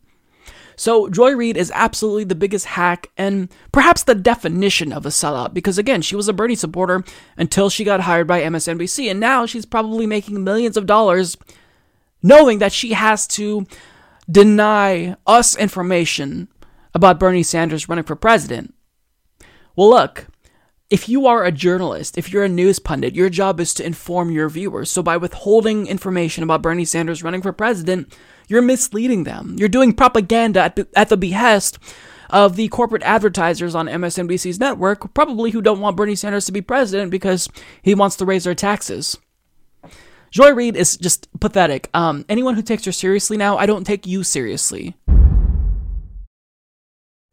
So 0.75 1.09
Joy 1.09 1.35
Reid 1.35 1.57
is 1.57 1.71
absolutely 1.73 2.25
the 2.25 2.35
biggest 2.35 2.67
hack 2.67 3.07
and 3.17 3.49
perhaps 3.71 4.03
the 4.03 4.13
definition 4.13 4.93
of 4.93 5.05
a 5.05 5.09
sellout 5.09 5.53
because 5.55 5.79
again, 5.79 6.03
she 6.03 6.15
was 6.15 6.27
a 6.27 6.33
Bernie 6.33 6.55
supporter 6.55 7.03
until 7.35 7.69
she 7.69 7.83
got 7.83 8.01
hired 8.01 8.27
by 8.27 8.41
MSNBC 8.41 9.09
and 9.09 9.19
now 9.19 9.45
she's 9.47 9.65
probably 9.65 10.05
making 10.05 10.43
millions 10.43 10.77
of 10.77 10.85
dollars 10.85 11.35
knowing 12.21 12.59
that 12.59 12.73
she 12.73 12.93
has 12.93 13.25
to 13.27 13.65
deny 14.29 15.15
us 15.25 15.55
information 15.55 16.47
about 16.93 17.19
Bernie 17.19 17.43
Sanders 17.43 17.89
running 17.89 18.03
for 18.03 18.15
president. 18.15 18.75
Well, 19.75 19.89
look, 19.89 20.27
if 20.89 21.09
you 21.09 21.25
are 21.25 21.43
a 21.43 21.51
journalist, 21.51 22.17
if 22.17 22.31
you're 22.31 22.43
a 22.43 22.49
news 22.49 22.79
pundit, 22.79 23.15
your 23.15 23.29
job 23.29 23.59
is 23.59 23.73
to 23.75 23.85
inform 23.85 24.31
your 24.31 24.49
viewers. 24.49 24.91
So 24.91 25.01
by 25.01 25.17
withholding 25.17 25.87
information 25.87 26.43
about 26.43 26.61
Bernie 26.61 26.85
Sanders 26.85 27.23
running 27.23 27.41
for 27.41 27.51
president, 27.51 28.15
you're 28.47 28.61
misleading 28.61 29.23
them. 29.23 29.55
You're 29.57 29.69
doing 29.69 29.93
propaganda 29.93 30.61
at, 30.61 30.79
at 30.95 31.09
the 31.09 31.17
behest 31.17 31.79
of 32.29 32.55
the 32.55 32.67
corporate 32.67 33.03
advertisers 33.03 33.75
on 33.75 33.87
MSNBC's 33.87 34.59
network, 34.59 35.13
probably 35.13 35.51
who 35.51 35.61
don't 35.61 35.79
want 35.79 35.97
Bernie 35.97 36.15
Sanders 36.15 36.45
to 36.45 36.51
be 36.51 36.61
president 36.61 37.11
because 37.11 37.49
he 37.81 37.95
wants 37.95 38.15
to 38.17 38.25
raise 38.25 38.43
their 38.43 38.55
taxes. 38.55 39.17
Joy 40.29 40.51
Reid 40.51 40.75
is 40.75 40.97
just 40.97 41.27
pathetic. 41.39 41.89
Um, 41.93 42.25
anyone 42.27 42.55
who 42.55 42.61
takes 42.61 42.85
her 42.85 42.91
seriously 42.91 43.37
now, 43.37 43.57
I 43.57 43.65
don't 43.65 43.85
take 43.85 44.05
you 44.05 44.23
seriously. 44.23 44.95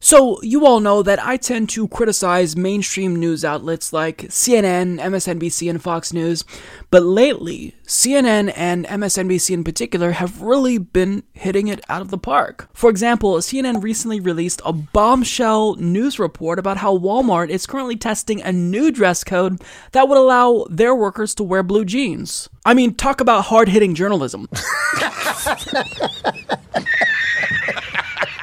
So, 0.05 0.43
you 0.43 0.66
all 0.66 0.81
know 0.81 1.05
that 1.05 1.24
I 1.24 1.37
tend 1.37 1.69
to 1.70 1.87
criticize 1.87 2.57
mainstream 2.57 3.15
news 3.15 3.45
outlets 3.45 3.93
like 3.93 4.23
CNN, 4.23 4.99
MSNBC, 4.99 5.70
and 5.70 5.81
Fox 5.81 6.12
News, 6.12 6.45
but 6.91 7.05
lately, 7.05 7.77
CNN 7.87 8.53
and 8.57 8.85
MSNBC 8.87 9.55
in 9.55 9.62
particular 9.62 10.11
have 10.11 10.43
really 10.43 10.77
been 10.77 11.23
hitting 11.35 11.69
it 11.69 11.85
out 11.89 12.03
of 12.03 12.11
the 12.11 12.19
park. 12.19 12.69
For 12.73 12.91
example, 12.91 13.37
CNN 13.37 13.81
recently 13.81 14.19
released 14.19 14.61
a 14.65 14.73
bombshell 14.73 15.77
news 15.77 16.19
report 16.19 16.59
about 16.59 16.79
how 16.79 16.99
Walmart 16.99 17.49
is 17.49 17.65
currently 17.65 17.95
testing 17.95 18.43
a 18.43 18.51
new 18.51 18.91
dress 18.91 19.23
code 19.23 19.62
that 19.93 20.09
would 20.09 20.19
allow 20.19 20.66
their 20.69 20.97
workers 20.97 21.33
to 21.37 21.45
wear 21.45 21.62
blue 21.62 21.85
jeans. 21.85 22.49
I 22.65 22.74
mean, 22.74 22.97
talk 22.97 23.20
about 23.20 23.45
hard 23.45 23.69
hitting 23.69 23.95
journalism. 23.95 24.49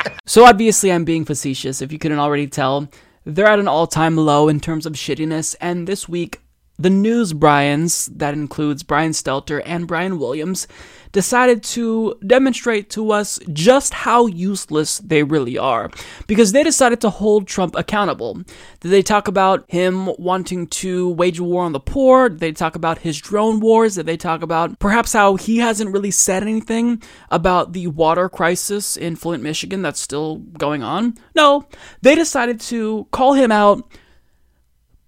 So 0.25 0.45
obviously, 0.45 0.91
I'm 0.91 1.05
being 1.05 1.25
facetious, 1.25 1.81
if 1.81 1.91
you 1.91 1.97
couldn't 1.97 2.19
already 2.19 2.45
tell. 2.45 2.87
They're 3.25 3.47
at 3.47 3.57
an 3.57 3.67
all 3.67 3.87
time 3.87 4.15
low 4.15 4.47
in 4.47 4.59
terms 4.59 4.85
of 4.85 4.93
shittiness, 4.93 5.55
and 5.59 5.87
this 5.87 6.07
week, 6.07 6.39
the 6.77 6.89
News 6.89 7.33
Brians, 7.33 8.05
that 8.05 8.35
includes 8.35 8.83
Brian 8.83 9.11
Stelter 9.11 9.61
and 9.65 9.87
Brian 9.87 10.19
Williams, 10.19 10.67
decided 11.11 11.63
to 11.63 12.15
demonstrate 12.25 12.89
to 12.91 13.11
us 13.11 13.39
just 13.51 13.93
how 13.93 14.27
useless 14.27 14.99
they 14.99 15.23
really 15.23 15.57
are. 15.57 15.89
Because 16.27 16.51
they 16.51 16.63
decided 16.63 17.01
to 17.01 17.09
hold 17.09 17.47
Trump 17.47 17.75
accountable. 17.75 18.35
Did 18.79 18.89
they 18.89 19.01
talk 19.01 19.27
about 19.27 19.65
him 19.67 20.11
wanting 20.17 20.67
to 20.67 21.09
wage 21.09 21.39
a 21.39 21.43
war 21.43 21.63
on 21.63 21.71
the 21.71 21.79
poor? 21.79 22.29
Did 22.29 22.39
they 22.39 22.51
talk 22.51 22.75
about 22.75 22.99
his 22.99 23.19
drone 23.19 23.59
wars? 23.59 23.95
Did 23.95 24.05
they 24.05 24.17
talk 24.17 24.41
about 24.41 24.79
perhaps 24.79 25.13
how 25.13 25.35
he 25.35 25.57
hasn't 25.57 25.91
really 25.91 26.11
said 26.11 26.43
anything 26.43 27.01
about 27.29 27.73
the 27.73 27.87
water 27.87 28.29
crisis 28.29 28.95
in 28.97 29.15
Flint, 29.15 29.43
Michigan 29.43 29.81
that's 29.81 29.99
still 29.99 30.37
going 30.37 30.83
on? 30.83 31.15
No. 31.35 31.65
They 32.01 32.15
decided 32.15 32.59
to 32.61 33.07
call 33.11 33.33
him 33.33 33.51
out 33.51 33.91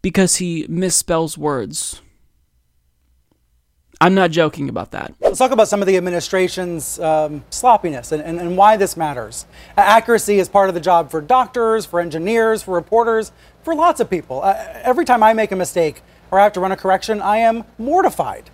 because 0.01 0.37
he 0.37 0.67
misspells 0.67 1.37
words. 1.37 2.01
I'm 4.01 4.15
not 4.15 4.31
joking 4.31 4.67
about 4.67 4.89
that. 4.91 5.13
Let's 5.19 5.37
talk 5.37 5.51
about 5.51 5.67
some 5.67 5.79
of 5.79 5.85
the 5.85 5.95
administration's 5.95 6.99
um, 6.99 7.43
sloppiness 7.51 8.11
and, 8.11 8.23
and, 8.23 8.39
and, 8.39 8.57
why 8.57 8.75
this 8.75 8.97
matters. 8.97 9.45
Accuracy 9.77 10.39
is 10.39 10.49
part 10.49 10.69
of 10.69 10.73
the 10.73 10.81
job 10.81 11.11
for 11.11 11.21
doctors, 11.21 11.85
for 11.85 11.99
engineers, 11.99 12.63
for 12.63 12.73
reporters, 12.73 13.31
for 13.61 13.75
lots 13.75 13.99
of 13.99 14.09
people. 14.09 14.41
Uh, 14.41 14.55
every 14.81 15.05
time 15.05 15.21
I 15.21 15.33
make 15.33 15.51
a 15.51 15.55
mistake 15.55 16.01
or 16.31 16.39
I 16.39 16.43
have 16.43 16.53
to 16.53 16.59
run 16.59 16.71
a 16.71 16.75
correction, 16.75 17.21
I 17.21 17.37
am 17.37 17.63
mortified. 17.77 18.49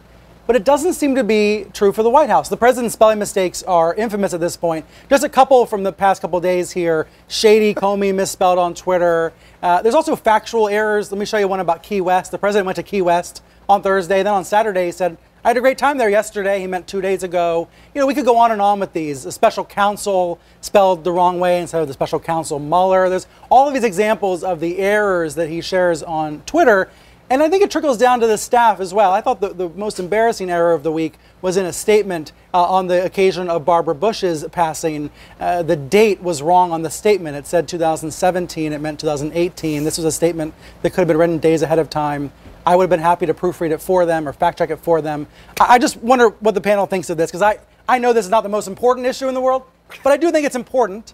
But 0.48 0.58
it 0.58 0.66
doesn't 0.66 0.94
seem 0.94 1.16
to 1.16 1.24
be 1.24 1.66
true 1.72 1.94
for 1.94 2.04
the 2.04 2.10
White 2.10 2.30
House. 2.30 2.50
The 2.50 2.58
president's 2.58 2.96
spelling 2.96 3.18
mistakes 3.18 3.64
are 3.64 3.96
infamous 3.96 4.34
at 4.34 4.42
this 4.42 4.58
point. 4.58 4.86
Just 5.10 5.24
a 5.24 5.30
couple 5.30 5.66
from 5.66 5.84
the 5.84 5.94
past 5.94 6.22
couple 6.22 6.42
days 6.42 6.72
here. 6.72 7.08
Shady 7.30 7.74
Comey 7.74 8.14
misspelled 8.14 8.60
on 8.60 8.74
Twitter. 8.74 9.32
Uh, 9.64 9.82
there's 9.82 9.96
also 9.96 10.18
factual 10.18 10.68
errors. 10.68 11.10
Let 11.10 11.20
me 11.20 11.26
show 11.26 11.38
you 11.38 11.48
one 11.48 11.62
about 11.62 11.84
Key 11.84 12.02
West. 12.02 12.32
The 12.32 12.38
president 12.38 12.66
went 12.66 12.76
to 12.76 12.84
Key 12.84 13.02
West 13.02 13.42
on 13.70 13.82
Thursday. 13.82 14.24
Then 14.24 14.34
on 14.34 14.44
Saturday, 14.44 14.88
he 14.88 14.92
said, 14.92 15.18
I 15.48 15.52
had 15.52 15.56
a 15.56 15.62
great 15.62 15.78
time 15.78 15.98
there 15.98 16.10
yesterday. 16.10 16.60
He 16.60 16.68
meant 16.68 16.88
two 16.88 17.00
days 17.00 17.24
ago. 17.24 17.70
You 17.96 18.02
know, 18.02 18.06
we 18.06 18.14
could 18.14 18.26
go 18.26 18.36
on 18.36 18.52
and 18.52 18.62
on 18.62 18.82
with 18.82 18.92
these. 18.92 19.26
A 19.26 19.32
special 19.32 19.64
counsel 19.64 20.42
spelled 20.60 21.06
the 21.06 21.12
wrong 21.14 21.40
way 21.40 21.62
instead 21.62 21.82
of 21.82 21.88
the 21.88 21.94
special 21.94 22.20
counsel 22.20 22.60
Mueller. 22.60 23.08
There's 23.08 23.28
all 23.50 23.66
of 23.66 23.74
these 23.74 23.86
examples 23.86 24.44
of 24.44 24.60
the 24.60 24.78
errors 24.80 25.36
that 25.36 25.48
he 25.48 25.62
shares 25.62 26.04
on 26.04 26.42
Twitter. 26.42 26.90
And 27.30 27.42
I 27.42 27.50
think 27.50 27.64
it 27.64 27.72
trickles 27.72 27.98
down 27.98 28.20
to 28.20 28.28
the 28.28 28.38
staff 28.38 28.82
as 28.82 28.94
well. 28.94 29.14
I 29.14 29.22
thought 29.22 29.40
the, 29.40 29.54
the 29.54 29.70
most 29.70 30.02
embarrassing 30.02 30.50
error 30.50 30.74
of 30.74 30.84
the 30.84 30.92
week 30.92 31.14
was 31.42 31.56
in 31.56 31.66
a 31.66 31.72
statement 31.72 32.34
uh, 32.54 32.64
on 32.64 32.88
the 32.88 33.06
occasion 33.06 33.50
of 33.50 33.64
Barbara 33.64 33.96
Bush's 33.96 34.46
passing. 34.52 35.10
Uh, 35.40 35.64
the 35.64 35.78
date 35.78 36.22
was 36.22 36.42
wrong 36.42 36.74
on 36.74 36.82
the 36.82 36.90
statement. 36.90 37.38
It 37.38 37.48
said 37.48 37.70
2017, 37.70 38.74
it 38.74 38.82
meant 38.82 39.00
2018. 39.00 39.86
This 39.86 39.98
was 39.98 40.04
a 40.04 40.12
statement 40.12 40.54
that 40.82 40.90
could 40.90 41.00
have 41.00 41.08
been 41.08 41.18
written 41.18 41.38
days 41.38 41.62
ahead 41.62 41.80
of 41.80 41.90
time. 41.90 42.34
I 42.68 42.76
would 42.76 42.84
have 42.84 42.90
been 42.90 43.00
happy 43.00 43.26
to 43.26 43.34
proofread 43.34 43.72
it 43.72 43.82
for 43.82 44.06
them 44.06 44.28
or 44.28 44.34
fact 44.34 44.58
check 44.58 44.72
it 44.72 44.80
for 44.80 45.02
them. 45.02 45.26
I, 45.58 45.76
I 45.76 45.80
just 45.80 45.96
wonder 45.96 46.28
what 46.42 46.54
the 46.54 46.60
panel 46.60 46.86
thinks 46.86 47.10
of 47.10 47.16
this 47.16 47.32
because 47.32 47.42
I, 47.42 47.60
I 47.88 47.98
know 47.98 48.12
this 48.12 48.26
is 48.26 48.32
not 48.32 48.42
the 48.42 48.50
most 48.50 48.68
important 48.68 49.08
issue 49.08 49.30
in 49.30 49.34
the 49.34 49.40
world, 49.40 49.64
but 50.04 50.12
I 50.12 50.18
do 50.18 50.32
think 50.32 50.46
it's 50.46 50.58
important 50.58 51.14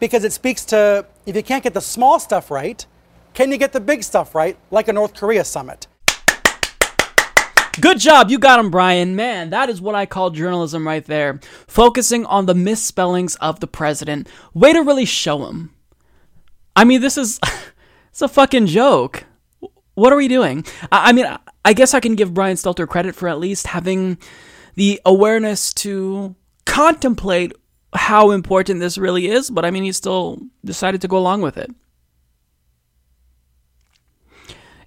because 0.00 0.24
it 0.24 0.32
speaks 0.32 0.64
to 0.66 1.04
if 1.26 1.36
you 1.36 1.42
can't 1.42 1.62
get 1.62 1.74
the 1.74 1.82
small 1.82 2.18
stuff 2.18 2.50
right, 2.50 2.86
can 3.34 3.52
you 3.52 3.58
get 3.58 3.74
the 3.74 3.80
big 3.80 4.02
stuff 4.02 4.34
right, 4.34 4.56
like 4.70 4.88
a 4.88 4.94
North 4.94 5.12
Korea 5.12 5.44
summit? 5.44 5.88
Good 7.78 7.98
job, 7.98 8.30
you 8.30 8.38
got 8.38 8.58
him, 8.58 8.70
Brian. 8.70 9.14
Man, 9.14 9.50
that 9.50 9.68
is 9.68 9.82
what 9.82 9.94
I 9.94 10.06
call 10.06 10.30
journalism 10.30 10.86
right 10.86 11.04
there. 11.04 11.38
Focusing 11.66 12.24
on 12.24 12.46
the 12.46 12.54
misspellings 12.54 13.36
of 13.36 13.60
the 13.60 13.66
president. 13.66 14.26
Way 14.54 14.72
to 14.72 14.80
really 14.80 15.04
show 15.04 15.44
him. 15.44 15.74
I 16.74 16.84
mean, 16.84 17.02
this 17.02 17.18
is 17.18 17.40
it's 18.08 18.22
a 18.22 18.28
fucking 18.28 18.68
joke. 18.68 19.24
What 19.94 20.12
are 20.12 20.16
we 20.16 20.28
doing? 20.28 20.64
I, 20.92 21.10
I 21.10 21.12
mean, 21.12 21.26
I 21.64 21.72
guess 21.72 21.94
I 21.94 22.00
can 22.00 22.14
give 22.14 22.34
Brian 22.34 22.56
Stelter 22.56 22.88
credit 22.88 23.14
for 23.14 23.28
at 23.28 23.38
least 23.38 23.66
having 23.68 24.18
the 24.74 25.00
awareness 25.04 25.72
to 25.74 26.34
contemplate 26.66 27.52
how 27.94 28.32
important 28.32 28.80
this 28.80 28.98
really 28.98 29.28
is, 29.28 29.50
but 29.50 29.64
I 29.64 29.70
mean, 29.70 29.84
he 29.84 29.92
still 29.92 30.40
decided 30.64 31.00
to 31.02 31.08
go 31.08 31.16
along 31.16 31.42
with 31.42 31.56
it. 31.56 31.70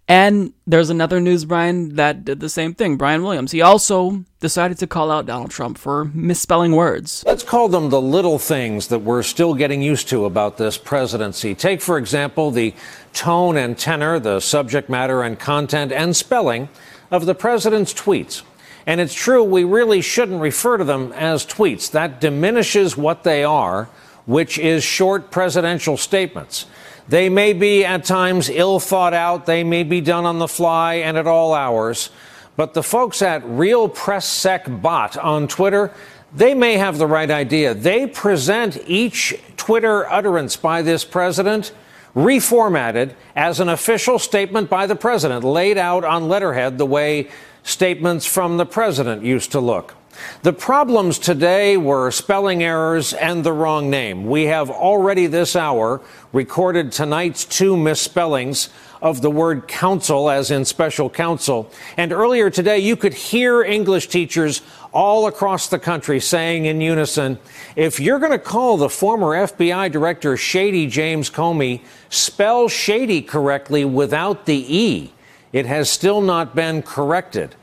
And 0.09 0.53
there's 0.65 0.89
another 0.89 1.19
news 1.19 1.43
Brian 1.43 1.95
that 1.95 2.23
did 2.23 2.39
the 2.39 2.47
same 2.47 2.73
thing, 2.73 2.95
Brian 2.95 3.23
Williams. 3.23 3.51
He 3.51 3.61
also 3.61 4.23
decided 4.39 4.77
to 4.77 4.87
call 4.87 5.11
out 5.11 5.25
Donald 5.25 5.51
Trump 5.51 5.77
for 5.77 6.05
misspelling 6.05 6.71
words. 6.71 7.23
Let's 7.25 7.43
call 7.43 7.67
them 7.67 7.89
the 7.89 8.01
little 8.01 8.39
things 8.39 8.87
that 8.87 8.99
we're 8.99 9.23
still 9.23 9.53
getting 9.53 9.81
used 9.81 10.07
to 10.09 10.23
about 10.23 10.55
this 10.55 10.77
presidency. 10.77 11.53
Take, 11.55 11.81
for 11.81 11.97
example, 11.97 12.51
the 12.51 12.73
tone 13.11 13.57
and 13.57 13.77
tenor, 13.77 14.17
the 14.17 14.39
subject 14.39 14.89
matter 14.89 15.23
and 15.23 15.37
content 15.37 15.91
and 15.91 16.15
spelling 16.15 16.69
of 17.11 17.25
the 17.25 17.35
president's 17.35 17.93
tweets. 17.93 18.43
And 18.85 19.01
it's 19.01 19.13
true, 19.13 19.43
we 19.43 19.65
really 19.65 19.99
shouldn't 19.99 20.41
refer 20.41 20.77
to 20.77 20.85
them 20.85 21.11
as 21.11 21.45
tweets. 21.45 21.91
That 21.91 22.21
diminishes 22.21 22.95
what 22.95 23.23
they 23.23 23.43
are, 23.43 23.89
which 24.25 24.57
is 24.57 24.85
short 24.85 25.31
presidential 25.31 25.97
statements. 25.97 26.65
They 27.09 27.29
may 27.29 27.53
be 27.53 27.85
at 27.85 28.03
times 28.03 28.49
ill 28.49 28.79
thought 28.79 29.13
out, 29.13 29.45
they 29.45 29.63
may 29.63 29.83
be 29.83 30.01
done 30.01 30.25
on 30.25 30.39
the 30.39 30.47
fly 30.47 30.95
and 30.95 31.17
at 31.17 31.27
all 31.27 31.53
hours. 31.53 32.09
But 32.57 32.73
the 32.73 32.83
folks 32.83 33.21
at 33.21 33.45
Real 33.45 33.87
Press 33.87 34.27
Sec 34.27 34.65
Bot 34.81 35.15
on 35.17 35.47
Twitter, 35.47 35.93
they 36.33 36.53
may 36.53 36.77
have 36.77 36.97
the 36.97 37.07
right 37.07 37.29
idea. 37.29 37.73
They 37.73 38.07
present 38.07 38.77
each 38.87 39.39
Twitter 39.55 40.09
utterance 40.11 40.57
by 40.57 40.81
this 40.81 41.05
president 41.05 41.71
reformatted 42.15 43.13
as 43.35 43.59
an 43.59 43.69
official 43.69 44.17
statement 44.17 44.69
by 44.69 44.87
the 44.87 44.95
president, 44.95 45.43
laid 45.43 45.77
out 45.77 46.03
on 46.03 46.27
letterhead 46.27 46.77
the 46.77 46.85
way 46.85 47.29
statements 47.63 48.25
from 48.25 48.57
the 48.57 48.65
president 48.65 49.23
used 49.23 49.51
to 49.51 49.59
look. 49.59 49.95
The 50.43 50.53
problems 50.53 51.19
today 51.19 51.77
were 51.77 52.11
spelling 52.11 52.63
errors 52.63 53.13
and 53.13 53.43
the 53.43 53.53
wrong 53.53 53.89
name. 53.89 54.25
We 54.25 54.45
have 54.45 54.69
already 54.69 55.27
this 55.27 55.55
hour 55.55 56.01
recorded 56.33 56.91
tonight's 56.91 57.45
two 57.45 57.75
misspellings 57.75 58.69
of 59.01 59.21
the 59.21 59.29
word 59.29 59.67
counsel, 59.67 60.29
as 60.29 60.51
in 60.51 60.65
special 60.65 61.09
counsel. 61.09 61.71
And 61.97 62.11
earlier 62.11 62.49
today, 62.49 62.79
you 62.79 62.95
could 62.95 63.13
hear 63.13 63.61
English 63.61 64.07
teachers 64.07 64.61
all 64.91 65.27
across 65.27 65.67
the 65.67 65.79
country 65.79 66.19
saying 66.19 66.65
in 66.65 66.81
unison 66.81 67.37
if 67.75 67.99
you're 67.99 68.19
going 68.19 68.31
to 68.31 68.39
call 68.39 68.77
the 68.77 68.89
former 68.89 69.27
FBI 69.27 69.91
director 69.91 70.35
Shady 70.35 70.87
James 70.87 71.29
Comey, 71.29 71.81
spell 72.09 72.67
shady 72.67 73.21
correctly 73.21 73.85
without 73.85 74.45
the 74.45 74.65
E. 74.67 75.13
It 75.53 75.65
has 75.65 75.89
still 75.89 76.21
not 76.21 76.55
been 76.55 76.81
corrected. 76.81 77.55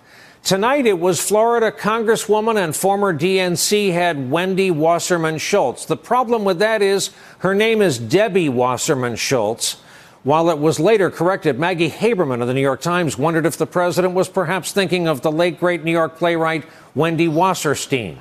Tonight, 0.44 0.84
it 0.84 1.00
was 1.00 1.22
Florida 1.26 1.72
Congresswoman 1.72 2.62
and 2.62 2.76
former 2.76 3.14
DNC 3.14 3.94
head 3.94 4.30
Wendy 4.30 4.70
Wasserman 4.70 5.38
Schultz. 5.38 5.86
The 5.86 5.96
problem 5.96 6.44
with 6.44 6.58
that 6.58 6.82
is 6.82 7.12
her 7.38 7.54
name 7.54 7.80
is 7.80 7.98
Debbie 7.98 8.50
Wasserman 8.50 9.16
Schultz. 9.16 9.78
While 10.22 10.50
it 10.50 10.58
was 10.58 10.78
later 10.78 11.10
corrected, 11.10 11.58
Maggie 11.58 11.88
Haberman 11.88 12.42
of 12.42 12.48
the 12.48 12.52
New 12.52 12.60
York 12.60 12.82
Times 12.82 13.16
wondered 13.16 13.46
if 13.46 13.56
the 13.56 13.66
president 13.66 14.12
was 14.12 14.28
perhaps 14.28 14.70
thinking 14.70 15.08
of 15.08 15.22
the 15.22 15.32
late 15.32 15.58
great 15.58 15.82
New 15.82 15.92
York 15.92 16.18
playwright 16.18 16.66
Wendy 16.94 17.26
Wasserstein. 17.26 18.18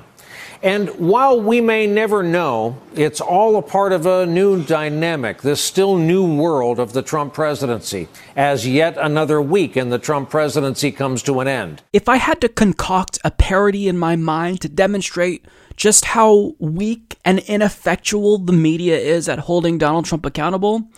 And 0.64 0.88
while 0.98 1.38
we 1.38 1.60
may 1.60 1.86
never 1.86 2.22
know, 2.22 2.78
it's 2.94 3.20
all 3.20 3.56
a 3.56 3.62
part 3.62 3.92
of 3.92 4.06
a 4.06 4.24
new 4.24 4.64
dynamic, 4.64 5.42
this 5.42 5.60
still 5.60 5.98
new 5.98 6.36
world 6.36 6.80
of 6.80 6.94
the 6.94 7.02
Trump 7.02 7.34
presidency, 7.34 8.08
as 8.34 8.66
yet 8.66 8.96
another 8.96 9.42
week 9.42 9.76
in 9.76 9.90
the 9.90 9.98
Trump 9.98 10.30
presidency 10.30 10.90
comes 10.90 11.22
to 11.24 11.40
an 11.40 11.48
end. 11.48 11.82
If 11.92 12.08
I 12.08 12.16
had 12.16 12.40
to 12.40 12.48
concoct 12.48 13.18
a 13.22 13.30
parody 13.30 13.88
in 13.88 13.98
my 13.98 14.16
mind 14.16 14.62
to 14.62 14.70
demonstrate 14.70 15.44
just 15.76 16.06
how 16.06 16.54
weak 16.58 17.18
and 17.26 17.40
ineffectual 17.40 18.38
the 18.38 18.54
media 18.54 18.96
is 18.96 19.28
at 19.28 19.40
holding 19.40 19.76
Donald 19.76 20.06
Trump 20.06 20.24
accountable, 20.24 20.88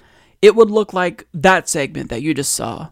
it 0.41 0.55
would 0.55 0.71
look 0.71 0.93
like 0.93 1.27
that 1.35 1.69
segment 1.69 2.09
that 2.11 2.23
you 2.23 2.35
just 2.35 2.53
saw. 2.53 2.91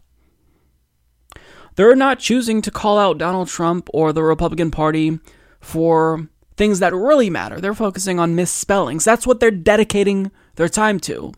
They're 1.76 1.94
not 1.94 2.18
choosing 2.18 2.62
to 2.62 2.72
call 2.72 2.98
out 2.98 3.18
Donald 3.18 3.46
Trump 3.46 3.88
or 3.94 4.12
the 4.12 4.24
Republican 4.24 4.72
Party 4.72 5.20
for 5.60 6.28
things 6.56 6.78
that 6.78 6.94
really 6.94 7.30
matter. 7.30 7.60
They're 7.60 7.74
focusing 7.74 8.18
on 8.18 8.34
misspellings. 8.34 9.04
That's 9.04 9.26
what 9.26 9.40
they're 9.40 9.50
dedicating 9.50 10.30
their 10.56 10.68
time 10.68 11.00
to. 11.00 11.32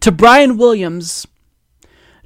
To 0.00 0.12
Brian 0.12 0.56
Williams, 0.56 1.26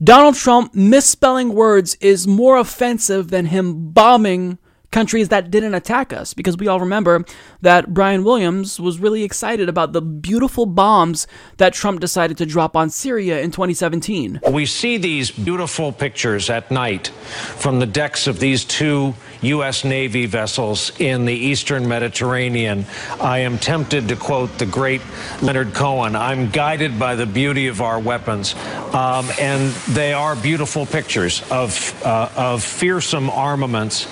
Donald 0.03 0.35
Trump 0.35 0.75
misspelling 0.75 1.53
words 1.55 1.97
is 1.97 2.27
more 2.27 2.57
offensive 2.57 3.31
than 3.31 3.47
him 3.47 3.91
bombing 3.91 4.59
countries 4.91 5.29
that 5.29 5.51
didn't 5.51 5.75
attack 5.75 6.13
us 6.13 6.35
because 6.35 6.57
we 6.57 6.67
all 6.67 6.81
remember 6.81 7.25
that 7.61 7.95
Brian 7.95 8.25
Williams 8.25 8.81
was 8.81 8.99
really 8.99 9.23
excited 9.23 9.69
about 9.69 9.93
the 9.93 10.03
beautiful 10.03 10.67
bombs 10.67 11.27
that 11.59 11.73
Trump 11.73 12.01
decided 12.01 12.37
to 12.39 12.47
drop 12.47 12.77
on 12.77 12.91
Syria 12.91 13.41
in 13.41 13.51
2017. 13.51 14.41
We 14.51 14.67
see 14.67 14.97
these 14.97 15.31
beautiful 15.31 15.93
pictures 15.93 16.51
at 16.51 16.71
night 16.71 17.09
from 17.09 17.79
the 17.79 17.87
decks 17.87 18.27
of 18.27 18.41
these 18.41 18.65
two 18.65 19.15
U.S. 19.43 19.85
Navy 19.85 20.27
vessels 20.27 20.93
in 21.01 21.25
the 21.25 21.35
eastern 21.35 21.89
Mediterranean. 21.89 22.85
I 23.21 23.39
am 23.39 23.59
tempted 23.59 24.09
to 24.09 24.17
quote 24.17 24.59
the 24.59 24.67
great 24.67 25.01
Leonard 25.43 25.73
Cohen 25.73 26.15
I'm 26.15 26.51
guided 26.51 26.99
by 26.99 27.15
the 27.15 27.27
beauty 27.27 27.69
of 27.69 27.81
our 27.81 27.99
weapons. 27.99 28.55
Um, 28.95 29.29
and 29.39 29.73
they 29.95 30.13
are 30.13 30.37
beautiful 30.37 30.87
pictures 30.87 31.43
of, 31.51 32.03
uh, 32.05 32.29
of 32.37 32.63
fearsome 32.63 33.31
armaments 33.31 34.07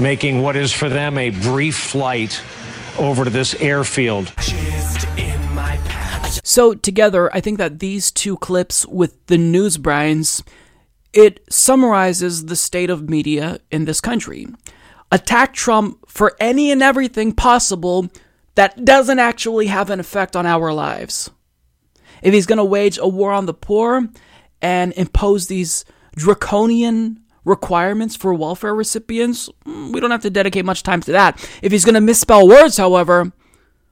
making 0.00 0.42
what 0.42 0.56
is 0.56 0.72
for 0.72 0.88
them 0.88 1.16
a 1.18 1.30
brief 1.30 1.76
flight 1.76 2.42
over 2.98 3.24
to 3.24 3.30
this 3.30 3.54
airfield. 3.60 4.32
So, 6.42 6.74
together, 6.74 7.34
I 7.34 7.40
think 7.40 7.58
that 7.58 7.78
these 7.78 8.12
two 8.12 8.36
clips 8.36 8.86
with 8.86 9.26
the 9.26 9.38
news 9.38 9.78
Brian's 9.78 10.42
it 11.14 11.40
summarizes 11.48 12.46
the 12.46 12.56
state 12.56 12.90
of 12.90 13.08
media 13.08 13.60
in 13.70 13.84
this 13.84 14.00
country. 14.00 14.48
Attack 15.12 15.54
Trump 15.54 16.08
for 16.08 16.36
any 16.40 16.70
and 16.70 16.82
everything 16.82 17.32
possible 17.32 18.10
that 18.54 18.84
doesn't 18.84 19.18
actually 19.18 19.66
have 19.66 19.90
an 19.90 20.00
effect 20.00 20.36
on 20.36 20.46
our 20.46 20.72
lives. 20.72 21.30
If 22.22 22.32
he's 22.32 22.46
going 22.46 22.58
to 22.58 22.64
wage 22.64 22.98
a 22.98 23.08
war 23.08 23.32
on 23.32 23.46
the 23.46 23.54
poor 23.54 24.08
and 24.62 24.92
impose 24.94 25.46
these 25.46 25.84
draconian 26.16 27.20
requirements 27.44 28.16
for 28.16 28.32
welfare 28.32 28.74
recipients, 28.74 29.50
mm, 29.66 29.92
we 29.92 30.00
don't 30.00 30.10
have 30.10 30.22
to 30.22 30.30
dedicate 30.30 30.64
much 30.64 30.82
time 30.82 31.00
to 31.02 31.12
that. 31.12 31.36
If 31.62 31.72
he's 31.72 31.84
going 31.84 31.94
to 31.94 32.00
misspell 32.00 32.48
words, 32.48 32.76
however, 32.76 33.32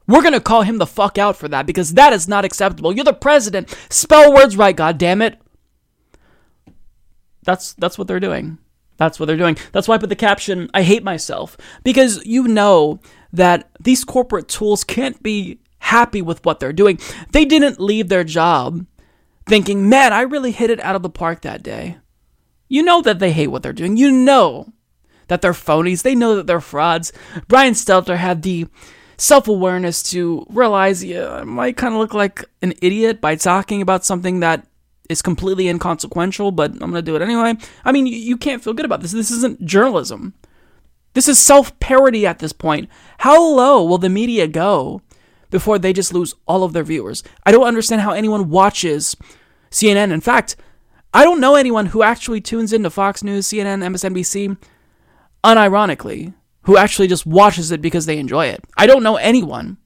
we're 0.06 0.22
going 0.22 0.32
to 0.32 0.40
call 0.40 0.62
him 0.62 0.78
the 0.78 0.86
fuck 0.86 1.18
out 1.18 1.36
for 1.36 1.48
that 1.48 1.66
because 1.66 1.94
that 1.94 2.12
is 2.12 2.26
not 2.26 2.44
acceptable. 2.44 2.94
You're 2.94 3.05
the 3.05 3.12
president. 3.12 3.76
Spell 3.90 4.32
words 4.32 4.56
right, 4.56 4.74
god 4.74 4.98
damn 4.98 5.22
it. 5.22 5.39
That's 7.44 7.74
that's 7.74 7.98
what 7.98 8.06
they're 8.06 8.20
doing. 8.20 8.59
That's 9.03 9.19
what 9.19 9.27
they're 9.27 9.37
doing. 9.37 9.57
That's 9.73 9.89
why 9.89 9.97
I 9.97 9.99
put 9.99 10.11
the 10.11 10.16
caption, 10.16 10.70
I 10.73 10.83
hate 10.83 11.03
myself. 11.03 11.57
Because 11.83 12.24
you 12.24 12.47
know 12.47 13.01
that 13.33 13.69
these 13.81 14.05
corporate 14.05 14.47
tools 14.49 14.85
can't 14.85 15.20
be 15.23 15.59
happy 15.81 16.23
with 16.23 16.45
what 16.45 16.61
they're 16.61 16.73
doing. 16.73 17.01
They 17.33 17.45
didn't 17.45 17.81
leave 17.81 18.09
their 18.09 18.23
job 18.23 18.87
thinking, 19.47 19.89
man, 19.89 20.12
I 20.12 20.20
really 20.20 20.53
hit 20.53 20.70
it 20.70 20.79
out 20.81 20.95
of 20.95 21.03
the 21.03 21.11
park 21.11 21.41
that 21.41 21.65
day. 21.65 21.99
You 22.69 22.85
know 22.85 23.03
that 23.03 23.19
they 23.19 23.33
hate 23.33 23.49
what 23.49 23.65
they're 23.65 23.73
doing. 23.73 23.97
You 23.97 24.12
know 24.12 24.73
that 25.27 25.43
they're 25.43 25.53
phonies. 25.53 26.03
They 26.03 26.15
know 26.15 26.37
that 26.37 26.47
they're 26.47 26.61
frauds. 26.61 27.12
Brian 27.49 27.74
Stelter 27.74 28.16
had 28.16 28.43
the 28.43 28.69
self 29.16 29.49
awareness 29.49 30.03
to 30.12 30.47
realize, 30.49 31.03
yeah, 31.03 31.29
I 31.29 31.45
might 31.45 31.77
kind 31.77 31.93
of 31.95 31.99
look 31.99 32.15
like 32.15 32.45
an 32.62 32.74
idiot 32.81 33.20
by 33.20 33.35
talking 33.35 33.83
about 33.83 34.05
something 34.05 34.41
that 34.41 34.65
is 35.12 35.22
completely 35.22 35.68
inconsequential, 35.68 36.51
but 36.51 36.72
I'm 36.72 36.78
going 36.78 36.94
to 36.94 37.02
do 37.02 37.14
it 37.14 37.22
anyway. 37.22 37.55
I 37.84 37.93
mean, 37.93 38.06
you, 38.06 38.16
you 38.16 38.36
can't 38.36 38.62
feel 38.62 38.72
good 38.74 38.84
about 38.84 39.01
this. 39.01 39.12
This 39.12 39.30
isn't 39.30 39.64
journalism. 39.64 40.34
This 41.14 41.28
is 41.28 41.39
self 41.39 41.78
parody 41.78 42.26
at 42.26 42.39
this 42.39 42.52
point. 42.52 42.89
How 43.18 43.40
low 43.40 43.84
will 43.84 43.98
the 43.98 44.09
media 44.09 44.47
go 44.47 45.02
before 45.51 45.78
they 45.78 45.93
just 45.93 46.14
lose 46.14 46.34
all 46.47 46.64
of 46.64 46.72
their 46.72 46.84
viewers? 46.84 47.22
I 47.44 47.52
don't 47.52 47.66
understand 47.66 48.01
how 48.01 48.12
anyone 48.12 48.51
watches 48.51 49.16
CNN. 49.70 50.12
In 50.12 50.20
fact, 50.20 50.56
I 51.14 51.24
don't 51.24 51.40
know 51.40 51.56
anyone 51.56 51.86
who 51.86 52.02
actually 52.02 52.40
tunes 52.40 52.72
into 52.72 52.89
Fox 52.90 53.22
News, 53.22 53.47
CNN, 53.47 53.84
MSNBC, 53.84 54.56
unironically, 55.44 56.32
who 56.62 56.76
actually 56.76 57.09
just 57.09 57.26
watches 57.26 57.70
it 57.70 57.82
because 57.82 58.06
they 58.06 58.18
enjoy 58.18 58.47
it. 58.47 58.64
I 58.78 58.86
don't 58.86 59.02
know 59.02 59.16
anyone. 59.16 59.76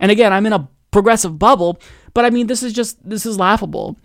And 0.00 0.10
again, 0.10 0.32
I'm 0.32 0.46
in 0.46 0.52
a 0.52 0.68
progressive 0.90 1.38
bubble, 1.38 1.78
but 2.14 2.24
I 2.24 2.30
mean, 2.30 2.48
this 2.48 2.62
is 2.62 2.72
just, 2.72 3.08
this 3.08 3.24
is 3.24 3.38
laughable. 3.38 3.96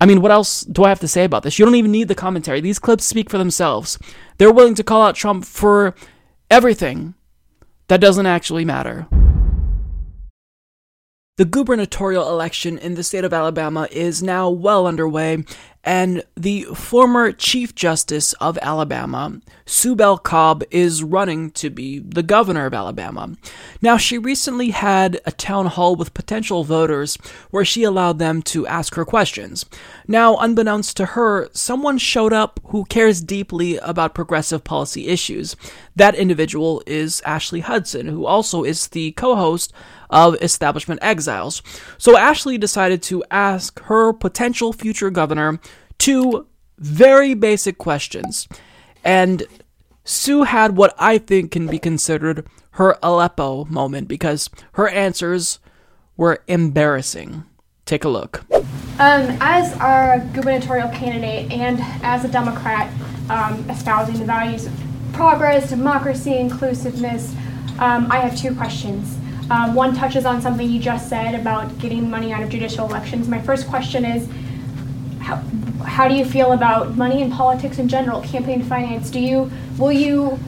I 0.00 0.06
mean, 0.06 0.20
what 0.20 0.32
else 0.32 0.62
do 0.62 0.84
I 0.84 0.88
have 0.88 1.00
to 1.00 1.08
say 1.08 1.24
about 1.24 1.42
this? 1.42 1.58
You 1.58 1.64
don't 1.64 1.76
even 1.76 1.92
need 1.92 2.08
the 2.08 2.14
commentary. 2.14 2.60
These 2.60 2.78
clips 2.78 3.04
speak 3.04 3.30
for 3.30 3.38
themselves. 3.38 3.98
They're 4.38 4.52
willing 4.52 4.74
to 4.74 4.84
call 4.84 5.02
out 5.02 5.14
Trump 5.14 5.44
for 5.44 5.94
everything 6.50 7.14
that 7.88 8.00
doesn't 8.00 8.26
actually 8.26 8.64
matter. 8.64 9.06
The 11.36 11.44
gubernatorial 11.44 12.28
election 12.28 12.78
in 12.78 12.94
the 12.94 13.02
state 13.02 13.24
of 13.24 13.32
Alabama 13.32 13.88
is 13.90 14.22
now 14.22 14.48
well 14.50 14.86
underway, 14.86 15.44
and 15.84 16.22
the 16.34 16.62
former 16.74 17.30
Chief 17.30 17.74
Justice 17.74 18.32
of 18.34 18.58
Alabama, 18.62 19.40
Sue 19.66 19.94
Bell 19.94 20.16
Cobb, 20.16 20.64
is 20.70 21.02
running 21.02 21.50
to 21.52 21.68
be 21.68 21.98
the 21.98 22.22
governor 22.22 22.64
of 22.64 22.72
Alabama. 22.72 23.36
Now, 23.82 23.98
she 23.98 24.16
recently 24.16 24.70
had 24.70 25.20
a 25.26 25.32
town 25.32 25.66
hall 25.66 25.94
with 25.94 26.14
potential 26.14 26.64
voters 26.64 27.16
where 27.50 27.66
she 27.66 27.82
allowed 27.82 28.18
them 28.18 28.40
to 28.42 28.66
ask 28.66 28.94
her 28.94 29.04
questions. 29.04 29.66
Now, 30.08 30.36
unbeknownst 30.38 30.96
to 30.96 31.06
her, 31.06 31.50
someone 31.52 31.98
showed 31.98 32.32
up 32.32 32.60
who 32.68 32.86
cares 32.86 33.20
deeply 33.20 33.76
about 33.76 34.14
progressive 34.14 34.64
policy 34.64 35.08
issues. 35.08 35.54
That 35.94 36.14
individual 36.14 36.82
is 36.86 37.20
Ashley 37.26 37.60
Hudson, 37.60 38.06
who 38.06 38.24
also 38.24 38.64
is 38.64 38.88
the 38.88 39.12
co 39.12 39.36
host 39.36 39.72
of 40.10 40.36
Establishment 40.40 41.00
Exiles. 41.02 41.62
So 41.98 42.16
Ashley 42.16 42.56
decided 42.56 43.02
to 43.04 43.24
ask 43.30 43.80
her 43.82 44.12
potential 44.12 44.72
future 44.72 45.10
governor 45.10 45.60
two 45.98 46.46
very 46.78 47.34
basic 47.34 47.78
questions. 47.78 48.48
And 49.04 49.44
Sue 50.04 50.42
had 50.42 50.76
what 50.76 50.94
I 50.98 51.18
think 51.18 51.52
can 51.52 51.66
be 51.66 51.78
considered 51.78 52.46
her 52.72 52.98
Aleppo 53.02 53.64
moment 53.66 54.08
because 54.08 54.50
her 54.72 54.88
answers 54.88 55.60
were 56.16 56.42
embarrassing. 56.46 57.44
Take 57.86 58.04
a 58.04 58.08
look. 58.08 58.44
Um, 58.98 59.36
as 59.40 59.72
our 59.78 60.20
gubernatorial 60.32 60.88
candidate 60.88 61.50
and 61.52 61.78
as 62.02 62.24
a 62.24 62.28
Democrat 62.28 62.90
um, 63.28 63.68
espousing 63.68 64.18
the 64.18 64.24
values 64.24 64.66
of 64.66 64.72
progress, 65.12 65.70
democracy, 65.70 66.36
inclusiveness, 66.36 67.34
um, 67.78 68.10
I 68.10 68.18
have 68.18 68.36
two 68.36 68.54
questions. 68.54 69.18
Um, 69.50 69.74
one 69.74 69.94
touches 69.94 70.24
on 70.24 70.40
something 70.40 70.68
you 70.68 70.80
just 70.80 71.08
said 71.08 71.34
about 71.34 71.78
getting 71.78 72.08
money 72.08 72.32
out 72.32 72.42
of 72.42 72.48
judicial 72.48 72.86
elections. 72.86 73.28
My 73.28 73.40
first 73.40 73.68
question 73.68 74.04
is 74.04 74.28
how, 75.24 75.36
how 75.84 76.06
do 76.06 76.14
you 76.14 76.24
feel 76.24 76.52
about 76.52 76.96
money 76.96 77.22
in 77.22 77.30
politics 77.30 77.78
in 77.78 77.88
general, 77.88 78.20
campaign 78.20 78.62
finance? 78.62 79.10
Do 79.10 79.18
you 79.18 79.50
will 79.78 79.92
you 79.92 80.38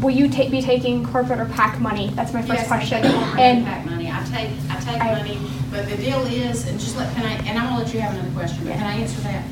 will 0.00 0.10
you 0.10 0.28
ta- 0.28 0.48
be 0.48 0.60
taking 0.60 1.06
corporate 1.06 1.40
or 1.40 1.46
PAC 1.46 1.80
money? 1.80 2.10
That's 2.14 2.32
my 2.32 2.42
first 2.42 2.60
yes, 2.60 2.68
question. 2.68 2.98
I 2.98 3.02
take 3.02 3.38
and 3.38 3.64
PAC 3.64 3.86
money. 3.86 4.10
I 4.10 4.24
take 4.24 4.50
I 4.70 4.80
take 4.80 5.00
I- 5.02 5.14
money, 5.14 5.38
but 5.70 5.88
the 5.88 5.96
deal 5.96 6.20
is, 6.26 6.66
and 6.66 6.80
just 6.80 6.96
let 6.96 7.14
can 7.14 7.24
I 7.24 7.34
and 7.48 7.58
I'm 7.58 7.68
gonna 7.68 7.84
let 7.84 7.94
you 7.94 8.00
have 8.00 8.14
another 8.14 8.30
question, 8.32 8.64
but 8.64 8.74
can 8.74 8.86
I 8.86 8.96
answer 8.96 9.20
that? 9.22 9.44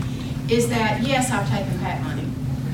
Is 0.51 0.69
that 0.69 1.03
yes, 1.03 1.31
I've 1.31 1.49
taken 1.49 1.79
PAC 1.79 2.03
money. 2.03 2.25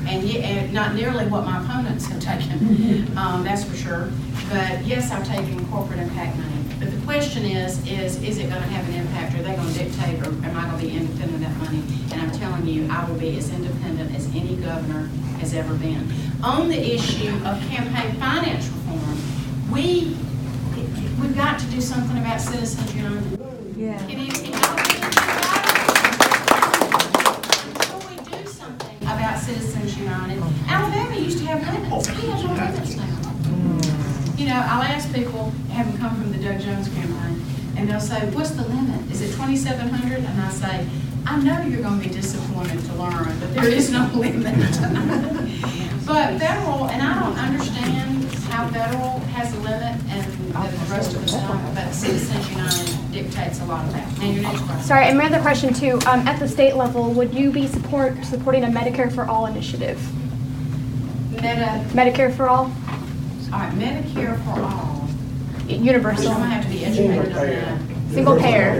And, 0.07 0.23
ye- 0.23 0.41
and 0.43 0.73
not 0.73 0.95
nearly 0.95 1.25
what 1.27 1.45
my 1.45 1.63
opponents 1.63 2.05
have 2.07 2.19
taken, 2.21 3.17
um, 3.17 3.43
that's 3.43 3.63
for 3.63 3.75
sure. 3.75 4.09
But 4.49 4.83
yes, 4.85 5.11
I've 5.11 5.25
taken 5.27 5.65
corporate 5.67 5.99
impact 5.99 6.37
money. 6.37 6.49
But 6.79 6.91
the 6.91 7.01
question 7.05 7.45
is, 7.45 7.79
is, 7.87 8.21
is 8.21 8.37
it 8.37 8.49
gonna 8.49 8.61
have 8.61 8.87
an 8.89 8.95
impact? 8.95 9.33
Are 9.35 9.41
they 9.41 9.55
gonna 9.55 9.71
dictate, 9.73 10.19
or 10.21 10.25
am 10.45 10.57
I 10.57 10.65
gonna 10.65 10.77
be 10.81 10.91
independent 10.95 11.35
of 11.35 11.39
that 11.41 11.55
money? 11.57 11.81
And 12.11 12.21
I'm 12.21 12.31
telling 12.31 12.67
you, 12.67 12.87
I 12.91 13.05
will 13.09 13.17
be 13.17 13.37
as 13.37 13.49
independent 13.51 14.13
as 14.13 14.27
any 14.35 14.55
governor 14.57 15.07
has 15.39 15.53
ever 15.53 15.73
been. 15.75 16.11
On 16.43 16.67
the 16.67 16.93
issue 16.95 17.29
of 17.45 17.59
campaign 17.69 18.13
finance 18.19 18.67
reform, 18.67 19.17
we, 19.71 20.17
we've 21.21 21.35
got 21.35 21.59
to 21.59 21.65
do 21.67 21.79
something 21.79 22.17
about 22.17 22.41
Citizens 22.41 22.93
United. 22.93 23.39
Yeah. 23.77 24.01
It 24.07 24.17
is, 24.29 24.41
it 24.41 24.51
Before 27.73 28.09
we 28.09 28.15
do 28.29 28.45
something 28.47 28.97
about 29.23 29.39
Citizens 29.39 29.97
United, 29.97 30.43
Alabama 30.67 31.15
used 31.15 31.37
to 31.37 31.45
have 31.45 31.61
limits. 31.73 32.09
We 32.09 32.27
have 32.27 32.43
no 32.43 32.53
limits 32.53 32.95
now. 32.97 34.35
You 34.35 34.47
know, 34.47 34.61
I'll 34.67 34.83
ask 34.83 35.13
people, 35.13 35.49
having 35.71 35.97
come 35.97 36.13
from 36.21 36.33
the 36.33 36.39
Doug 36.39 36.59
Jones 36.59 36.89
campaign, 36.89 37.41
and 37.77 37.89
they'll 37.89 38.01
say, 38.01 38.19
what's 38.31 38.51
the 38.51 38.67
limit? 38.67 39.09
Is 39.09 39.21
it 39.21 39.33
twenty-seven 39.37 39.87
hundred? 39.87 40.25
And 40.25 40.41
I 40.41 40.49
say, 40.49 40.85
I 41.25 41.41
know 41.41 41.61
you're 41.61 41.81
gonna 41.81 42.03
be 42.03 42.09
disappointed 42.09 42.83
to 42.83 42.93
learn, 42.95 43.39
but 43.39 43.53
there 43.53 43.69
is 43.69 43.91
no 43.91 44.11
limit. 44.13 44.55
But 46.05 46.37
federal, 46.37 46.89
and 46.89 47.01
I 47.01 47.17
don't 47.17 47.39
understand 47.39 48.12
how 48.53 48.67
federal 48.69 49.17
has 49.33 49.51
a 49.51 49.57
limit 49.61 49.99
and 50.09 50.23
the 50.53 50.91
rest 50.93 51.15
of 51.15 51.23
us 51.23 51.31
don't, 51.33 51.73
but 51.73 51.91
Citizens 51.91 52.47
United 52.51 53.11
dictates 53.11 53.59
a 53.61 53.65
lot 53.65 53.83
of 53.83 53.91
that. 53.93 54.07
And 54.19 54.35
your 54.35 54.43
next 54.43 54.61
question. 54.61 54.83
Sorry, 54.83 55.05
and 55.07 55.17
my 55.17 55.25
other 55.25 55.41
question 55.41 55.73
too. 55.73 55.99
Um, 56.05 56.27
at 56.27 56.39
the 56.39 56.47
state 56.47 56.75
level, 56.75 57.11
would 57.13 57.33
you 57.33 57.51
be 57.51 57.65
support 57.67 58.23
supporting 58.25 58.63
a 58.63 58.67
Medicare 58.67 59.11
for 59.13 59.25
All 59.25 59.47
initiative? 59.47 59.99
Meta, 61.31 61.83
Medicare 61.93 62.35
for 62.37 62.47
All, 62.47 62.65
all 62.65 62.71
right, 63.59 63.73
Medicare 63.73 64.37
for 64.45 64.61
all. 64.61 65.09
universal, 65.67 66.31
I'm 66.31 66.41
gonna 66.41 66.53
have 66.53 66.63
to 66.65 66.69
be 66.69 66.85
educated 66.85 67.33
on 67.35 67.47
that. 67.47 67.79
single 68.13 68.37
payer. 68.39 68.79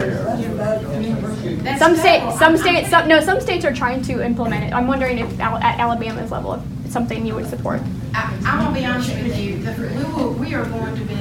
That's 1.64 1.80
Some 1.80 1.96
states, 1.96 2.20
federal. 2.24 2.38
some 2.38 2.58
states, 2.58 2.90
some, 2.92 3.08
no, 3.08 3.20
some 3.22 3.42
states 3.42 3.66
are 3.66 3.74
trying 3.74 4.04
to 4.04 4.24
implement 4.24 4.66
it. 4.66 4.74
I'm 4.74 4.86
wondering 4.86 5.18
if 5.18 5.40
Al- 5.40 5.58
at 5.58 5.80
Alabama's 5.80 6.30
level, 6.32 6.54
if 6.54 6.62
it's 6.83 6.83
something 6.94 7.26
you 7.26 7.34
would 7.36 7.48
support. 7.50 7.82
I, 8.14 8.40
I'm 8.46 8.60
gonna 8.64 8.74
be 8.80 8.86
honest 8.86 9.10
with 9.10 9.38
you, 9.38 9.58
the, 9.64 9.72
we 9.98 10.04
will, 10.14 10.34
we 10.34 10.54
are 10.54 10.64
going 10.66 10.96
to 10.96 11.04
be, 11.04 11.16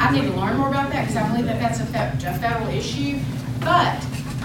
I 0.00 0.10
need 0.12 0.22
to 0.30 0.34
learn 0.40 0.56
more 0.56 0.68
about 0.70 0.90
that, 0.90 1.02
because 1.02 1.16
I 1.16 1.28
believe 1.28 1.44
that 1.46 1.60
that's 1.60 1.80
a 1.80 1.86
fe- 1.86 2.26
a 2.26 2.38
federal 2.38 2.68
issue. 2.70 3.18
But 3.60 3.96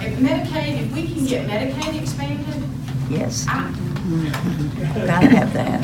if 0.03 0.19
Medicaid, 0.19 0.83
if 0.83 0.93
we 0.93 1.07
can 1.07 1.25
get 1.25 1.47
Medicaid 1.47 2.01
expanded, 2.01 2.63
Yes, 3.09 3.45
I, 3.47 3.71
gotta 5.07 5.27
have 5.27 5.53
that. 5.53 5.81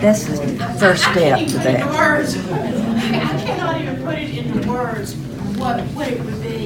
That's 0.00 0.24
the 0.24 0.36
first 0.80 1.06
I 1.06 1.12
step 1.12 1.14
can't 1.14 1.50
to 1.50 1.54
even 1.54 1.60
put 1.60 1.66
it 1.66 1.74
into 1.74 1.84
that. 1.84 1.94
words. 1.94 2.36
I 2.36 3.42
cannot 3.44 3.80
even 3.82 4.02
put 4.02 4.18
it 4.18 4.30
into 4.38 4.68
words, 4.70 5.14
what, 5.58 5.80
what 5.88 6.08
it 6.08 6.18
would 6.24 6.42
be 6.42 6.64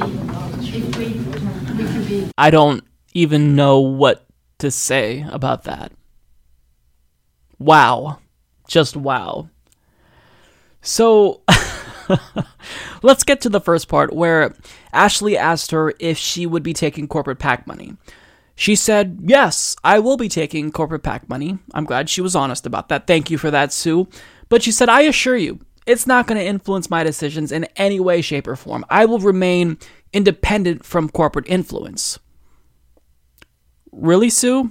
if 0.78 0.96
we, 0.96 1.06
we 1.76 1.92
could 1.92 2.08
be 2.08 2.30
I 2.38 2.50
don't 2.50 2.84
even 3.14 3.56
know 3.56 3.80
what 3.80 4.24
to 4.58 4.70
say 4.70 5.26
about 5.30 5.64
that. 5.64 5.90
Wow. 7.58 8.18
Just 8.68 8.96
wow. 8.96 9.48
So, 10.82 11.42
let's 13.02 13.24
get 13.24 13.40
to 13.42 13.48
the 13.48 13.60
first 13.60 13.88
part 13.88 14.12
where 14.12 14.54
Ashley 14.92 15.36
asked 15.36 15.70
her 15.70 15.92
if 15.98 16.18
she 16.18 16.46
would 16.46 16.62
be 16.62 16.72
taking 16.72 17.08
corporate 17.08 17.38
PAC 17.38 17.66
money. 17.66 17.96
She 18.54 18.74
said, 18.74 19.18
Yes, 19.22 19.76
I 19.84 19.98
will 19.98 20.16
be 20.16 20.28
taking 20.28 20.72
corporate 20.72 21.02
PAC 21.02 21.28
money. 21.28 21.58
I'm 21.74 21.84
glad 21.84 22.08
she 22.08 22.22
was 22.22 22.34
honest 22.34 22.66
about 22.66 22.88
that. 22.88 23.06
Thank 23.06 23.30
you 23.30 23.38
for 23.38 23.50
that, 23.50 23.72
Sue. 23.72 24.08
But 24.48 24.62
she 24.62 24.72
said, 24.72 24.88
I 24.88 25.02
assure 25.02 25.36
you, 25.36 25.60
it's 25.86 26.06
not 26.06 26.26
going 26.26 26.38
to 26.38 26.46
influence 26.46 26.90
my 26.90 27.04
decisions 27.04 27.52
in 27.52 27.64
any 27.76 28.00
way, 28.00 28.22
shape, 28.22 28.46
or 28.48 28.56
form. 28.56 28.84
I 28.88 29.04
will 29.04 29.18
remain 29.18 29.78
independent 30.12 30.84
from 30.84 31.08
corporate 31.10 31.48
influence. 31.48 32.18
Really, 33.92 34.30
Sue? 34.30 34.70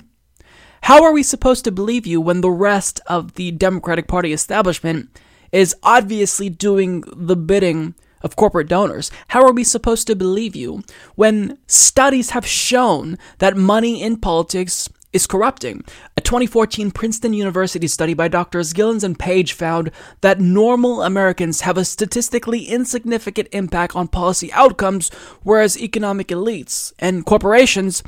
How 0.85 1.03
are 1.03 1.11
we 1.13 1.23
supposed 1.23 1.63
to 1.63 1.71
believe 1.71 2.05
you 2.05 2.21
when 2.21 2.41
the 2.41 2.51
rest 2.51 3.01
of 3.07 3.33
the 3.33 3.49
Democratic 3.49 4.07
Party 4.07 4.31
establishment 4.31 5.09
is 5.51 5.75
obviously 5.81 6.47
doing 6.47 7.03
the 7.07 7.35
bidding 7.35 7.95
of 8.21 8.35
corporate 8.35 8.67
donors? 8.67 9.09
How 9.29 9.43
are 9.43 9.51
we 9.51 9.63
supposed 9.63 10.05
to 10.05 10.15
believe 10.15 10.55
you 10.55 10.83
when 11.15 11.57
studies 11.65 12.29
have 12.29 12.45
shown 12.45 13.17
that 13.39 13.57
money 13.57 13.99
in 13.99 14.17
politics 14.17 14.87
is 15.11 15.25
corrupting? 15.25 15.83
A 16.17 16.21
2014 16.21 16.91
Princeton 16.91 17.33
University 17.33 17.87
study 17.87 18.13
by 18.13 18.27
Drs. 18.27 18.73
Gilens 18.73 19.03
and 19.03 19.17
Page 19.17 19.53
found 19.53 19.89
that 20.21 20.39
normal 20.39 21.01
Americans 21.01 21.61
have 21.61 21.79
a 21.79 21.83
statistically 21.83 22.65
insignificant 22.65 23.47
impact 23.53 23.95
on 23.95 24.07
policy 24.07 24.53
outcomes, 24.53 25.09
whereas 25.41 25.81
economic 25.81 26.27
elites 26.27 26.93
and 26.99 27.25
corporations 27.25 28.03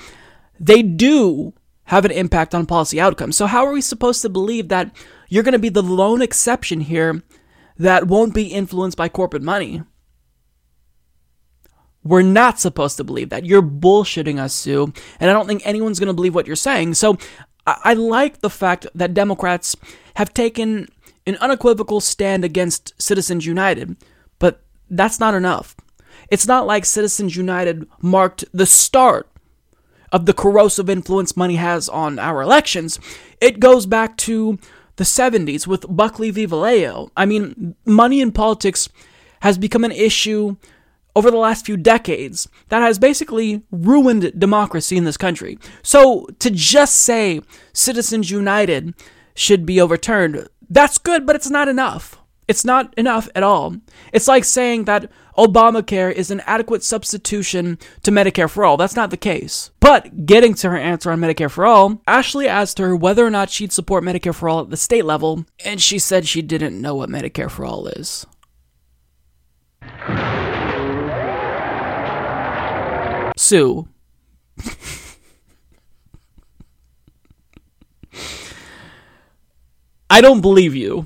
they 0.59 0.83
do 0.83 1.53
have 1.87 2.05
an 2.05 2.11
impact 2.11 2.53
on 2.53 2.65
policy 2.65 2.99
outcomes. 2.99 3.35
So, 3.35 3.47
how 3.47 3.65
are 3.65 3.73
we 3.73 3.81
supposed 3.81 4.21
to 4.21 4.29
believe 4.29 4.69
that 4.69 4.95
you're 5.29 5.43
going 5.43 5.53
to 5.53 5.59
be 5.59 5.69
the 5.69 5.83
lone 5.83 6.21
exception 6.21 6.81
here 6.81 7.23
that 7.77 8.07
won't 8.07 8.33
be 8.33 8.47
influenced 8.47 8.97
by 8.97 9.09
corporate 9.09 9.43
money? 9.43 9.81
We're 12.03 12.21
not 12.21 12.59
supposed 12.59 12.97
to 12.97 13.03
believe 13.03 13.29
that. 13.29 13.45
You're 13.45 13.61
bullshitting 13.61 14.39
us, 14.39 14.53
Sue. 14.53 14.93
And 15.19 15.29
I 15.29 15.33
don't 15.33 15.47
think 15.47 15.65
anyone's 15.65 15.99
going 15.99 16.07
to 16.07 16.13
believe 16.13 16.35
what 16.35 16.47
you're 16.47 16.55
saying. 16.55 16.93
So, 16.93 17.17
I, 17.65 17.77
I 17.83 17.93
like 17.93 18.41
the 18.41 18.49
fact 18.49 18.87
that 18.93 19.13
Democrats 19.13 19.75
have 20.15 20.33
taken 20.33 20.87
an 21.25 21.37
unequivocal 21.37 22.01
stand 22.01 22.43
against 22.43 22.93
Citizens 23.01 23.45
United, 23.45 23.95
but 24.39 24.61
that's 24.89 25.19
not 25.19 25.33
enough. 25.33 25.75
It's 26.29 26.47
not 26.47 26.67
like 26.67 26.83
Citizens 26.83 27.37
United 27.37 27.87
marked 28.01 28.43
the 28.53 28.65
start 28.65 29.29
of 30.11 30.25
the 30.25 30.33
corrosive 30.33 30.89
influence 30.89 31.35
money 31.35 31.55
has 31.55 31.89
on 31.89 32.19
our 32.19 32.41
elections. 32.41 32.99
It 33.41 33.59
goes 33.59 33.85
back 33.85 34.17
to 34.17 34.57
the 34.95 35.03
70s 35.03 35.67
with 35.67 35.85
Buckley 35.89 36.31
v. 36.31 36.47
Valeo. 36.47 37.09
I 37.15 37.25
mean, 37.25 37.75
money 37.85 38.21
in 38.21 38.31
politics 38.31 38.89
has 39.41 39.57
become 39.57 39.83
an 39.83 39.91
issue 39.91 40.55
over 41.15 41.31
the 41.31 41.37
last 41.37 41.65
few 41.65 41.77
decades 41.77 42.47
that 42.69 42.81
has 42.81 42.99
basically 42.99 43.63
ruined 43.71 44.39
democracy 44.39 44.97
in 44.97 45.03
this 45.03 45.17
country. 45.17 45.57
So 45.81 46.27
to 46.39 46.51
just 46.51 46.95
say 46.95 47.41
Citizens 47.73 48.29
United 48.29 48.93
should 49.33 49.65
be 49.65 49.81
overturned, 49.81 50.47
that's 50.69 50.97
good, 50.97 51.25
but 51.25 51.35
it's 51.35 51.49
not 51.49 51.67
enough. 51.67 52.19
It's 52.47 52.63
not 52.63 52.93
enough 52.97 53.29
at 53.35 53.43
all. 53.43 53.75
It's 54.13 54.27
like 54.27 54.45
saying 54.45 54.85
that 54.85 55.11
Obamacare 55.37 56.11
is 56.11 56.31
an 56.31 56.41
adequate 56.41 56.83
substitution 56.83 57.77
to 58.01 58.11
Medicare 58.11 58.49
for 58.49 58.65
all. 58.65 58.75
That's 58.75 58.95
not 58.95 59.11
the 59.11 59.17
case. 59.17 59.69
But 59.79 60.25
getting 60.25 60.55
to 60.55 60.71
her 60.71 60.77
answer 60.77 61.11
on 61.11 61.19
Medicare 61.19 61.51
for 61.51 61.65
all, 61.65 62.01
Ashley 62.07 62.47
asked 62.47 62.79
her 62.79 62.95
whether 62.95 63.25
or 63.25 63.29
not 63.29 63.51
she'd 63.51 63.71
support 63.71 64.03
Medicare 64.03 64.33
for 64.33 64.49
all 64.49 64.61
at 64.61 64.71
the 64.71 64.77
state 64.77 65.05
level, 65.05 65.45
and 65.63 65.79
she 65.81 65.99
said 65.99 66.27
she 66.27 66.41
didn't 66.41 66.81
know 66.81 66.95
what 66.95 67.09
Medicare 67.09 67.51
for 67.51 67.65
all 67.65 67.87
is. 67.87 68.25
Sue. 73.37 73.87
I 80.09 80.21
don't 80.21 80.41
believe 80.41 80.73
you. 80.73 81.05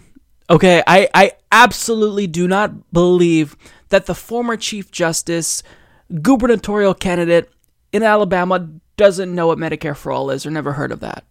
Okay, 0.50 0.82
I, 0.86 1.10
I 1.14 1.34
absolutely 1.52 2.28
do 2.28 2.48
not 2.48 2.94
believe 2.94 3.58
that 3.92 4.08
the 4.08 4.16
former 4.16 4.58
Chief 4.58 4.92
Justice, 4.92 5.64
gubernatorial 6.22 6.94
candidate 6.94 7.50
in 7.94 8.04
Alabama, 8.04 8.68
doesn't 8.98 9.34
know 9.34 9.48
what 9.48 9.58
Medicare 9.58 9.96
for 9.96 10.12
All 10.12 10.32
is 10.32 10.46
or 10.46 10.52
never 10.52 10.74
heard 10.74 10.92
of 10.92 11.00
that. 11.00 11.24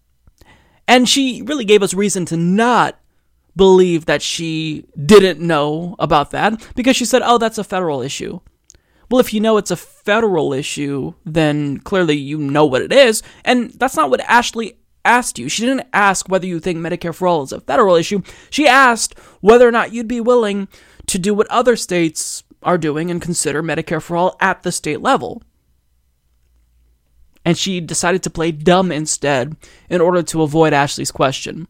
And 0.86 1.08
she 1.08 1.42
really 1.42 1.64
gave 1.64 1.82
us 1.82 1.94
reason 1.94 2.24
to 2.26 2.36
not 2.36 2.98
believe 3.56 4.06
that 4.06 4.22
she 4.22 4.86
didn't 5.04 5.40
know 5.40 5.96
about 5.98 6.30
that 6.30 6.64
because 6.74 6.96
she 6.96 7.04
said, 7.04 7.22
oh, 7.24 7.38
that's 7.38 7.58
a 7.58 7.64
federal 7.64 8.02
issue. 8.02 8.40
Well, 9.10 9.20
if 9.20 9.34
you 9.34 9.40
know 9.40 9.56
it's 9.56 9.72
a 9.72 9.76
federal 9.76 10.52
issue, 10.52 11.14
then 11.24 11.78
clearly 11.78 12.16
you 12.16 12.38
know 12.38 12.64
what 12.64 12.82
it 12.82 12.92
is. 12.92 13.22
And 13.44 13.70
that's 13.70 13.96
not 13.96 14.10
what 14.10 14.20
Ashley 14.20 14.78
asked 15.04 15.38
you. 15.38 15.48
She 15.48 15.64
didn't 15.64 15.88
ask 15.92 16.28
whether 16.28 16.46
you 16.46 16.60
think 16.60 16.78
Medicare 16.78 17.14
for 17.14 17.26
All 17.26 17.42
is 17.42 17.52
a 17.52 17.60
federal 17.60 17.96
issue. 17.96 18.22
She 18.50 18.68
asked 18.68 19.18
whether 19.40 19.66
or 19.66 19.72
not 19.72 19.92
you'd 19.92 20.08
be 20.08 20.20
willing 20.20 20.68
to 21.06 21.18
do 21.18 21.34
what 21.34 21.48
other 21.48 21.74
states 21.74 22.44
are 22.62 22.78
doing 22.78 23.10
and 23.10 23.22
consider 23.22 23.62
Medicare 23.62 24.02
for 24.02 24.16
All 24.16 24.36
at 24.40 24.62
the 24.62 24.72
state 24.72 25.00
level. 25.00 25.42
And 27.44 27.56
she 27.56 27.80
decided 27.80 28.22
to 28.24 28.30
play 28.30 28.52
dumb 28.52 28.92
instead 28.92 29.56
in 29.88 30.00
order 30.00 30.22
to 30.22 30.42
avoid 30.42 30.72
Ashley's 30.72 31.10
question. 31.10 31.68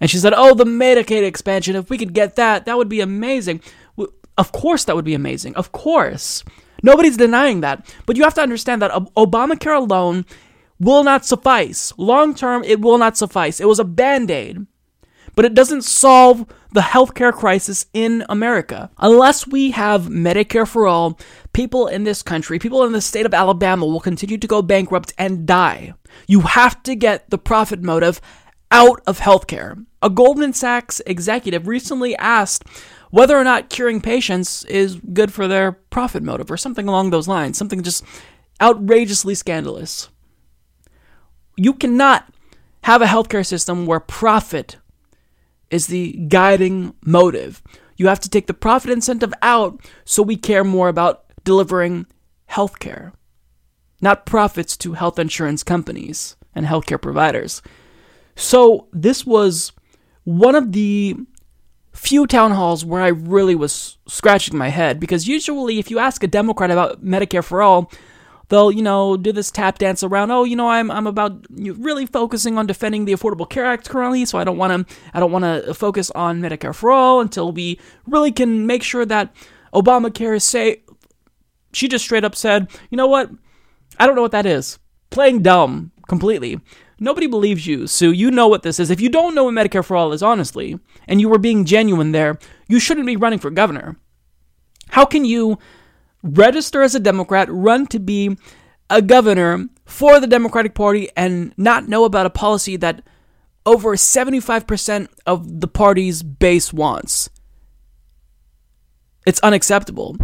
And 0.00 0.10
she 0.10 0.18
said, 0.18 0.34
Oh, 0.36 0.54
the 0.54 0.64
Medicaid 0.64 1.24
expansion, 1.24 1.76
if 1.76 1.88
we 1.88 1.98
could 1.98 2.12
get 2.12 2.36
that, 2.36 2.66
that 2.66 2.76
would 2.76 2.88
be 2.88 3.00
amazing. 3.00 3.60
Of 4.36 4.50
course, 4.50 4.84
that 4.84 4.96
would 4.96 5.04
be 5.04 5.14
amazing. 5.14 5.54
Of 5.54 5.70
course. 5.70 6.42
Nobody's 6.82 7.16
denying 7.16 7.60
that. 7.60 7.86
But 8.04 8.16
you 8.16 8.24
have 8.24 8.34
to 8.34 8.42
understand 8.42 8.82
that 8.82 8.90
Obamacare 9.16 9.78
alone 9.78 10.26
will 10.80 11.04
not 11.04 11.24
suffice. 11.24 11.92
Long 11.96 12.34
term, 12.34 12.64
it 12.64 12.80
will 12.80 12.98
not 12.98 13.16
suffice. 13.16 13.60
It 13.60 13.68
was 13.68 13.78
a 13.78 13.84
band 13.84 14.30
aid, 14.30 14.66
but 15.36 15.44
it 15.44 15.54
doesn't 15.54 15.82
solve 15.82 16.44
the 16.74 16.80
healthcare 16.80 17.32
crisis 17.32 17.86
in 17.92 18.26
America. 18.28 18.90
Unless 18.98 19.46
we 19.46 19.70
have 19.70 20.06
Medicare 20.06 20.66
for 20.66 20.88
all, 20.88 21.20
people 21.52 21.86
in 21.86 22.02
this 22.02 22.20
country, 22.20 22.58
people 22.58 22.82
in 22.82 22.90
the 22.90 23.00
state 23.00 23.24
of 23.24 23.32
Alabama 23.32 23.86
will 23.86 24.00
continue 24.00 24.36
to 24.36 24.46
go 24.48 24.60
bankrupt 24.60 25.14
and 25.16 25.46
die. 25.46 25.94
You 26.26 26.40
have 26.40 26.82
to 26.82 26.96
get 26.96 27.30
the 27.30 27.38
profit 27.38 27.80
motive 27.80 28.20
out 28.72 29.00
of 29.06 29.20
healthcare. 29.20 29.86
A 30.02 30.10
Goldman 30.10 30.52
Sachs 30.52 31.00
executive 31.06 31.68
recently 31.68 32.16
asked 32.16 32.64
whether 33.10 33.38
or 33.38 33.44
not 33.44 33.70
curing 33.70 34.00
patients 34.00 34.64
is 34.64 35.00
good 35.12 35.32
for 35.32 35.46
their 35.46 35.70
profit 35.70 36.24
motive 36.24 36.50
or 36.50 36.56
something 36.56 36.88
along 36.88 37.10
those 37.10 37.28
lines, 37.28 37.56
something 37.56 37.84
just 37.84 38.02
outrageously 38.60 39.36
scandalous. 39.36 40.08
You 41.56 41.72
cannot 41.72 42.28
have 42.82 43.00
a 43.00 43.06
healthcare 43.06 43.46
system 43.46 43.86
where 43.86 44.00
profit 44.00 44.78
is 45.74 45.88
the 45.88 46.12
guiding 46.28 46.94
motive. 47.04 47.62
You 47.96 48.06
have 48.06 48.20
to 48.20 48.30
take 48.30 48.46
the 48.46 48.54
profit 48.54 48.90
incentive 48.90 49.34
out 49.42 49.80
so 50.04 50.22
we 50.22 50.36
care 50.36 50.64
more 50.64 50.88
about 50.88 51.24
delivering 51.42 52.06
healthcare, 52.50 53.12
not 54.00 54.24
profits 54.24 54.76
to 54.78 54.92
health 54.92 55.18
insurance 55.18 55.62
companies 55.62 56.36
and 56.54 56.66
healthcare 56.66 57.00
providers. 57.00 57.60
So, 58.36 58.88
this 58.92 59.26
was 59.26 59.72
one 60.24 60.54
of 60.54 60.72
the 60.72 61.16
few 61.92 62.26
town 62.26 62.52
halls 62.52 62.84
where 62.84 63.02
I 63.02 63.08
really 63.08 63.54
was 63.54 63.98
scratching 64.08 64.58
my 64.58 64.68
head 64.68 64.98
because 64.98 65.28
usually, 65.28 65.78
if 65.78 65.90
you 65.90 65.98
ask 65.98 66.22
a 66.22 66.28
Democrat 66.28 66.70
about 66.70 67.04
Medicare 67.04 67.44
for 67.44 67.62
all, 67.62 67.90
they'll 68.48 68.70
you 68.70 68.82
know 68.82 69.16
do 69.16 69.32
this 69.32 69.50
tap 69.50 69.78
dance 69.78 70.02
around 70.02 70.30
oh 70.30 70.44
you 70.44 70.56
know 70.56 70.68
i'm 70.68 70.90
i'm 70.90 71.06
about 71.06 71.44
really 71.50 72.06
focusing 72.06 72.58
on 72.58 72.66
defending 72.66 73.04
the 73.04 73.12
affordable 73.12 73.48
care 73.48 73.64
act 73.64 73.88
currently 73.88 74.24
so 74.24 74.38
i 74.38 74.44
don't 74.44 74.58
want 74.58 74.88
to 74.88 74.94
i 75.14 75.20
don't 75.20 75.32
want 75.32 75.44
to 75.44 75.72
focus 75.74 76.10
on 76.12 76.40
medicare 76.40 76.74
for 76.74 76.90
all 76.90 77.20
until 77.20 77.52
we 77.52 77.78
really 78.06 78.32
can 78.32 78.66
make 78.66 78.82
sure 78.82 79.04
that 79.04 79.34
obamacare 79.74 80.36
is 80.36 80.44
safe. 80.44 80.78
She 81.72 81.88
just 81.88 82.04
straight 82.04 82.24
up 82.24 82.36
said 82.36 82.70
you 82.90 82.96
know 82.96 83.08
what? 83.08 83.30
I 83.98 84.06
don't 84.06 84.16
know 84.16 84.22
what 84.22 84.32
that 84.32 84.46
is. 84.46 84.78
Playing 85.10 85.42
dumb 85.42 85.92
completely. 86.08 86.60
Nobody 87.00 87.26
believes 87.26 87.66
you 87.66 87.86
so 87.86 88.06
you 88.10 88.30
know 88.30 88.48
what 88.48 88.62
this 88.62 88.78
is. 88.78 88.90
If 88.90 89.00
you 89.00 89.08
don't 89.08 89.34
know 89.34 89.44
what 89.44 89.54
medicare 89.54 89.84
for 89.84 89.96
all 89.96 90.12
is 90.12 90.22
honestly 90.22 90.78
and 91.08 91.20
you 91.20 91.28
were 91.28 91.38
being 91.38 91.64
genuine 91.64 92.12
there 92.12 92.38
you 92.68 92.80
shouldn't 92.80 93.06
be 93.06 93.16
running 93.16 93.40
for 93.40 93.50
governor. 93.50 93.96
How 94.88 95.04
can 95.04 95.24
you 95.24 95.58
register 96.24 96.82
as 96.82 96.94
a 96.94 97.00
Democrat, 97.00 97.48
run 97.50 97.86
to 97.88 98.00
be 98.00 98.36
a 98.90 99.00
governor 99.00 99.68
for 99.84 100.18
the 100.18 100.26
Democratic 100.26 100.74
Party, 100.74 101.08
and 101.16 101.52
not 101.56 101.88
know 101.88 102.04
about 102.04 102.26
a 102.26 102.30
policy 102.30 102.76
that 102.78 103.02
over 103.66 103.96
75% 103.96 105.08
of 105.26 105.60
the 105.60 105.68
party's 105.68 106.22
base 106.22 106.72
wants. 106.72 107.30
It's 109.26 109.40
unacceptable. 109.40 110.16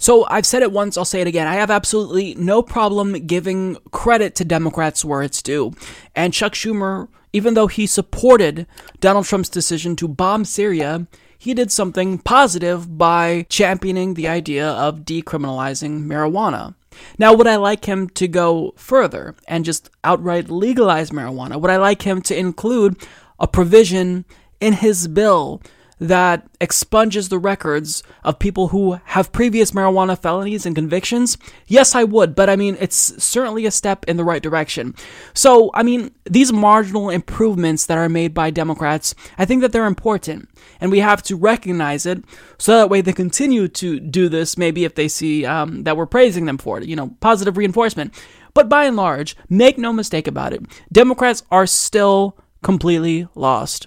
So 0.00 0.26
I've 0.28 0.46
said 0.46 0.62
it 0.62 0.70
once, 0.70 0.96
I'll 0.96 1.04
say 1.04 1.20
it 1.20 1.26
again. 1.26 1.48
I 1.48 1.54
have 1.54 1.72
absolutely 1.72 2.36
no 2.36 2.62
problem 2.62 3.26
giving 3.26 3.76
credit 3.90 4.36
to 4.36 4.44
Democrats 4.44 5.04
where 5.04 5.22
it's 5.22 5.42
due. 5.42 5.72
And 6.14 6.32
Chuck 6.32 6.52
Schumer, 6.52 7.08
even 7.32 7.54
though 7.54 7.66
he 7.66 7.86
supported 7.86 8.68
Donald 9.00 9.26
Trump's 9.26 9.48
decision 9.48 9.96
to 9.96 10.06
bomb 10.06 10.44
Syria, 10.44 11.08
he 11.38 11.54
did 11.54 11.70
something 11.70 12.18
positive 12.18 12.98
by 12.98 13.46
championing 13.48 14.14
the 14.14 14.28
idea 14.28 14.68
of 14.68 15.00
decriminalizing 15.00 16.04
marijuana. 16.04 16.74
Now, 17.18 17.32
would 17.32 17.46
I 17.46 17.56
like 17.56 17.84
him 17.84 18.08
to 18.10 18.26
go 18.26 18.74
further 18.76 19.36
and 19.46 19.64
just 19.64 19.88
outright 20.02 20.50
legalize 20.50 21.10
marijuana? 21.10 21.60
Would 21.60 21.70
I 21.70 21.76
like 21.76 22.02
him 22.02 22.20
to 22.22 22.36
include 22.36 22.96
a 23.38 23.46
provision 23.46 24.24
in 24.60 24.72
his 24.74 25.06
bill 25.06 25.62
that 26.00 26.46
expunges 26.60 27.28
the 27.28 27.38
records 27.38 28.02
of 28.24 28.38
people 28.38 28.68
who 28.68 29.00
have 29.04 29.32
previous 29.32 29.72
marijuana 29.72 30.18
felonies 30.18 30.66
and 30.66 30.74
convictions? 30.74 31.38
Yes, 31.66 31.94
I 31.94 32.04
would, 32.04 32.34
but 32.34 32.48
I 32.48 32.56
mean, 32.56 32.76
it's 32.80 33.22
certainly 33.22 33.66
a 33.66 33.70
step 33.70 34.04
in 34.06 34.16
the 34.16 34.24
right 34.24 34.42
direction. 34.42 34.94
So, 35.34 35.70
I 35.74 35.82
mean, 35.82 36.12
these 36.24 36.52
marginal 36.52 37.10
improvements 37.10 37.86
that 37.86 37.98
are 37.98 38.08
made 38.08 38.34
by 38.34 38.50
Democrats, 38.50 39.14
I 39.36 39.44
think 39.44 39.62
that 39.62 39.72
they're 39.72 39.86
important, 39.86 40.48
and 40.80 40.90
we 40.90 41.00
have 41.00 41.22
to 41.24 41.36
recognize 41.36 42.06
it 42.06 42.24
so 42.58 42.76
that 42.76 42.90
way 42.90 43.00
they 43.00 43.12
continue 43.12 43.68
to 43.68 44.00
do 44.00 44.28
this, 44.28 44.56
maybe 44.56 44.84
if 44.84 44.94
they 44.94 45.08
see 45.08 45.44
um, 45.44 45.84
that 45.84 45.96
we're 45.96 46.06
praising 46.06 46.46
them 46.46 46.58
for 46.58 46.78
it, 46.78 46.86
you 46.86 46.96
know, 46.96 47.16
positive 47.20 47.56
reinforcement. 47.56 48.14
But 48.54 48.68
by 48.68 48.84
and 48.84 48.96
large, 48.96 49.36
make 49.48 49.78
no 49.78 49.92
mistake 49.92 50.26
about 50.26 50.52
it, 50.52 50.62
Democrats 50.90 51.42
are 51.50 51.66
still 51.66 52.36
completely 52.62 53.28
lost 53.34 53.86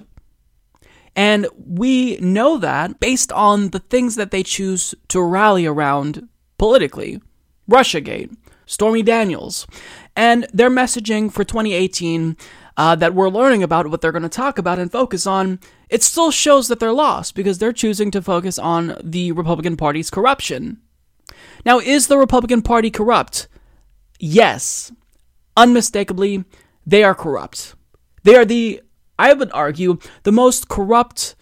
and 1.16 1.48
we 1.58 2.18
know 2.18 2.58
that 2.58 3.00
based 3.00 3.32
on 3.32 3.70
the 3.70 3.80
things 3.80 4.16
that 4.16 4.32
they 4.32 4.44
choose 4.44 4.96
to 5.10 5.22
rally 5.22 5.66
around 5.66 6.28
politically 6.58 7.22
Russiagate, 7.70 8.36
Stormy 8.66 9.02
Daniels, 9.02 9.66
and 10.16 10.46
their 10.54 10.70
messaging 10.70 11.32
for 11.32 11.44
2018 11.44 12.36
uh, 12.78 12.96
that 12.96 13.14
we're 13.14 13.30
learning 13.30 13.64
about, 13.64 13.88
what 13.88 14.02
they're 14.02 14.12
going 14.12 14.24
to 14.24 14.30
talk 14.30 14.58
about 14.58 14.80
and 14.80 14.92
focus 14.92 15.28
on, 15.28 15.60
it 15.90 16.04
still 16.04 16.32
shows 16.32 16.68
that 16.68 16.80
they're 16.80 16.94
lost 16.94 17.36
because 17.36 17.60
they're 17.60 17.74
choosing 17.74 18.12
to 18.12 18.22
focus 18.22 18.58
on 18.58 18.98
the 19.04 19.32
Republican 19.34 19.78
Party's 19.78 20.10
corruption. 20.10 20.80
Now, 21.66 21.80
is 21.80 22.08
the 22.08 22.18
Republican 22.18 22.62
Party 22.62 22.90
corrupt? 22.90 23.48
Yes. 24.20 24.92
Unmistakably, 25.56 26.46
they 26.86 27.04
are 27.04 27.16
corrupt. 27.16 27.76
They 28.24 28.36
are 28.36 28.46
the 28.46 28.82
I 29.22 29.34
would 29.34 29.52
argue, 29.53 29.99
the 30.23 30.31
most 30.31 30.68
corrupt 30.68 31.35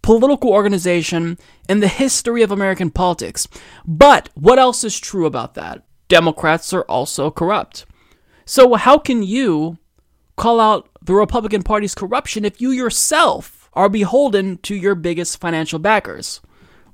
political 0.00 0.50
organization 0.50 1.36
in 1.68 1.80
the 1.80 1.88
history 1.88 2.40
of 2.42 2.50
American 2.50 2.90
politics. 2.90 3.46
But 3.84 4.30
what 4.34 4.58
else 4.58 4.84
is 4.84 4.98
true 4.98 5.26
about 5.26 5.52
that? 5.54 5.84
Democrats 6.08 6.72
are 6.72 6.84
also 6.84 7.30
corrupt. 7.30 7.84
So, 8.46 8.74
how 8.74 8.96
can 8.96 9.22
you 9.22 9.76
call 10.36 10.60
out 10.60 10.88
the 11.02 11.12
Republican 11.12 11.62
Party's 11.62 11.94
corruption 11.94 12.46
if 12.46 12.58
you 12.58 12.70
yourself 12.70 13.68
are 13.74 13.90
beholden 13.90 14.56
to 14.58 14.74
your 14.74 14.94
biggest 14.94 15.38
financial 15.38 15.78
backers? 15.78 16.40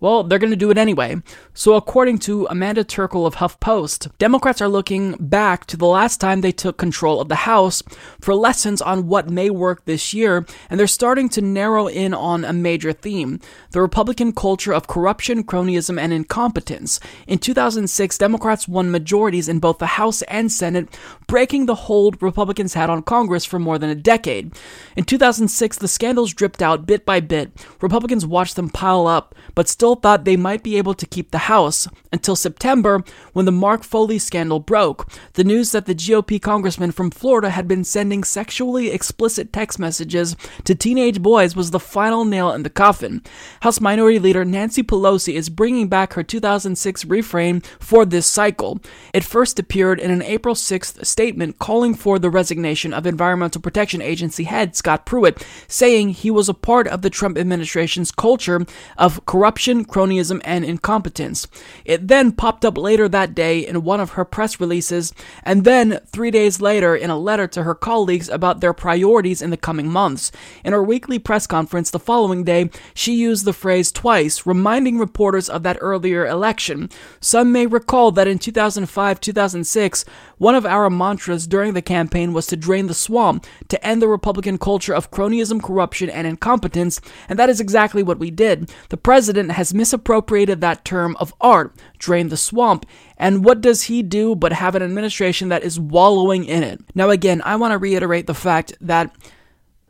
Well, 0.03 0.25
they're 0.25 0.41
going 0.41 0.51
to 0.51 0.57
do 0.57 0.73
it 0.73 0.79
anyway. 0.79 1.23
So, 1.55 1.75
according 1.75 2.19
to 2.27 2.49
Amanda 2.51 2.83
Terkel 2.83 3.25
of 3.25 3.37
HuffPost, 3.37 4.11
Democrats 4.19 4.61
are 4.61 4.69
looking 4.69 5.13
back 5.21 5.65
to 5.67 5.77
the 5.77 5.87
last 5.87 6.21
time 6.21 6.41
they 6.41 6.51
took 6.51 6.77
control 6.77 7.21
of 7.21 7.29
the 7.29 7.47
House 7.47 7.85
for 8.21 8.35
lessons 8.35 8.83
on 8.83 9.07
what 9.07 9.31
may 9.31 9.49
work 9.49 9.85
this 9.85 10.13
year, 10.13 10.45
and 10.69 10.81
they're 10.81 10.89
starting 10.89 11.29
to 11.29 11.41
narrow 11.41 11.87
in 11.87 12.15
on 12.15 12.45
a 12.45 12.53
major 12.53 12.93
theme 12.93 13.39
the 13.71 13.81
Republican 13.81 14.33
culture 14.33 14.73
of 14.73 14.89
corruption, 14.89 15.45
cronyism, 15.45 16.01
and 16.01 16.13
incompetence. 16.13 16.99
In 17.29 17.39
2006, 17.39 18.19
Democrats 18.19 18.67
won 18.67 18.91
majorities 18.91 19.49
in 19.49 19.61
both 19.61 19.79
the 19.79 19.87
House 19.87 20.23
and 20.23 20.51
Senate, 20.51 20.89
breaking 21.29 21.67
the 21.67 21.77
hold 21.77 22.21
Republicans 22.21 22.75
had 22.75 22.91
on 22.91 23.03
Congress 23.03 23.45
for 23.45 23.61
more 23.61 23.79
than 23.79 23.89
a 23.89 23.95
decade. 23.95 24.53
In 24.97 25.05
2006, 25.05 25.79
the 25.79 25.87
scandals 25.87 26.35
dripped 26.35 26.61
out 26.61 26.87
bit 26.87 27.07
by 27.07 27.21
bit. 27.21 27.53
Republicans 27.81 28.27
watched 28.27 28.57
them 28.57 28.69
pile 28.69 29.07
up, 29.07 29.37
but 29.55 29.69
still 29.69 29.92
thought 29.97 30.25
they 30.25 30.37
might 30.37 30.63
be 30.63 30.79
able 30.79 30.95
to 30.95 31.07
keep 31.07 31.31
the 31.31 31.39
House 31.39 31.89
until 32.13 32.37
September 32.37 33.03
when 33.33 33.47
the 33.47 33.53
Mark 33.53 33.83
Foley 33.83 34.19
scandal 34.19 34.61
broke. 34.61 35.09
The 35.35 35.45
news 35.45 35.73
that 35.73 35.87
the 35.87 35.95
GOP 35.95 36.41
congressman 36.41 36.93
from 36.93 37.11
Florida 37.11 37.51
had 37.51 37.67
been 37.67 37.85
sending 37.85 38.25
sexually 38.25 38.91
explicit 38.91 39.53
text 39.53 39.79
messages 39.79 40.37
to 40.65 40.75
teenage 40.75 41.23
boys 41.23 41.57
was 41.57 41.71
the 41.71 41.81
final 41.81 42.25
nail 42.25 42.53
in 42.53 42.63
the 42.63 42.71
coffin. 42.71 43.23
House 43.61 43.81
Minority 43.81 44.19
Leader 44.19 44.45
Nancy 44.45 44.83
Pelosi 44.83 45.35
is 45.35 45.49
bringing 45.49 45.89
back 45.89 46.15
her 46.15 46.23
2006 46.23 47.05
refrain 47.07 47.61
for 47.81 48.05
this 48.05 48.27
cycle. 48.27 48.81
It 49.13 49.25
first 49.25 49.59
appeared 49.59 50.01
in 50.01 50.11
an 50.11 50.23
April 50.23 50.55
6th 50.55 51.05
statement 51.05 51.59
calling 51.59 51.95
for 51.95 52.19
the 52.19 52.31
resignation 52.31 52.93
of 52.93 53.07
Environmental 53.07 53.61
Protection 53.61 54.03
Agency 54.03 54.45
head 54.45 54.77
Scott 54.77 55.07
Pruitt, 55.07 55.45
saying 55.69 56.11
he 56.11 56.31
was 56.31 56.49
a 56.49 56.55
part 56.55 56.87
of 56.89 57.03
the 57.03 57.11
Trump 57.11 57.39
administration's 57.39 58.11
culture 58.11 58.67
of 58.99 59.25
corruption, 59.27 59.82
cronyism, 59.85 60.41
and 60.45 60.65
incompetence. 60.65 61.47
It 61.85 62.09
then 62.09 62.33
popped 62.33 62.65
up 62.65 62.77
later 62.79 63.09
that 63.09 63.35
day 63.35 63.67
in 63.67 63.85
one 63.85 64.01
of 64.01 64.11
her 64.11 64.25
press 64.25 64.61
releases, 64.61 65.13
and 65.43 65.65
then 65.65 66.01
three 66.07 66.31
days 66.31 66.61
later 66.61 66.95
in 66.95 67.11
a 67.11 67.19
letter 67.19 67.47
to 67.49 67.63
her 67.63 67.75
colleagues 67.75 68.29
about 68.29 68.61
their 68.61 68.73
priorities 68.73 69.43
in 69.43 69.51
the 69.51 69.57
coming 69.57 69.89
months. 69.89 70.33
In 70.65 70.73
her 70.73 70.83
weekly 70.83 71.19
press 71.19 71.47
conference 71.47 71.91
the 71.91 71.99
following 71.99 72.45
day, 72.45 72.71
she 72.95 73.15
used 73.15 73.45
the 73.45 73.53
phrase 73.53 73.93
twice, 73.93 74.47
reminding 74.47 74.99
reporters 74.99 75.49
of 75.49 75.63
that 75.63 75.79
earlier 75.81 76.27
election. 76.27 76.91
Some 77.21 77.53
may 77.53 77.67
recall 77.67 78.13
that 78.13 78.29
in 78.29 78.39
2005 78.39 79.21
2006, 79.21 80.05
one 80.43 80.57
of 80.57 80.67
our 80.67 80.91
mantras 80.91 81.47
during 81.47 81.73
the 81.73 81.81
campaign 81.81 82.33
was 82.33 82.49
to 82.49 82.57
drain 82.57 82.89
the 82.89 82.95
swamp, 82.95 83.47
to 83.69 83.87
end 83.87 84.03
the 84.03 84.09
Republican 84.09 84.59
culture 84.59 84.93
of 84.93 85.13
cronyism, 85.13 85.63
corruption, 85.63 86.11
and 86.11 86.27
incompetence, 86.27 87.01
and 87.29 87.39
that 87.39 87.49
is 87.49 87.61
exactly 87.61 88.03
what 88.03 88.19
we 88.19 88.29
did. 88.29 88.69
The 88.89 88.97
president 88.97 89.53
has 89.53 89.73
misappropriated 89.73 90.61
that 90.61 90.85
term 90.85 91.17
of 91.21 91.33
art, 91.41 91.77
drain 91.97 92.29
the 92.29 92.37
swamp, 92.37 92.87
and 93.17 93.45
what 93.45 93.61
does 93.61 93.85
he 93.85 94.03
do 94.03 94.35
but 94.35 94.53
have 94.53 94.75
an 94.75 94.83
administration 94.83 95.49
that 95.51 95.63
is 95.63 95.79
wallowing 95.79 96.45
in 96.45 96.65
it? 96.65 96.81
Now, 96.93 97.11
again, 97.11 97.41
I 97.45 97.55
want 97.55 97.71
to 97.71 97.79
reiterate 97.79 98.27
the 98.27 98.35
fact 98.35 98.73
that 98.81 99.15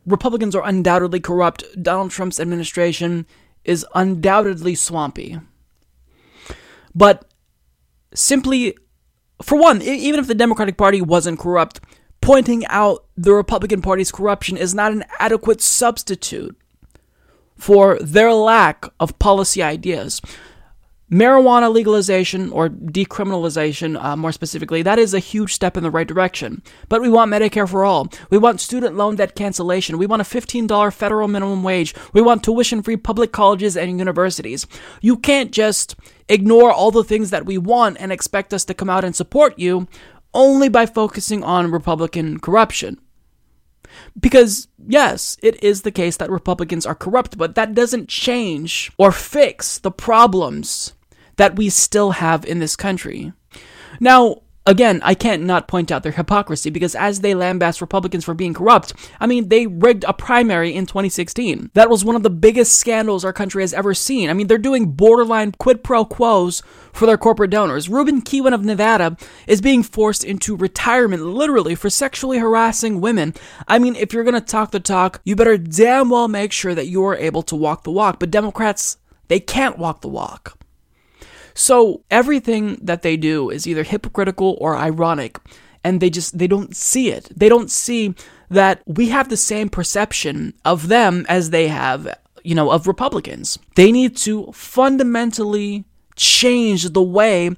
Republicans 0.05 0.55
are 0.55 0.63
undoubtedly 0.63 1.19
corrupt. 1.19 1.63
Donald 1.81 2.11
Trump's 2.11 2.39
administration 2.39 3.25
is 3.65 3.87
undoubtedly 3.95 4.75
swampy. 4.75 5.39
But 6.93 7.25
simply, 8.13 8.77
for 9.43 9.57
one, 9.57 9.81
even 9.81 10.19
if 10.19 10.27
the 10.27 10.35
Democratic 10.35 10.77
Party 10.77 11.01
wasn't 11.01 11.39
corrupt, 11.39 11.81
pointing 12.21 12.65
out 12.67 13.05
the 13.17 13.33
Republican 13.33 13.81
Party's 13.81 14.11
corruption 14.11 14.55
is 14.55 14.73
not 14.73 14.91
an 14.93 15.03
adequate 15.19 15.61
substitute 15.61 16.57
for 17.57 17.99
their 17.99 18.33
lack 18.33 18.85
of 18.99 19.19
policy 19.19 19.61
ideas 19.61 20.21
marijuana 21.13 21.71
legalization 21.71 22.51
or 22.51 22.69
decriminalization, 22.69 24.01
uh, 24.03 24.15
more 24.15 24.31
specifically, 24.31 24.81
that 24.81 24.97
is 24.97 25.13
a 25.13 25.19
huge 25.19 25.53
step 25.53 25.77
in 25.77 25.83
the 25.83 25.91
right 25.91 26.07
direction. 26.07 26.63
But 26.89 27.01
we 27.01 27.09
want 27.09 27.31
Medicare 27.31 27.69
for 27.69 27.85
all. 27.85 28.07
We 28.31 28.37
want 28.37 28.59
student 28.59 28.97
loan 28.97 29.15
debt 29.15 29.35
cancellation. 29.35 29.97
We 29.97 30.07
want 30.07 30.21
a 30.21 30.25
$15 30.25 30.93
federal 30.93 31.27
minimum 31.27 31.63
wage. 31.63 31.93
We 32.13 32.21
want 32.21 32.43
tuition 32.43 32.81
free 32.81 32.97
public 32.97 33.31
colleges 33.31 33.77
and 33.77 33.99
universities. 33.99 34.65
You 35.01 35.17
can't 35.17 35.51
just 35.51 35.95
ignore 36.27 36.71
all 36.71 36.89
the 36.89 37.03
things 37.03 37.29
that 37.29 37.45
we 37.45 37.57
want 37.57 37.97
and 37.99 38.11
expect 38.11 38.53
us 38.53 38.65
to 38.65 38.73
come 38.73 38.89
out 38.89 39.03
and 39.03 39.15
support 39.15 39.59
you 39.59 39.87
only 40.33 40.67
by 40.67 40.85
focusing 40.85 41.43
on 41.43 41.71
Republican 41.71 42.39
corruption. 42.39 42.99
Because, 44.19 44.67
yes, 44.87 45.37
it 45.43 45.63
is 45.63 45.83
the 45.83 45.91
case 45.91 46.17
that 46.17 46.31
Republicans 46.31 46.85
are 46.85 46.95
corrupt, 46.95 47.37
but 47.37 47.53
that 47.53 47.75
doesn't 47.75 48.09
change 48.09 48.91
or 48.97 49.11
fix 49.11 49.77
the 49.77 49.91
problems 49.91 50.92
that 51.37 51.55
we 51.55 51.69
still 51.69 52.11
have 52.11 52.45
in 52.45 52.59
this 52.59 52.75
country. 52.75 53.33
Now, 53.99 54.43
Again, 54.65 55.01
I 55.03 55.13
can't 55.13 55.43
not 55.43 55.67
point 55.67 55.91
out 55.91 56.03
their 56.03 56.13
hypocrisy 56.13 56.69
because 56.69 56.95
as 56.95 57.19
they 57.19 57.33
lambast 57.33 57.81
Republicans 57.81 58.23
for 58.23 58.33
being 58.33 58.53
corrupt, 58.53 58.93
I 59.19 59.27
mean, 59.27 59.49
they 59.49 59.67
rigged 59.67 60.05
a 60.05 60.13
primary 60.13 60.73
in 60.73 60.85
2016. 60.85 61.71
That 61.73 61.89
was 61.89 62.05
one 62.05 62.15
of 62.15 62.23
the 62.23 62.29
biggest 62.29 62.79
scandals 62.79 63.25
our 63.25 63.33
country 63.33 63.61
has 63.61 63.73
ever 63.73 63.93
seen. 63.93 64.29
I 64.29 64.33
mean, 64.33 64.47
they're 64.47 64.57
doing 64.57 64.91
borderline 64.91 65.51
quid 65.59 65.83
pro 65.83 66.05
quos 66.05 66.63
for 66.93 67.05
their 67.05 67.17
corporate 67.17 67.51
donors. 67.51 67.89
Ruben 67.89 68.21
Kihuen 68.21 68.53
of 68.53 68.63
Nevada 68.63 69.17
is 69.47 69.59
being 69.59 69.83
forced 69.83 70.23
into 70.23 70.55
retirement 70.55 71.23
literally 71.23 71.75
for 71.75 71.89
sexually 71.89 72.37
harassing 72.37 73.01
women. 73.01 73.33
I 73.67 73.79
mean, 73.79 73.97
if 73.97 74.13
you're 74.13 74.23
going 74.23 74.33
to 74.33 74.41
talk 74.41 74.71
the 74.71 74.79
talk, 74.79 75.19
you 75.25 75.35
better 75.35 75.57
damn 75.57 76.09
well 76.09 76.29
make 76.29 76.53
sure 76.53 76.73
that 76.73 76.87
you 76.87 77.03
are 77.03 77.17
able 77.17 77.43
to 77.43 77.55
walk 77.57 77.83
the 77.83 77.91
walk. 77.91 78.17
But 78.17 78.31
Democrats, 78.31 78.97
they 79.27 79.41
can't 79.41 79.77
walk 79.77 79.99
the 79.99 80.07
walk. 80.07 80.57
So 81.53 82.03
everything 82.09 82.77
that 82.81 83.01
they 83.01 83.17
do 83.17 83.49
is 83.49 83.67
either 83.67 83.83
hypocritical 83.83 84.57
or 84.59 84.75
ironic, 84.75 85.37
and 85.83 86.01
they 86.01 86.09
just 86.09 86.37
they 86.37 86.47
don't 86.47 86.75
see 86.75 87.09
it. 87.09 87.29
They 87.35 87.49
don't 87.49 87.69
see 87.69 88.15
that 88.49 88.81
we 88.85 89.09
have 89.09 89.29
the 89.29 89.37
same 89.37 89.69
perception 89.69 90.53
of 90.63 90.87
them 90.87 91.25
as 91.27 91.49
they 91.49 91.67
have, 91.67 92.17
you 92.43 92.55
know, 92.55 92.71
of 92.71 92.87
Republicans. 92.87 93.59
They 93.75 93.91
need 93.91 94.15
to 94.17 94.51
fundamentally 94.53 95.85
change 96.15 96.89
the 96.89 97.01
way 97.01 97.55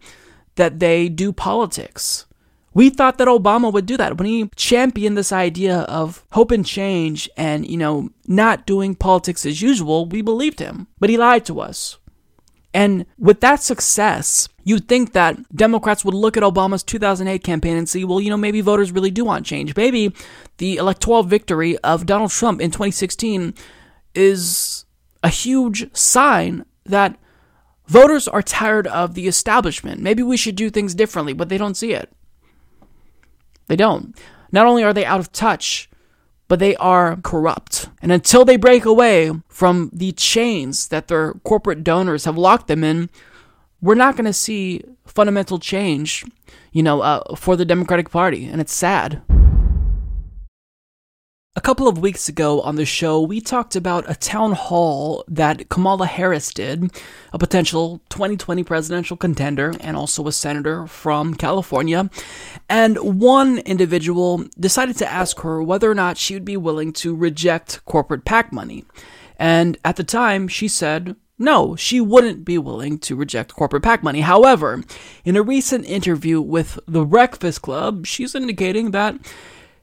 that 0.56 0.80
they 0.80 1.10
do 1.10 1.32
politics. 1.34 2.26
We 2.74 2.90
thought 2.90 3.18
that 3.20 3.30
Obama 3.30 3.72
would 3.72 3.86
do 3.86 3.96
that 3.98 4.18
when 4.18 4.28
he 4.28 4.50
championed 4.58 5.18
this 5.18 5.32
idea 5.32 5.80
of 5.82 6.26
hope 6.32 6.52
and 6.52 6.66
change 6.66 7.30
and, 7.38 7.66
you 7.66 7.78
know, 7.78 8.10
not 8.28 8.66
doing 8.66 8.96
politics 8.96 9.46
as 9.46 9.62
usual. 9.62 10.06
We 10.06 10.22
believed 10.22 10.60
him, 10.60 10.88
but 11.00 11.10
he 11.10 11.18
lied 11.18 11.46
to 11.46 11.62
us. 11.62 11.98
And 12.76 13.06
with 13.18 13.40
that 13.40 13.64
success, 13.64 14.50
you'd 14.66 14.90
think 14.90 15.14
that 15.14 15.38
Democrats 15.56 16.04
would 16.04 16.14
look 16.14 16.36
at 16.36 16.44
Obama's 16.44 16.84
2008 16.84 17.42
campaign 17.42 17.78
and 17.78 17.88
see, 17.88 18.04
well, 18.04 18.20
you 18.20 18.30
know, 18.30 18.36
maybe 18.36 18.60
voters 18.60 18.92
really 18.92 19.12
do 19.12 19.24
want 19.24 19.46
change. 19.46 19.74
Maybe 19.78 20.14
the 20.58 20.76
electoral 20.76 21.24
victory 21.24 21.78
of 21.78 22.06
Donald 22.06 22.32
Trump 22.32 22.60
in 22.60 22.72
2016 22.72 23.54
is 24.14 24.84
a 25.24 25.30
huge 25.30 25.96
sign 25.96 26.66
that 26.86 27.18
voters 27.88 28.28
are 28.28 28.42
tired 28.42 28.88
of 28.88 29.14
the 29.14 29.30
establishment. 29.30 30.02
Maybe 30.02 30.22
we 30.22 30.36
should 30.36 30.58
do 30.58 30.70
things 30.70 30.94
differently, 30.94 31.32
but 31.32 31.48
they 31.48 31.58
don't 31.58 31.78
see 31.78 31.94
it. 31.94 32.12
They 33.68 33.78
don't. 33.78 34.20
Not 34.52 34.68
only 34.68 34.84
are 34.84 34.94
they 34.94 35.06
out 35.06 35.22
of 35.22 35.32
touch 35.32 35.90
but 36.48 36.60
they 36.60 36.76
are 36.78 37.18
corrupt. 37.18 37.90
And 38.02 38.12
until 38.12 38.46
they 38.46 38.58
break 38.58 38.86
away 38.86 39.32
from 39.48 39.90
the 39.94 40.12
chains 40.12 40.88
that 40.90 41.08
their 41.08 41.34
corporate 41.44 41.84
donors 41.84 42.26
have 42.26 42.38
locked 42.38 42.68
them 42.68 42.84
in, 42.84 43.10
we're 43.82 43.96
not 43.96 44.16
going 44.16 44.26
to 44.26 44.34
see 44.34 44.82
fundamental 45.06 45.60
change, 45.60 46.26
you 46.72 46.84
know, 46.84 47.02
uh, 47.02 47.36
for 47.36 47.56
the 47.56 47.66
Democratic 47.66 48.10
Party. 48.10 48.46
And 48.46 48.62
it's 48.62 48.74
sad. 48.74 49.22
A 51.58 51.62
couple 51.62 51.88
of 51.88 52.00
weeks 52.00 52.28
ago 52.28 52.60
on 52.62 52.76
the 52.76 52.86
show, 52.86 53.22
we 53.22 53.40
talked 53.40 53.78
about 53.78 54.04
a 54.10 54.16
town 54.16 54.52
hall 54.52 55.24
that 55.30 55.70
Kamala 55.70 56.06
Harris 56.06 56.54
did, 56.54 56.92
a 57.32 57.40
potential 57.40 58.02
2020 58.10 58.62
presidential 58.66 59.16
contender 59.16 59.74
and 59.80 59.96
also 59.96 60.28
a 60.28 60.34
senator 60.34 60.86
from 60.86 61.34
California. 61.34 62.10
And 62.68 63.22
one 63.22 63.60
individual 63.60 64.44
decided 64.60 64.98
to 64.98 65.10
ask 65.10 65.40
her 65.40 65.64
whether 65.64 65.90
or 65.90 65.96
not 65.96 66.18
she 66.18 66.34
would 66.34 66.44
be 66.44 66.58
willing 66.58 66.92
to 66.94 67.16
reject 67.16 67.86
corporate 67.86 68.26
PAC 68.26 68.52
money. 68.52 68.84
And 69.40 69.78
at 69.86 69.96
the 69.96 70.04
time, 70.04 70.50
she 70.50 70.68
said, 70.68 71.16
no, 71.40 71.78
she 71.78 72.02
wouldn't 72.02 72.44
be 72.44 72.58
willing 72.58 73.00
to 73.00 73.16
reject 73.16 73.56
corporate 73.56 73.84
PAC 73.84 74.04
money. 74.04 74.20
However, 74.20 74.84
in 75.24 75.38
a 75.38 75.42
recent 75.42 75.86
interview 75.86 76.42
with 76.42 76.80
The 76.86 77.06
Breakfast 77.06 77.62
Club, 77.62 78.06
she's 78.06 78.36
indicating 78.36 78.92
that 78.92 79.16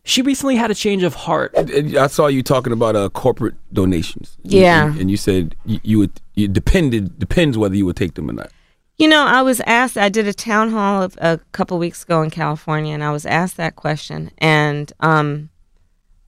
she 0.05 0.23
recently 0.23 0.57
had 0.57 0.70
a 0.70 0.74
change 0.74 1.03
of 1.03 1.15
heart. 1.15 1.53
I 1.57 2.07
saw 2.09 2.27
you 2.27 2.43
talking 2.43 2.73
about 2.73 2.97
uh, 2.97 3.09
corporate 3.11 3.55
donations. 3.73 4.37
Yeah, 4.43 4.87
and, 4.87 5.01
and 5.03 5.11
you 5.11 5.16
said 5.16 5.55
you, 5.65 5.81
you 5.83 5.99
would. 5.99 6.20
It 6.35 6.53
depended 6.53 7.19
depends 7.19 7.57
whether 7.59 7.77
you 7.77 7.87
would 7.87 7.97
take 7.97 8.15
them 8.15 8.29
or 8.29 8.33
not. 8.33 8.51
You 8.99 9.09
know, 9.09 9.24
I 9.24 9.43
was 9.43 9.61
asked. 9.61 9.97
I 9.97 10.09
did 10.09 10.27
a 10.27 10.33
town 10.35 10.70
hall 10.70 11.03
of, 11.03 11.16
a 11.20 11.39
couple 11.53 11.79
weeks 11.79 12.03
ago 12.03 12.23
in 12.23 12.31
California, 12.31 12.93
and 12.95 13.03
I 13.03 13.11
was 13.12 13.24
asked 13.27 13.57
that 13.57 13.77
question, 13.77 14.31
and 14.39 14.93
um, 15.01 15.51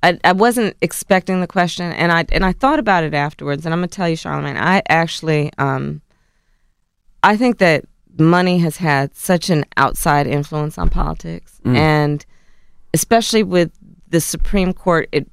I, 0.03 0.19
I 0.25 0.33
wasn't 0.33 0.77
expecting 0.81 1.41
the 1.41 1.47
question, 1.47 1.93
and 1.93 2.13
I 2.13 2.27
and 2.33 2.45
I 2.45 2.53
thought 2.53 2.79
about 2.79 3.05
it 3.05 3.15
afterwards, 3.15 3.65
and 3.65 3.73
I'm 3.73 3.81
gonna 3.81 3.89
tell 3.89 4.09
you, 4.09 4.17
Charlamagne, 4.17 4.57
I 4.57 4.83
actually 4.89 5.51
um, 5.59 6.01
I 7.23 7.37
think 7.37 7.59
that 7.59 7.85
money 8.19 8.59
has 8.59 8.77
had 8.77 9.17
such 9.17 9.51
an 9.51 9.65
outside 9.77 10.27
influence 10.29 10.79
on 10.79 10.89
politics, 10.91 11.61
Mm. 11.65 11.77
and 11.77 12.27
especially 12.95 13.43
with 13.43 13.71
the 14.09 14.21
Supreme 14.21 14.73
Court 14.73 15.09
it, 15.13 15.29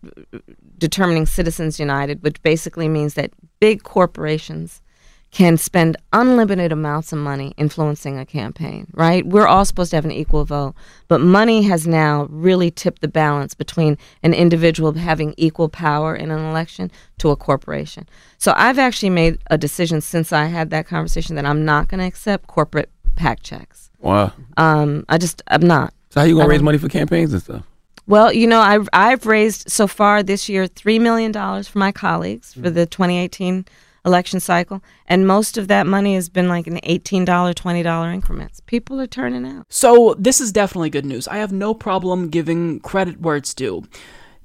determining 0.78 1.26
Citizens 1.26 1.80
United, 1.80 2.22
which 2.24 2.42
basically 2.42 2.90
means 2.90 3.14
that 3.14 3.32
big 3.60 3.84
corporations 3.84 4.82
can 5.30 5.56
spend 5.56 5.96
unlimited 6.12 6.74
amounts 6.74 7.14
of 7.14 7.20
money 7.20 7.54
influencing 7.56 8.20
a 8.20 8.26
campaign, 8.26 8.86
right? 8.94 9.26
We're 9.26 9.48
all 9.48 9.64
supposed 9.64 9.92
to 9.92 9.96
have 9.96 10.04
an 10.04 10.12
equal 10.12 10.44
vote, 10.44 10.74
but 11.08 11.22
money 11.22 11.62
has 11.64 11.88
now 11.88 12.28
really 12.30 12.70
tipped 12.70 13.02
the 13.02 13.08
balance 13.08 13.54
between 13.54 13.98
an 14.24 14.34
individual 14.34 14.92
having 14.92 15.34
equal 15.38 15.70
power 15.70 16.14
in 16.16 16.32
an 16.32 16.40
election 16.40 16.92
to 17.20 17.30
a 17.30 17.38
corporation. 17.38 18.10
So 18.40 18.54
I've 18.58 18.80
actually 18.80 19.12
made 19.12 19.38
a 19.50 19.58
decision 19.58 20.02
since 20.02 20.34
I 20.34 20.46
had 20.46 20.70
that 20.72 20.86
conversation 20.88 21.38
that 21.38 21.46
I'm 21.46 21.64
not 21.64 21.88
going 21.88 22.00
to 22.02 22.08
accept 22.08 22.48
corporate 22.48 22.90
PAC 23.16 23.42
checks. 23.42 23.90
Wow. 24.00 24.34
Um, 24.58 25.06
I 25.08 25.18
just 25.18 25.42
I'm 25.48 25.62
not. 25.62 25.94
So 26.12 26.20
how 26.20 26.26
you 26.26 26.36
gonna 26.36 26.46
I 26.46 26.50
raise 26.50 26.62
money 26.62 26.78
for 26.78 26.90
campaigns 26.90 27.32
and 27.32 27.42
stuff? 27.42 27.66
Well, 28.06 28.34
you 28.34 28.46
know, 28.46 28.60
I've 28.60 28.90
I've 28.92 29.26
raised 29.26 29.72
so 29.72 29.88
far 29.88 30.22
this 30.22 30.50
year 30.50 30.68
three 30.68 31.00
million 31.00 31.32
dollars 31.32 31.70
for 31.70 31.80
my 31.80 31.94
colleagues 31.94 32.54
for 32.54 32.70
mm. 32.70 32.74
the 32.74 32.86
2018 32.86 33.66
election 34.06 34.42
cycle, 34.42 34.84
and 35.08 35.26
most 35.26 35.58
of 35.58 35.70
that 35.70 35.88
money 35.88 36.16
has 36.16 36.28
been 36.28 36.50
like 36.50 36.68
an 36.68 36.82
eighteen 36.84 37.24
dollar, 37.24 37.54
twenty 37.54 37.82
dollar 37.82 38.12
increments. 38.12 38.60
People 38.60 39.00
are 39.00 39.08
turning 39.08 39.46
out. 39.46 39.68
So, 39.70 40.14
this 40.20 40.42
is 40.42 40.52
definitely 40.52 40.90
good 40.90 41.06
news. 41.06 41.30
I 41.30 41.38
have 41.38 41.54
no 41.54 41.74
problem 41.74 42.28
giving 42.28 42.82
credit 42.82 43.22
where 43.22 43.38
it's 43.38 43.54
due. 43.54 43.86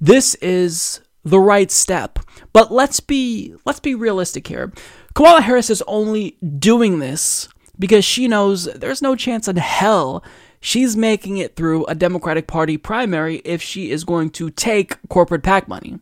This 0.01 0.36
is 0.36 1.01
the 1.24 1.40
right 1.40 1.72
step. 1.72 2.20
But 2.52 2.70
let's 2.70 3.01
be 3.01 3.55
let's 3.64 3.80
be 3.80 3.97
realistic 3.97 4.47
here. 4.47 4.72
Kamala 5.14 5.40
Harris 5.40 5.68
is 5.68 5.82
only 5.88 6.36
doing 6.59 7.01
this 7.01 7.48
because 7.76 8.05
she 8.05 8.28
knows 8.28 8.66
there's 8.66 9.02
no 9.02 9.16
chance 9.16 9.48
in 9.48 9.56
hell 9.56 10.22
she's 10.60 10.96
making 10.96 11.36
it 11.36 11.56
through 11.56 11.84
a 11.86 11.94
Democratic 11.94 12.46
Party 12.46 12.76
primary 12.76 13.36
if 13.44 13.62
she 13.62 13.90
is 13.90 14.04
going 14.04 14.30
to 14.30 14.50
take 14.50 14.96
corporate 15.08 15.42
PAC 15.42 15.68
money. 15.68 15.98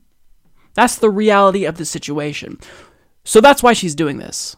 That's 0.74 0.96
the 0.96 1.10
reality 1.10 1.64
of 1.64 1.76
the 1.76 1.84
situation. 1.84 2.58
So 3.24 3.40
that's 3.40 3.62
why 3.62 3.72
she's 3.72 3.94
doing 3.94 4.18
this. 4.18 4.56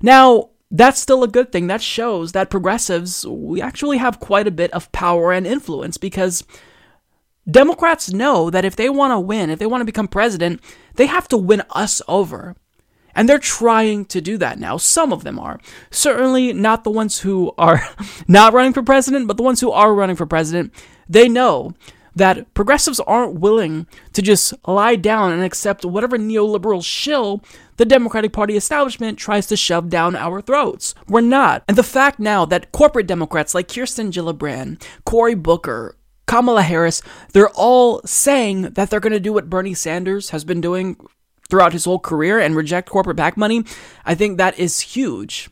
Now, 0.00 0.50
that's 0.70 1.00
still 1.00 1.22
a 1.22 1.28
good 1.28 1.52
thing. 1.52 1.68
That 1.68 1.82
shows 1.82 2.32
that 2.32 2.50
progressives, 2.50 3.26
we 3.26 3.62
actually 3.62 3.98
have 3.98 4.20
quite 4.20 4.46
a 4.46 4.52
bit 4.52 4.70
of 4.72 4.90
power 4.92 5.32
and 5.32 5.46
influence 5.46 5.96
because 5.96 6.44
Democrats 7.48 8.12
know 8.12 8.50
that 8.50 8.64
if 8.64 8.76
they 8.76 8.90
want 8.90 9.12
to 9.12 9.20
win, 9.20 9.50
if 9.50 9.58
they 9.58 9.66
want 9.66 9.80
to 9.80 9.86
become 9.86 10.08
president, 10.08 10.60
they 10.96 11.06
have 11.06 11.28
to 11.28 11.36
win 11.36 11.62
us 11.70 12.02
over. 12.08 12.56
And 13.16 13.28
they're 13.28 13.38
trying 13.38 14.04
to 14.06 14.20
do 14.20 14.38
that 14.38 14.60
now. 14.60 14.76
Some 14.76 15.12
of 15.12 15.24
them 15.24 15.38
are. 15.38 15.58
Certainly 15.90 16.52
not 16.52 16.84
the 16.84 16.90
ones 16.90 17.20
who 17.20 17.52
are 17.58 17.82
not 18.28 18.52
running 18.52 18.72
for 18.72 18.82
president, 18.82 19.26
but 19.26 19.36
the 19.36 19.42
ones 19.42 19.60
who 19.60 19.72
are 19.72 19.94
running 19.94 20.16
for 20.16 20.26
president. 20.26 20.72
They 21.08 21.28
know 21.28 21.74
that 22.14 22.52
progressives 22.54 22.98
aren't 23.00 23.40
willing 23.40 23.86
to 24.14 24.22
just 24.22 24.54
lie 24.66 24.96
down 24.96 25.32
and 25.32 25.42
accept 25.42 25.84
whatever 25.84 26.18
neoliberal 26.18 26.84
shill 26.84 27.42
the 27.76 27.84
Democratic 27.84 28.32
Party 28.32 28.56
establishment 28.56 29.18
tries 29.18 29.46
to 29.46 29.56
shove 29.56 29.90
down 29.90 30.16
our 30.16 30.40
throats. 30.40 30.94
We're 31.06 31.20
not. 31.20 31.62
And 31.68 31.76
the 31.76 31.82
fact 31.82 32.18
now 32.18 32.46
that 32.46 32.72
corporate 32.72 33.06
Democrats 33.06 33.54
like 33.54 33.68
Kirsten 33.68 34.10
Gillibrand, 34.10 34.82
Cory 35.04 35.34
Booker, 35.34 35.96
Kamala 36.26 36.62
Harris, 36.62 37.02
they're 37.32 37.50
all 37.50 38.00
saying 38.04 38.62
that 38.62 38.90
they're 38.90 38.98
going 38.98 39.12
to 39.12 39.20
do 39.20 39.32
what 39.32 39.50
Bernie 39.50 39.74
Sanders 39.74 40.30
has 40.30 40.44
been 40.44 40.60
doing 40.60 40.96
throughout 41.48 41.72
his 41.72 41.84
whole 41.84 41.98
career 41.98 42.38
and 42.38 42.56
reject 42.56 42.88
corporate 42.88 43.16
PAC 43.16 43.36
money, 43.36 43.64
I 44.04 44.14
think 44.14 44.38
that 44.38 44.58
is 44.58 44.80
huge. 44.80 45.48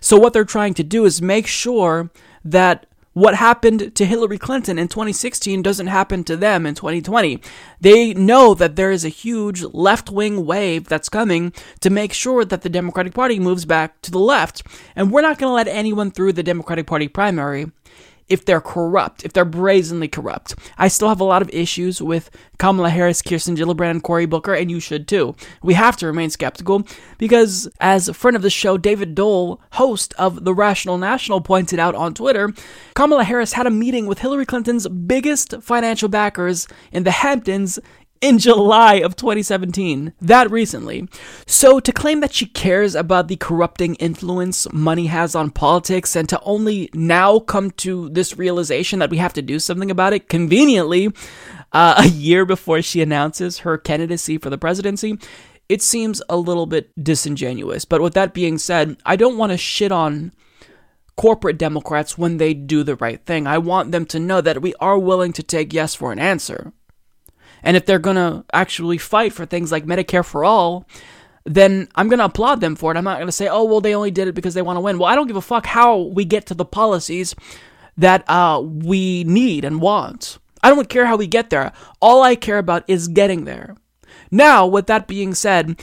So, 0.00 0.16
what 0.16 0.32
they're 0.32 0.44
trying 0.44 0.74
to 0.74 0.84
do 0.84 1.04
is 1.04 1.22
make 1.22 1.46
sure 1.46 2.10
that 2.44 2.86
what 3.12 3.34
happened 3.34 3.94
to 3.96 4.06
Hillary 4.06 4.38
Clinton 4.38 4.78
in 4.78 4.86
2016 4.86 5.62
doesn't 5.62 5.88
happen 5.88 6.22
to 6.24 6.36
them 6.36 6.64
in 6.64 6.76
2020. 6.76 7.40
They 7.80 8.14
know 8.14 8.54
that 8.54 8.76
there 8.76 8.92
is 8.92 9.04
a 9.04 9.08
huge 9.08 9.62
left 9.62 10.10
wing 10.10 10.46
wave 10.46 10.86
that's 10.86 11.08
coming 11.08 11.52
to 11.80 11.90
make 11.90 12.12
sure 12.12 12.44
that 12.44 12.62
the 12.62 12.68
Democratic 12.68 13.12
Party 13.12 13.40
moves 13.40 13.64
back 13.64 14.00
to 14.02 14.12
the 14.12 14.20
left. 14.20 14.62
And 14.94 15.10
we're 15.10 15.22
not 15.22 15.38
going 15.38 15.50
to 15.50 15.54
let 15.54 15.68
anyone 15.68 16.12
through 16.12 16.34
the 16.34 16.44
Democratic 16.44 16.86
Party 16.86 17.08
primary 17.08 17.72
if 18.30 18.44
they're 18.44 18.60
corrupt, 18.60 19.24
if 19.24 19.32
they're 19.32 19.44
brazenly 19.44 20.08
corrupt. 20.08 20.54
I 20.78 20.88
still 20.88 21.08
have 21.08 21.20
a 21.20 21.24
lot 21.24 21.42
of 21.42 21.50
issues 21.50 22.00
with 22.00 22.30
Kamala 22.58 22.90
Harris, 22.90 23.20
Kirsten 23.20 23.56
Gillibrand, 23.56 23.90
and 23.90 24.02
Cory 24.02 24.24
Booker, 24.24 24.54
and 24.54 24.70
you 24.70 24.80
should 24.80 25.08
too. 25.08 25.34
We 25.62 25.74
have 25.74 25.96
to 25.98 26.06
remain 26.06 26.30
skeptical 26.30 26.86
because, 27.18 27.68
as 27.80 28.08
a 28.08 28.14
friend 28.14 28.36
of 28.36 28.42
the 28.42 28.50
show, 28.50 28.78
David 28.78 29.14
Doel, 29.14 29.58
host 29.72 30.14
of 30.16 30.44
The 30.44 30.54
Rational 30.54 30.96
National, 30.96 31.40
pointed 31.40 31.78
out 31.78 31.94
on 31.94 32.14
Twitter, 32.14 32.54
Kamala 32.94 33.24
Harris 33.24 33.54
had 33.54 33.66
a 33.66 33.70
meeting 33.70 34.06
with 34.06 34.20
Hillary 34.20 34.46
Clinton's 34.46 34.86
biggest 34.88 35.54
financial 35.60 36.08
backers 36.08 36.68
in 36.92 37.02
the 37.02 37.10
Hamptons 37.10 37.78
in 38.20 38.38
July 38.38 38.94
of 38.96 39.16
2017, 39.16 40.12
that 40.20 40.50
recently. 40.50 41.08
So 41.46 41.80
to 41.80 41.92
claim 41.92 42.20
that 42.20 42.34
she 42.34 42.46
cares 42.46 42.94
about 42.94 43.28
the 43.28 43.36
corrupting 43.36 43.94
influence 43.96 44.70
money 44.72 45.06
has 45.06 45.34
on 45.34 45.50
politics 45.50 46.14
and 46.14 46.28
to 46.28 46.40
only 46.42 46.90
now 46.92 47.38
come 47.38 47.70
to 47.72 48.10
this 48.10 48.36
realization 48.36 48.98
that 48.98 49.10
we 49.10 49.16
have 49.16 49.32
to 49.34 49.42
do 49.42 49.58
something 49.58 49.90
about 49.90 50.12
it 50.12 50.28
conveniently 50.28 51.08
uh, 51.72 51.94
a 51.98 52.08
year 52.08 52.44
before 52.44 52.82
she 52.82 53.00
announces 53.00 53.60
her 53.60 53.78
candidacy 53.78 54.36
for 54.36 54.50
the 54.50 54.58
presidency, 54.58 55.18
it 55.68 55.80
seems 55.80 56.20
a 56.28 56.36
little 56.36 56.66
bit 56.66 56.90
disingenuous. 57.02 57.84
But 57.84 58.02
with 58.02 58.14
that 58.14 58.34
being 58.34 58.58
said, 58.58 58.96
I 59.06 59.16
don't 59.16 59.38
want 59.38 59.52
to 59.52 59.56
shit 59.56 59.92
on 59.92 60.32
corporate 61.16 61.58
Democrats 61.58 62.18
when 62.18 62.38
they 62.38 62.54
do 62.54 62.82
the 62.82 62.96
right 62.96 63.24
thing. 63.24 63.46
I 63.46 63.58
want 63.58 63.92
them 63.92 64.04
to 64.06 64.18
know 64.18 64.40
that 64.40 64.62
we 64.62 64.74
are 64.80 64.98
willing 64.98 65.32
to 65.34 65.42
take 65.42 65.72
yes 65.72 65.94
for 65.94 66.12
an 66.12 66.18
answer. 66.18 66.72
And 67.62 67.76
if 67.76 67.86
they're 67.86 67.98
going 67.98 68.16
to 68.16 68.44
actually 68.52 68.98
fight 68.98 69.32
for 69.32 69.46
things 69.46 69.70
like 69.72 69.84
Medicare 69.84 70.24
for 70.24 70.44
all, 70.44 70.86
then 71.44 71.88
I'm 71.94 72.08
going 72.08 72.18
to 72.18 72.26
applaud 72.26 72.60
them 72.60 72.76
for 72.76 72.92
it. 72.92 72.96
I'm 72.96 73.04
not 73.04 73.16
going 73.16 73.28
to 73.28 73.32
say, 73.32 73.48
oh, 73.48 73.64
well, 73.64 73.80
they 73.80 73.94
only 73.94 74.10
did 74.10 74.28
it 74.28 74.34
because 74.34 74.54
they 74.54 74.62
want 74.62 74.76
to 74.76 74.80
win. 74.80 74.98
Well, 74.98 75.10
I 75.10 75.14
don't 75.14 75.26
give 75.26 75.36
a 75.36 75.42
fuck 75.42 75.66
how 75.66 75.98
we 75.98 76.24
get 76.24 76.46
to 76.46 76.54
the 76.54 76.64
policies 76.64 77.34
that 77.96 78.28
uh, 78.28 78.62
we 78.62 79.24
need 79.24 79.64
and 79.64 79.80
want. 79.80 80.38
I 80.62 80.70
don't 80.70 80.88
care 80.88 81.06
how 81.06 81.16
we 81.16 81.26
get 81.26 81.50
there. 81.50 81.72
All 82.00 82.22
I 82.22 82.34
care 82.34 82.58
about 82.58 82.84
is 82.86 83.08
getting 83.08 83.44
there. 83.44 83.76
Now, 84.30 84.66
with 84.66 84.86
that 84.86 85.08
being 85.08 85.34
said, 85.34 85.82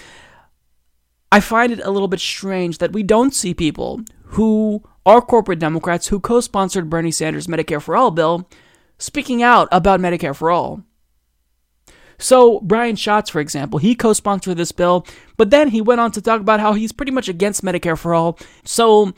I 1.31 1.39
find 1.39 1.71
it 1.71 1.81
a 1.83 1.91
little 1.91 2.07
bit 2.07 2.19
strange 2.19 2.77
that 2.77 2.93
we 2.93 3.03
don't 3.03 3.33
see 3.33 3.53
people 3.53 4.01
who 4.23 4.83
are 5.05 5.21
corporate 5.21 5.59
Democrats 5.59 6.07
who 6.07 6.19
co 6.19 6.39
sponsored 6.39 6.89
Bernie 6.89 7.11
Sanders' 7.11 7.47
Medicare 7.47 7.81
for 7.81 7.95
All 7.95 8.11
bill 8.11 8.47
speaking 8.97 9.41
out 9.41 9.67
about 9.71 9.99
Medicare 9.99 10.35
for 10.35 10.51
All. 10.51 10.83
So, 12.19 12.59
Brian 12.61 12.95
Schatz, 12.95 13.29
for 13.29 13.39
example, 13.39 13.79
he 13.79 13.93
co 13.93 14.13
sponsored 14.13 14.57
this 14.57 14.71
bill, 14.71 15.05
but 15.37 15.51
then 15.51 15.69
he 15.69 15.81
went 15.81 16.01
on 16.01 16.11
to 16.11 16.21
talk 16.21 16.41
about 16.41 16.59
how 16.59 16.73
he's 16.73 16.91
pretty 16.91 17.11
much 17.11 17.29
against 17.29 17.63
Medicare 17.63 17.97
for 17.97 18.15
All. 18.15 18.39
So, 18.63 19.13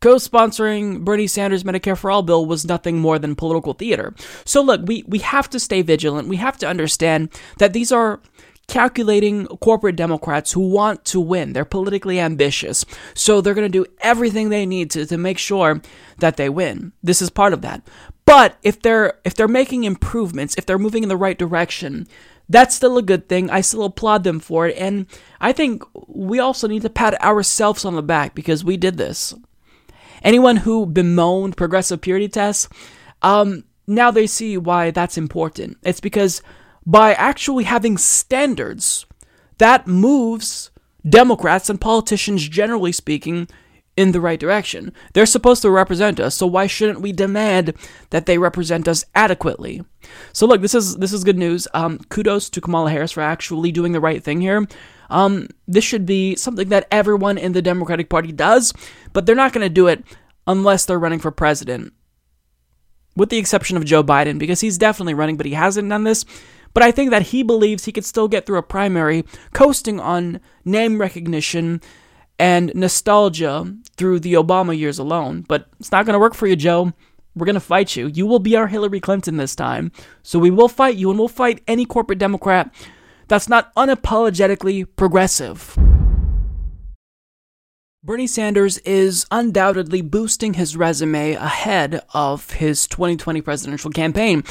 co 0.00 0.16
sponsoring 0.16 1.04
Bernie 1.04 1.28
Sanders' 1.28 1.62
Medicare 1.62 1.96
for 1.96 2.10
All 2.10 2.22
bill 2.22 2.44
was 2.44 2.66
nothing 2.66 2.98
more 2.98 3.18
than 3.18 3.36
political 3.36 3.74
theater. 3.74 4.12
So, 4.44 4.60
look, 4.60 4.80
we, 4.86 5.04
we 5.06 5.20
have 5.20 5.48
to 5.50 5.60
stay 5.60 5.82
vigilant. 5.82 6.28
We 6.28 6.36
have 6.36 6.58
to 6.58 6.66
understand 6.66 7.30
that 7.58 7.72
these 7.72 7.92
are 7.92 8.20
calculating 8.68 9.46
corporate 9.46 9.96
Democrats 9.96 10.52
who 10.52 10.68
want 10.68 11.04
to 11.06 11.20
win. 11.20 11.52
They're 11.52 11.64
politically 11.64 12.18
ambitious. 12.18 12.84
So 13.14 13.40
they're 13.40 13.54
going 13.54 13.70
to 13.70 13.84
do 13.84 13.86
everything 14.00 14.48
they 14.48 14.66
need 14.66 14.90
to, 14.92 15.06
to 15.06 15.16
make 15.16 15.38
sure 15.38 15.80
that 16.18 16.36
they 16.36 16.48
win. 16.48 16.92
This 17.02 17.22
is 17.22 17.30
part 17.30 17.52
of 17.52 17.62
that. 17.62 17.86
But 18.26 18.58
if 18.62 18.82
they're 18.82 19.18
if 19.24 19.34
they're 19.34 19.48
making 19.48 19.84
improvements, 19.84 20.56
if 20.58 20.66
they're 20.66 20.78
moving 20.78 21.02
in 21.02 21.08
the 21.08 21.16
right 21.16 21.38
direction, 21.38 22.06
that's 22.48 22.74
still 22.74 22.98
a 22.98 23.02
good 23.02 23.28
thing. 23.28 23.50
I 23.50 23.60
still 23.60 23.84
applaud 23.84 24.24
them 24.24 24.40
for 24.40 24.66
it. 24.66 24.76
And 24.76 25.06
I 25.40 25.52
think 25.52 25.82
we 26.06 26.38
also 26.38 26.68
need 26.68 26.82
to 26.82 26.90
pat 26.90 27.20
ourselves 27.22 27.84
on 27.84 27.94
the 27.94 28.02
back 28.02 28.34
because 28.34 28.64
we 28.64 28.76
did 28.76 28.98
this. 28.98 29.34
Anyone 30.22 30.58
who 30.58 30.86
bemoaned 30.86 31.56
progressive 31.56 32.00
purity 32.00 32.28
tests, 32.28 32.68
um, 33.22 33.64
now 33.86 34.10
they 34.10 34.26
see 34.26 34.56
why 34.58 34.90
that's 34.90 35.16
important. 35.16 35.78
It's 35.82 36.00
because 36.00 36.42
by 36.84 37.14
actually 37.14 37.64
having 37.64 37.96
standards, 37.96 39.06
that 39.58 39.86
moves 39.86 40.70
Democrats 41.08 41.70
and 41.70 41.80
politicians, 41.80 42.48
generally 42.48 42.92
speaking, 42.92 43.48
in 43.96 44.12
the 44.12 44.20
right 44.20 44.38
direction. 44.38 44.92
They're 45.14 45.26
supposed 45.26 45.62
to 45.62 45.70
represent 45.70 46.20
us, 46.20 46.34
so 46.34 46.46
why 46.46 46.66
shouldn't 46.66 47.00
we 47.00 47.12
demand 47.12 47.72
that 48.10 48.26
they 48.26 48.38
represent 48.38 48.86
us 48.86 49.04
adequately? 49.14 49.82
So 50.32 50.46
look, 50.46 50.60
this 50.60 50.74
is 50.74 50.96
this 50.96 51.12
is 51.12 51.24
good 51.24 51.38
news. 51.38 51.66
Um, 51.74 51.98
kudos 52.10 52.50
to 52.50 52.60
Kamala 52.60 52.90
Harris 52.90 53.12
for 53.12 53.22
actually 53.22 53.72
doing 53.72 53.92
the 53.92 54.00
right 54.00 54.22
thing 54.22 54.40
here. 54.40 54.66
Um, 55.08 55.48
this 55.66 55.84
should 55.84 56.04
be 56.04 56.36
something 56.36 56.68
that 56.68 56.88
everyone 56.90 57.38
in 57.38 57.52
the 57.52 57.62
Democratic 57.62 58.08
Party 58.08 58.32
does, 58.32 58.72
but 59.12 59.24
they're 59.24 59.34
not 59.34 59.52
going 59.52 59.64
to 59.64 59.72
do 59.72 59.86
it 59.86 60.04
unless 60.46 60.84
they're 60.84 60.98
running 60.98 61.20
for 61.20 61.30
president. 61.30 61.92
With 63.16 63.30
the 63.30 63.38
exception 63.38 63.76
of 63.78 63.84
Joe 63.84 64.04
Biden, 64.04 64.38
because 64.38 64.60
he's 64.60 64.76
definitely 64.76 65.14
running, 65.14 65.36
but 65.36 65.46
he 65.46 65.54
hasn't 65.54 65.88
done 65.88 66.04
this. 66.04 66.24
But 66.74 66.82
I 66.82 66.90
think 66.90 67.10
that 67.10 67.22
he 67.22 67.42
believes 67.42 67.86
he 67.86 67.92
could 67.92 68.04
still 68.04 68.28
get 68.28 68.44
through 68.44 68.58
a 68.58 68.62
primary, 68.62 69.24
coasting 69.54 69.98
on 69.98 70.40
name 70.66 71.00
recognition 71.00 71.80
and 72.38 72.72
nostalgia 72.74 73.74
through 73.96 74.20
the 74.20 74.34
Obama 74.34 74.76
years 74.76 74.98
alone. 74.98 75.44
But 75.48 75.68
it's 75.80 75.92
not 75.92 76.06
going 76.06 76.14
to 76.14 76.20
work 76.20 76.34
for 76.34 76.46
you, 76.46 76.56
Joe. 76.56 76.92
We're 77.34 77.46
going 77.46 77.54
to 77.54 77.60
fight 77.60 77.96
you. 77.96 78.06
You 78.06 78.26
will 78.26 78.38
be 78.38 78.56
our 78.56 78.66
Hillary 78.66 79.00
Clinton 79.00 79.36
this 79.36 79.54
time. 79.54 79.92
So 80.22 80.38
we 80.38 80.50
will 80.50 80.68
fight 80.68 80.96
you, 80.96 81.10
and 81.10 81.18
we'll 81.18 81.28
fight 81.28 81.62
any 81.66 81.84
corporate 81.84 82.18
Democrat 82.18 82.72
that's 83.28 83.48
not 83.48 83.74
unapologetically 83.74 84.86
progressive. 84.96 85.76
Bernie 88.02 88.28
Sanders 88.28 88.78
is 88.78 89.26
undoubtedly 89.32 90.00
boosting 90.00 90.54
his 90.54 90.76
resume 90.76 91.32
ahead 91.32 92.00
of 92.14 92.52
his 92.52 92.86
2020 92.86 93.40
presidential 93.40 93.90
campaign. 93.90 94.44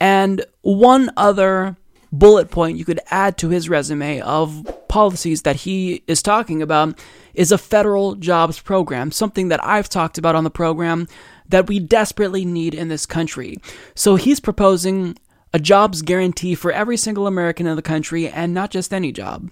And 0.00 0.44
one 0.62 1.10
other 1.16 1.76
bullet 2.12 2.50
point 2.50 2.78
you 2.78 2.84
could 2.84 3.00
add 3.10 3.38
to 3.38 3.48
his 3.48 3.68
resume 3.68 4.20
of 4.20 4.66
policies 4.88 5.42
that 5.42 5.56
he 5.56 6.02
is 6.06 6.22
talking 6.22 6.60
about 6.60 6.98
is 7.34 7.52
a 7.52 7.58
federal 7.58 8.16
jobs 8.16 8.60
program, 8.60 9.12
something 9.12 9.48
that 9.48 9.64
I've 9.64 9.88
talked 9.88 10.18
about 10.18 10.34
on 10.34 10.44
the 10.44 10.50
program 10.50 11.06
that 11.48 11.68
we 11.68 11.78
desperately 11.78 12.44
need 12.44 12.74
in 12.74 12.88
this 12.88 13.06
country. 13.06 13.58
So 13.94 14.16
he's 14.16 14.40
proposing 14.40 15.16
a 15.52 15.58
jobs 15.58 16.02
guarantee 16.02 16.54
for 16.54 16.72
every 16.72 16.96
single 16.96 17.26
American 17.26 17.66
in 17.66 17.76
the 17.76 17.82
country 17.82 18.28
and 18.28 18.54
not 18.54 18.70
just 18.70 18.92
any 18.92 19.12
job 19.12 19.50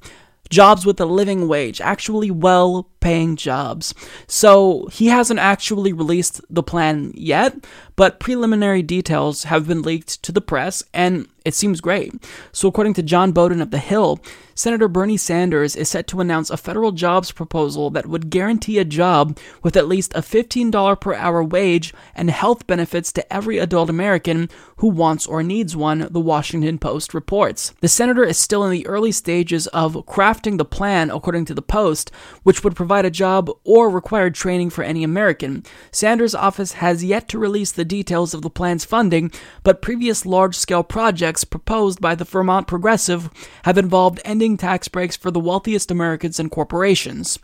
jobs 0.49 0.87
with 0.87 1.01
a 1.01 1.05
living 1.05 1.49
wage, 1.49 1.81
actually 1.81 2.31
well 2.31 2.85
paying 3.01 3.37
jobs. 3.37 3.95
So 4.27 4.89
he 4.93 5.07
hasn't 5.07 5.41
actually 5.41 5.93
released 5.93 6.41
the 6.51 6.63
plan 6.63 7.13
yet, 7.15 7.65
but 7.97 8.21
preliminary 8.21 8.83
details 8.83 9.45
have 9.45 9.67
been 9.69 9.83
leaked 9.83 10.23
to 10.23 10.33
the 10.33 10.41
press 10.41 10.83
and 10.95 11.29
it 11.45 11.55
seems 11.55 11.81
great. 11.81 12.13
So, 12.53 12.69
according 12.69 12.93
to 12.95 13.03
John 13.03 13.33
Bowden 13.33 13.63
of 13.63 13.71
The 13.71 13.79
Hill, 13.79 14.21
Senator 14.55 14.87
Bernie 14.87 15.17
Sanders 15.17 15.77
is 15.77 15.89
set 15.89 16.07
to 16.09 16.21
announce 16.21 16.51
a 16.51 16.57
federal 16.57 16.93
jobs 16.93 17.33
proposal 17.33 17.89
that 17.91 18.07
would 18.07 18.29
guarantee 18.29 18.79
a 18.79 18.85
job 18.85 19.39
with 19.63 19.77
at 19.77 19.89
least 19.89 20.13
a 20.15 20.21
$15 20.21 21.01
per 21.01 21.15
hour 21.15 21.43
wage 21.43 21.95
and 22.15 22.29
health 22.29 22.67
benefits 22.67 23.13
to 23.13 23.33
every 23.33 23.57
adult 23.57 23.89
American 23.89 24.51
who 24.79 24.89
wants 24.89 25.27
or 25.27 25.43
needs 25.43 25.75
one, 25.75 26.09
the 26.11 26.21
Washington 26.21 26.79
Post 26.79 27.15
reports. 27.15 27.73
The 27.81 27.89
senator 27.89 28.25
is 28.25 28.37
still 28.37 28.65
in 28.65 28.71
the 28.71 28.87
early 28.87 29.13
stages 29.13 29.69
of 29.69 29.95
crafting 30.07 30.59
the 30.59 30.65
plan, 30.65 31.11
according 31.11 31.47
to 31.47 31.55
the 31.55 31.63
Post, 31.63 32.11
which 32.43 32.63
would 32.63 32.77
provide 32.77 32.88
a 33.05 33.11
job 33.11 33.51
or 33.65 33.89
required 33.91 34.35
training 34.35 34.71
for 34.71 34.83
any 34.83 35.05
American. 35.05 35.65
Sanders' 35.91 36.35
office 36.35 36.73
has 36.73 37.05
yet 37.05 37.29
to 37.29 37.39
release 37.39 37.71
the 37.71 37.85
details 37.85 38.35
of 38.35 38.43
the 38.43 38.51
plan's 38.51 38.85
funding, 38.85 39.31
but 39.63 39.83
previous 39.83 40.27
large 40.27 40.57
scale 40.57 40.83
projects 40.83 41.45
proposed 41.45 42.01
by 42.01 42.15
the 42.15 42.25
Vermont 42.25 42.67
Progressive 42.67 43.31
have 43.65 43.79
involved 43.79 44.21
ending 44.25 44.57
tax 44.57 44.89
breaks 44.89 45.17
for 45.17 45.31
the 45.31 45.41
wealthiest 45.41 45.91
Americans 45.91 46.41
and 46.41 46.51
corporations. 46.51 47.39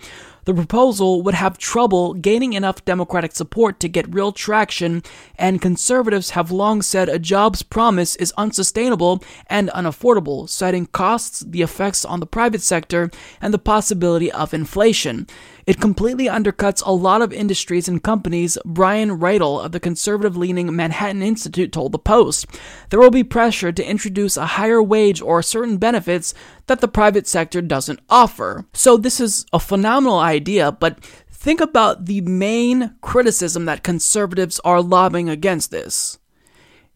The 0.44 0.54
proposal 0.54 1.22
would 1.22 1.34
have 1.34 1.56
trouble 1.56 2.12
gaining 2.12 2.52
enough 2.52 2.84
Democratic 2.84 3.34
support 3.34 3.80
to 3.80 3.88
get 3.88 4.12
real 4.14 4.30
traction, 4.30 5.02
and 5.36 5.62
conservatives 5.62 6.30
have 6.30 6.50
long 6.50 6.82
said 6.82 7.08
a 7.08 7.18
jobs 7.18 7.62
promise 7.62 8.14
is 8.16 8.34
unsustainable 8.36 9.22
and 9.46 9.70
unaffordable, 9.70 10.48
citing 10.48 10.86
costs, 10.86 11.40
the 11.40 11.62
effects 11.62 12.04
on 12.04 12.20
the 12.20 12.26
private 12.26 12.60
sector, 12.60 13.10
and 13.40 13.54
the 13.54 13.58
possibility 13.58 14.30
of 14.30 14.52
inflation. 14.52 15.26
It 15.66 15.80
completely 15.80 16.26
undercuts 16.26 16.82
a 16.84 16.92
lot 16.92 17.22
of 17.22 17.32
industries 17.32 17.88
and 17.88 18.02
companies, 18.02 18.58
Brian 18.64 19.18
Riedl 19.18 19.64
of 19.64 19.72
the 19.72 19.80
conservative 19.80 20.36
leaning 20.36 20.74
Manhattan 20.74 21.22
Institute 21.22 21.72
told 21.72 21.92
the 21.92 21.98
Post. 21.98 22.46
There 22.90 23.00
will 23.00 23.10
be 23.10 23.24
pressure 23.24 23.72
to 23.72 23.88
introduce 23.88 24.36
a 24.36 24.46
higher 24.46 24.82
wage 24.82 25.22
or 25.22 25.42
certain 25.42 25.78
benefits 25.78 26.34
that 26.66 26.80
the 26.80 26.88
private 26.88 27.26
sector 27.26 27.62
doesn't 27.62 28.00
offer. 28.10 28.66
So, 28.74 28.96
this 28.96 29.20
is 29.20 29.46
a 29.52 29.58
phenomenal 29.58 30.18
idea, 30.18 30.70
but 30.70 31.02
think 31.30 31.60
about 31.60 32.06
the 32.06 32.20
main 32.20 32.94
criticism 33.00 33.64
that 33.64 33.82
conservatives 33.82 34.60
are 34.64 34.82
lobbying 34.82 35.28
against 35.28 35.70
this. 35.70 36.18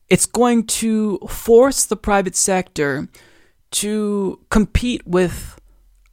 It's 0.08 0.26
going 0.26 0.66
to 0.66 1.18
force 1.28 1.84
the 1.84 1.96
private 1.96 2.34
sector 2.36 3.08
to 3.70 4.40
compete 4.48 5.06
with 5.06 5.58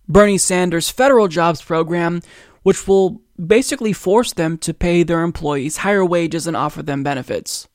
Bernie 0.08 0.38
Sanders' 0.38 0.90
federal 0.90 1.28
jobs 1.28 1.62
program, 1.62 2.22
which 2.66 2.88
will 2.88 3.22
basically 3.38 3.94
force 3.94 4.34
them 4.34 4.58
to 4.58 4.74
pay 4.74 5.04
their 5.04 5.22
employees 5.22 5.78
higher 5.78 6.04
wages 6.04 6.48
and 6.48 6.58
offer 6.58 6.82
them 6.82 7.04
benefits. 7.04 7.68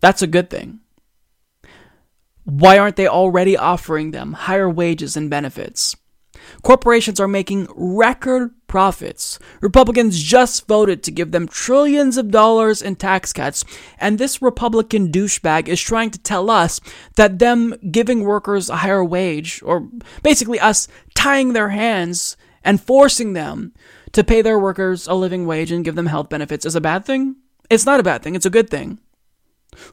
That's 0.00 0.22
a 0.22 0.26
good 0.26 0.50
thing. 0.50 0.80
Why 2.42 2.76
aren't 2.76 2.96
they 2.96 3.06
already 3.06 3.56
offering 3.56 4.10
them 4.10 4.32
higher 4.32 4.68
wages 4.68 5.16
and 5.16 5.30
benefits? 5.30 5.94
Corporations 6.62 7.20
are 7.20 7.28
making 7.28 7.68
record 7.76 8.50
profits. 8.66 9.38
Republicans 9.60 10.20
just 10.20 10.66
voted 10.66 11.04
to 11.04 11.12
give 11.12 11.30
them 11.30 11.46
trillions 11.46 12.16
of 12.16 12.32
dollars 12.32 12.82
in 12.82 12.96
tax 12.96 13.32
cuts, 13.32 13.64
and 13.98 14.18
this 14.18 14.42
Republican 14.42 15.12
douchebag 15.12 15.68
is 15.68 15.80
trying 15.80 16.10
to 16.10 16.18
tell 16.18 16.50
us 16.50 16.80
that 17.14 17.38
them 17.38 17.76
giving 17.92 18.24
workers 18.24 18.68
a 18.68 18.76
higher 18.78 19.04
wage, 19.04 19.62
or 19.64 19.88
basically 20.24 20.58
us 20.58 20.88
tying 21.14 21.52
their 21.52 21.68
hands 21.68 22.36
and 22.68 22.78
forcing 22.78 23.32
them 23.32 23.72
to 24.12 24.22
pay 24.22 24.42
their 24.42 24.58
workers 24.58 25.06
a 25.06 25.14
living 25.14 25.46
wage 25.46 25.72
and 25.72 25.86
give 25.86 25.94
them 25.94 26.04
health 26.04 26.28
benefits, 26.28 26.66
is 26.66 26.76
a 26.76 26.82
bad 26.82 27.02
thing? 27.02 27.36
It's 27.70 27.86
not 27.86 27.98
a 27.98 28.02
bad 28.02 28.22
thing, 28.22 28.34
it's 28.34 28.44
a 28.44 28.50
good 28.50 28.68
thing. 28.68 28.98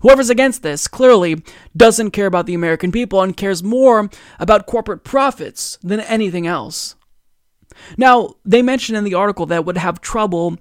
Whoever's 0.02 0.30
against 0.30 0.62
this 0.62 0.86
clearly 0.86 1.42
doesn't 1.78 2.12
care 2.12 2.26
about 2.26 2.48
the 2.48 2.54
American 2.54 2.92
people 2.92 3.22
and 3.22 3.38
cares 3.38 3.64
more 3.64 4.10
about 4.40 4.66
corporate 4.66 5.06
profits 5.06 5.78
than 5.84 6.02
anything 6.02 6.48
else. 6.48 6.96
Now, 7.98 8.36
they 8.44 8.62
mentioned 8.62 8.98
in 8.98 9.06
the 9.06 9.14
article 9.14 9.46
that 9.46 9.64
would 9.64 9.78
have 9.78 10.02
trouble 10.02 10.58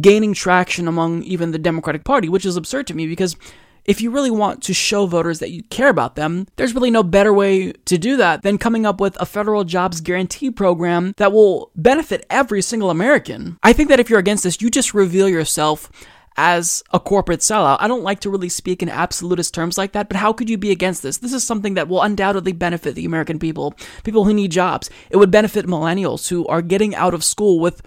gaining 0.00 0.32
traction 0.32 0.88
among 0.88 1.24
even 1.24 1.50
the 1.50 1.58
Democratic 1.58 2.04
Party, 2.04 2.30
which 2.30 2.46
is 2.46 2.56
absurd 2.56 2.86
to 2.86 2.94
me 2.94 3.06
because 3.06 3.36
if 3.84 4.00
you 4.00 4.10
really 4.10 4.30
want 4.30 4.62
to 4.64 4.74
show 4.74 5.06
voters 5.06 5.38
that 5.38 5.50
you 5.50 5.62
care 5.64 5.88
about 5.88 6.16
them, 6.16 6.46
there's 6.56 6.74
really 6.74 6.90
no 6.90 7.02
better 7.02 7.32
way 7.32 7.72
to 7.72 7.98
do 7.98 8.16
that 8.16 8.42
than 8.42 8.58
coming 8.58 8.86
up 8.86 9.00
with 9.00 9.20
a 9.20 9.26
federal 9.26 9.64
jobs 9.64 10.00
guarantee 10.00 10.50
program 10.50 11.14
that 11.16 11.32
will 11.32 11.70
benefit 11.76 12.26
every 12.30 12.62
single 12.62 12.90
American. 12.90 13.58
I 13.62 13.72
think 13.72 13.88
that 13.88 14.00
if 14.00 14.10
you're 14.10 14.18
against 14.18 14.44
this, 14.44 14.60
you 14.60 14.70
just 14.70 14.94
reveal 14.94 15.28
yourself 15.28 15.90
as 16.36 16.82
a 16.92 17.00
corporate 17.00 17.40
sellout. 17.40 17.78
I 17.80 17.88
don't 17.88 18.02
like 18.02 18.20
to 18.20 18.30
really 18.30 18.48
speak 18.48 18.82
in 18.82 18.88
absolutist 18.88 19.52
terms 19.52 19.76
like 19.76 19.92
that, 19.92 20.08
but 20.08 20.16
how 20.16 20.32
could 20.32 20.48
you 20.48 20.56
be 20.56 20.70
against 20.70 21.02
this? 21.02 21.18
This 21.18 21.32
is 21.32 21.44
something 21.44 21.74
that 21.74 21.88
will 21.88 22.02
undoubtedly 22.02 22.52
benefit 22.52 22.94
the 22.94 23.04
American 23.04 23.38
people, 23.38 23.74
people 24.04 24.24
who 24.24 24.32
need 24.32 24.50
jobs. 24.50 24.88
It 25.10 25.16
would 25.16 25.30
benefit 25.30 25.66
millennials 25.66 26.28
who 26.28 26.46
are 26.46 26.62
getting 26.62 26.94
out 26.94 27.14
of 27.14 27.24
school 27.24 27.60
with 27.60 27.82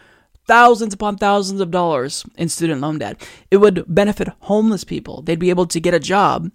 thousands 0.47 0.93
upon 0.93 1.17
thousands 1.17 1.61
of 1.61 1.71
dollars 1.71 2.25
in 2.37 2.49
student 2.49 2.81
loan 2.81 2.99
debt. 2.99 3.25
It 3.51 3.57
would 3.57 3.85
benefit 3.87 4.29
homeless 4.41 4.83
people. 4.83 5.21
They'd 5.21 5.39
be 5.39 5.49
able 5.49 5.67
to 5.67 5.79
get 5.79 5.93
a 5.93 5.99
job 5.99 6.51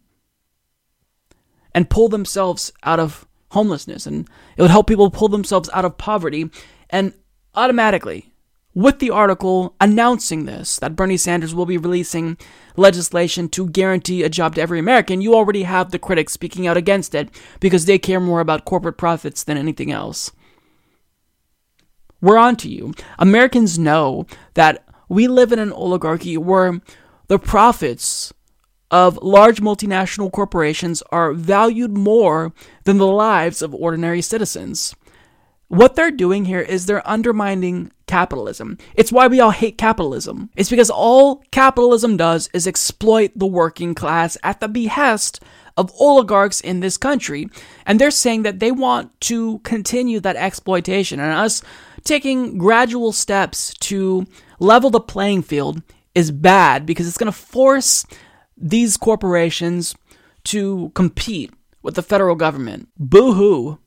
and 1.74 1.90
pull 1.90 2.08
themselves 2.08 2.72
out 2.82 3.00
of 3.00 3.26
homelessness 3.52 4.06
and 4.06 4.28
it 4.56 4.62
would 4.62 4.70
help 4.70 4.86
people 4.86 5.10
pull 5.10 5.28
themselves 5.28 5.70
out 5.72 5.84
of 5.84 5.96
poverty 5.96 6.50
and 6.90 7.14
automatically 7.54 8.32
with 8.78 9.00
the 9.00 9.10
article 9.10 9.74
announcing 9.80 10.44
this, 10.44 10.78
that 10.78 10.94
Bernie 10.94 11.16
Sanders 11.16 11.52
will 11.52 11.66
be 11.66 11.76
releasing 11.76 12.36
legislation 12.76 13.48
to 13.48 13.68
guarantee 13.68 14.22
a 14.22 14.28
job 14.28 14.54
to 14.54 14.60
every 14.60 14.78
American, 14.78 15.20
you 15.20 15.34
already 15.34 15.64
have 15.64 15.90
the 15.90 15.98
critics 15.98 16.32
speaking 16.32 16.66
out 16.68 16.76
against 16.76 17.12
it 17.12 17.28
because 17.58 17.86
they 17.86 17.98
care 17.98 18.20
more 18.20 18.38
about 18.38 18.64
corporate 18.64 18.96
profits 18.96 19.42
than 19.42 19.56
anything 19.56 19.90
else. 19.90 20.30
We're 22.20 22.38
on 22.38 22.56
to 22.56 22.68
you. 22.68 22.94
Americans 23.18 23.78
know 23.78 24.26
that 24.54 24.84
we 25.08 25.28
live 25.28 25.52
in 25.52 25.58
an 25.58 25.72
oligarchy 25.72 26.36
where 26.36 26.80
the 27.28 27.38
profits 27.38 28.32
of 28.90 29.18
large 29.22 29.60
multinational 29.60 30.32
corporations 30.32 31.02
are 31.12 31.32
valued 31.32 31.96
more 31.96 32.52
than 32.84 32.98
the 32.98 33.06
lives 33.06 33.62
of 33.62 33.74
ordinary 33.74 34.22
citizens. 34.22 34.94
What 35.68 35.94
they're 35.94 36.10
doing 36.10 36.46
here 36.46 36.62
is 36.62 36.86
they're 36.86 37.06
undermining 37.06 37.92
capitalism. 38.06 38.78
It's 38.94 39.12
why 39.12 39.26
we 39.26 39.38
all 39.38 39.50
hate 39.50 39.76
capitalism. 39.76 40.48
It's 40.56 40.70
because 40.70 40.88
all 40.88 41.42
capitalism 41.50 42.16
does 42.16 42.48
is 42.54 42.66
exploit 42.66 43.32
the 43.36 43.46
working 43.46 43.94
class 43.94 44.38
at 44.42 44.60
the 44.60 44.68
behest 44.68 45.42
of 45.76 45.92
oligarchs 46.00 46.62
in 46.62 46.80
this 46.80 46.96
country. 46.96 47.50
And 47.84 48.00
they're 48.00 48.10
saying 48.10 48.44
that 48.44 48.60
they 48.60 48.72
want 48.72 49.20
to 49.22 49.58
continue 49.58 50.20
that 50.20 50.36
exploitation. 50.36 51.20
And 51.20 51.32
us 51.32 51.62
taking 52.08 52.58
gradual 52.58 53.12
steps 53.12 53.74
to 53.74 54.26
level 54.58 54.90
the 54.90 55.00
playing 55.00 55.42
field 55.42 55.82
is 56.14 56.30
bad 56.30 56.86
because 56.86 57.06
it's 57.06 57.18
going 57.18 57.30
to 57.30 57.38
force 57.38 58.06
these 58.56 58.96
corporations 58.96 59.94
to 60.44 60.90
compete 60.94 61.52
with 61.82 61.94
the 61.94 62.02
federal 62.02 62.34
government. 62.34 62.88
Boo 62.98 63.34
hoo. 63.34 63.78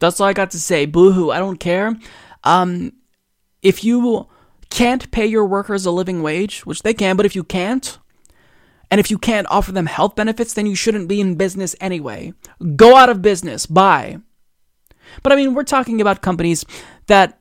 That's 0.00 0.20
all 0.20 0.26
I 0.26 0.32
got 0.32 0.50
to 0.50 0.60
say. 0.60 0.84
Boo 0.84 1.12
hoo. 1.12 1.30
I 1.30 1.38
don't 1.38 1.60
care. 1.60 1.96
Um, 2.44 2.92
if 3.62 3.84
you 3.84 4.26
can't 4.70 5.10
pay 5.10 5.26
your 5.26 5.46
workers 5.46 5.86
a 5.86 5.90
living 5.90 6.22
wage, 6.22 6.66
which 6.66 6.82
they 6.82 6.94
can, 6.94 7.16
but 7.16 7.26
if 7.26 7.36
you 7.36 7.44
can't, 7.44 7.98
and 8.90 8.98
if 8.98 9.10
you 9.10 9.18
can't 9.18 9.46
offer 9.50 9.72
them 9.72 9.86
health 9.86 10.16
benefits, 10.16 10.54
then 10.54 10.66
you 10.66 10.74
shouldn't 10.74 11.08
be 11.08 11.20
in 11.20 11.36
business 11.36 11.76
anyway. 11.80 12.32
Go 12.76 12.96
out 12.96 13.08
of 13.08 13.22
business. 13.22 13.66
Bye. 13.66 14.18
But 15.22 15.32
I 15.32 15.36
mean, 15.36 15.54
we're 15.54 15.64
talking 15.64 16.00
about 16.00 16.22
companies 16.22 16.64
that 17.06 17.39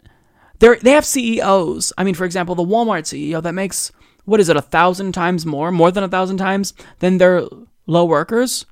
they 0.59 0.75
they 0.75 0.91
have 0.91 1.05
CEOs. 1.05 1.93
I 1.97 2.03
mean, 2.03 2.15
for 2.15 2.25
example, 2.25 2.55
the 2.55 2.63
Walmart 2.63 3.03
CEO 3.03 3.41
that 3.41 3.53
makes 3.53 3.91
what 4.25 4.39
is 4.39 4.49
it 4.49 4.57
a 4.57 4.61
thousand 4.61 5.13
times 5.13 5.45
more, 5.45 5.71
more 5.71 5.91
than 5.91 6.03
a 6.03 6.09
thousand 6.09 6.37
times 6.37 6.73
than 6.99 7.17
their 7.17 7.43
low 7.87 8.05
workers. 8.05 8.65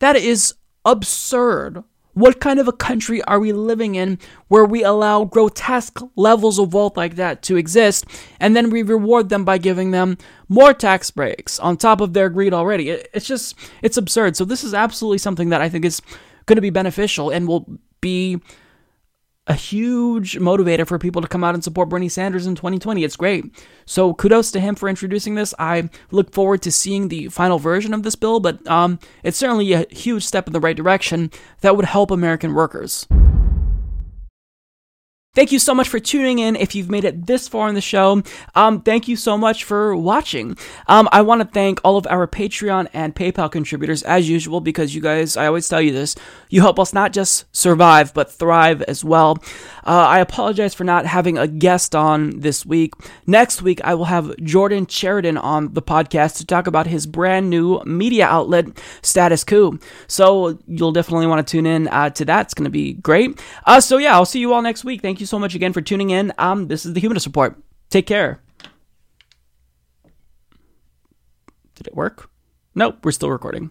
That 0.00 0.16
is 0.16 0.54
absurd. 0.84 1.84
What 2.14 2.40
kind 2.40 2.58
of 2.58 2.66
a 2.66 2.72
country 2.72 3.22
are 3.22 3.38
we 3.38 3.52
living 3.52 3.94
in 3.94 4.18
where 4.48 4.64
we 4.64 4.82
allow 4.82 5.24
grotesque 5.24 6.00
levels 6.16 6.58
of 6.58 6.74
wealth 6.74 6.96
like 6.96 7.14
that 7.14 7.42
to 7.42 7.56
exist 7.56 8.04
and 8.40 8.56
then 8.56 8.68
we 8.68 8.82
reward 8.82 9.28
them 9.28 9.44
by 9.44 9.58
giving 9.58 9.92
them 9.92 10.18
more 10.48 10.74
tax 10.74 11.12
breaks 11.12 11.60
on 11.60 11.76
top 11.76 12.00
of 12.00 12.12
their 12.12 12.28
greed 12.28 12.52
already? 12.52 12.90
It's 12.90 13.26
just, 13.26 13.54
it's 13.80 13.96
absurd. 13.96 14.36
So, 14.36 14.44
this 14.44 14.64
is 14.64 14.74
absolutely 14.74 15.18
something 15.18 15.50
that 15.50 15.62
I 15.62 15.68
think 15.68 15.84
is 15.84 16.02
going 16.46 16.56
to 16.56 16.62
be 16.62 16.70
beneficial 16.70 17.30
and 17.30 17.46
will 17.46 17.78
be 18.00 18.40
a 19.50 19.54
huge 19.54 20.38
motivator 20.38 20.86
for 20.86 20.96
people 20.96 21.20
to 21.20 21.26
come 21.26 21.42
out 21.42 21.54
and 21.54 21.64
support 21.64 21.88
Bernie 21.88 22.08
Sanders 22.08 22.46
in 22.46 22.54
2020. 22.54 23.02
It's 23.02 23.16
great. 23.16 23.44
So 23.84 24.14
kudos 24.14 24.52
to 24.52 24.60
him 24.60 24.76
for 24.76 24.88
introducing 24.88 25.34
this. 25.34 25.52
I 25.58 25.90
look 26.12 26.32
forward 26.32 26.62
to 26.62 26.70
seeing 26.70 27.08
the 27.08 27.26
final 27.30 27.58
version 27.58 27.92
of 27.92 28.04
this 28.04 28.14
bill, 28.14 28.38
but 28.38 28.64
um, 28.68 29.00
it's 29.24 29.36
certainly 29.36 29.72
a 29.72 29.86
huge 29.90 30.22
step 30.22 30.46
in 30.46 30.52
the 30.52 30.60
right 30.60 30.76
direction 30.76 31.32
that 31.62 31.74
would 31.74 31.86
help 31.86 32.12
American 32.12 32.54
workers. 32.54 33.08
Thank 35.32 35.52
you 35.52 35.60
so 35.60 35.76
much 35.76 35.88
for 35.88 36.00
tuning 36.00 36.40
in. 36.40 36.56
If 36.56 36.74
you've 36.74 36.90
made 36.90 37.04
it 37.04 37.26
this 37.26 37.46
far 37.46 37.68
in 37.68 37.76
the 37.76 37.80
show, 37.80 38.20
um, 38.56 38.82
thank 38.82 39.06
you 39.06 39.14
so 39.14 39.38
much 39.38 39.62
for 39.62 39.94
watching. 39.94 40.58
Um, 40.88 41.08
I 41.12 41.22
want 41.22 41.40
to 41.40 41.46
thank 41.46 41.80
all 41.84 41.96
of 41.96 42.04
our 42.08 42.26
Patreon 42.26 42.88
and 42.92 43.14
PayPal 43.14 43.48
contributors 43.48 44.02
as 44.02 44.28
usual 44.28 44.60
because 44.60 44.92
you 44.92 45.00
guys, 45.00 45.36
I 45.36 45.46
always 45.46 45.68
tell 45.68 45.80
you 45.80 45.92
this, 45.92 46.16
you 46.48 46.62
help 46.62 46.80
us 46.80 46.92
not 46.92 47.12
just 47.12 47.44
survive 47.56 48.12
but 48.12 48.32
thrive 48.32 48.82
as 48.82 49.04
well. 49.04 49.38
Uh, 49.86 50.04
I 50.08 50.18
apologize 50.18 50.74
for 50.74 50.82
not 50.82 51.06
having 51.06 51.38
a 51.38 51.46
guest 51.46 51.94
on 51.94 52.40
this 52.40 52.66
week. 52.66 52.94
Next 53.24 53.62
week, 53.62 53.80
I 53.84 53.94
will 53.94 54.06
have 54.06 54.36
Jordan 54.38 54.84
Chariton 54.86 55.40
on 55.40 55.74
the 55.74 55.82
podcast 55.82 56.38
to 56.38 56.44
talk 56.44 56.66
about 56.66 56.88
his 56.88 57.06
brand 57.06 57.48
new 57.48 57.80
media 57.84 58.26
outlet, 58.26 58.66
Status 59.02 59.44
Coup. 59.44 59.78
So 60.08 60.58
you'll 60.66 60.90
definitely 60.90 61.28
want 61.28 61.46
to 61.46 61.50
tune 61.50 61.66
in 61.66 61.86
uh, 61.86 62.10
to 62.10 62.24
that. 62.24 62.46
It's 62.46 62.54
going 62.54 62.64
to 62.64 62.70
be 62.70 62.94
great. 62.94 63.40
Uh, 63.64 63.80
so 63.80 63.96
yeah, 63.96 64.14
I'll 64.14 64.26
see 64.26 64.40
you 64.40 64.52
all 64.52 64.62
next 64.62 64.84
week. 64.84 65.02
You 65.20 65.26
so 65.26 65.38
much 65.38 65.54
again 65.54 65.72
for 65.74 65.82
tuning 65.82 66.10
in. 66.10 66.32
Um, 66.38 66.68
this 66.68 66.86
is 66.86 66.94
the 66.94 67.00
Humanist 67.00 67.26
Report. 67.26 67.62
Take 67.90 68.06
care. 68.06 68.40
Did 71.74 71.86
it 71.86 71.94
work? 71.94 72.30
Nope, 72.74 73.04
we're 73.04 73.12
still 73.12 73.30
recording. 73.30 73.70